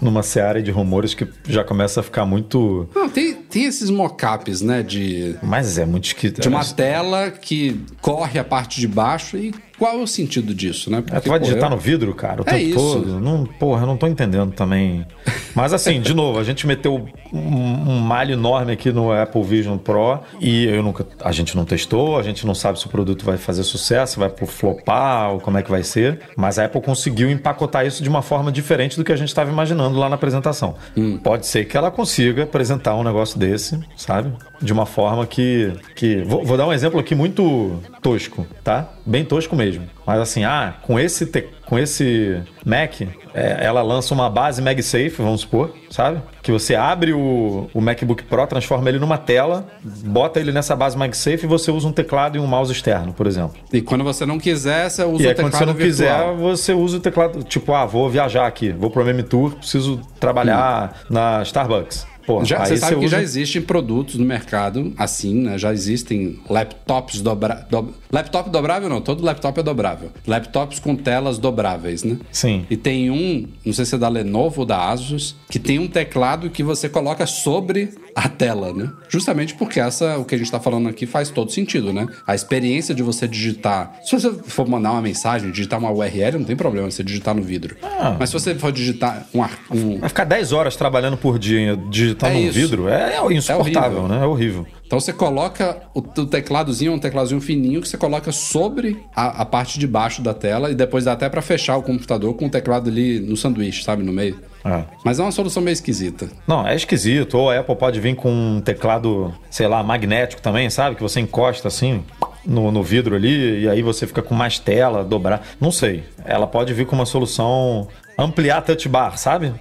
numa 0.00 0.22
seara 0.22 0.62
de 0.62 0.70
rumores 0.70 1.14
que 1.14 1.26
já 1.48 1.64
começa 1.64 1.98
a 1.98 2.02
ficar 2.02 2.24
muito. 2.24 2.88
Não, 2.94 3.08
tem, 3.08 3.34
tem 3.34 3.64
esses 3.64 3.90
mockups, 3.90 4.60
né? 4.60 4.84
De. 4.84 5.34
Mas 5.42 5.78
é 5.78 5.84
muito 5.84 6.04
esquisito. 6.04 6.42
De 6.42 6.48
uma 6.48 6.64
tela 6.64 7.32
que 7.32 7.80
corre 8.00 8.38
a 8.38 8.44
parte 8.44 8.78
de 8.78 8.86
baixo 8.86 9.36
e 9.36 9.52
qual 9.78 9.98
é 9.98 10.02
o 10.02 10.06
sentido 10.06 10.54
disso, 10.54 10.90
né? 10.90 11.00
Porque, 11.00 11.16
é, 11.16 11.20
tu 11.20 11.28
vai 11.28 11.38
digitar 11.40 11.64
eu... 11.64 11.70
no 11.70 11.76
vidro, 11.76 12.14
cara, 12.14 12.42
o 12.42 12.44
é 12.48 12.52
tempo 12.52 12.66
isso. 12.68 12.76
todo. 12.76 13.20
Não, 13.20 13.44
porra, 13.44 13.82
eu 13.82 13.86
não 13.86 13.96
tô 13.96 14.06
entendendo 14.06 14.52
também. 14.52 15.06
Mas 15.54 15.72
assim, 15.72 16.00
de 16.00 16.14
novo, 16.14 16.38
a 16.38 16.44
gente 16.44 16.66
meteu 16.66 17.06
um, 17.32 17.38
um, 17.38 17.98
malho 18.00 18.32
enorme 18.32 18.72
aqui 18.72 18.92
no 18.92 19.12
Apple 19.12 19.42
Vision 19.42 19.76
Pro 19.78 20.20
e 20.40 20.66
eu 20.66 20.82
nunca, 20.82 21.06
a 21.22 21.32
gente 21.32 21.56
não 21.56 21.64
testou, 21.64 22.18
a 22.18 22.22
gente 22.22 22.46
não 22.46 22.54
sabe 22.54 22.78
se 22.78 22.86
o 22.86 22.88
produto 22.88 23.24
vai 23.24 23.36
fazer 23.36 23.62
sucesso, 23.62 24.18
vai 24.18 24.30
flopar 24.30 25.32
ou 25.32 25.40
como 25.40 25.58
é 25.58 25.62
que 25.62 25.70
vai 25.70 25.82
ser. 25.82 26.20
Mas 26.36 26.58
a 26.58 26.64
Apple 26.64 26.80
conseguiu 26.80 27.30
empacotar 27.30 27.86
isso 27.86 28.02
de 28.02 28.08
uma 28.08 28.22
forma 28.22 28.50
diferente 28.50 28.96
do 28.96 29.04
que 29.04 29.12
a 29.12 29.16
gente 29.16 29.28
estava 29.28 29.50
imaginando 29.50 29.98
lá 29.98 30.08
na 30.08 30.14
apresentação. 30.14 30.74
Hum. 30.96 31.18
Pode 31.18 31.46
ser 31.46 31.64
que 31.64 31.76
ela 31.76 31.90
consiga 31.90 32.44
apresentar 32.44 32.94
um 32.96 33.02
negócio 33.02 33.38
desse, 33.38 33.78
sabe? 33.96 34.32
De 34.64 34.72
uma 34.72 34.86
forma 34.86 35.26
que. 35.26 35.72
que... 35.94 36.22
Vou, 36.22 36.44
vou 36.44 36.56
dar 36.56 36.66
um 36.66 36.72
exemplo 36.72 36.98
aqui 36.98 37.14
muito 37.14 37.78
tosco, 38.00 38.46
tá? 38.62 38.88
Bem 39.04 39.24
tosco 39.24 39.54
mesmo. 39.54 39.84
Mas 40.06 40.20
assim, 40.20 40.44
ah, 40.44 40.74
com 40.82 40.98
esse, 40.98 41.26
te... 41.26 41.46
com 41.66 41.78
esse 41.78 42.42
Mac, 42.64 43.02
é, 43.34 43.64
ela 43.64 43.82
lança 43.82 44.14
uma 44.14 44.30
base 44.30 44.62
MagSafe, 44.62 45.16
vamos 45.18 45.40
supor, 45.40 45.74
sabe? 45.90 46.22
Que 46.40 46.52
você 46.52 46.76
abre 46.76 47.12
o, 47.12 47.68
o 47.74 47.80
MacBook 47.80 48.22
Pro, 48.22 48.46
transforma 48.46 48.88
ele 48.88 48.98
numa 48.98 49.18
tela, 49.18 49.66
bota 49.82 50.38
ele 50.38 50.52
nessa 50.52 50.76
base 50.76 50.96
MagSafe 50.96 51.44
e 51.44 51.46
você 51.46 51.70
usa 51.70 51.88
um 51.88 51.92
teclado 51.92 52.36
e 52.36 52.40
um 52.40 52.46
mouse 52.46 52.70
externo, 52.70 53.12
por 53.12 53.26
exemplo. 53.26 53.56
E 53.72 53.82
quando 53.82 54.04
você 54.04 54.24
não 54.24 54.38
quiser, 54.38 54.88
você 54.88 55.02
usa 55.02 55.22
e 55.22 55.26
o 55.26 55.28
teclado 55.28 55.36
quando 55.36 55.58
você 55.58 55.66
não 55.66 55.74
virtual. 55.74 56.34
quiser, 56.34 56.36
você 56.36 56.72
usa 56.72 56.96
o 56.98 57.00
teclado, 57.00 57.42
tipo, 57.42 57.74
ah, 57.74 57.84
vou 57.84 58.08
viajar 58.08 58.46
aqui, 58.46 58.70
vou 58.70 58.88
pro 58.88 59.02
MM 59.02 59.22
Tour, 59.24 59.56
preciso 59.56 60.00
trabalhar 60.20 60.94
hum. 61.10 61.14
na 61.14 61.42
Starbucks. 61.42 62.13
Pô, 62.26 62.44
já, 62.44 62.64
você 62.64 62.76
sabe 62.76 62.96
que 62.96 63.06
usa... 63.06 63.16
já 63.16 63.22
existem 63.22 63.62
produtos 63.62 64.16
no 64.16 64.24
mercado 64.24 64.92
assim, 64.96 65.34
né? 65.34 65.58
Já 65.58 65.72
existem 65.72 66.40
laptops 66.48 67.20
dobra... 67.20 67.66
Do... 67.70 67.94
Laptop 68.12 68.50
dobrável 68.50 68.88
não, 68.88 69.00
todo 69.00 69.24
laptop 69.24 69.58
é 69.58 69.62
dobrável. 69.62 70.10
Laptops 70.26 70.78
com 70.78 70.94
telas 70.94 71.38
dobráveis, 71.38 72.04
né? 72.04 72.18
Sim. 72.30 72.64
E 72.70 72.76
tem 72.76 73.10
um, 73.10 73.46
não 73.64 73.72
sei 73.72 73.84
se 73.84 73.94
é 73.94 73.98
da 73.98 74.08
Lenovo 74.08 74.60
ou 74.60 74.66
da 74.66 74.90
Asus, 74.90 75.34
que 75.50 75.58
tem 75.58 75.78
um 75.78 75.88
teclado 75.88 76.48
que 76.50 76.62
você 76.62 76.88
coloca 76.88 77.26
sobre 77.26 77.92
a 78.14 78.28
tela, 78.28 78.72
né? 78.72 78.90
Justamente 79.08 79.54
porque 79.54 79.80
essa, 79.80 80.18
o 80.18 80.24
que 80.24 80.34
a 80.34 80.38
gente 80.38 80.46
está 80.46 80.60
falando 80.60 80.88
aqui 80.88 81.06
faz 81.06 81.30
todo 81.30 81.50
sentido, 81.50 81.92
né? 81.92 82.06
A 82.26 82.34
experiência 82.34 82.94
de 82.94 83.02
você 83.02 83.26
digitar. 83.26 83.98
Se 84.04 84.12
você 84.18 84.32
for 84.32 84.68
mandar 84.68 84.92
uma 84.92 85.02
mensagem, 85.02 85.50
digitar 85.50 85.78
uma 85.78 85.90
URL, 85.90 86.38
não 86.38 86.44
tem 86.44 86.56
problema 86.56 86.90
você 86.90 87.02
digitar 87.02 87.34
no 87.34 87.42
vidro. 87.42 87.76
Ah. 87.82 88.16
Mas 88.18 88.30
se 88.30 88.34
você 88.34 88.54
for 88.54 88.70
digitar 88.70 89.26
um, 89.34 89.42
um. 89.76 89.98
Vai 89.98 90.08
ficar 90.08 90.24
10 90.24 90.52
horas 90.52 90.76
trabalhando 90.76 91.16
por 91.16 91.38
dia 91.38 91.76
digitando 92.14 92.38
é 92.38 92.46
no 92.46 92.52
vidro, 92.52 92.88
é, 92.88 93.16
é 93.16 93.32
insuportável, 93.32 94.06
é 94.06 94.08
né? 94.08 94.22
É 94.22 94.26
horrível. 94.26 94.66
Então 94.86 95.00
você 95.00 95.12
coloca 95.12 95.82
o, 95.94 95.98
o 96.00 96.26
tecladozinho, 96.26 96.92
um 96.92 96.98
tecladozinho 96.98 97.40
fininho 97.40 97.80
que 97.80 97.88
você 97.88 97.96
coloca 97.96 98.30
sobre 98.30 98.96
a, 99.14 99.42
a 99.42 99.44
parte 99.44 99.78
de 99.78 99.86
baixo 99.86 100.22
da 100.22 100.32
tela 100.32 100.70
e 100.70 100.74
depois 100.74 101.04
dá 101.04 101.12
até 101.12 101.28
para 101.28 101.42
fechar 101.42 101.76
o 101.76 101.82
computador 101.82 102.34
com 102.34 102.46
o 102.46 102.50
teclado 102.50 102.88
ali 102.88 103.18
no 103.18 103.36
sanduíche, 103.36 103.82
sabe, 103.82 104.02
no 104.02 104.12
meio. 104.12 104.38
É. 104.64 104.84
Mas 105.04 105.18
é 105.18 105.22
uma 105.22 105.32
solução 105.32 105.62
meio 105.62 105.74
esquisita. 105.74 106.28
Não, 106.46 106.66
é 106.66 106.74
esquisito. 106.74 107.36
Ou 107.36 107.50
a 107.50 107.58
Apple 107.58 107.76
pode 107.76 108.00
vir 108.00 108.16
com 108.16 108.30
um 108.30 108.60
teclado, 108.60 109.34
sei 109.50 109.66
lá, 109.68 109.82
magnético 109.82 110.40
também, 110.40 110.70
sabe? 110.70 110.96
Que 110.96 111.02
você 111.02 111.20
encosta 111.20 111.68
assim 111.68 112.02
no, 112.46 112.70
no 112.70 112.82
vidro 112.82 113.14
ali 113.14 113.62
e 113.62 113.68
aí 113.68 113.82
você 113.82 114.06
fica 114.06 114.22
com 114.22 114.34
mais 114.34 114.58
tela, 114.58 115.04
dobrar. 115.04 115.42
Não 115.60 115.70
sei. 115.70 116.04
Ela 116.24 116.46
pode 116.46 116.72
vir 116.72 116.86
com 116.86 116.96
uma 116.96 117.06
solução 117.06 117.88
ampliar 118.18 118.58
a 118.58 118.62
touch 118.62 118.88
bar, 118.88 119.18
sabe? 119.18 119.52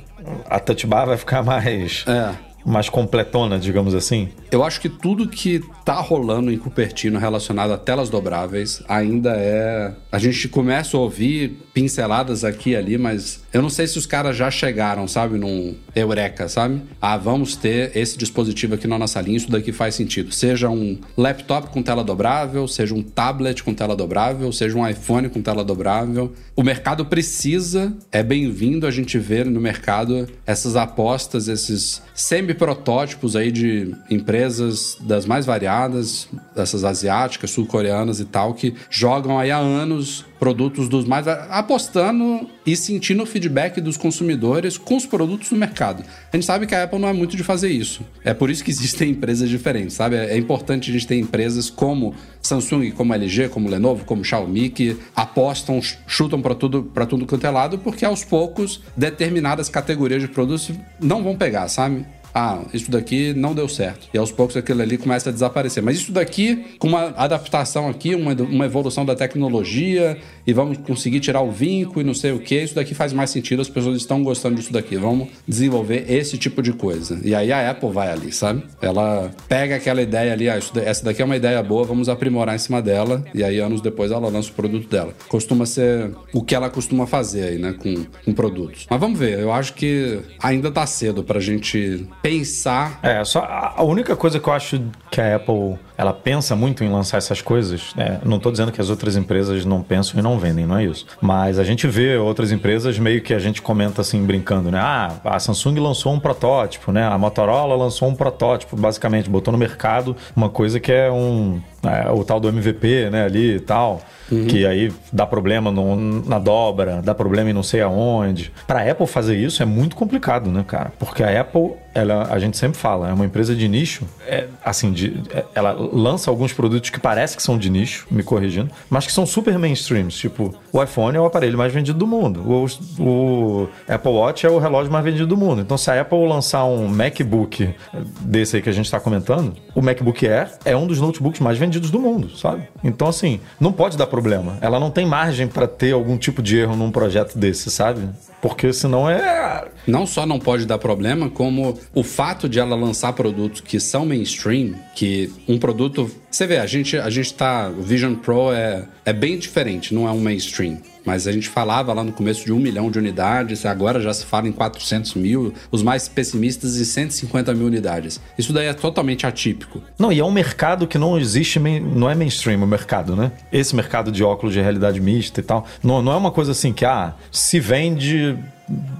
A 0.50 0.60
touch 0.60 0.86
bar 0.88 1.06
vai 1.06 1.18
ficar 1.18 1.44
mais. 1.44 2.04
É 2.08 2.54
mais 2.66 2.90
completona, 2.90 3.60
digamos 3.60 3.94
assim? 3.94 4.30
Eu 4.52 4.64
acho 4.64 4.80
que 4.80 4.88
tudo 4.88 5.28
que 5.28 5.62
tá 5.84 5.96
rolando 5.96 6.52
em 6.52 6.58
Cupertino 6.58 7.20
relacionado 7.20 7.72
a 7.74 7.78
telas 7.78 8.10
dobráveis 8.10 8.82
ainda 8.88 9.34
é. 9.36 9.94
A 10.12 10.18
gente 10.18 10.48
começa 10.48 10.96
a 10.96 11.00
ouvir 11.00 11.60
pinceladas 11.74 12.44
aqui 12.44 12.72
e 12.72 12.76
ali, 12.76 12.98
mas 12.98 13.43
eu 13.54 13.62
não 13.62 13.70
sei 13.70 13.86
se 13.86 14.00
os 14.00 14.08
caras 14.08 14.36
já 14.36 14.50
chegaram, 14.50 15.08
sabe, 15.08 15.38
num 15.38 15.76
eureka, 15.96 16.50
sabe? 16.50 16.82
Ah, 17.00 17.16
vamos 17.18 17.56
ter 17.56 17.96
esse 17.96 18.18
dispositivo 18.18 18.74
aqui 18.74 18.88
na 18.88 18.98
nossa 18.98 19.22
linha, 19.22 19.38
isso 19.38 19.52
daqui 19.52 19.72
faz 19.72 19.94
sentido. 19.94 20.34
Seja 20.34 20.70
um 20.70 20.98
laptop 21.16 21.70
com 21.70 21.84
tela 21.84 22.04
dobrável, 22.04 22.68
seja 22.68 22.96
um 22.96 23.04
tablet 23.04 23.62
com 23.62 23.72
tela 23.72 23.96
dobrável, 23.96 24.52
seja 24.52 24.76
um 24.76 24.88
iPhone 24.88 25.30
com 25.30 25.40
tela 25.40 25.64
dobrável. 25.64 26.34
O 26.56 26.64
mercado 26.64 27.06
precisa, 27.06 27.94
é 28.12 28.24
bem-vindo 28.24 28.88
a 28.88 28.92
gente 28.92 29.20
ver 29.20 29.46
no 29.46 29.62
mercado 29.62 30.28
essas 30.48 30.76
apostas, 30.76 31.48
esses 31.48 32.02
semi-protótipos 32.16 33.36
aí 33.36 33.52
de 33.52 33.94
empresas 34.10 34.98
das 35.02 35.28
mais 35.28 35.46
variadas, 35.46 36.28
dessas 36.56 36.84
asiáticas, 36.84 37.52
sul-coreanas 37.52 38.20
e 38.20 38.26
tal, 38.26 38.56
que 38.56 38.74
jogam 38.90 39.38
aí 39.38 39.52
há 39.52 39.58
anos 39.58 40.26
produtos 40.44 40.90
dos 40.90 41.06
mais. 41.06 41.26
apostando 41.26 42.50
e 42.66 42.76
sentindo 42.76 43.24
o 43.24 43.26
feedback 43.26 43.80
dos 43.80 43.96
consumidores 43.96 44.78
com 44.78 44.98
os 44.98 45.06
produtos 45.06 45.50
no 45.52 45.58
mercado. 45.58 46.04
A 46.34 46.36
gente 46.36 46.46
sabe 46.46 46.68
que 46.68 46.76
a 46.76 46.84
Apple 46.84 47.00
não 47.00 47.08
é 47.08 47.14
muito 47.14 47.38
de 47.38 47.44
fazer 47.46 47.70
isso. 47.70 48.02
É 48.26 48.34
por 48.34 48.50
isso 48.50 48.62
que 48.62 48.70
existem 48.70 49.12
empresas 49.12 49.48
diferentes, 49.48 49.96
sabe? 49.96 50.18
É 50.18 50.38
importante 50.38 50.90
a 50.90 50.94
gente 50.94 51.08
ter 51.08 51.18
empresas 51.18 51.70
como 51.70 52.14
Samsung, 52.42 52.92
como 52.92 53.14
LG, 53.14 53.48
como 53.48 53.70
Lenovo, 53.70 54.04
como 54.04 54.22
Xiaomi, 54.22 54.68
que 54.68 54.98
apostam, 55.16 55.80
chutam 56.06 56.42
para 56.42 56.56
tudo, 56.56 56.84
para 56.84 57.06
tudo 57.06 57.26
quanto 57.26 57.48
é 57.48 57.50
lado, 57.50 57.78
porque 57.78 58.04
aos 58.04 58.26
poucos 58.26 58.82
determinadas 58.98 59.70
categorias 59.70 60.22
de 60.22 60.28
produtos 60.28 60.72
não 61.00 61.24
vão 61.24 61.38
pegar, 61.38 61.70
sabe? 61.70 62.06
Ah, 62.34 62.62
isso 62.74 62.90
daqui 62.90 63.34
não 63.34 63.54
deu 63.54 63.70
certo. 63.70 64.08
E 64.14 64.18
aos 64.18 64.32
poucos 64.32 64.58
aquilo 64.58 64.82
ali 64.82 64.98
começa 64.98 65.30
a 65.30 65.34
desaparecer. 65.34 65.84
Mas 65.84 65.98
isso 65.98 66.12
daqui, 66.12 66.66
com 66.80 66.88
uma 66.88 67.14
adaptação 67.16 67.88
aqui, 67.90 68.16
uma, 68.16 68.34
uma 68.34 68.66
evolução 68.66 69.06
da 69.06 69.16
tecnologia, 69.16 70.18
e 70.46 70.54
vamos 70.54 70.78
conseguir 70.80 71.20
tirar 71.20 71.42
o 71.42 71.52
vinco 71.52 72.02
e 72.02 72.04
não 72.04 72.14
sei 72.14 72.32
o 72.32 72.40
que, 72.40 72.56
isso 72.56 72.76
daqui 72.76 72.94
faz 72.96 73.14
mais 73.14 73.30
sentido, 73.30 73.62
as 73.62 73.70
pessoas 73.70 73.98
estão 73.98 74.24
gostando 74.24 74.56
disso 74.56 74.74
daqui. 74.74 74.98
Vamos 74.98 75.28
desenvolver 75.48 76.06
esse 76.10 76.38
tipo 76.38 76.62
de 76.62 76.74
coisa. 76.74 77.20
E 77.24 77.36
aí 77.36 77.52
a 77.52 77.70
Apple 77.70 77.92
vai 77.92 78.12
ali, 78.12 78.32
sabe? 78.32 78.64
Ela 78.82 79.32
pega 79.48 79.76
aquela 79.76 80.02
ideia 80.02 80.34
ali, 80.34 80.50
ah, 80.50 80.58
isso, 80.58 80.72
essa 80.80 81.06
daqui 81.06 81.22
é 81.22 81.26
uma 81.26 81.38
ideia 81.38 81.62
boa, 81.62 81.84
vamos 81.84 82.10
aprimorar 82.10 82.56
em 82.56 82.60
cima 82.60 82.82
dela, 82.82 83.24
e 83.34 83.44
aí 83.44 83.60
anos 83.60 83.82
depois 83.82 84.12
ela 84.12 84.28
lança 84.30 84.50
o 84.50 84.54
produto 84.54 84.88
dela. 84.88 85.14
Costuma 85.28 85.66
ser 85.66 86.12
o 86.34 86.42
que 86.44 86.56
ela 86.56 86.70
costuma 86.70 87.06
fazer 87.06 87.44
aí, 87.44 87.58
né, 87.58 87.74
com, 87.74 88.06
com 88.26 88.34
produtos. 88.34 88.88
Mas 88.90 89.00
vamos 89.00 89.20
ver, 89.20 89.40
eu 89.40 89.52
acho 89.52 89.74
que 89.74 90.20
ainda 90.42 90.72
tá 90.72 90.86
cedo 90.86 91.24
pra 91.24 91.40
gente 91.40 92.06
pensar. 92.24 93.00
É, 93.04 93.22
só 93.26 93.46
a 93.76 93.84
única 93.84 94.16
coisa 94.16 94.40
que 94.40 94.48
eu 94.48 94.54
acho 94.54 94.82
que 95.12 95.20
a 95.20 95.36
Apple 95.36 95.78
ela 95.98 96.14
pensa 96.14 96.56
muito 96.56 96.82
em 96.82 96.90
lançar 96.90 97.18
essas 97.18 97.42
coisas. 97.42 97.94
Né? 97.96 98.20
Não 98.24 98.38
estou 98.38 98.50
dizendo 98.50 98.72
que 98.72 98.80
as 98.80 98.90
outras 98.90 99.18
empresas 99.18 99.66
não 99.66 99.84
pensam 99.84 100.18
e 100.18 100.24
não 100.24 100.40
vendem, 100.40 100.66
não 100.66 100.78
é 100.78 100.86
isso. 100.86 101.06
Mas 101.22 101.60
a 101.60 101.66
gente 101.66 101.86
vê 101.86 102.16
outras 102.16 102.52
empresas 102.52 102.98
meio 102.98 103.22
que 103.22 103.34
a 103.34 103.40
gente 103.40 103.62
comenta 103.62 104.02
assim 104.02 104.26
brincando, 104.26 104.72
né? 104.72 104.80
Ah, 104.82 105.12
a 105.26 105.40
Samsung 105.40 105.78
lançou 105.80 106.14
um 106.14 106.20
protótipo, 106.20 106.94
né? 106.94 107.06
A 107.06 107.18
Motorola 107.18 107.76
lançou 107.76 108.08
um 108.08 108.16
protótipo, 108.16 108.78
basicamente 108.78 109.30
botou 109.30 109.52
no 109.52 109.58
mercado 109.58 110.16
uma 110.34 110.50
coisa 110.50 110.80
que 110.80 110.92
é 110.92 111.12
um 111.12 111.62
é, 111.84 112.10
o 112.10 112.24
tal 112.24 112.40
do 112.40 112.48
MVP, 112.48 113.10
né, 113.10 113.26
ali 113.26 113.56
e 113.56 113.60
tal, 113.60 114.02
uhum. 114.32 114.48
que 114.48 114.66
aí 114.66 114.92
dá 115.12 115.26
problema 115.26 115.70
no, 115.70 116.24
na 116.24 116.40
dobra, 116.40 117.02
dá 117.02 117.14
problema 117.14 117.50
em 117.50 117.54
não 117.54 117.64
sei 117.64 117.82
aonde. 117.82 118.54
Para 118.66 118.80
a 118.80 118.92
Apple 118.92 119.06
fazer 119.06 119.36
isso 119.36 119.62
é 119.62 119.66
muito 119.66 119.96
complicado, 119.96 120.50
né, 120.50 120.64
cara? 120.66 120.94
Porque 120.98 121.22
a 121.22 121.42
Apple, 121.42 121.74
ela, 121.94 122.28
a 122.30 122.40
gente 122.40 122.58
sempre 122.58 122.78
fala, 122.78 123.10
é 123.10 123.14
uma 123.14 123.26
empresa 123.26 123.56
de 123.56 123.68
nicho, 123.68 124.06
é, 124.26 124.48
assim, 124.64 124.92
de, 124.92 125.22
é, 125.32 125.46
ela 125.54 125.72
lança 125.72 126.30
alguns 126.30 126.52
produtos 126.52 126.90
que 126.90 127.00
parece 127.00 127.36
que 127.36 127.44
são 127.44 127.58
de 127.58 127.70
nicho, 127.70 128.08
me 128.10 128.24
corrigindo, 128.24 128.72
mas 128.90 129.06
que 129.06 129.12
são 129.12 129.26
super 129.26 129.58
mainstreams, 129.58 130.16
tipo, 130.16 130.54
o 130.72 130.82
iPhone 130.82 131.16
é 131.18 131.20
o 131.20 131.26
aparelho 131.26 131.58
mais 131.58 131.72
vendido 131.72 131.98
do 131.98 132.08
mundo, 132.08 132.42
o, 132.42 132.66
o 133.00 133.70
Apple 133.88 134.12
Watch 134.12 134.46
é 134.46 134.50
o 134.50 134.58
relógio 134.58 134.92
mais 134.92 135.04
vendido 135.04 135.28
do 135.28 135.38
mundo. 135.38 135.62
Então, 135.62 135.78
se 135.78 135.92
a 135.92 136.02
Apple 136.02 136.28
lançar 136.28 136.66
um 136.66 136.88
MacBook 136.88 137.74
desse 138.22 138.56
aí 138.56 138.62
que 138.62 138.70
a 138.70 138.74
gente 138.74 138.86
está 138.86 139.00
comentando, 139.00 139.54
o 139.76 139.82
MacBook 139.82 140.28
Air 140.28 140.50
é 140.66 140.76
um 140.76 140.88
dos 140.88 141.00
notebooks 141.00 141.40
mais 141.40 141.58
vendidos 141.58 141.92
do 141.92 142.00
mundo, 142.00 142.36
sabe? 142.36 142.68
Então, 142.84 143.08
assim, 143.08 143.40
não 143.60 143.72
pode 143.72 143.98
dar 143.98 144.08
problema. 144.08 144.58
Ela 144.62 144.80
não 144.80 144.90
tem 144.90 145.06
margem 145.06 145.48
para 145.48 145.68
ter 145.68 145.94
algum 145.94 146.18
tipo 146.18 146.42
de 146.42 146.58
erro 146.58 146.76
num 146.76 146.92
projeto 146.92 147.38
desse, 147.38 147.70
sabe? 147.70 148.10
Porque 148.42 148.74
senão 148.74 149.10
é. 149.10 149.66
Não 149.88 150.06
só 150.06 150.26
não 150.26 150.38
pode 150.38 150.66
dar 150.66 150.78
problema, 150.78 151.30
como 151.30 151.78
o 151.94 152.04
fato 152.04 152.50
de 152.50 152.60
ela 152.60 152.76
lançar 152.76 153.14
produtos 153.14 153.62
que 153.62 153.80
são 153.80 154.06
mainstream, 154.06 154.76
que 154.96 155.32
um 155.48 155.58
produto. 155.58 156.10
Você 156.30 156.48
vê, 156.48 156.58
a 156.58 156.66
gente, 156.66 156.98
a 156.98 157.10
gente 157.10 157.34
tá. 157.34 157.70
O 157.70 157.82
Vision 157.82 158.16
Pro 158.16 158.52
é, 158.52 158.86
é 159.06 159.14
bem 159.14 159.38
diferente, 159.38 159.94
não 159.94 160.08
é 160.08 160.12
um 160.12 160.20
mainstream. 160.20 160.78
Mas 161.06 161.28
a 161.28 161.32
gente 161.32 161.50
falava 161.50 161.94
lá 161.94 162.04
no 162.04 162.12
começo 162.12 162.46
de 162.46 162.54
um 162.54 162.60
milhão 162.60 162.90
de 162.90 162.98
unidades, 162.98 163.66
agora 163.66 164.00
já 164.00 164.14
se 164.14 164.26
fala 164.26 164.48
em 164.48 164.52
400 164.52 165.16
mil, 165.16 165.54
os 165.70 165.84
mais 165.84 166.08
pessimistas 166.08 166.80
em 166.80 166.84
150 166.86 167.54
mil 167.54 167.68
unidades. 167.68 168.22
Isso 168.38 168.54
daí 168.54 168.68
é 168.68 168.74
totalmente 168.74 169.26
atípico. 169.26 169.82
Não, 170.00 170.12
e 170.12 170.20
é 170.20 170.26
um 170.26 170.32
mercado 170.32 170.88
que 170.88 170.98
não 170.98 171.20
existe, 171.20 171.60
não 171.60 172.10
é 172.10 172.16
mainstream 172.16 172.64
o 172.64 172.68
mercado, 172.68 173.16
né? 173.16 173.32
Esse 173.52 173.76
mercado 173.76 174.12
de 174.12 174.24
óculos 174.24 174.54
de 174.54 174.62
realidade 174.62 175.02
mista 175.02 175.40
e 175.40 175.44
tal, 175.44 175.66
não, 175.84 176.02
não 176.02 176.14
é 176.14 176.16
uma 176.16 176.32
coisa 176.32 176.52
assim 176.52 176.72
que, 176.72 176.86
ah, 176.86 177.14
se 177.32 177.60
vende 177.60 178.38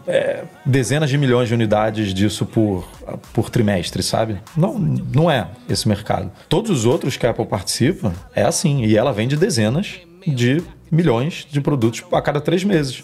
é, 0.08 0.44
dezenas 0.66 1.10
de 1.10 1.18
milhões 1.18 1.48
de 1.48 1.54
unidades 1.54 2.14
disso 2.14 2.46
por, 2.46 2.88
por 3.34 3.50
trimestre, 3.50 4.04
sabe? 4.04 4.40
Não, 4.56 4.78
não 4.78 5.32
é 5.32 5.48
esse 5.70 5.88
mercado. 5.88 6.32
Todos 6.50 6.72
os 6.72 6.86
outros 6.86 7.18
que 7.18 7.26
a 7.26 7.30
Apple 7.30 7.46
participa 7.46 8.14
é 8.36 8.44
assim, 8.44 8.84
e 8.84 8.98
ela 8.98 9.14
vende 9.14 9.36
dezenas 9.36 10.00
de 10.26 10.62
milhões 10.92 11.48
de 11.50 11.60
produtos 11.60 12.04
a 12.12 12.22
cada 12.22 12.40
três 12.40 12.64
meses. 12.64 13.04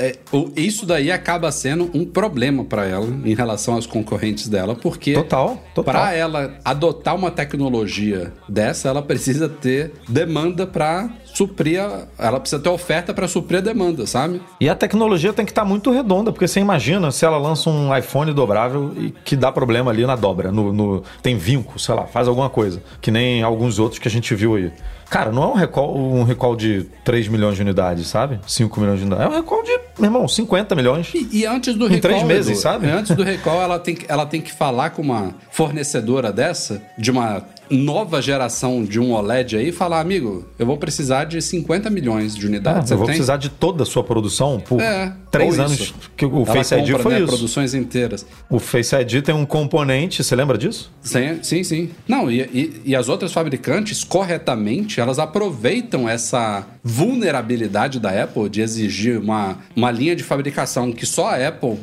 É, 0.00 0.16
isso 0.56 0.86
daí 0.86 1.12
acaba 1.12 1.52
sendo 1.52 1.90
um 1.92 2.06
problema 2.06 2.64
para 2.64 2.86
ela 2.86 3.06
em 3.06 3.34
relação 3.34 3.74
aos 3.74 3.86
concorrentes 3.86 4.48
dela, 4.48 4.74
porque 4.74 5.12
total, 5.12 5.62
total. 5.74 5.94
para 5.94 6.14
ela 6.14 6.58
adotar 6.64 7.14
uma 7.14 7.30
tecnologia 7.30 8.32
dessa, 8.48 8.88
ela 8.88 9.02
precisa 9.02 9.46
ter 9.46 9.92
demanda 10.08 10.66
para 10.66 11.10
suprir, 11.34 11.80
a, 11.80 12.06
ela 12.18 12.40
precisa 12.40 12.62
ter 12.62 12.68
oferta 12.68 13.12
para 13.12 13.28
suprir 13.28 13.58
a 13.58 13.62
demanda, 13.62 14.06
sabe? 14.06 14.40
E 14.60 14.68
a 14.68 14.74
tecnologia 14.74 15.32
tem 15.32 15.44
que 15.44 15.50
estar 15.50 15.62
tá 15.62 15.68
muito 15.68 15.90
redonda, 15.90 16.32
porque 16.32 16.46
você 16.46 16.60
imagina 16.60 17.10
se 17.10 17.24
ela 17.24 17.36
lança 17.36 17.68
um 17.68 17.94
iPhone 17.94 18.32
dobrável 18.32 18.92
e 18.96 19.10
que 19.24 19.36
dá 19.36 19.50
problema 19.50 19.90
ali 19.90 20.06
na 20.06 20.16
dobra, 20.16 20.50
no, 20.52 20.72
no 20.72 21.02
tem 21.20 21.36
vinco, 21.36 21.78
sei 21.78 21.94
lá, 21.94 22.06
faz 22.06 22.28
alguma 22.28 22.48
coisa, 22.48 22.82
que 23.00 23.10
nem 23.10 23.42
alguns 23.42 23.78
outros 23.78 23.98
que 23.98 24.08
a 24.08 24.10
gente 24.10 24.34
viu 24.34 24.54
aí. 24.54 24.72
Cara, 25.10 25.30
não 25.30 25.42
é 25.42 25.46
um 25.46 25.54
recall, 25.54 25.96
um 25.96 26.24
recall 26.24 26.56
de 26.56 26.86
3 27.04 27.28
milhões 27.28 27.56
de 27.56 27.62
unidades, 27.62 28.08
sabe? 28.08 28.40
5 28.46 28.80
milhões 28.80 28.98
de 28.98 29.04
unidades. 29.04 29.26
É 29.26 29.28
um 29.28 29.40
recall 29.40 29.62
de, 29.62 29.78
meu 29.98 30.06
irmão, 30.06 30.26
50 30.26 30.74
milhões. 30.74 31.12
E, 31.14 31.28
e 31.40 31.46
antes 31.46 31.74
do 31.74 31.86
em 31.86 31.94
recall. 31.94 32.10
Em 32.10 32.14
3 32.18 32.22
meses, 32.24 32.52
Edu, 32.52 32.60
sabe? 32.60 32.90
Antes 32.90 33.14
do 33.14 33.22
recall, 33.22 33.60
ela 33.60 33.78
tem, 33.78 33.96
ela 34.08 34.26
tem 34.26 34.40
que 34.40 34.52
falar 34.52 34.90
com 34.90 35.02
uma 35.02 35.34
fornecedora 35.50 36.32
dessa, 36.32 36.82
de 36.98 37.10
uma 37.10 37.44
nova 37.70 38.20
geração 38.20 38.84
de 38.84 39.00
um 39.00 39.12
OLED 39.12 39.56
aí 39.56 39.72
falar, 39.72 40.00
amigo, 40.00 40.46
eu 40.58 40.66
vou 40.66 40.76
precisar 40.76 41.24
de 41.24 41.40
50 41.40 41.90
milhões 41.90 42.34
de 42.34 42.46
unidades. 42.46 42.90
Ah, 42.90 42.94
eu 42.94 42.98
vou 42.98 43.06
tem? 43.06 43.14
precisar 43.14 43.36
de 43.36 43.48
toda 43.48 43.82
a 43.82 43.86
sua 43.86 44.04
produção 44.04 44.60
por 44.60 44.80
é, 44.80 45.12
três 45.30 45.58
anos. 45.58 45.80
Isso. 45.80 45.94
Que 46.16 46.26
o 46.26 46.36
Ela 46.36 46.46
Face 46.46 46.74
compra, 46.74 46.92
ID 46.92 47.00
foi 47.00 47.12
né, 47.12 47.18
isso. 47.20 47.28
produções 47.28 47.74
inteiras. 47.74 48.26
O 48.48 48.58
Face 48.58 48.94
ID 48.94 49.22
tem 49.22 49.34
um 49.34 49.46
componente, 49.46 50.22
você 50.22 50.34
lembra 50.36 50.58
disso? 50.58 50.92
Sim, 51.02 51.38
sim. 51.42 51.64
sim. 51.64 51.90
Não, 52.06 52.30
e, 52.30 52.40
e, 52.40 52.82
e 52.86 52.96
as 52.96 53.08
outras 53.08 53.32
fabricantes, 53.32 54.04
corretamente, 54.04 55.00
elas 55.00 55.18
aproveitam 55.18 56.08
essa 56.08 56.66
vulnerabilidade 56.82 57.98
da 57.98 58.22
Apple 58.22 58.48
de 58.48 58.60
exigir 58.60 59.18
uma, 59.18 59.58
uma 59.74 59.90
linha 59.90 60.14
de 60.14 60.22
fabricação 60.22 60.92
que 60.92 61.06
só 61.06 61.28
a 61.28 61.48
Apple 61.48 61.78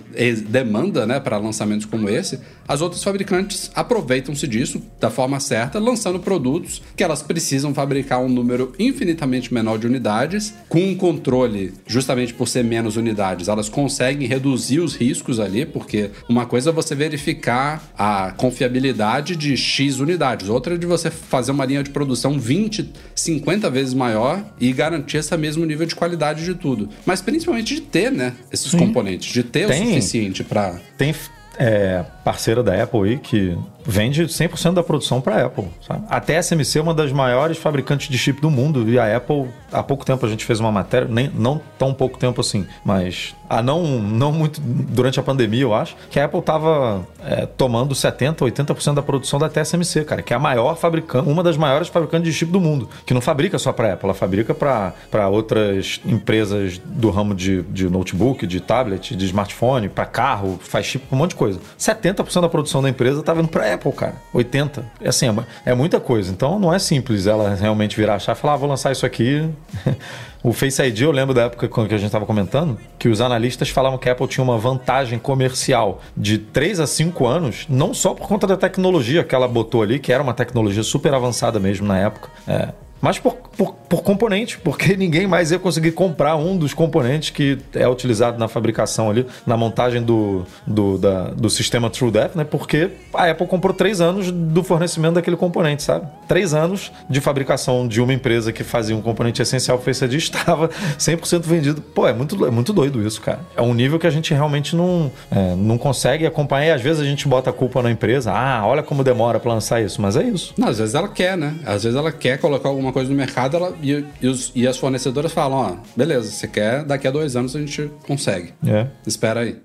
demanda 0.48 1.06
né, 1.06 1.20
para 1.20 1.38
lançamentos 1.38 1.86
como 1.86 2.10
esse. 2.10 2.40
As 2.68 2.82
outras 2.82 3.04
fabricantes 3.04 3.72
aproveitam-se 3.76 4.48
disso 4.48 4.82
da 5.00 5.10
forma 5.10 5.40
certa 5.40 5.71
lançando 5.80 6.20
produtos 6.20 6.82
que 6.96 7.04
elas 7.04 7.22
precisam 7.22 7.74
fabricar 7.74 8.20
um 8.20 8.30
número 8.30 8.74
infinitamente 8.80 9.54
menor 9.54 9.78
de 9.78 9.88
unidades, 9.88 10.54
com 10.70 10.80
um 10.80 10.96
controle, 10.96 11.74
justamente 11.86 12.34
por 12.34 12.48
ser 12.48 12.64
menos 12.64 12.98
unidades, 12.98 13.48
elas 13.48 13.70
conseguem 13.70 14.28
reduzir 14.28 14.80
os 14.80 14.96
riscos 14.96 15.40
ali, 15.40 15.66
porque 15.66 16.12
uma 16.28 16.46
coisa 16.46 16.70
é 16.70 16.74
você 16.74 16.96
verificar 16.96 17.92
a 17.98 18.32
confiabilidade 18.32 19.36
de 19.36 19.56
X 19.58 20.00
unidades, 20.00 20.50
outra 20.50 20.76
é 20.76 20.78
de 20.78 20.86
você 20.86 21.10
fazer 21.10 21.52
uma 21.52 21.66
linha 21.66 21.84
de 21.84 21.90
produção 21.90 22.40
20, 22.40 22.92
50 23.16 23.70
vezes 23.70 23.94
maior 23.94 24.44
e 24.60 24.72
garantir 24.74 25.18
esse 25.18 25.36
mesmo 25.38 25.66
nível 25.66 25.86
de 25.86 25.96
qualidade 25.96 26.44
de 26.44 26.56
tudo. 26.56 26.90
Mas 27.06 27.22
principalmente 27.22 27.76
de 27.76 27.82
ter, 27.82 28.12
né, 28.12 28.34
esses 28.52 28.72
Sim. 28.72 28.78
componentes, 28.78 29.32
de 29.32 29.44
ter 29.44 29.68
Tem. 29.68 29.84
o 29.84 29.88
suficiente 29.88 30.44
para. 30.44 30.80
Tem 30.98 31.14
é, 31.58 32.04
parceira 32.24 32.64
da 32.64 32.82
Apple 32.82 33.10
aí 33.10 33.18
que 33.18 33.58
vende 33.86 34.26
100% 34.26 34.74
da 34.74 34.84
produção 34.84 35.20
para 35.20 35.36
a 35.36 35.46
Apple. 35.46 35.68
Sabe? 35.86 36.04
A 36.10 36.20
TSMC 36.20 36.80
é 36.80 36.82
uma 36.82 36.94
das 36.94 37.12
maiores 37.12 37.58
fabricantes 37.58 38.10
de 38.10 38.18
chip 38.18 38.40
do 38.40 38.50
mundo 38.50 38.88
e 38.90 39.00
a 39.00 39.18
Apple, 39.18 39.48
há 39.72 39.82
pouco 39.82 40.06
tempo 40.06 40.26
a 40.26 40.30
gente 40.30 40.46
fez 40.46 40.60
uma 40.60 40.72
matéria, 40.72 41.08
nem, 41.08 41.30
não 41.34 41.60
tão 41.78 41.94
pouco 41.94 42.18
tempo 42.18 42.42
assim, 42.42 42.66
mas 42.86 43.36
há 43.50 43.62
não, 43.62 43.84
não 43.84 44.32
muito 44.32 44.62
durante 44.62 45.20
a 45.20 45.24
pandemia, 45.24 45.64
eu 45.64 45.74
acho, 45.74 45.96
que 46.10 46.20
a 46.20 46.26
Apple 46.26 46.40
estava 46.40 47.06
é, 47.26 47.46
tomando 47.46 47.94
70%, 47.94 48.36
80% 48.38 48.94
da 48.94 49.02
produção 49.02 49.40
da 49.40 49.50
TSMC, 49.50 50.06
cara, 50.06 50.22
que 50.22 50.34
é 50.34 50.36
a 50.36 50.40
maior 50.40 50.76
fabricante, 50.76 51.28
uma 51.30 51.44
das 51.44 51.58
maiores 51.58 51.88
fabricantes 51.88 52.32
de 52.32 52.38
chip 52.38 52.52
do 52.52 52.60
mundo, 52.60 52.88
que 53.06 53.14
não 53.14 53.22
fabrica 53.22 53.58
só 53.58 53.74
para 53.74 53.90
a 53.90 53.94
Apple, 53.94 54.06
ela 54.06 54.14
fabrica 54.14 54.54
para 54.54 55.30
outras 55.30 56.00
empresas 56.06 56.78
do 56.78 57.10
ramo 57.10 57.34
de, 57.34 57.64
de 57.64 57.90
notebook, 57.90 58.46
de 58.46 58.60
tablet, 58.60 59.16
de 59.16 59.26
smartphone, 59.26 59.90
para 59.90 60.06
carro, 60.06 60.60
faz 60.62 60.86
chip 60.86 61.06
um 61.12 61.18
monte 61.18 61.32
de 61.32 61.36
coisa. 61.36 61.60
70% 61.80 62.11
da 62.14 62.50
produção 62.50 62.82
da 62.82 62.90
empresa 62.90 63.20
está 63.20 63.34
vindo 63.34 63.48
para 63.48 63.74
Apple, 63.74 63.92
cara. 63.92 64.16
80. 64.34 64.86
É 65.02 65.10
assim, 65.10 65.28
é, 65.28 65.72
é 65.72 65.74
muita 65.74 66.00
coisa. 66.00 66.32
Então 66.32 66.60
não 66.60 66.74
é 66.74 66.80
simples 66.80 67.28
ela 67.28 67.56
realmente 67.56 67.96
virar 67.96 68.16
a 68.16 68.20
chave 68.20 68.40
e 68.40 68.42
falar, 68.42 68.54
ah, 68.54 68.58
vou 68.58 68.70
lançar 68.70 68.92
isso 68.92 69.06
aqui. 69.06 69.50
o 70.44 70.54
Face 70.54 70.82
ID, 70.82 71.02
eu 71.02 71.12
lembro 71.12 71.34
da 71.34 71.44
época 71.44 71.68
que 71.68 71.94
a 71.94 71.98
gente 71.98 72.06
estava 72.06 72.26
comentando, 72.26 72.78
que 72.98 73.08
os 73.08 73.22
analistas 73.22 73.70
falavam 73.70 73.98
que 73.98 74.10
a 74.10 74.12
Apple 74.14 74.28
tinha 74.28 74.44
uma 74.44 74.58
vantagem 74.58 75.20
comercial 75.20 76.02
de 76.16 76.38
3 76.38 76.80
a 76.80 76.88
5 76.88 77.28
anos, 77.28 77.66
não 77.70 77.94
só 77.94 78.14
por 78.14 78.28
conta 78.28 78.48
da 78.48 78.58
tecnologia 78.58 79.24
que 79.24 79.36
ela 79.36 79.48
botou 79.48 79.82
ali, 79.84 80.00
que 80.00 80.12
era 80.12 80.22
uma 80.22 80.34
tecnologia 80.34 80.84
super 80.84 81.14
avançada 81.14 81.60
mesmo 81.60 81.88
na 81.88 82.00
época. 82.00 82.30
É, 82.48 82.70
mas 83.02 83.20
por, 83.20 83.34
por, 83.58 83.74
por 83.74 84.04
componente, 84.04 84.58
porque 84.60 84.96
ninguém 84.98 85.28
mais 85.28 85.52
ia 85.52 85.60
conseguir 85.60 85.92
comprar 85.92 86.36
um 86.36 86.56
dos 86.56 86.74
componentes 86.74 87.32
que 87.32 87.58
é 87.74 87.88
utilizado 87.88 88.38
na 88.38 88.48
fabricação 88.48 89.10
ali, 89.10 89.26
na 89.46 89.58
montagem 89.58 90.02
do, 90.02 90.46
do, 90.66 90.98
da, 90.98 91.30
do 91.30 91.50
sistema 91.50 91.90
TrueDepth, 91.90 92.36
né? 92.36 92.44
Porque 92.44 92.92
a 93.14 93.30
Apple 93.30 93.48
comprou 93.48 93.74
três 93.74 94.00
anos 94.00 94.32
do 94.32 94.64
fornecimento 94.64 95.16
daquele 95.16 95.36
componente, 95.36 95.84
sabe? 95.84 96.08
Três 96.28 96.54
anos 96.54 96.92
de 97.10 97.20
fabricação 97.20 97.88
de 97.88 98.02
uma 98.02 98.14
empresa 98.14 98.54
que 98.54 98.64
fazia 98.64 98.96
um 98.96 99.02
componente 99.02 99.42
essencial 99.42 99.72
o 99.78 99.82
Face 99.82 100.06
ID 100.06 100.14
estava 100.14 100.70
100% 100.98 101.42
vendido. 101.42 101.82
Pô, 101.82 102.08
é 102.08 102.14
muito, 102.14 102.46
é 102.46 102.52
muito 102.52 102.72
doido 102.72 103.06
isso, 103.06 103.22
cara. 103.22 103.40
É 103.56 103.62
um 103.62 103.74
nível 103.74 104.00
que 104.00 104.08
a 104.08 104.10
gente 104.10 104.34
realmente 104.34 104.76
não, 104.76 105.12
é, 105.32 105.56
não 105.56 105.78
consegue 105.78 106.26
acompanhar. 106.26 106.68
E 106.68 106.72
às 106.72 106.82
vezes 106.82 107.02
a 107.02 107.06
gente 107.06 107.28
bota 107.28 107.50
a 107.50 107.54
culpa 107.54 107.82
na 107.82 107.92
empresa. 107.92 108.32
Ah, 108.32 108.66
olha 108.66 108.84
como 108.84 109.04
demora 109.04 109.40
para 109.40 109.52
lançar 109.52 109.82
isso. 109.82 110.02
Mas 110.02 110.16
é 110.16 110.24
isso. 110.24 110.54
Não, 110.58 110.68
às 110.68 110.78
vezes 110.78 110.96
ela 110.96 111.08
quer, 111.08 111.38
né? 111.38 111.56
Às 111.66 111.84
vezes 111.84 111.98
ela 111.98 112.12
quer 112.12 112.38
colocar 112.38 112.70
alguma 112.70 112.91
coisa 112.92 113.10
no 113.10 113.16
mercado 113.16 113.58
ela, 113.58 113.78
e, 113.82 114.04
e, 114.22 114.28
os, 114.28 114.52
e 114.56 114.68
as 114.68 114.78
fornecedoras 114.78 115.32
falam: 115.32 115.58
ó, 115.58 115.76
beleza, 115.96 116.32
você 116.32 116.48
quer, 116.48 116.84
daqui 116.84 117.08
a 117.08 117.12
dois 117.12 117.36
anos 117.36 117.56
a 117.56 117.60
gente 117.60 117.92
consegue. 118.06 118.54
É. 118.66 118.88
Espera 119.06 119.42
aí. 119.42 119.58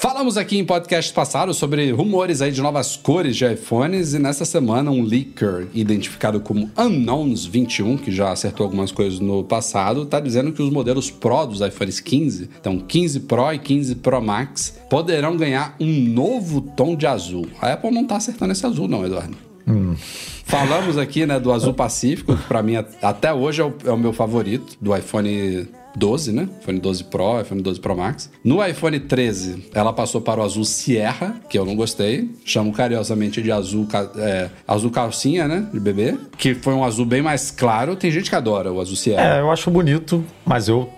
Falamos 0.00 0.36
aqui 0.36 0.56
em 0.56 0.64
podcast 0.64 1.12
passado 1.12 1.52
sobre 1.52 1.90
rumores 1.90 2.40
aí 2.40 2.52
de 2.52 2.62
novas 2.62 2.96
cores 2.96 3.36
de 3.36 3.44
iPhones 3.44 4.14
e 4.14 4.18
nessa 4.20 4.44
semana 4.44 4.92
um 4.92 5.02
leaker 5.02 5.66
identificado 5.74 6.38
como 6.38 6.68
Unknowns21, 6.76 7.98
que 7.98 8.12
já 8.12 8.30
acertou 8.30 8.62
algumas 8.62 8.92
coisas 8.92 9.18
no 9.18 9.42
passado, 9.42 10.04
está 10.04 10.20
dizendo 10.20 10.52
que 10.52 10.62
os 10.62 10.70
modelos 10.70 11.10
Pro 11.10 11.46
dos 11.46 11.60
iPhones 11.60 11.98
15, 11.98 12.48
então 12.60 12.78
15 12.78 13.20
Pro 13.20 13.52
e 13.52 13.58
15 13.58 13.96
Pro 13.96 14.22
Max, 14.22 14.78
poderão 14.88 15.36
ganhar 15.36 15.74
um 15.80 15.92
novo 15.92 16.60
tom 16.60 16.94
de 16.94 17.04
azul. 17.04 17.48
A 17.60 17.72
Apple 17.72 17.90
não 17.90 18.02
está 18.02 18.18
acertando 18.18 18.52
esse 18.52 18.64
azul 18.64 18.86
não, 18.86 19.04
Eduardo. 19.04 19.47
Hum. 19.68 19.94
Falamos 20.44 20.96
aqui 20.96 21.26
né, 21.26 21.38
do 21.38 21.52
azul 21.52 21.74
pacífico, 21.74 22.36
que 22.36 22.44
para 22.44 22.62
mim 22.62 22.76
até 23.02 23.32
hoje 23.32 23.60
é 23.60 23.64
o, 23.64 23.74
é 23.84 23.90
o 23.90 23.98
meu 23.98 24.12
favorito 24.12 24.76
do 24.80 24.96
iPhone 24.96 25.68
12, 25.94 26.32
né? 26.32 26.48
iPhone 26.60 26.78
12 26.78 27.04
Pro, 27.04 27.40
iPhone 27.40 27.60
12 27.60 27.80
Pro 27.80 27.96
Max. 27.96 28.30
No 28.42 28.64
iPhone 28.64 28.98
13, 28.98 29.68
ela 29.74 29.92
passou 29.92 30.20
para 30.20 30.40
o 30.40 30.44
azul 30.44 30.64
Sierra, 30.64 31.36
que 31.50 31.58
eu 31.58 31.66
não 31.66 31.74
gostei. 31.74 32.30
Chamo 32.44 32.72
carinhosamente 32.72 33.42
de 33.42 33.50
azul, 33.52 33.86
é, 34.16 34.48
azul 34.66 34.90
calcinha, 34.90 35.46
né? 35.48 35.66
De 35.72 35.80
bebê. 35.80 36.16
Que 36.38 36.54
foi 36.54 36.72
um 36.72 36.84
azul 36.84 37.04
bem 37.04 37.20
mais 37.20 37.50
claro. 37.50 37.96
Tem 37.96 38.10
gente 38.10 38.30
que 38.30 38.36
adora 38.36 38.72
o 38.72 38.80
azul 38.80 38.96
Sierra. 38.96 39.36
É, 39.36 39.40
eu 39.40 39.50
acho 39.50 39.70
bonito, 39.70 40.24
mas 40.46 40.68
eu 40.68 40.88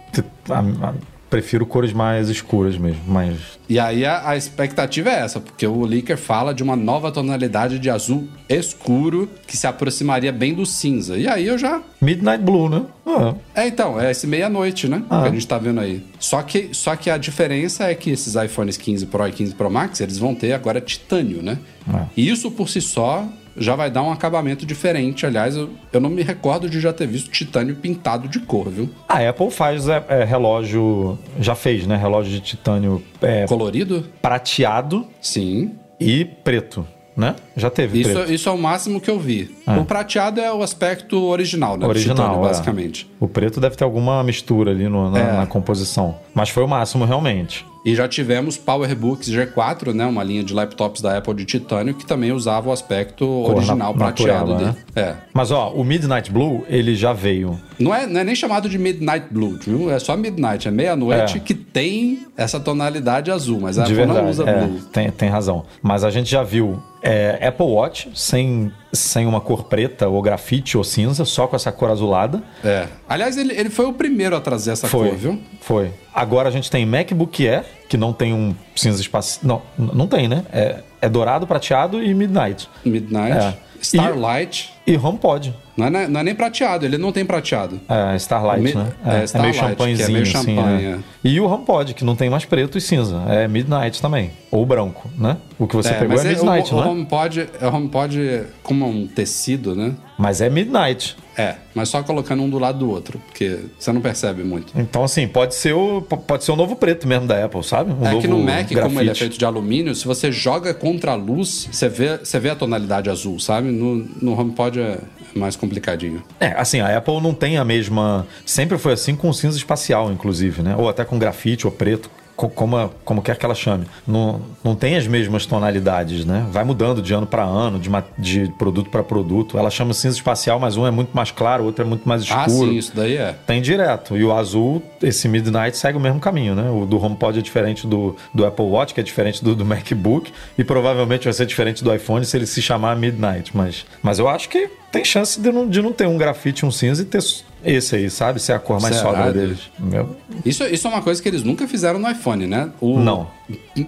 prefiro 1.30 1.64
cores 1.64 1.92
mais 1.92 2.28
escuras 2.28 2.76
mesmo, 2.76 3.00
mais... 3.06 3.38
E 3.68 3.78
aí 3.78 4.04
a, 4.04 4.30
a, 4.30 4.36
expectativa 4.36 5.08
é 5.08 5.20
essa, 5.20 5.38
porque 5.38 5.64
o 5.64 5.86
Licker 5.86 6.18
fala 6.18 6.52
de 6.52 6.60
uma 6.60 6.74
nova 6.74 7.12
tonalidade 7.12 7.78
de 7.78 7.88
azul 7.88 8.28
escuro 8.48 9.30
que 9.46 9.56
se 9.56 9.64
aproximaria 9.64 10.32
bem 10.32 10.52
do 10.52 10.66
cinza. 10.66 11.16
E 11.16 11.28
aí 11.28 11.46
eu 11.46 11.56
já... 11.56 11.80
Midnight 12.00 12.42
Blue, 12.42 12.68
né? 12.68 12.84
Ah. 13.06 13.34
É, 13.54 13.68
então, 13.68 14.00
é 14.00 14.10
esse 14.10 14.26
meia-noite, 14.26 14.88
né? 14.88 15.04
Ah. 15.08 15.22
Que 15.22 15.28
a 15.28 15.30
gente 15.30 15.46
tá 15.46 15.56
vendo 15.56 15.78
aí. 15.78 16.04
Só 16.18 16.42
que, 16.42 16.70
só 16.72 16.96
que 16.96 17.08
a 17.08 17.16
diferença 17.16 17.84
é 17.84 17.94
que 17.94 18.10
esses 18.10 18.34
iPhones 18.34 18.76
15 18.76 19.06
Pro 19.06 19.28
e 19.28 19.32
15 19.32 19.54
Pro 19.54 19.70
Max, 19.70 20.00
eles 20.00 20.18
vão 20.18 20.34
ter 20.34 20.52
agora 20.52 20.80
titânio, 20.80 21.40
né? 21.40 21.58
Ah. 21.88 22.06
E 22.16 22.28
isso 22.28 22.50
por 22.50 22.68
si 22.68 22.80
só 22.80 23.24
já 23.60 23.76
vai 23.76 23.90
dar 23.90 24.02
um 24.02 24.10
acabamento 24.10 24.64
diferente. 24.64 25.26
Aliás, 25.26 25.54
eu, 25.54 25.68
eu 25.92 26.00
não 26.00 26.08
me 26.08 26.22
recordo 26.22 26.68
de 26.68 26.80
já 26.80 26.92
ter 26.92 27.06
visto 27.06 27.30
titânio 27.30 27.76
pintado 27.76 28.26
de 28.26 28.40
cor, 28.40 28.70
viu? 28.70 28.88
A 29.06 29.28
Apple 29.28 29.50
faz 29.50 29.86
é, 29.86 30.02
é, 30.08 30.24
relógio, 30.24 31.18
já 31.38 31.54
fez, 31.54 31.86
né? 31.86 31.96
Relógio 31.96 32.32
de 32.32 32.40
titânio 32.40 33.02
é, 33.20 33.46
colorido, 33.46 34.06
prateado, 34.22 35.06
sim, 35.20 35.72
e 36.00 36.24
preto. 36.24 36.86
Né? 37.16 37.34
Já 37.54 37.68
teve. 37.68 38.00
Isso, 38.00 38.32
isso 38.32 38.48
é 38.48 38.52
o 38.52 38.56
máximo 38.56 38.98
que 38.98 39.10
eu 39.10 39.18
vi. 39.18 39.54
É. 39.66 39.76
O 39.76 39.84
prateado 39.84 40.40
é 40.40 40.50
o 40.50 40.62
aspecto 40.62 41.22
original, 41.24 41.76
né? 41.76 41.86
Original, 41.86 42.16
titânio, 42.16 42.38
é. 42.38 42.48
basicamente. 42.48 43.10
O 43.18 43.28
preto 43.28 43.60
deve 43.60 43.76
ter 43.76 43.84
alguma 43.84 44.22
mistura 44.22 44.70
ali 44.70 44.88
no, 44.88 45.10
na, 45.10 45.18
é. 45.18 45.32
na 45.38 45.46
composição. 45.46 46.14
Mas 46.32 46.48
foi 46.48 46.62
o 46.62 46.68
máximo 46.68 47.04
realmente. 47.04 47.66
E 47.84 47.94
já 47.94 48.06
tivemos 48.06 48.58
PowerBooks 48.58 49.28
G4, 49.28 49.94
né, 49.94 50.04
uma 50.04 50.22
linha 50.22 50.44
de 50.44 50.52
laptops 50.52 51.00
da 51.00 51.16
Apple 51.16 51.34
de 51.34 51.44
titânio 51.44 51.94
que 51.94 52.04
também 52.04 52.30
usava 52.30 52.68
o 52.68 52.72
aspecto 52.72 53.24
Cor 53.24 53.56
original 53.56 53.92
na, 53.92 53.98
prateado 53.98 54.54
dele. 54.54 54.64
Né? 54.66 54.76
É. 54.94 55.14
Mas 55.32 55.50
ó, 55.50 55.70
o 55.70 55.82
Midnight 55.82 56.30
Blue, 56.30 56.64
ele 56.68 56.94
já 56.94 57.12
veio. 57.12 57.58
Não 57.78 57.94
é, 57.94 58.06
não 58.06 58.20
é 58.20 58.24
nem 58.24 58.34
chamado 58.34 58.68
de 58.68 58.78
Midnight 58.78 59.26
Blue, 59.30 59.58
viu? 59.58 59.90
É 59.90 59.98
só 59.98 60.16
Midnight, 60.16 60.68
é 60.68 60.70
meia-noite 60.70 61.38
é. 61.38 61.40
que 61.40 61.54
tem 61.54 62.26
essa 62.36 62.60
tonalidade 62.60 63.30
azul, 63.30 63.60
mas 63.60 63.78
a 63.78 63.84
de 63.84 63.92
Apple 63.92 64.06
verdade, 64.06 64.22
não 64.22 64.30
usa 64.30 64.44
é, 64.48 64.66
blue. 64.66 64.80
Tem, 64.92 65.10
tem 65.10 65.28
razão. 65.30 65.64
Mas 65.82 66.04
a 66.04 66.10
gente 66.10 66.30
já 66.30 66.42
viu 66.42 66.82
é, 67.02 67.46
Apple 67.46 67.66
Watch 67.66 68.10
sem, 68.14 68.70
sem 68.92 69.26
uma 69.26 69.40
cor 69.40 69.64
preta 69.64 70.08
ou 70.08 70.20
grafite 70.20 70.76
ou 70.76 70.84
cinza, 70.84 71.24
só 71.24 71.46
com 71.46 71.56
essa 71.56 71.72
cor 71.72 71.90
azulada. 71.90 72.42
É. 72.64 72.86
Aliás, 73.08 73.36
ele, 73.36 73.54
ele 73.58 73.70
foi 73.70 73.86
o 73.86 73.92
primeiro 73.92 74.36
a 74.36 74.40
trazer 74.40 74.72
essa 74.72 74.86
foi, 74.86 75.08
cor, 75.08 75.18
viu? 75.18 75.38
Foi. 75.60 75.90
Agora 76.14 76.48
a 76.48 76.52
gente 76.52 76.70
tem 76.70 76.84
MacBook 76.84 77.46
Air, 77.46 77.64
que 77.88 77.96
não 77.96 78.12
tem 78.12 78.32
um 78.32 78.54
cinza 78.74 79.00
espacial. 79.00 79.64
Não, 79.76 79.86
não 79.94 80.06
tem, 80.06 80.28
né? 80.28 80.44
É, 80.52 80.80
é 81.00 81.08
dourado, 81.08 81.46
prateado 81.46 82.02
e 82.02 82.12
midnight. 82.14 82.68
Midnight. 82.84 83.36
É. 83.36 83.70
Starlight. 83.82 84.72
E, 84.86 84.92
e 84.92 84.96
HomePod. 84.96 85.54
Não 85.76 85.86
é, 85.86 86.08
não 86.08 86.20
é, 86.20 86.22
nem 86.22 86.34
prateado, 86.34 86.84
ele 86.84 86.98
não 86.98 87.10
tem 87.10 87.24
prateado. 87.24 87.80
É, 87.88 88.14
Starlight, 88.16 88.60
Mi, 88.60 88.74
né? 88.74 88.92
É, 89.04 89.20
é, 89.20 89.24
Starlight, 89.24 89.58
é 89.58 89.62
meio 89.62 89.70
champanhezinho, 89.70 90.08
é 90.08 90.12
meio 90.12 90.22
assim, 90.22 90.32
champanhe, 90.32 90.84
é. 90.84 90.98
E 91.24 91.40
o 91.40 91.46
HomePod, 91.46 91.94
que 91.94 92.04
não 92.04 92.14
tem 92.14 92.28
mais 92.28 92.44
preto 92.44 92.76
e 92.76 92.80
cinza. 92.80 93.22
É 93.26 93.48
Midnight 93.48 94.02
também. 94.02 94.30
Ou 94.50 94.66
branco, 94.66 95.10
né? 95.16 95.38
O 95.58 95.66
que 95.66 95.74
você 95.74 95.94
pegou 95.94 96.20
é 96.20 96.24
Midnight, 96.24 96.74
o, 96.74 96.76
né? 96.76 96.86
O 96.86 96.90
HomePod, 96.90 97.48
é 97.60 97.66
HomePod 97.66 98.42
como 98.62 98.86
um 98.86 99.06
tecido, 99.06 99.74
né? 99.74 99.94
Mas 100.18 100.40
é 100.40 100.50
Midnight. 100.50 101.16
É, 101.36 101.56
mas 101.74 101.88
só 101.88 102.02
colocando 102.02 102.42
um 102.42 102.50
do 102.50 102.58
lado 102.58 102.78
do 102.80 102.90
outro, 102.90 103.20
porque 103.26 103.58
você 103.78 103.92
não 103.92 104.00
percebe 104.00 104.42
muito. 104.42 104.72
Então, 104.78 105.04
assim, 105.04 105.26
pode 105.26 105.54
ser 105.54 105.72
o, 105.72 106.02
pode 106.02 106.44
ser 106.44 106.52
o 106.52 106.56
novo 106.56 106.76
preto 106.76 107.06
mesmo 107.06 107.26
da 107.26 107.44
Apple, 107.44 107.62
sabe? 107.62 107.92
Um 107.92 108.06
é 108.06 108.20
que 108.20 108.28
no 108.28 108.38
Mac, 108.38 108.68
grafite. 108.68 108.80
como 108.80 109.00
ele 109.00 109.10
é 109.10 109.14
feito 109.14 109.38
de 109.38 109.44
alumínio, 109.44 109.94
se 109.94 110.06
você 110.06 110.30
joga 110.32 110.74
contra 110.74 111.12
a 111.12 111.14
luz, 111.14 111.68
você 111.70 111.88
vê, 111.88 112.18
você 112.18 112.38
vê 112.38 112.50
a 112.50 112.56
tonalidade 112.56 113.08
azul, 113.08 113.38
sabe? 113.38 113.70
No, 113.70 114.06
no 114.20 114.38
HomePod 114.38 114.80
é 114.80 114.98
mais 115.34 115.56
complicadinho. 115.56 116.22
É, 116.38 116.48
assim, 116.56 116.80
a 116.80 116.96
Apple 116.96 117.20
não 117.20 117.32
tem 117.32 117.56
a 117.56 117.64
mesma. 117.64 118.26
Sempre 118.44 118.78
foi 118.78 118.92
assim 118.92 119.14
com 119.14 119.32
cinza 119.32 119.56
espacial, 119.56 120.10
inclusive, 120.12 120.62
né? 120.62 120.74
Ou 120.76 120.88
até 120.88 121.04
com 121.04 121.18
grafite 121.18 121.66
ou 121.66 121.72
preto 121.72 122.10
como, 122.48 122.90
como 123.04 123.22
quer 123.22 123.36
que 123.36 123.44
ela 123.44 123.54
chame, 123.54 123.86
não, 124.06 124.40
não 124.62 124.74
tem 124.74 124.96
as 124.96 125.06
mesmas 125.06 125.46
tonalidades, 125.46 126.24
né? 126.24 126.46
Vai 126.50 126.64
mudando 126.64 127.02
de 127.02 127.12
ano 127.12 127.26
para 127.26 127.42
ano, 127.42 127.78
de, 127.78 127.90
de 128.18 128.52
produto 128.58 128.90
para 128.90 129.02
produto. 129.02 129.58
Ela 129.58 129.70
chama 129.70 129.92
cinza 129.92 130.16
espacial, 130.16 130.58
mas 130.58 130.76
um 130.76 130.86
é 130.86 130.90
muito 130.90 131.10
mais 131.14 131.30
claro, 131.30 131.64
o 131.64 131.66
outro 131.66 131.84
é 131.84 131.88
muito 131.88 132.08
mais 132.08 132.22
escuro. 132.22 132.42
Ah, 132.42 132.48
sim, 132.48 132.76
isso 132.76 132.92
daí 132.94 133.16
é. 133.16 133.34
Tem 133.46 133.60
direto. 133.60 134.16
E 134.16 134.24
o 134.24 134.32
azul, 134.32 134.82
esse 135.02 135.28
Midnight, 135.28 135.76
segue 135.76 135.98
o 135.98 136.00
mesmo 136.00 136.20
caminho, 136.20 136.54
né? 136.54 136.70
O 136.70 136.86
do 136.86 137.02
HomePod 137.02 137.38
é 137.38 137.42
diferente 137.42 137.86
do, 137.86 138.16
do 138.32 138.46
Apple 138.46 138.64
Watch, 138.64 138.94
que 138.94 139.00
é 139.00 139.02
diferente 139.02 139.42
do, 139.42 139.54
do 139.54 139.64
MacBook, 139.64 140.32
e 140.56 140.64
provavelmente 140.64 141.24
vai 141.24 141.32
ser 141.32 141.46
diferente 141.46 141.82
do 141.82 141.94
iPhone 141.94 142.24
se 142.24 142.36
ele 142.36 142.46
se 142.46 142.62
chamar 142.62 142.96
Midnight. 142.96 143.56
Mas, 143.56 143.84
mas 144.02 144.18
eu 144.18 144.28
acho 144.28 144.48
que 144.48 144.70
tem 144.90 145.04
chance 145.04 145.40
de 145.40 145.52
não, 145.52 145.68
de 145.68 145.80
não 145.80 145.92
ter 145.92 146.06
um 146.06 146.18
grafite, 146.18 146.66
um 146.66 146.70
cinza 146.70 147.02
e 147.02 147.04
ter 147.04 147.22
esse 147.64 147.94
aí, 147.94 148.10
sabe? 148.10 148.40
Ser 148.40 148.54
a 148.54 148.58
cor 148.58 148.80
mais 148.80 148.96
Será, 148.96 149.10
sóbria 149.10 149.32
deles. 149.32 149.70
Meu... 149.78 150.16
Isso, 150.44 150.64
isso 150.64 150.86
é 150.86 150.90
uma 150.90 151.02
coisa 151.02 151.22
que 151.22 151.28
eles 151.28 151.42
nunca 151.42 151.68
fizeram 151.68 151.98
no 151.98 152.10
iPhone, 152.10 152.46
né? 152.46 152.70
O, 152.80 152.98
não. 152.98 153.28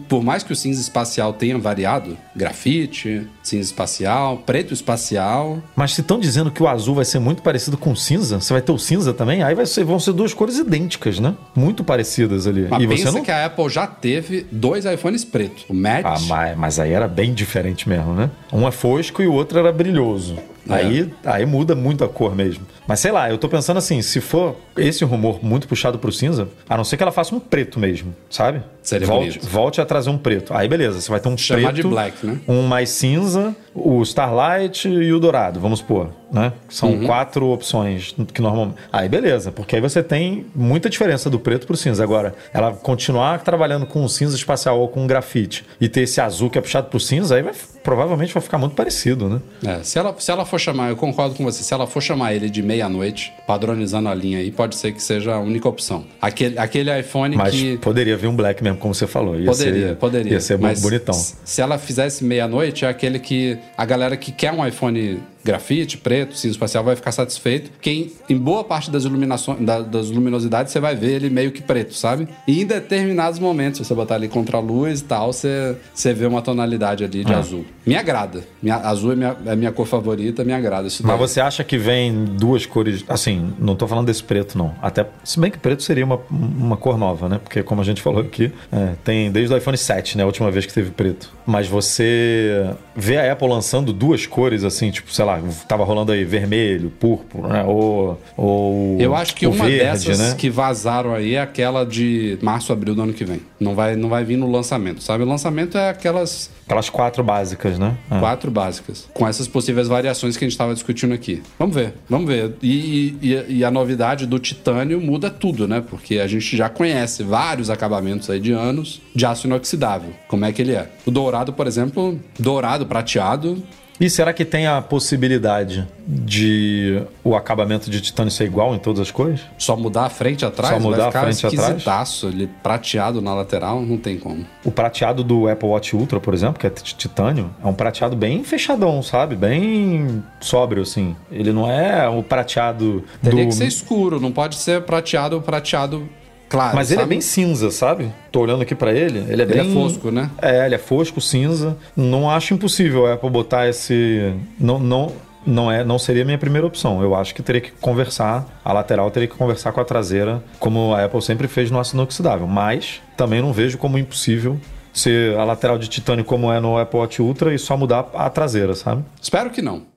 Por 0.09 0.23
mais 0.23 0.43
que 0.43 0.53
o 0.53 0.57
cinza 0.57 0.81
espacial 0.81 1.33
tenha 1.33 1.57
variado, 1.59 2.19
grafite, 2.37 3.27
cinza 3.43 3.67
espacial, 3.67 4.39
preto 4.39 4.75
espacial. 4.75 5.63
Mas 5.75 5.95
se 5.95 6.03
estão 6.03 6.19
dizendo 6.21 6.51
que 6.51 6.63
o 6.63 6.69
azul 6.69 6.97
vai 6.97 7.05
ser 7.05 7.19
muito 7.19 7.43
parecido 7.43 7.79
com 7.79 7.93
o 7.93 7.97
cinza, 7.97 8.41
você 8.41 8.53
vai 8.53 8.61
ter 8.61 8.73
o 8.73 8.79
cinza 8.79 9.15
também, 9.15 9.43
aí 9.43 9.55
vai 9.55 9.67
ser, 9.67 9.85
vão 9.85 9.99
ser 9.99 10.13
duas 10.13 10.35
cores 10.35 10.59
idênticas, 10.59 11.19
né? 11.19 11.35
Muito 11.55 11.83
parecidas 11.83 12.47
ali. 12.47 12.67
Mas 12.69 12.83
e 12.83 12.87
pensa 12.87 13.11
você 13.11 13.17
não... 13.19 13.25
que 13.25 13.31
a 13.31 13.47
Apple 13.47 13.69
já 13.71 13.87
teve 13.87 14.47
dois 14.51 14.85
iPhones 14.85 15.25
pretos. 15.25 15.65
O 15.69 15.75
Matte... 15.75 16.05
Ah, 16.05 16.19
mas, 16.29 16.59
mas 16.59 16.79
aí 16.79 16.93
era 16.93 17.09
bem 17.09 17.33
diferente 17.33 17.89
mesmo, 17.89 18.13
né? 18.15 18.31
Um 18.53 18.69
é 18.69 18.71
fosco 18.71 19.23
e 19.23 19.27
o 19.27 19.33
outro 19.33 19.59
era 19.59 19.73
brilhoso. 19.73 20.37
É. 20.69 20.75
Aí, 20.75 21.13
aí 21.25 21.47
muda 21.47 21.75
muito 21.75 22.05
a 22.05 22.09
cor 22.09 22.35
mesmo. 22.35 22.67
Mas 22.87 23.01
sei 23.01 23.11
lá, 23.11 23.31
eu 23.31 23.39
tô 23.39 23.49
pensando 23.49 23.77
assim, 23.79 24.01
se 24.03 24.21
for 24.21 24.57
esse 24.77 25.05
rumor 25.05 25.45
muito 25.45 25.67
puxado 25.67 25.99
pro 25.99 26.13
cinza, 26.13 26.49
a 26.69 26.77
não 26.77 26.85
ser 26.85 26.97
que 26.97 27.03
ela 27.03 27.13
faça 27.13 27.35
um 27.35 27.41
preto 27.41 27.81
mesmo, 27.81 28.15
sabe? 28.31 28.63
Seria 28.83 29.07
volte, 29.07 29.39
bonito. 29.39 29.47
volte 29.49 29.81
a 29.81 29.85
trazer 29.87 30.11
um 30.11 30.19
preto. 30.19 30.53
Aí 30.55 30.67
beleza, 30.69 31.01
você 31.01 31.11
vai 31.11 31.21
ter 31.21 31.29
um 31.29 31.39
Chamar 31.39 31.73
preto, 31.73 31.75
de 31.77 31.83
black, 31.89 32.27
né? 32.27 32.39
um 32.49 32.63
mais 32.63 32.91
cinza, 32.91 33.55
o 33.75 34.03
Starlight 34.03 34.89
e 34.89 35.13
o 35.13 35.21
dourado, 35.21 35.61
vamos 35.61 35.79
supor, 35.79 36.11
né? 36.33 36.53
São 36.69 36.91
Uhum. 36.91 37.07
quatro 37.07 37.47
opções 37.49 38.15
que 38.35 38.43
normalmente. 38.43 38.79
Aí 38.93 39.09
beleza, 39.09 39.51
porque 39.53 39.77
aí 39.77 39.81
você 39.83 40.03
tem 40.03 40.47
muita 40.55 40.91
diferença 40.91 41.31
do 41.31 41.39
preto 41.39 41.67
pro 41.67 41.77
cinza. 41.77 42.03
Agora, 42.03 42.35
ela 42.53 42.73
continuar 42.73 43.41
trabalhando 43.43 43.87
com 43.87 44.05
o 44.05 44.09
cinza 44.09 44.35
espacial 44.37 44.79
ou 44.81 44.89
com 44.89 45.07
grafite 45.07 45.65
e 45.81 45.89
ter 45.89 46.03
esse 46.03 46.21
azul 46.21 46.51
que 46.51 46.59
é 46.59 46.61
puxado 46.61 46.89
pro 46.89 46.99
cinza, 47.01 47.37
aí 47.37 47.43
vai, 47.43 47.55
provavelmente 47.83 48.35
vai 48.35 48.43
ficar 48.43 48.59
muito 48.59 48.75
parecido, 48.75 49.29
né? 49.29 49.41
É, 49.65 49.83
se, 49.83 49.99
ela, 49.99 50.15
se 50.19 50.31
ela 50.31 50.45
for 50.45 50.59
chamar, 50.59 50.91
eu 50.91 50.97
concordo 50.97 51.35
com 51.35 51.45
você, 51.45 51.63
se 51.63 51.73
ela 51.73 51.87
for 51.87 52.01
chamar 52.03 52.35
ele 52.35 52.51
de 52.51 52.63
meia-noite, 52.63 53.33
padronizando 53.47 54.09
a 54.09 54.15
linha 54.15 54.39
aí, 54.39 54.51
pode 54.51 54.75
ser 54.77 54.93
que 54.93 55.03
seja 55.03 55.35
a 55.35 55.39
única 55.41 55.69
opção. 55.69 56.05
Aquele, 56.21 56.59
aquele 56.59 57.01
iPhone 57.01 57.37
Mas 57.37 57.55
que. 57.55 57.77
poderia 57.79 58.17
vir 58.17 58.27
um 58.27 58.37
black 58.37 58.63
mesmo, 58.63 58.72
como 58.77 58.95
você 58.95 59.07
falou. 59.07 59.39
Ia 59.39 59.47
Poderia, 59.47 59.89
ser, 59.89 59.97
poderia. 59.97 60.33
Ia 60.33 60.41
ser 60.41 60.59
Mas 60.59 60.81
bonitão. 60.81 61.15
Se 61.45 61.61
ela 61.61 61.79
fizesse 61.79 62.25
meia-noite, 62.25 62.85
é 62.85 62.89
aquele 62.89 63.19
que. 63.19 63.59
A 63.77 63.85
galera 63.85 64.17
que 64.17 64.33
quer 64.33 64.53
um 64.53 64.67
iPhone 64.67 65.23
grafite, 65.45 65.99
preto, 65.99 66.35
cinza 66.37 66.53
espacial, 66.53 66.85
vai 66.85 66.95
ficar 66.97 67.13
satisfeito. 67.13 67.71
Quem, 67.81 68.13
em 68.29 68.37
boa 68.37 68.63
parte 68.65 68.91
das 68.91 69.05
iluminações, 69.05 69.61
da, 69.61 69.81
das 69.81 70.11
luminosidades, 70.11 70.73
você 70.73 70.81
vai 70.81 70.95
ver 70.95 71.13
ele 71.17 71.31
meio 71.31 71.51
que 71.53 71.63
preto, 71.63 71.95
sabe? 71.95 72.29
E 72.47 72.63
em 72.63 72.67
determinados 72.67 73.39
momentos, 73.39 73.79
se 73.79 73.85
você 73.85 73.95
botar 73.95 74.15
ali 74.17 74.29
contra 74.29 74.57
a 74.59 74.61
luz 74.61 75.01
e 75.01 75.05
tal, 75.05 75.33
você, 75.33 75.77
você 75.95 76.13
vê 76.15 76.27
uma 76.27 76.43
tonalidade 76.43 77.05
ali 77.05 77.25
de 77.25 77.33
Ah. 77.33 77.39
azul. 77.39 77.65
Me 77.85 77.97
agrada. 77.97 78.45
Minha, 78.63 78.77
azul 78.77 79.13
é 79.13 79.17
minha, 79.17 79.37
é 79.47 79.57
minha 79.57 79.73
cor 79.73 79.87
favorita, 79.87 80.45
me 80.45 80.53
agrada 80.53 80.87
isso 80.87 81.03
Mas 81.05 81.19
daí. 81.19 81.29
você 81.29 81.41
acha 81.41 81.65
que 81.65 81.77
vem 81.77 82.25
duas 82.25 82.65
cores. 82.65 83.05
Assim, 83.09 83.53
não 83.59 83.75
tô 83.75 83.89
falando 83.89 84.07
desse 84.07 84.23
preto, 84.23 84.57
não. 84.57 84.75
Até. 84.81 85.07
Se 85.25 85.41
bem 85.41 85.51
que 85.51 85.59
preto 85.59 85.83
seria 85.83 86.05
uma, 86.05 86.21
uma 86.31 86.77
cor 86.77 86.97
nova, 86.97 87.29
né? 87.29 87.41
Porque, 87.43 87.63
como 87.63 87.81
a 87.81 87.85
gente 87.85 88.01
falou 88.01 88.21
aqui, 88.21 88.53
é, 88.71 88.93
tem 89.03 89.31
desde 89.33 89.53
o 89.53 89.57
iPhone 89.57 89.77
7, 89.77 90.17
né? 90.17 90.23
A 90.23 90.27
última 90.27 90.51
vez 90.51 90.65
que 90.67 90.73
teve 90.73 90.91
preto. 90.93 91.31
Mas 91.45 91.67
você 91.67 92.71
vê 92.95 93.17
a 93.19 93.33
Apple 93.33 93.49
lançando 93.49 93.93
duas 93.93 94.27
cores, 94.27 94.65
assim, 94.65 94.91
tipo, 94.91 95.13
sei 95.13 95.25
lá, 95.25 95.32
tava 95.69 95.85
rolando 95.85 96.13
aí 96.13 96.25
vermelho, 96.25 96.91
púrpura, 96.91 97.49
né? 97.49 97.65
Ou. 97.65 98.21
ou 98.37 98.97
Eu 99.01 99.15
acho 99.15 99.35
que 99.35 99.47
uma 99.47 99.65
verde, 99.67 99.79
dessas 100.07 100.19
né? 100.19 100.35
que 100.37 100.49
vazaram 100.51 101.15
aí 101.15 101.35
é 101.35 101.41
aquela 101.41 101.85
de 101.85 102.39
março, 102.43 102.73
abril 102.73 102.95
do 102.95 103.03
ano 103.03 103.13
que 103.13 103.25
vem. 103.25 103.41
Não 103.61 103.75
vai, 103.75 103.95
não 103.97 104.09
vai 104.09 104.25
vir 104.25 104.37
no 104.37 104.51
lançamento, 104.51 105.03
sabe? 105.03 105.25
O 105.25 105.27
lançamento 105.27 105.77
é 105.79 105.91
aquelas 105.91 106.51
Aquelas 106.65 106.89
quatro 106.89 107.23
básicas, 107.23 107.79
né? 107.79 107.95
É. 108.11 108.19
quatro 108.19 108.51
básicas, 108.51 109.07
com 109.13 109.27
essas 109.29 109.47
possíveis 109.47 109.89
variações 109.89 110.37
que 110.37 110.45
a 110.45 110.47
gente 110.47 110.53
estava 110.55 110.73
discutindo 110.73 111.13
aqui. 111.13 111.43
Vamos 111.59 111.75
ver, 111.75 111.93
vamos 112.09 112.27
ver. 112.27 112.55
E, 112.63 113.15
e- 113.21 113.57
e 113.59 113.65
a 113.65 113.71
novidade 113.71 114.27
do 114.27 114.39
titânio 114.39 114.99
muda 115.01 115.29
tudo, 115.29 115.69
né? 115.69 115.83
Porque 115.87 116.19
a 116.19 116.27
gente 116.27 116.57
já 116.57 116.69
conhece 116.71 117.23
vários 117.23 117.69
acabamentos 117.69 118.31
aí 118.31 118.41
de 118.41 118.53
anos 118.53 119.03
de 119.15 119.27
aço 119.27 119.47
inoxidável. 119.47 120.11
Como 120.29 120.45
é 120.47 120.53
que 120.53 120.63
ele 120.63 120.73
é? 120.73 120.89
O 121.05 121.11
dourado, 121.11 121.53
por 121.53 121.67
exemplo, 121.67 122.19
dourado, 122.39 122.87
prateado, 122.87 123.63
E 124.03 124.11
será 124.11 124.33
que 124.33 124.45
tem 124.45 124.67
a 124.67 124.83
possibilidade 124.83 125.87
de 126.05 127.01
o 127.23 127.37
acabamento 127.37 127.89
de 127.89 128.01
titânio 128.01 128.33
ser 128.33 128.47
igual 128.47 128.75
em 128.75 128.79
todas 128.81 129.01
as 129.01 129.13
cores? 129.13 129.43
só 129.57 129.77
mudar 129.77 130.07
a 130.07 130.11
frente 130.11 130.45
atrás, 130.45 130.75
Só 130.75 130.81
mudar 130.81 131.07
a 131.07 131.13
frente 131.13 131.47
atrás? 131.47 132.23
Ele 132.25 132.51
prateado 132.65 133.23
na 133.23 133.33
lateral, 133.33 133.81
não 133.81 133.97
tem 133.97 134.19
como. 134.19 134.45
O 134.65 134.73
prateado 134.73 135.23
do 135.23 135.49
Apple 135.49 135.69
Watch 135.69 135.95
Ultra, 135.95 136.19
por 136.19 136.35
exemplo, 136.35 136.59
que 136.59 136.67
é 136.67 136.71
de 136.71 136.83
titânio, 136.97 137.55
é 137.63 137.67
um 137.69 137.75
prateado 137.75 138.17
bem 138.17 138.43
fechadão, 138.43 139.05
sabe? 139.05 139.37
Bem 139.37 140.21
sóbrio, 140.41 140.83
assim. 140.83 141.15
Ele 141.31 141.53
não 141.53 141.71
é 141.71 142.09
o 142.09 142.25
prateado 142.25 143.05
Teria 143.23 143.45
do... 143.45 143.51
que 143.51 143.55
ser 143.55 143.67
escuro, 143.67 144.19
não 144.19 144.33
pode 144.33 144.57
ser 144.57 144.83
prateado 144.83 145.41
prateado 145.41 146.09
claro. 146.53 146.77
Mas 146.77 146.91
ele 146.91 147.01
é 147.01 147.03
sabe? 147.03 147.11
bem 147.11 147.21
cinza, 147.21 147.71
sabe? 147.71 148.13
Tô 148.31 148.41
olhando 148.41 148.63
aqui 148.63 148.75
pra 148.75 148.93
ele. 148.93 149.19
Ele 149.21 149.43
é 149.43 149.45
Ele 149.45 149.55
bem... 149.55 149.71
é 149.71 149.75
fosco, 149.75 150.11
né? 150.11 150.31
É, 150.41 150.67
ele 150.67 150.75
é 150.75 150.79
fosco, 150.79 151.21
cinza. 151.21 151.77
Não 151.97 152.31
acho 152.31 152.55
impossível 152.55 153.07
a 153.07 153.15
Apple 153.15 153.31
botar 153.31 153.69
esse... 153.69 154.35
Não, 154.61 154.79
não, 154.79 155.13
não, 155.47 155.73
é, 155.73 155.83
não 155.83 155.99
seria 155.99 156.23
a 156.23 156.25
minha 156.25 156.39
primeira 156.39 156.67
opção. 156.67 157.03
Eu 157.03 157.15
acho 157.15 157.35
que 157.35 157.43
teria 157.43 157.61
que 157.61 157.73
conversar, 157.73 158.47
a 158.65 158.73
lateral 158.73 159.11
teria 159.11 159.29
que 159.29 159.35
conversar 159.35 159.73
com 159.73 159.81
a 159.81 159.85
traseira, 159.85 160.43
como 160.61 160.95
a 160.95 161.05
Apple 161.05 161.23
sempre 161.23 161.49
fez 161.49 161.71
no 161.71 161.81
aço 161.81 161.97
inoxidável. 161.97 162.47
Mas 162.47 163.01
também 163.17 163.41
não 163.41 163.53
vejo 163.53 163.79
como 163.79 163.99
impossível 163.99 164.59
ser 164.93 165.37
a 165.39 165.45
lateral 165.45 165.79
de 165.79 165.89
titânio 165.89 166.25
como 166.25 166.53
é 166.53 166.61
no 166.61 166.77
Apple 166.79 167.01
Watch 167.01 167.23
Ultra 167.23 167.55
e 167.55 167.59
só 167.59 167.77
mudar 167.77 168.11
a 168.15 168.29
traseira, 168.29 168.75
sabe? 168.75 169.03
Espero 169.21 169.49
que 169.51 169.63
não. 169.63 169.91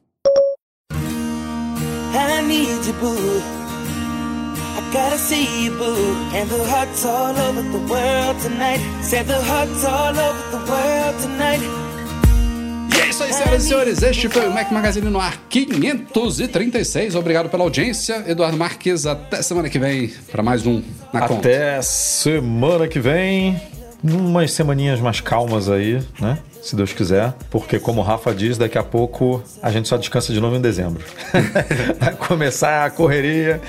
I 2.87 3.34
see 5.17 5.65
you, 5.65 5.71
boo. 5.71 6.13
And 6.33 6.49
the 6.49 6.63
hearts 6.65 7.05
all 7.05 7.35
over 7.37 7.61
the 7.61 7.79
world 7.87 8.39
tonight. 8.41 8.79
Said 9.01 9.27
the 9.27 9.41
hearts 9.41 9.85
all 9.85 10.17
over 10.17 10.51
the 10.51 10.71
world 10.71 11.21
tonight. 11.21 11.61
E 12.95 13.01
é 13.01 13.09
isso 13.09 13.23
aí, 13.23 13.33
senhoras 13.33 13.63
e 13.63 13.67
senhores. 13.67 14.03
Este 14.03 14.29
foi 14.29 14.47
o 14.47 14.53
Mac 14.53 14.71
Magazine 14.71 15.09
no 15.09 15.19
ar 15.19 15.37
536. 15.49 17.15
Obrigado 17.15 17.49
pela 17.49 17.63
audiência. 17.63 18.23
Eduardo 18.27 18.57
Marques, 18.57 19.05
até 19.05 19.41
semana 19.41 19.69
que 19.69 19.79
vem 19.79 20.13
para 20.31 20.43
mais 20.43 20.65
um 20.65 20.81
na 21.13 21.21
conta. 21.27 21.47
Até 21.47 21.81
semana 21.81 22.87
que 22.87 22.99
vem. 22.99 23.59
Umas 24.03 24.51
semaninhas 24.51 24.99
mais 24.99 25.19
calmas 25.19 25.67
aí, 25.67 25.99
né? 26.19 26.37
Se 26.61 26.75
Deus 26.75 26.93
quiser. 26.93 27.33
Porque, 27.49 27.79
como 27.79 28.01
o 28.01 28.03
Rafa 28.03 28.35
diz, 28.35 28.55
daqui 28.55 28.77
a 28.77 28.83
pouco 28.83 29.43
a 29.63 29.71
gente 29.71 29.87
só 29.87 29.97
descansa 29.97 30.31
de 30.31 30.39
novo 30.39 30.55
em 30.55 30.61
dezembro. 30.61 31.03
Vai 31.99 32.13
começar 32.13 32.85
a 32.85 32.89
correria. 32.91 33.59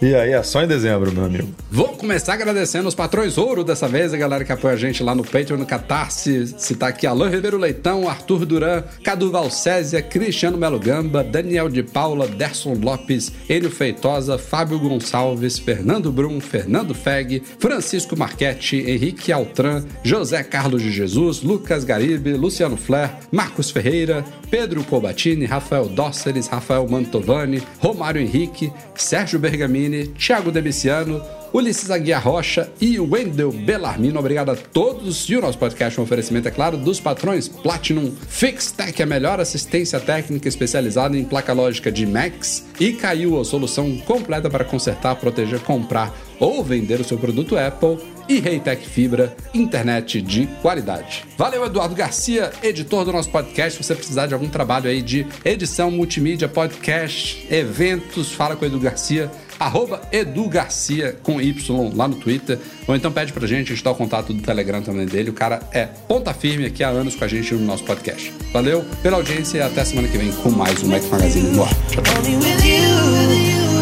E 0.00 0.14
aí 0.14 0.32
é 0.32 0.42
só 0.42 0.62
em 0.62 0.66
dezembro, 0.66 1.10
meu 1.10 1.24
amigo. 1.24 1.48
Vou 1.70 1.88
começar 1.88 2.34
agradecendo 2.34 2.86
os 2.86 2.94
patrões 2.94 3.38
ouro 3.38 3.64
dessa 3.64 3.88
vez, 3.88 4.12
a 4.12 4.16
galera 4.16 4.44
que 4.44 4.52
apoia 4.52 4.74
a 4.74 4.76
gente 4.76 5.02
lá 5.02 5.14
no 5.14 5.24
Patreon, 5.24 5.56
no 5.56 5.66
Catarse. 5.66 6.54
Citar 6.58 6.90
aqui 6.90 7.06
Alain 7.06 7.30
Ribeiro 7.30 7.56
Leitão, 7.56 8.08
Arthur 8.08 8.44
Duran, 8.44 8.82
Cadu 9.02 9.30
Valcésia, 9.30 10.02
Cristiano 10.02 10.58
Melo 10.58 10.78
Gamba, 10.78 11.24
Daniel 11.24 11.68
de 11.68 11.82
Paula, 11.82 12.26
Derson 12.26 12.74
Lopes, 12.74 13.32
Enio 13.48 13.70
Feitosa, 13.70 14.36
Fábio 14.36 14.78
Gonçalves, 14.78 15.58
Fernando 15.58 16.12
Brum, 16.12 16.40
Fernando 16.40 16.94
Feg, 16.94 17.42
Francisco 17.58 18.16
Marchetti, 18.16 18.76
Henrique 18.76 19.32
Altran, 19.32 19.82
José 20.02 20.42
Carlos 20.42 20.82
de 20.82 20.92
Jesus, 20.92 21.42
Lucas 21.42 21.84
Garibe, 21.84 22.32
Luciano 22.32 22.76
Flair, 22.76 23.10
Marcos 23.32 23.70
Ferreira, 23.70 24.24
Pedro 24.50 24.84
Cobatini, 24.84 25.44
Rafael 25.44 25.86
Dóceres, 25.86 26.46
Rafael 26.46 26.86
Mantovani, 26.88 27.62
Romário 27.78 28.20
Henrique, 28.20 28.72
Sérgio 28.94 29.38
Bergamini, 29.38 29.85
Thiago 30.18 30.50
Demiciano, 30.50 31.22
Ulisses 31.52 31.90
Aguiar 31.90 32.22
Rocha 32.22 32.70
e 32.80 32.98
Wendel 32.98 33.50
Bellarmino. 33.50 34.18
Obrigado 34.18 34.50
a 34.50 34.56
todos. 34.56 35.28
E 35.28 35.36
o 35.36 35.40
nosso 35.40 35.58
podcast 35.58 35.98
é 35.98 36.00
um 36.00 36.04
oferecimento, 36.04 36.48
é 36.48 36.50
claro, 36.50 36.76
dos 36.76 37.00
patrões 37.00 37.48
Platinum 37.48 38.12
FixTech, 38.28 39.02
a 39.02 39.06
melhor 39.06 39.40
assistência 39.40 39.98
técnica 39.98 40.48
especializada 40.48 41.16
em 41.16 41.24
placa 41.24 41.52
lógica 41.52 41.90
de 41.90 42.04
Macs 42.04 42.64
e 42.78 42.92
caiu 42.92 43.40
a 43.40 43.44
solução 43.44 43.96
completa 43.98 44.50
para 44.50 44.64
consertar, 44.64 45.16
proteger, 45.16 45.60
comprar 45.60 46.14
ou 46.38 46.62
vender 46.62 47.00
o 47.00 47.04
seu 47.04 47.16
produto 47.16 47.56
Apple 47.56 47.98
e 48.28 48.38
Reitec 48.38 48.86
Fibra, 48.86 49.36
internet 49.54 50.20
de 50.20 50.46
qualidade. 50.62 51.24
Valeu, 51.36 51.64
Eduardo 51.64 51.94
Garcia, 51.94 52.52
editor 52.62 53.04
do 53.04 53.12
nosso 53.12 53.30
podcast. 53.30 53.76
Se 53.76 53.84
você 53.84 53.94
precisar 53.94 54.26
de 54.26 54.34
algum 54.34 54.48
trabalho 54.48 54.88
aí 54.88 55.02
de 55.02 55.26
edição, 55.44 55.90
multimídia, 55.90 56.48
podcast, 56.48 57.46
eventos, 57.50 58.32
fala 58.32 58.56
com 58.56 58.64
o 58.64 58.68
Edu 58.68 58.80
Garcia 58.80 59.30
arroba 59.58 60.02
Edu 60.12 60.48
Garcia 60.48 61.16
com 61.22 61.40
Y 61.40 61.54
lá 61.94 62.06
no 62.06 62.16
Twitter, 62.16 62.58
ou 62.86 62.94
então 62.94 63.10
pede 63.10 63.32
pra 63.32 63.46
gente, 63.46 63.72
a 63.72 63.74
gente 63.74 63.84
dá 63.84 63.90
o 63.90 63.94
contato 63.94 64.32
do 64.32 64.42
Telegram 64.42 64.82
também 64.82 65.06
dele. 65.06 65.30
O 65.30 65.32
cara 65.32 65.60
é 65.72 65.86
ponta 65.86 66.32
firme 66.32 66.66
aqui 66.66 66.84
há 66.84 66.88
anos 66.88 67.14
com 67.14 67.24
a 67.24 67.28
gente 67.28 67.54
no 67.54 67.64
nosso 67.64 67.84
podcast. 67.84 68.32
Valeu 68.52 68.84
pela 69.02 69.16
audiência 69.16 69.58
e 69.58 69.62
até 69.62 69.84
semana 69.84 70.08
que 70.08 70.18
vem 70.18 70.32
com 70.32 70.50
mais 70.50 70.82
um 70.82 70.88
Mac 70.88 71.02
Magazine 71.04 71.50
no 71.50 71.62
ar. 71.62 71.74
Tchau, 71.90 72.02
tchau. 72.02 73.75